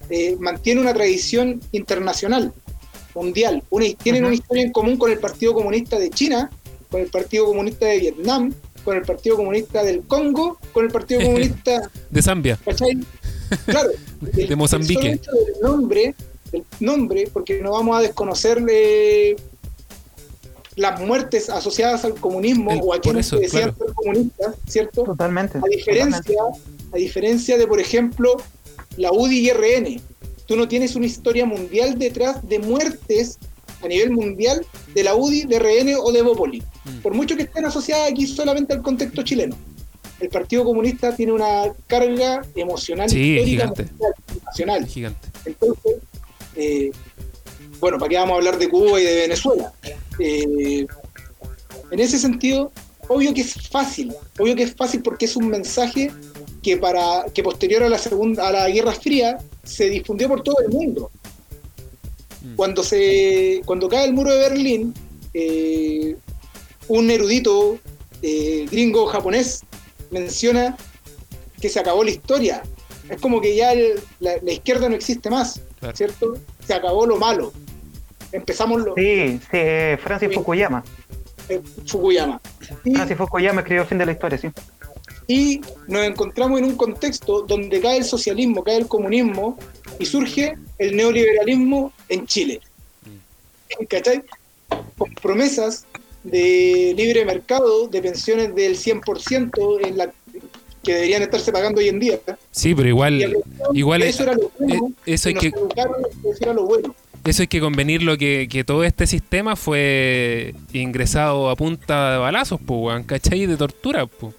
eh, 0.09 0.36
mantiene 0.39 0.80
una 0.80 0.94
tradición 0.94 1.60
internacional, 1.72 2.52
mundial. 3.14 3.62
Una, 3.70 3.86
tienen 4.02 4.24
una 4.24 4.34
historia 4.34 4.62
en 4.62 4.72
común 4.72 4.97
con 4.97 5.10
el 5.10 5.18
Partido 5.18 5.55
Comunista 5.55 5.98
de 5.98 6.10
China, 6.10 6.51
con 6.90 7.01
el 7.01 7.09
Partido 7.09 7.47
Comunista 7.47 7.86
de 7.86 7.98
Vietnam, 7.98 8.55
con 8.84 8.96
el 8.96 9.02
Partido 9.02 9.36
Comunista 9.36 9.82
del 9.82 10.02
Congo, 10.02 10.59
con 10.72 10.84
el 10.84 10.90
Partido 10.90 11.20
Comunista 11.24 11.90
de 12.10 12.22
Zambia. 12.22 12.59
Claro, 13.66 13.90
de 14.20 14.56
Mozambique. 14.56 15.12
El, 15.12 15.20
nombre, 15.62 16.14
el 16.52 16.64
nombre, 16.80 17.28
porque 17.32 17.60
no 17.60 17.72
vamos 17.72 17.96
a 17.96 18.00
desconocerle 18.00 19.36
las 20.76 21.00
muertes 21.00 21.50
asociadas 21.50 22.04
al 22.04 22.14
comunismo 22.14 22.72
o 22.72 22.94
a 22.94 23.00
quienes 23.00 23.30
decían 23.30 23.76
ser 23.76 23.92
comunistas, 23.94 24.56
¿cierto? 24.66 25.04
Totalmente. 25.04 25.59
A 25.59 25.68
diferencia, 25.68 26.40
a 26.92 26.96
diferencia 26.96 27.59
de, 27.59 27.66
por 27.66 27.80
ejemplo, 27.80 28.36
la 28.96 29.12
UDI 29.12 29.50
y 29.50 29.50
RN. 29.50 30.00
Tú 30.46 30.56
no 30.56 30.68
tienes 30.68 30.96
una 30.96 31.06
historia 31.06 31.46
mundial 31.46 31.98
detrás 31.98 32.46
de 32.48 32.59
muertes 32.59 33.38
a 33.82 33.88
nivel 33.88 34.10
mundial 34.12 34.64
de 34.94 35.04
la 35.04 35.14
UDI, 35.14 35.44
de 35.44 35.59
RN 35.59 35.96
o 36.00 36.12
de 36.12 36.22
Bópoli. 36.22 36.62
Mm. 36.84 36.98
Por 36.98 37.14
mucho 37.14 37.36
que 37.36 37.42
estén 37.44 37.64
asociadas 37.64 38.10
aquí 38.10 38.26
solamente 38.26 38.72
al 38.74 38.82
contexto 38.82 39.22
chileno. 39.22 39.56
el 40.20 40.28
Partido 40.28 40.64
Comunista 40.64 41.14
tiene 41.16 41.32
una 41.32 41.64
carga 41.88 42.42
emocional 42.54 43.10
Sí, 43.10 43.18
histórica 43.38 43.72
gigante. 43.74 43.88
nacional. 44.46 44.86
Gigante. 44.86 45.28
Entonces, 45.44 45.96
eh, 46.54 46.92
bueno, 47.80 47.98
¿para 47.98 48.09
qué 48.09 48.16
vamos 48.16 48.34
a 48.34 48.36
hablar 48.36 48.56
de 48.59 48.68
Cuba 48.68 49.00
y 49.00 49.04
de 49.04 49.14
Venezuela? 49.16 49.72
Eh, 50.20 50.86
en 51.90 51.98
ese 52.00 52.18
sentido, 52.18 52.70
obvio 53.09 53.34
que 53.34 53.40
es 53.40 53.54
fácil, 53.68 54.14
obvio 54.38 54.54
que 54.54 54.62
es 54.62 54.74
fácil 54.76 55.02
porque 55.02 55.24
es 55.24 55.34
un 55.34 55.48
mensaje 55.48 56.12
que 56.62 56.76
para 56.76 57.24
que 57.34 57.42
posterior 57.42 57.82
a 57.82 57.88
la 57.88 57.98
segunda 57.98 58.46
a 58.46 58.52
la 58.52 58.68
Guerra 58.70 58.92
Fría 58.92 59.38
se 59.64 59.88
difundió 59.90 60.28
por 60.28 60.42
todo 60.44 60.56
el 60.64 60.68
mundo. 60.68 61.10
Mm. 62.42 62.54
Cuando 62.54 62.84
se 62.84 63.60
cuando 63.64 63.88
cae 63.88 64.04
el 64.04 64.12
muro 64.12 64.32
de 64.32 64.38
Berlín, 64.38 64.94
eh, 65.34 66.16
un 66.88 67.10
erudito 67.10 67.78
eh, 68.22 68.66
gringo 68.70 69.06
japonés 69.06 69.62
menciona 70.10 70.76
que 71.60 71.68
se 71.68 71.80
acabó 71.80 72.04
la 72.04 72.10
historia. 72.10 72.62
Es 73.09 73.20
como 73.20 73.40
que 73.40 73.54
ya 73.56 73.72
el- 73.72 74.00
la, 74.20 74.32
la 74.42 74.52
izquierda 74.52 74.88
no 74.88 74.94
existe 74.94 75.28
más, 75.30 75.60
Claro. 75.80 75.96
¿cierto? 75.96 76.34
Se 76.66 76.74
acabó 76.74 77.06
lo 77.06 77.16
malo. 77.16 77.52
Empezamos 78.32 78.80
lo, 78.82 78.94
Sí, 78.94 79.38
sí, 79.50 79.59
Francis 80.02 80.28
Sí. 80.30 80.34
Fukuyama. 80.34 80.84
eh, 81.48 81.60
Fukuyama. 81.86 82.40
Y, 82.84 82.94
Francis 82.94 83.16
Fukuyama 83.16 83.60
escribió 83.60 83.82
el 83.82 83.88
fin 83.88 83.98
de 83.98 84.06
la 84.06 84.12
historia, 84.12 84.38
sí. 84.38 84.48
y 85.28 85.60
nos 85.88 86.04
encontramos 86.04 86.59
en 86.59 86.64
un 86.66 86.76
contexto 86.76 87.42
donde 87.42 87.80
cae 87.80 87.98
el 87.98 88.04
socialismo, 88.04 88.62
cae 88.64 88.76
el 88.78 88.86
comunismo 88.88 89.59
y 89.98 90.06
surge 90.06 90.54
el 90.78 90.96
neoliberalismo 90.96 91.92
en 92.09 92.26
Chile. 92.26 92.60
¿Cachai? 93.88 94.22
Con 94.98 95.14
promesas 95.14 95.84
de 96.24 96.94
libre 96.96 97.24
mercado, 97.24 97.88
de 97.88 98.00
pensiones 98.02 98.54
del 98.54 98.76
100% 98.76 99.86
en 99.86 99.98
la, 99.98 100.12
que 100.82 100.94
deberían 100.94 101.22
estarse 101.22 101.52
pagando 101.52 101.80
hoy 101.80 101.88
en 101.88 102.00
día. 102.00 102.20
Sí, 102.50 102.74
pero 102.74 102.88
igual, 102.88 103.36
igual 103.72 104.02
eso 104.02 104.22
era 104.24 104.34
lo 104.34 104.50
bueno, 104.58 104.88
eh, 104.88 105.12
eso 105.14 105.30
nos 105.30 105.40
que 105.40 105.48
eso 105.48 106.38
era 106.40 106.54
lo 106.54 106.64
bueno. 106.64 106.94
eso 107.24 107.42
hay 107.42 107.48
que 107.48 107.60
convenirlo 107.60 108.16
que, 108.18 108.48
que 108.50 108.64
todo 108.64 108.84
este 108.84 109.06
sistema 109.06 109.56
fue 109.56 110.54
ingresado 110.72 111.50
a 111.50 111.56
punta 111.56 112.12
de 112.12 112.18
balazos, 112.18 112.60
pues, 112.64 113.04
¿cachai? 113.06 113.46
De 113.46 113.56
tortura, 113.56 114.06
pues. 114.06 114.34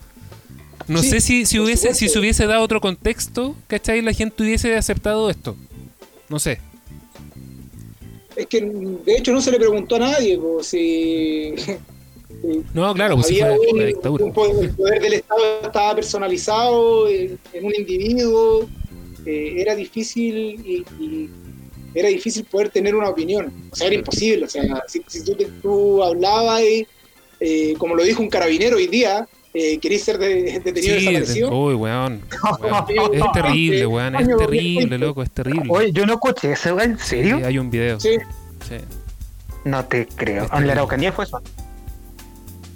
No 0.87 1.01
Sí, 1.01 1.09
sé 1.11 1.21
si, 1.21 1.45
si 1.45 1.59
hubiese 1.59 1.93
si 1.93 2.09
se 2.09 2.19
hubiese 2.19 2.45
dado 2.45 2.61
otro 2.61 2.81
contexto, 2.81 3.55
¿cachai? 3.67 4.01
La 4.01 4.11
gente 4.11 4.43
hubiese 4.43 4.75
aceptado 4.75 5.29
esto. 5.29 5.55
No 6.27 6.39
sé. 6.39 6.59
Es 8.35 8.47
que 8.47 8.61
de 8.61 9.15
hecho 9.17 9.31
no 9.31 9.41
se 9.41 9.51
le 9.51 9.57
preguntó 9.59 9.95
a 9.95 9.99
nadie 9.99 10.37
po, 10.37 10.63
si 10.63 11.53
No, 12.73 12.93
claro, 12.93 13.15
pues 13.15 13.27
había 13.27 13.55
fue 13.55 13.67
un- 13.71 13.79
la 13.79 13.85
dictadura. 13.85 14.25
un 14.25 14.33
poder, 14.33 14.65
el 14.65 14.71
poder 14.75 15.01
del 15.01 15.13
Estado 15.13 15.41
estaba 15.63 15.95
personalizado 15.95 17.07
en, 17.07 17.39
en 17.53 17.65
un 17.65 17.73
individuo, 17.75 18.67
eh, 19.25 19.53
era 19.57 19.75
difícil 19.75 20.35
y, 20.65 20.85
y 20.99 21.29
era 21.95 22.09
difícil 22.09 22.43
poder 22.45 22.69
tener 22.69 22.95
una 22.95 23.09
opinión, 23.09 23.53
o 23.71 23.75
sea, 23.75 23.87
era 23.87 23.95
imposible, 23.95 24.45
o 24.45 24.49
sea, 24.49 24.83
si, 24.87 25.01
si 25.07 25.23
tú, 25.23 25.37
tú 25.61 26.03
hablabas 26.03 26.61
y, 26.63 26.87
eh, 27.39 27.75
como 27.77 27.95
lo 27.95 28.03
dijo 28.03 28.21
un 28.21 28.29
carabinero 28.29 28.77
hoy 28.77 28.87
día, 28.87 29.27
eh, 29.53 29.77
querís 29.79 30.03
ser 30.03 30.17
de- 30.17 30.59
detenido 30.63 30.81
Sí, 30.99 31.05
desaparecido. 31.05 31.49
de- 31.49 31.55
uy, 31.55 31.73
weón. 31.75 32.21
weón. 32.61 33.13
Es 33.13 33.23
terrible, 33.33 33.85
weón, 33.85 34.15
es 34.15 34.27
terrible, 34.37 34.97
loco, 34.97 35.23
es 35.23 35.31
terrible. 35.31 35.63
Oye, 35.69 35.91
yo 35.91 36.05
no 36.05 36.13
escuché 36.13 36.53
eso, 36.53 36.79
¿en 36.79 36.97
serio? 36.99 37.37
Sí, 37.37 37.43
hay 37.43 37.57
un 37.59 37.69
video. 37.69 37.99
Sí, 37.99 38.17
Sí. 38.67 38.75
No 39.65 39.85
te 39.85 40.05
creo. 40.07 40.47
En 40.53 40.67
la 40.67 40.73
Araucanía 40.73 41.11
fue 41.13 41.25
eso. 41.25 41.41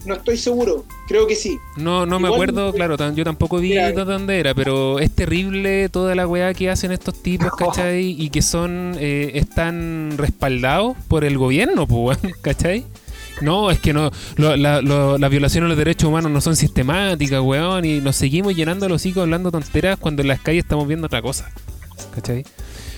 no 0.06 0.14
estoy 0.16 0.38
seguro, 0.38 0.86
creo 1.10 1.28
que 1.28 1.36
sí. 1.36 1.58
No, 1.76 2.06
no 2.06 2.18
me 2.20 2.30
acuerdo, 2.30 2.72
claro, 2.72 2.96
tan- 2.96 3.14
yo 3.16 3.26
tampoco 3.26 3.58
vi 3.60 3.72
Mira, 3.72 3.92
de 3.92 4.06
dónde 4.06 4.40
era, 4.40 4.54
pero 4.54 5.00
es 5.00 5.12
terrible 5.12 5.90
toda 5.90 6.16
la 6.16 6.26
weá 6.26 6.54
que 6.54 6.70
hacen 6.70 6.94
estos 6.94 7.22
tipos, 7.22 7.50
¿cachai? 7.58 8.16
Y 8.18 8.30
que 8.30 8.42
son, 8.42 8.96
eh, 9.00 9.32
están 9.34 10.14
respaldados 10.18 10.96
por 11.10 11.26
el 11.26 11.38
gobierno, 11.38 11.86
pues, 11.88 12.18
weón, 12.24 12.34
¿cachai? 12.42 12.86
No, 13.42 13.70
es 13.72 13.80
que 13.80 13.94
no, 13.94 14.10
lo- 14.36 14.56
la- 14.56 14.82
lo- 14.82 15.18
las 15.18 15.30
violaciones 15.30 15.66
a 15.68 15.70
los 15.70 15.78
derechos 15.78 16.10
humanos 16.10 16.32
no 16.32 16.42
son 16.42 16.56
sistemáticas, 16.56 17.42
weón, 17.42 17.86
y 17.86 18.02
nos 18.02 18.16
seguimos 18.16 18.56
llenando 18.56 18.90
los 18.90 19.02
hocico 19.02 19.22
hablando 19.22 19.52
tonteras 19.52 19.98
cuando 20.00 20.22
en 20.24 20.30
las 20.30 20.40
calles 20.42 20.64
estamos 20.64 20.88
viendo 20.88 21.06
otra 21.08 21.22
cosa, 21.22 21.52
¿cachai? 22.16 22.44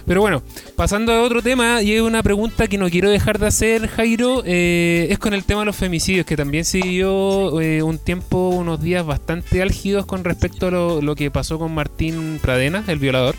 Pero 0.05 0.21
bueno, 0.21 0.41
pasando 0.75 1.11
a 1.11 1.21
otro 1.21 1.43
tema, 1.43 1.83
y 1.83 1.93
es 1.93 2.01
una 2.01 2.23
pregunta 2.23 2.67
que 2.67 2.77
no 2.79 2.89
quiero 2.89 3.11
dejar 3.11 3.37
de 3.37 3.45
hacer, 3.47 3.87
Jairo, 3.89 4.41
eh, 4.45 5.07
es 5.11 5.19
con 5.19 5.33
el 5.35 5.43
tema 5.43 5.59
de 5.59 5.65
los 5.67 5.75
femicidios, 5.75 6.25
que 6.25 6.35
también 6.37 6.65
siguió 6.65 7.59
eh, 7.61 7.83
un 7.83 7.99
tiempo, 7.99 8.49
unos 8.49 8.81
días 8.81 9.05
bastante 9.05 9.61
álgidos 9.61 10.07
con 10.07 10.23
respecto 10.23 10.67
a 10.67 10.71
lo, 10.71 11.01
lo 11.01 11.15
que 11.15 11.29
pasó 11.29 11.59
con 11.59 11.75
Martín 11.75 12.39
Pradena, 12.41 12.83
el 12.87 12.97
violador. 12.97 13.35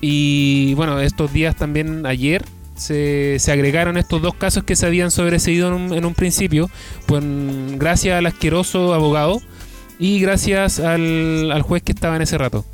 Y 0.00 0.74
bueno, 0.74 1.00
estos 1.00 1.32
días 1.32 1.56
también, 1.56 2.04
ayer, 2.06 2.44
se, 2.76 3.38
se 3.38 3.52
agregaron 3.52 3.96
estos 3.96 4.20
dos 4.22 4.34
casos 4.34 4.64
que 4.64 4.76
se 4.76 4.86
habían 4.86 5.10
sobreseído 5.10 5.68
en 5.68 5.74
un, 5.74 5.92
en 5.94 6.04
un 6.04 6.14
principio, 6.14 6.70
pues 7.06 7.22
gracias 7.78 8.18
al 8.18 8.26
asqueroso 8.26 8.94
abogado 8.94 9.40
y 9.98 10.20
gracias 10.20 10.80
al, 10.80 11.50
al 11.52 11.62
juez 11.62 11.82
que 11.82 11.92
estaba 11.92 12.16
en 12.16 12.22
ese 12.22 12.38
rato. 12.38 12.64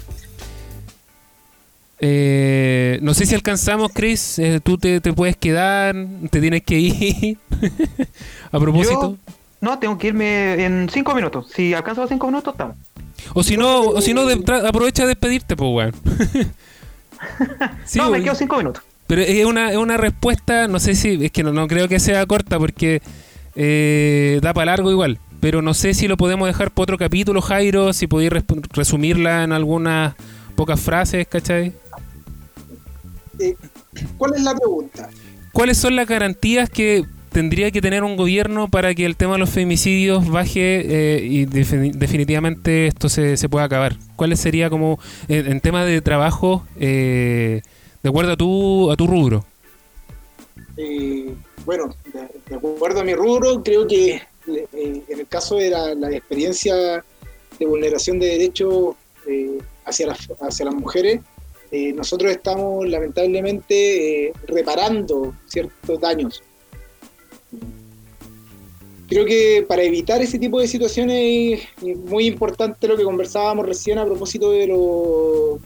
Eh, 2.01 2.99
no 3.03 3.13
sé 3.15 3.27
si 3.27 3.35
alcanzamos, 3.35 3.91
Chris. 3.93 4.39
eh, 4.39 4.61
tú 4.63 4.79
te, 4.79 5.01
te 5.01 5.13
puedes 5.13 5.37
quedar, 5.37 5.97
te 6.31 6.41
tienes 6.41 6.63
que 6.63 6.79
ir. 6.79 7.39
a 8.53 8.59
propósito. 8.61 9.17
No, 9.61 9.79
tengo 9.81 9.99
que 9.99 10.09
irme 10.09 10.65
en 10.65 10.89
cinco 10.93 11.15
minutos. 11.15 11.49
Si 11.53 11.75
alcanzo 11.75 12.03
los 12.03 12.11
cinco 12.11 12.29
minutos, 12.29 12.55
estamos. 12.55 12.77
O 13.35 13.43
si 13.43 13.57
no, 13.57 13.81
o 13.81 14.01
si 14.01 14.15
no 14.15 14.25
de- 14.27 14.45
aprovecha 14.67 15.03
de 15.03 15.09
despedirte, 15.09 15.57
pues, 15.57 15.71
weón. 15.73 15.95
Sí, 17.85 17.99
no, 17.99 18.11
me 18.11 18.23
quedo 18.23 18.37
cinco 18.37 18.59
minutos. 18.59 18.85
Pero 19.09 19.23
es 19.23 19.45
una, 19.45 19.73
es 19.73 19.77
una 19.79 19.97
respuesta, 19.97 20.69
no 20.69 20.79
sé 20.79 20.95
si, 20.95 21.25
es 21.25 21.33
que 21.33 21.43
no, 21.43 21.53
no 21.53 21.67
creo 21.67 21.89
que 21.89 21.99
sea 21.99 22.25
corta 22.27 22.59
porque 22.59 23.03
eh, 23.57 24.39
da 24.41 24.55
para 24.55 24.67
largo 24.67 24.93
igual. 24.93 25.19
Pero 25.41 25.63
no 25.63 25.73
sé 25.73 25.95
si 25.95 26.09
lo 26.09 26.17
podemos 26.17 26.47
dejar 26.47 26.71
por 26.71 26.85
otro 26.85 26.99
capítulo, 26.99 27.41
Jairo, 27.41 27.93
si 27.93 28.07
podéis 28.07 28.33
resumirla 28.73 29.45
en 29.45 29.53
algunas 29.53 30.15
pocas 30.57 30.81
frases, 30.81 31.27
¿cachai? 31.27 31.73
Eh, 33.39 33.55
¿Cuál 34.17 34.35
es 34.35 34.43
la 34.43 34.55
pregunta? 34.55 35.09
¿Cuáles 35.53 35.79
son 35.79 35.97
las 35.97 36.07
garantías 36.07 36.69
que 36.69 37.05
tendría 37.31 37.71
que 37.71 37.81
tener 37.81 38.03
un 38.03 38.17
gobierno 38.17 38.69
para 38.69 38.95
que 38.95 39.07
el 39.07 39.15
tema 39.17 39.35
de 39.35 39.39
los 39.39 39.51
femicidios 39.51 40.29
baje 40.29 40.83
eh, 40.85 41.25
y 41.25 41.47
defini- 41.47 41.93
definitivamente 41.93 42.89
esto 42.89 43.09
se, 43.09 43.37
se 43.37 43.49
pueda 43.49 43.65
acabar? 43.65 43.97
¿Cuáles 44.17 44.41
sería 44.41 44.69
como 44.71 44.99
en, 45.29 45.47
en 45.51 45.61
tema 45.61 45.85
de 45.85 46.01
trabajo 46.01 46.67
eh, 46.81 47.63
de 48.09 48.11
acuerdo 48.11 48.33
a 48.33 48.37
tu, 48.37 48.91
a 48.91 48.97
tu 48.97 49.07
rubro? 49.07 49.45
Eh, 50.79 51.35
bueno, 51.67 51.95
de, 52.49 52.55
acuerdo 52.55 53.01
a 53.01 53.05
mi 53.05 53.15
rubro, 53.15 53.63
creo 53.63 53.87
que 53.87 54.23
eh, 54.47 55.03
en 55.09 55.21
el 55.21 55.27
caso 55.29 55.57
de 55.57 55.69
la, 55.69 56.11
experiencia 56.11 57.05
de 57.59 57.67
vulneración 57.67 58.19
de 58.19 58.29
derechos 58.29 58.95
eh, 59.27 59.59
hacia, 59.85 60.07
las, 60.07 60.27
hacia 60.41 60.65
las 60.65 60.75
mujeres, 60.75 61.21
eh, 61.71 61.93
nosotros 61.93 62.33
estamos 62.33 62.89
lamentablemente 62.89 64.29
eh, 64.29 64.33
reparando 64.47 65.35
ciertos 65.47 66.01
daños. 66.01 66.43
Creo 69.07 69.27
que 69.27 69.67
para 69.69 69.83
evitar 69.83 70.23
ese 70.23 70.39
tipo 70.39 70.61
de 70.61 70.69
situaciones 70.69 71.61
es 71.85 71.99
muy 71.99 72.27
importante 72.27 72.89
lo 72.89 72.97
que 72.97 73.05
conversábamos 73.05 73.67
recién 73.67 73.99
a 73.99 74.07
propósito 74.07 74.51
de, 74.51 74.67
lo, 74.67 75.59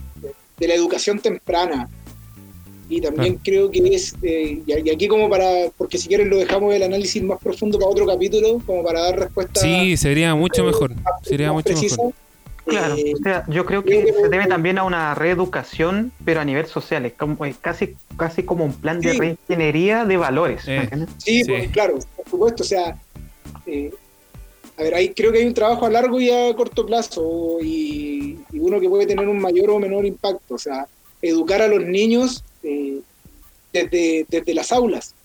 de 0.57 0.67
la 0.67 0.73
educación 0.73 1.19
temprana. 1.19 1.89
Y 2.95 3.01
también 3.01 3.39
creo 3.43 3.71
que 3.71 3.79
es, 3.95 4.13
eh, 4.21 4.61
y 4.65 4.73
y 4.87 4.89
aquí 4.91 5.07
como 5.07 5.29
para, 5.29 5.69
porque 5.77 5.97
si 5.97 6.07
quieren 6.07 6.29
lo 6.29 6.37
dejamos 6.37 6.73
el 6.75 6.83
análisis 6.83 7.23
más 7.23 7.39
profundo 7.41 7.79
para 7.79 7.89
otro 7.89 8.05
capítulo, 8.05 8.59
como 8.65 8.83
para 8.83 9.01
dar 9.01 9.19
respuesta 9.19 9.59
Sí, 9.61 9.97
sería 9.97 10.35
mucho 10.35 10.61
eh, 10.61 10.65
mejor. 10.67 10.95
más- 10.95 11.03
Sería 11.23 11.51
mucho 11.51 11.65
precisa. 11.69 11.95
mejor. 11.97 12.13
Claro, 12.65 12.95
Eh, 12.95 13.13
o 13.19 13.23
sea, 13.23 13.43
yo 13.49 13.65
creo 13.65 13.83
que 13.83 14.13
se 14.13 14.29
debe 14.29 14.45
también 14.47 14.77
a 14.77 14.83
una 14.83 15.15
reeducación, 15.15 16.11
pero 16.23 16.39
a 16.39 16.45
nivel 16.45 16.65
social, 16.67 17.05
es 17.05 17.13
como, 17.13 17.43
es 17.45 17.57
casi, 17.57 17.95
casi 18.15 18.43
como 18.43 18.63
un 18.63 18.73
plan 18.73 19.01
de 19.01 19.13
reingeniería 19.13 20.05
de 20.05 20.15
valores. 20.17 20.65
¿me 20.67 20.77
Eh. 20.83 20.89
Sí, 21.17 21.43
Sí. 21.43 21.51
pues, 21.51 21.69
claro, 21.71 21.99
por 22.15 22.29
supuesto. 22.29 22.63
O 22.63 22.65
sea, 22.65 22.97
eh, 23.65 23.91
a 24.77 24.83
ver, 24.83 24.95
ahí 24.95 25.09
creo 25.09 25.31
que 25.33 25.39
hay 25.39 25.45
un 25.45 25.53
trabajo 25.53 25.85
a 25.85 25.89
largo 25.89 26.21
y 26.21 26.29
a 26.29 26.55
corto 26.55 26.85
plazo 26.85 27.57
y, 27.61 28.37
y 28.53 28.59
uno 28.59 28.79
que 28.79 28.87
puede 28.87 29.07
tener 29.07 29.27
un 29.27 29.39
mayor 29.39 29.69
o 29.71 29.79
menor 29.79 30.05
impacto. 30.05 30.55
O 30.55 30.57
sea, 30.57 30.87
educar 31.23 31.61
a 31.61 31.67
los 31.67 31.83
niños 31.83 32.43
eh, 32.63 32.99
desde, 33.71 34.25
desde 34.29 34.53
las 34.53 34.71
aulas, 34.71 35.15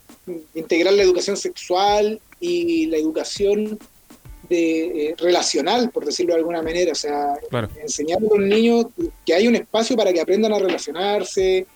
integrar 0.55 0.93
la 0.93 1.03
educación 1.03 1.37
sexual 1.37 2.19
y 2.39 2.87
la 2.87 2.97
educación 2.97 3.77
de, 4.49 5.09
eh, 5.09 5.15
relacional, 5.17 5.91
por 5.91 6.05
decirlo 6.05 6.33
de 6.33 6.39
alguna 6.39 6.61
manera. 6.63 6.91
O 6.91 6.95
sea, 6.95 7.33
Claro. 7.49 7.69
enseñar 7.81 8.17
a 8.17 8.21
los 8.21 8.39
niños 8.39 8.85
que 9.25 9.33
hay 9.33 9.47
un 9.47 9.55
espacio 9.55 9.95
para 9.95 10.11
que 10.11 10.21
aprendan 10.21 10.53
a 10.53 10.59
relacionarse, 10.59 11.67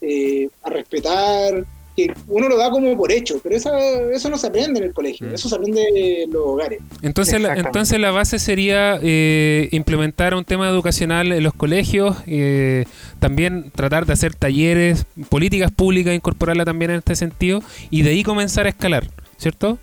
eh, 0.00 0.48
a 0.62 0.70
respetar, 0.70 1.64
que 1.96 2.12
uno 2.28 2.48
lo 2.48 2.56
da 2.56 2.70
como 2.70 2.96
por 2.96 3.10
hecho, 3.12 3.40
pero 3.42 3.56
eso, 3.56 3.70
eso 4.10 4.28
no 4.30 4.38
se 4.38 4.46
aprende 4.46 4.78
en 4.80 4.86
el 4.86 4.92
colegio, 4.94 5.26
Mm. 5.26 5.34
eso 5.34 5.48
se 5.48 5.54
aprende 5.56 6.22
en 6.24 6.30
los 6.30 6.42
hogares. 6.46 6.80
Entonces 7.02 7.40
la, 7.40 7.54
entonces 7.54 7.98
la 7.98 8.10
base 8.10 8.38
sería 8.38 8.98
eh, 9.02 9.68
implementar 9.72 10.34
un 10.34 10.44
tema 10.44 10.68
educacional 10.68 11.32
en 11.32 11.42
los 11.42 11.52
colegios, 11.54 12.16
eh, 12.26 12.84
también 13.18 13.70
tratar 13.74 14.06
de 14.06 14.12
hacer 14.12 14.34
talleres, 14.34 15.04
políticas 15.28 15.70
públicas, 15.72 16.14
incorporarla 16.14 16.64
también 16.64 16.92
en 16.92 16.98
este 16.98 17.16
sentido, 17.16 17.60
y 17.90 18.02
de 18.02 18.10
ahí 18.10 18.22
comenzar 18.22 18.66
a 18.66 18.70
escalar, 18.70 19.08
¿cierto? 19.36 19.78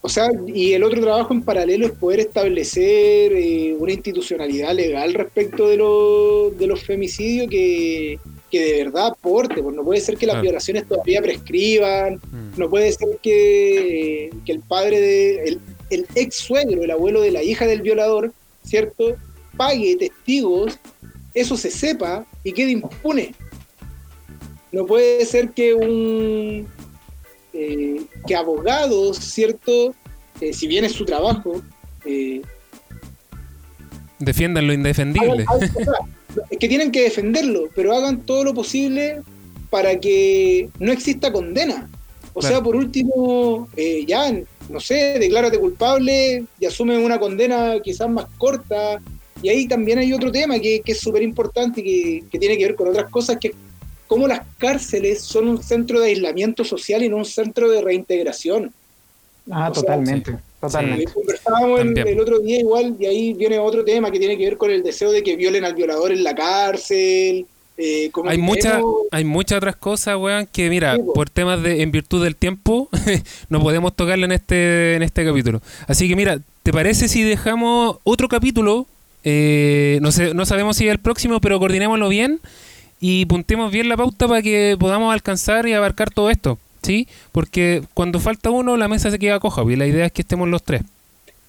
O 0.00 0.08
sea, 0.08 0.28
y 0.46 0.72
el 0.74 0.84
otro 0.84 1.00
trabajo 1.02 1.34
en 1.34 1.42
paralelo 1.42 1.84
es 1.86 1.92
poder 1.92 2.20
establecer 2.20 3.32
eh, 3.32 3.74
una 3.78 3.92
institucionalidad 3.92 4.72
legal 4.74 5.12
respecto 5.12 5.68
de, 5.68 5.76
lo- 5.76 6.50
de 6.50 6.66
los 6.68 6.82
femicidios 6.82 7.48
que, 7.50 8.18
que 8.50 8.60
de 8.60 8.84
verdad 8.84 9.08
aporte. 9.08 9.62
Pues 9.62 9.74
no 9.76 9.84
puede 9.84 10.00
ser 10.00 10.16
que 10.16 10.26
las 10.26 10.40
violaciones 10.42 10.86
todavía 10.88 11.20
prescriban, 11.22 12.14
Mm. 12.16 12.58
no 12.58 12.68
puede 12.70 12.90
ser 12.92 13.08
que, 13.22 14.30
que 14.44 14.52
el 14.52 14.60
padre, 14.60 15.00
de, 15.00 15.44
el, 15.44 15.60
el 15.90 16.06
ex 16.14 16.36
suegro, 16.36 16.82
el 16.82 16.90
abuelo 16.90 17.20
de 17.20 17.30
la 17.30 17.42
hija 17.42 17.66
del 17.66 17.82
violador, 17.82 18.32
¿cierto? 18.64 19.16
Pague 19.56 19.96
testigos, 19.96 20.78
eso 21.34 21.56
se 21.56 21.70
sepa 21.70 22.24
y 22.44 22.52
quede 22.52 22.70
impune. 22.72 23.34
No 24.72 24.84
puede 24.86 25.24
ser 25.24 25.50
que 25.50 25.74
un 25.74 26.66
eh, 27.54 28.02
que 28.26 28.36
abogados, 28.36 29.16
¿cierto? 29.18 29.94
Eh, 30.40 30.52
si 30.52 30.66
bien 30.68 30.84
es 30.84 30.92
su 30.92 31.04
trabajo, 31.04 31.60
eh, 32.04 32.42
Defiendan 34.20 34.66
lo 34.66 34.72
indefendible. 34.72 35.44
hagan- 35.48 35.70
hagan- 35.70 36.17
que 36.58 36.68
tienen 36.68 36.90
que 36.90 37.02
defenderlo, 37.02 37.68
pero 37.74 37.94
hagan 37.94 38.22
todo 38.22 38.44
lo 38.44 38.54
posible 38.54 39.22
para 39.70 39.98
que 39.98 40.68
no 40.78 40.92
exista 40.92 41.32
condena. 41.32 41.88
O 42.32 42.40
Claro. 42.40 42.54
sea, 42.56 42.62
por 42.64 42.76
último, 42.76 43.68
eh, 43.76 44.04
ya, 44.06 44.32
no 44.68 44.80
sé, 44.80 45.18
declárate 45.18 45.58
culpable 45.58 46.44
y 46.60 46.66
asume 46.66 46.96
una 46.98 47.18
condena 47.18 47.74
quizás 47.82 48.08
más 48.08 48.26
corta. 48.38 49.00
Y 49.42 49.48
ahí 49.48 49.66
también 49.68 49.98
hay 49.98 50.12
otro 50.12 50.30
tema 50.32 50.58
que, 50.58 50.80
que 50.84 50.92
es 50.92 51.00
súper 51.00 51.22
importante 51.22 51.80
y 51.80 51.84
que, 51.84 52.24
que 52.30 52.38
tiene 52.38 52.56
que 52.56 52.64
ver 52.66 52.74
con 52.76 52.88
otras 52.88 53.10
cosas, 53.10 53.38
que 53.40 53.48
es 53.48 53.54
cómo 54.06 54.26
las 54.26 54.40
cárceles 54.58 55.20
son 55.22 55.48
un 55.48 55.62
centro 55.62 56.00
de 56.00 56.08
aislamiento 56.08 56.64
social 56.64 57.02
y 57.02 57.08
no 57.08 57.16
un 57.18 57.24
centro 57.24 57.70
de 57.70 57.80
reintegración. 57.82 58.72
Ah, 59.50 59.68
O 59.70 59.72
totalmente. 59.72 60.36
Totalmente. 60.60 61.12
Conversábamos 61.12 61.80
el, 61.80 62.20
otro 62.20 62.38
día 62.40 62.58
igual 62.60 62.96
y 62.98 63.06
ahí 63.06 63.32
viene 63.34 63.58
otro 63.58 63.84
tema 63.84 64.10
que 64.10 64.18
tiene 64.18 64.36
que 64.36 64.44
ver 64.44 64.56
con 64.56 64.70
el 64.70 64.82
deseo 64.82 65.12
de 65.12 65.22
que 65.22 65.36
violen 65.36 65.64
al 65.64 65.74
violador 65.74 66.12
en 66.12 66.24
la 66.24 66.34
cárcel. 66.34 67.46
eh, 67.76 68.10
como 68.10 68.28
Hay 68.28 68.38
muchas 68.38 68.72
tenemos- 68.72 68.96
hay 69.12 69.24
muchas 69.24 69.58
otras 69.58 69.76
cosas, 69.76 70.16
weón, 70.16 70.48
que 70.50 70.68
mira, 70.68 70.96
Sí, 70.96 71.02
por 71.14 71.30
temas 71.30 71.62
de 71.62 71.80
en 71.82 71.92
virtud 71.92 72.24
del 72.24 72.34
tiempo 72.34 72.88
no 73.48 73.60
podemos 73.62 73.94
tocarla 73.94 74.24
en 74.26 74.32
este 74.32 74.94
en 74.96 75.02
este 75.04 75.24
capítulo. 75.24 75.60
Así 75.86 76.08
que 76.08 76.16
mira, 76.16 76.40
¿te 76.64 76.72
parece 76.72 77.06
si 77.08 77.22
dejamos 77.22 77.98
otro 78.04 78.28
capítulo? 78.28 78.86
Eh, 79.24 79.98
no 80.02 80.10
sé, 80.10 80.34
no 80.34 80.44
sabemos 80.46 80.76
si 80.76 80.86
es 80.86 80.90
el 80.92 80.98
próximo, 80.98 81.40
pero 81.40 81.58
coordinémoslo 81.58 82.08
bien 82.08 82.40
y 83.00 83.26
puntemos 83.26 83.70
bien 83.70 83.88
la 83.88 83.96
pauta 83.96 84.26
para 84.26 84.42
que 84.42 84.76
podamos 84.78 85.12
alcanzar 85.12 85.68
y 85.68 85.72
abarcar 85.72 86.10
todo 86.10 86.30
esto, 86.30 86.58
¿sí? 86.88 87.06
Porque 87.32 87.82
cuando 87.92 88.18
falta 88.18 88.48
uno, 88.48 88.78
la 88.78 88.88
mesa 88.88 89.10
se 89.10 89.18
queda 89.18 89.38
coja, 89.40 89.62
y 89.70 89.76
la 89.76 89.86
idea 89.86 90.06
es 90.06 90.12
que 90.12 90.22
estemos 90.22 90.48
los 90.48 90.62
tres. 90.62 90.80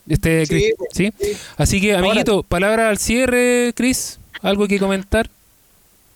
Este, 0.06 0.46
Sí, 0.46 0.54
Chris, 0.54 0.74
po. 0.78 0.86
¿sí? 0.92 1.14
Sí. 1.18 1.38
Así 1.56 1.80
que, 1.80 1.94
Ahora- 1.96 2.08
amiguito, 2.10 2.44
palabra 2.44 2.90
al 2.90 2.98
cierre, 2.98 3.72
Chris, 3.74 4.20
¿algo 4.42 4.68
que 4.68 4.80
comentar? 4.80 5.30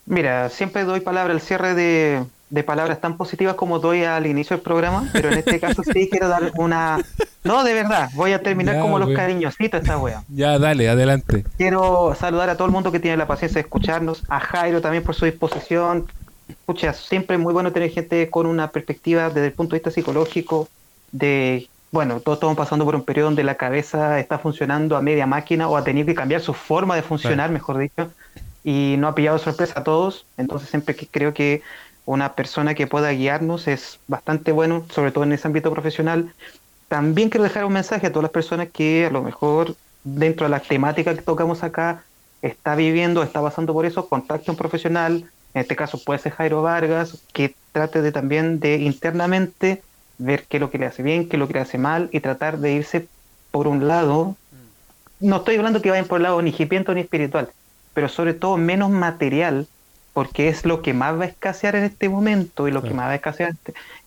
Mira, 0.05 0.49
siempre 0.49 0.83
doy 0.83 0.99
palabra 0.99 1.31
al 1.33 1.39
cierre 1.39 1.73
de, 1.73 2.23
de 2.49 2.63
palabras 2.65 2.99
tan 2.99 3.15
positivas 3.15 3.55
como 3.55 3.79
doy 3.79 4.03
al 4.03 4.25
inicio 4.27 4.57
del 4.57 4.61
programa, 4.63 5.07
pero 5.13 5.29
en 5.31 5.37
este 5.37 5.57
caso 5.61 5.83
sí 5.93 6.07
quiero 6.11 6.27
dar 6.27 6.51
una... 6.57 6.99
No, 7.45 7.63
de 7.63 7.73
verdad, 7.73 8.09
voy 8.15 8.33
a 8.33 8.41
terminar 8.43 8.75
Ya, 8.75 8.81
como 8.81 8.99
los 8.99 9.07
wea. 9.07 9.15
cariñositos 9.17 9.79
esta 9.81 9.97
wea. 9.97 10.23
Ya, 10.35 10.59
dale, 10.59 10.89
adelante. 10.89 11.45
Quiero 11.57 12.13
saludar 12.19 12.49
a 12.49 12.57
todo 12.57 12.65
el 12.65 12.73
mundo 12.73 12.91
que 12.91 12.99
tiene 12.99 13.15
la 13.15 13.27
paciencia 13.27 13.55
de 13.61 13.61
escucharnos, 13.67 14.23
a 14.27 14.41
Jairo 14.41 14.81
también 14.81 15.03
por 15.03 15.15
su 15.15 15.23
disposición. 15.23 16.07
Escucha, 16.59 16.93
siempre 16.93 17.35
es 17.35 17.41
muy 17.41 17.53
bueno 17.53 17.71
tener 17.71 17.89
gente 17.89 18.29
con 18.29 18.45
una 18.45 18.71
perspectiva 18.71 19.29
desde 19.29 19.47
el 19.47 19.53
punto 19.53 19.71
de 19.71 19.79
vista 19.79 19.91
psicológico, 19.91 20.69
de, 21.11 21.69
bueno, 21.91 22.19
todos 22.21 22.37
estamos 22.37 22.55
pasando 22.55 22.85
por 22.85 22.95
un 22.95 23.03
periodo 23.03 23.27
donde 23.27 23.43
la 23.43 23.55
cabeza 23.55 24.19
está 24.19 24.39
funcionando 24.39 24.95
a 24.95 25.01
media 25.01 25.27
máquina 25.27 25.67
o 25.67 25.77
ha 25.77 25.83
tenido 25.83 26.07
que 26.07 26.15
cambiar 26.15 26.41
su 26.41 26.53
forma 26.53 26.95
de 26.95 27.01
funcionar, 27.01 27.51
mejor 27.51 27.77
dicho, 27.77 28.11
y 28.63 28.95
no 28.97 29.07
ha 29.07 29.15
pillado 29.15 29.37
sorpresa 29.39 29.79
a 29.79 29.83
todos. 29.83 30.25
Entonces 30.37 30.69
siempre 30.69 30.95
que 30.95 31.07
creo 31.07 31.33
que 31.33 31.61
una 32.05 32.33
persona 32.35 32.75
que 32.75 32.87
pueda 32.87 33.11
guiarnos 33.11 33.67
es 33.67 33.99
bastante 34.07 34.51
bueno, 34.51 34.85
sobre 34.89 35.11
todo 35.11 35.23
en 35.23 35.33
ese 35.33 35.47
ámbito 35.47 35.71
profesional. 35.71 36.33
También 36.87 37.29
quiero 37.29 37.43
dejar 37.43 37.65
un 37.65 37.73
mensaje 37.73 38.07
a 38.07 38.11
todas 38.11 38.23
las 38.23 38.31
personas 38.31 38.69
que 38.71 39.05
a 39.05 39.09
lo 39.09 39.23
mejor 39.23 39.75
dentro 40.03 40.45
de 40.45 40.51
la 40.51 40.59
temática 40.59 41.15
que 41.15 41.21
tocamos 41.21 41.63
acá 41.63 42.03
está 42.41 42.75
viviendo, 42.75 43.23
está 43.23 43.41
pasando 43.41 43.73
por 43.73 43.85
eso, 43.85 44.07
contacte 44.09 44.51
a 44.51 44.53
un 44.53 44.57
profesional, 44.57 45.31
en 45.53 45.61
este 45.61 45.75
caso 45.75 46.03
puede 46.03 46.19
ser 46.19 46.33
Jairo 46.33 46.61
Vargas, 46.61 47.23
que 47.31 47.55
trate 47.71 48.01
de 48.01 48.11
también 48.11 48.59
de 48.59 48.77
internamente 48.77 49.81
ver 50.17 50.45
qué 50.47 50.57
es 50.57 50.61
lo 50.61 50.71
que 50.71 50.77
le 50.77 50.85
hace 50.85 51.03
bien, 51.03 51.27
qué 51.27 51.35
es 51.35 51.39
lo 51.39 51.47
que 51.47 51.53
le 51.53 51.59
hace 51.59 51.77
mal 51.77 52.09
y 52.11 52.19
tratar 52.19 52.57
de 52.59 52.73
irse 52.73 53.07
por 53.51 53.67
un 53.67 53.87
lado. 53.87 54.35
No 55.19 55.37
estoy 55.37 55.55
hablando 55.57 55.81
que 55.81 55.89
vayan 55.89 56.07
por 56.07 56.17
el 56.17 56.23
lado 56.23 56.41
ni 56.41 56.53
hipiento 56.57 56.93
ni 56.93 57.01
espiritual, 57.01 57.49
pero 57.93 58.09
sobre 58.09 58.33
todo 58.33 58.57
menos 58.57 58.89
material, 58.89 59.67
porque 60.13 60.47
es 60.47 60.65
lo 60.65 60.81
que 60.81 60.93
más 60.93 61.19
va 61.19 61.23
a 61.23 61.27
escasear 61.27 61.75
en 61.75 61.83
este 61.83 62.07
momento 62.07 62.67
y 62.67 62.71
lo 62.71 62.83
que 62.83 62.93
más 62.93 63.07
va 63.07 63.11
a 63.11 63.15
escasear 63.15 63.55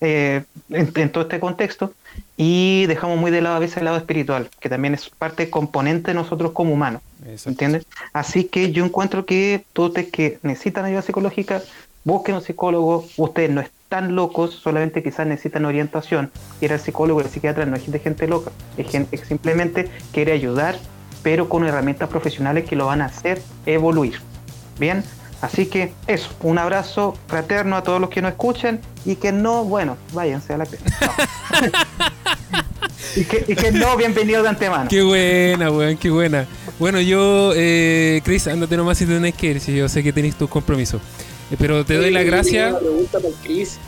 eh, 0.00 0.44
en, 0.70 0.92
en 0.94 1.10
todo 1.10 1.24
este 1.24 1.40
contexto. 1.40 1.92
Y 2.36 2.86
dejamos 2.86 3.18
muy 3.18 3.30
de 3.30 3.40
lado 3.40 3.56
a 3.56 3.58
veces 3.58 3.78
el 3.78 3.84
lado 3.84 3.96
espiritual, 3.96 4.48
que 4.60 4.68
también 4.68 4.94
es 4.94 5.10
parte 5.10 5.50
componente 5.50 6.12
de 6.12 6.14
nosotros 6.14 6.52
como 6.52 6.72
humanos. 6.72 7.02
¿Entiendes? 7.44 7.86
Así 8.12 8.44
que 8.44 8.72
yo 8.72 8.84
encuentro 8.84 9.26
que 9.26 9.64
todos 9.72 9.90
ustedes 9.90 10.10
que 10.10 10.38
necesitan 10.42 10.84
ayuda 10.84 11.02
psicológica, 11.02 11.62
busquen 12.04 12.36
un 12.36 12.42
psicólogo. 12.42 13.04
Ustedes 13.16 13.50
no 13.50 13.60
están 13.60 14.14
locos, 14.14 14.54
solamente 14.54 15.02
quizás 15.02 15.26
necesitan 15.26 15.64
orientación. 15.64 16.30
Ir 16.60 16.72
al 16.72 16.80
psicólogo 16.80 17.20
y 17.20 17.24
al 17.24 17.30
psiquiatra 17.30 17.66
no 17.66 17.76
es 17.76 17.90
de 17.90 17.98
gente 17.98 18.28
loca, 18.28 18.52
es 18.76 18.88
gente 18.88 19.18
que 19.18 19.24
simplemente 19.24 19.90
quiere 20.12 20.32
ayudar, 20.32 20.78
pero 21.22 21.48
con 21.48 21.66
herramientas 21.66 22.08
profesionales 22.08 22.64
que 22.64 22.76
lo 22.76 22.86
van 22.86 23.02
a 23.02 23.06
hacer 23.06 23.42
evoluir. 23.66 24.20
Bien, 24.78 25.02
así 25.40 25.66
que 25.66 25.92
eso, 26.06 26.28
un 26.40 26.58
abrazo 26.58 27.16
fraterno 27.26 27.76
a 27.76 27.82
todos 27.82 28.00
los 28.00 28.10
que 28.10 28.22
nos 28.22 28.32
escuchan 28.32 28.80
y 29.04 29.16
que 29.16 29.32
no, 29.32 29.64
bueno, 29.64 29.96
váyanse 30.12 30.54
a 30.54 30.58
la. 30.58 30.64
No. 30.64 30.70
y, 33.16 33.24
que, 33.24 33.44
y 33.48 33.54
que 33.54 33.72
no, 33.72 33.96
bienvenido 33.96 34.42
de 34.42 34.48
antemano. 34.48 34.88
Qué 34.88 35.02
buena, 35.02 35.70
weón, 35.70 35.96
qué 35.96 36.10
buena. 36.10 36.46
Bueno, 36.78 37.00
yo, 37.00 37.52
eh, 37.54 38.20
Chris, 38.24 38.46
ándate 38.46 38.76
nomás 38.76 38.98
si 38.98 39.06
tenés 39.06 39.34
que 39.34 39.48
ir, 39.48 39.60
si 39.60 39.74
yo 39.74 39.88
sé 39.88 40.02
que 40.02 40.12
tenéis 40.12 40.36
tus 40.36 40.50
compromisos. 40.50 41.00
Eh, 41.50 41.56
pero 41.58 41.84
te 41.84 41.94
doy 41.94 42.10
la 42.10 42.22
gracia, 42.22 42.76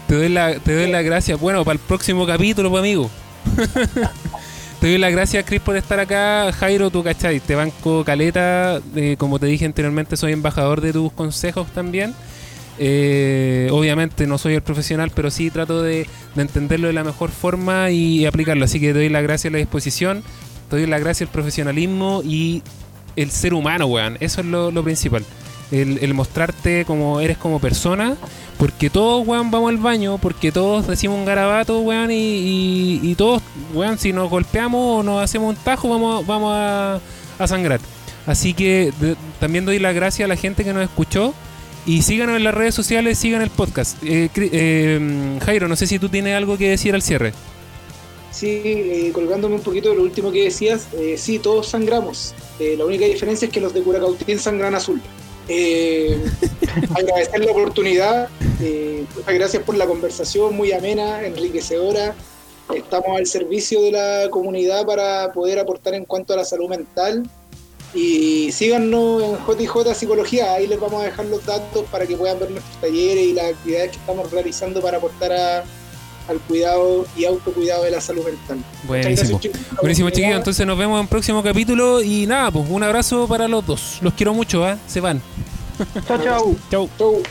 te 0.06 0.14
doy 0.14 0.28
la, 0.28 0.58
te 0.58 0.74
doy 0.74 0.90
la 0.90 1.02
gracia, 1.02 1.36
bueno, 1.36 1.64
para 1.64 1.74
el 1.74 1.80
próximo 1.80 2.26
capítulo, 2.26 2.70
pues, 2.70 2.80
amigo. 2.80 3.10
te 4.80 4.88
doy 4.88 4.98
las 4.98 5.10
gracias, 5.10 5.44
Chris, 5.44 5.60
por 5.60 5.76
estar 5.76 5.98
acá. 5.98 6.52
Jairo, 6.52 6.90
tú 6.90 7.02
cachai, 7.02 7.40
te 7.40 7.54
banco 7.54 8.04
caleta. 8.04 8.80
como 9.18 9.38
te 9.38 9.46
dije 9.46 9.64
anteriormente, 9.64 10.16
soy 10.16 10.32
embajador 10.32 10.80
de 10.80 10.92
tus 10.92 11.12
consejos 11.12 11.66
también. 11.72 12.14
Eh, 12.80 13.68
obviamente 13.72 14.26
no 14.28 14.38
soy 14.38 14.54
el 14.54 14.62
profesional, 14.62 15.10
pero 15.12 15.30
sí 15.32 15.50
trato 15.50 15.82
de, 15.82 16.06
de 16.34 16.42
entenderlo 16.42 16.86
de 16.86 16.92
la 16.92 17.02
mejor 17.02 17.30
forma 17.30 17.90
y 17.90 18.24
aplicarlo. 18.24 18.64
Así 18.64 18.78
que 18.78 18.92
te 18.92 19.00
doy 19.00 19.08
las 19.08 19.22
gracias 19.22 19.50
a 19.50 19.52
la 19.52 19.58
disposición, 19.58 20.22
te 20.70 20.76
doy 20.76 20.86
las 20.86 21.00
gracias 21.00 21.28
al 21.28 21.32
profesionalismo 21.32 22.22
y 22.24 22.62
el 23.16 23.30
ser 23.32 23.54
humano, 23.54 23.86
weón. 23.86 24.16
Eso 24.20 24.42
es 24.42 24.46
lo 24.46 24.84
principal. 24.84 25.24
El, 25.70 26.14
mostrarte 26.14 26.84
como 26.86 27.20
eres 27.20 27.36
como 27.36 27.60
persona, 27.60 28.16
porque 28.56 28.88
todos, 28.88 29.26
weón, 29.26 29.50
vamos 29.50 29.68
al 29.68 29.76
baño, 29.76 30.18
porque 30.18 30.50
todos 30.50 30.86
decimos 30.86 31.18
un 31.18 31.24
garabato, 31.24 31.80
weón, 31.80 32.10
y, 32.10 33.14
todos, 33.16 33.42
weón, 33.74 33.98
si 33.98 34.12
nos 34.12 34.30
golpeamos 34.30 35.00
o 35.00 35.02
nos 35.02 35.22
hacemos 35.22 35.50
un 35.50 35.62
tajo, 35.62 35.88
vamos, 35.88 36.26
vamos 36.26 36.52
a, 36.54 37.00
a 37.38 37.46
sangrar. 37.46 37.80
Así 38.26 38.54
que 38.54 38.92
también 39.40 39.64
doy 39.64 39.78
las 39.78 39.94
gracias 39.94 40.24
a 40.24 40.28
la 40.28 40.36
gente 40.36 40.64
que 40.64 40.72
nos 40.72 40.82
escuchó. 40.82 41.34
Y 41.86 42.02
síganos 42.02 42.36
en 42.36 42.44
las 42.44 42.54
redes 42.54 42.74
sociales, 42.74 43.18
sigan 43.18 43.40
el 43.40 43.48
podcast. 43.48 43.96
Eh, 44.02 44.28
eh, 44.36 45.38
Jairo, 45.42 45.68
no 45.68 45.76
sé 45.76 45.86
si 45.86 45.98
tú 45.98 46.10
tienes 46.10 46.36
algo 46.36 46.58
que 46.58 46.68
decir 46.68 46.94
al 46.94 47.00
cierre. 47.00 47.32
Sí, 48.30 48.46
eh, 48.64 49.10
colgándome 49.12 49.56
un 49.56 49.62
poquito 49.62 49.90
de 49.90 49.96
lo 49.96 50.02
último 50.02 50.30
que 50.30 50.44
decías, 50.44 50.86
eh, 50.96 51.16
sí, 51.18 51.38
todos 51.38 51.66
sangramos. 51.66 52.34
Eh, 52.60 52.76
la 52.76 52.84
única 52.84 53.06
diferencia 53.06 53.46
es 53.46 53.52
que 53.52 53.60
los 53.60 53.74
de 53.74 53.82
Curacautín 53.82 54.38
sangran 54.38 54.74
azul. 54.74 55.00
Eh, 55.48 56.22
agradecer 56.94 57.40
la 57.44 57.52
oportunidad, 57.52 58.28
eh, 58.60 59.04
muchas 59.16 59.34
gracias 59.34 59.62
por 59.62 59.76
la 59.76 59.86
conversación 59.86 60.54
muy 60.54 60.72
amena, 60.72 61.24
enriquecedora. 61.24 62.14
Estamos 62.74 63.16
al 63.16 63.26
servicio 63.26 63.82
de 63.82 63.92
la 63.92 64.30
comunidad 64.30 64.84
para 64.84 65.32
poder 65.32 65.58
aportar 65.58 65.94
en 65.94 66.04
cuanto 66.04 66.34
a 66.34 66.36
la 66.36 66.44
salud 66.44 66.68
mental. 66.68 67.28
Y 67.94 68.52
síganos 68.52 69.22
en 69.22 69.36
JJ 69.38 69.94
Psicología, 69.94 70.52
ahí 70.52 70.66
les 70.66 70.78
vamos 70.78 71.00
a 71.00 71.06
dejar 71.06 71.24
los 71.24 71.44
datos 71.46 71.86
para 71.90 72.06
que 72.06 72.16
puedan 72.16 72.38
ver 72.38 72.50
nuestros 72.50 72.78
talleres 72.82 73.24
y 73.24 73.32
las 73.32 73.46
actividades 73.46 73.92
que 73.92 73.96
estamos 73.96 74.30
realizando 74.30 74.82
para 74.82 74.98
aportar 74.98 75.32
a, 75.32 75.64
al 76.28 76.38
cuidado 76.40 77.06
y 77.16 77.24
autocuidado 77.24 77.84
de 77.84 77.90
la 77.90 78.00
salud 78.00 78.24
mental. 78.24 78.58
Buenísimo. 78.84 79.40
Buenísimo, 79.80 80.10
chiquillos. 80.10 80.36
Entonces 80.36 80.66
nos 80.66 80.78
vemos 80.78 80.96
en 80.98 81.02
el 81.02 81.08
próximo 81.08 81.42
capítulo 81.42 82.02
y 82.02 82.26
nada, 82.26 82.50
pues 82.50 82.66
un 82.68 82.82
abrazo 82.82 83.26
para 83.26 83.48
los 83.48 83.66
dos. 83.66 83.98
Los 84.02 84.14
quiero 84.14 84.34
mucho, 84.34 84.68
¿eh? 84.68 84.76
Se 84.86 85.00
van. 85.00 85.22
Chao, 86.06 86.18
chao. 86.22 86.56
Chau. 86.70 86.88
Chau. 86.98 87.22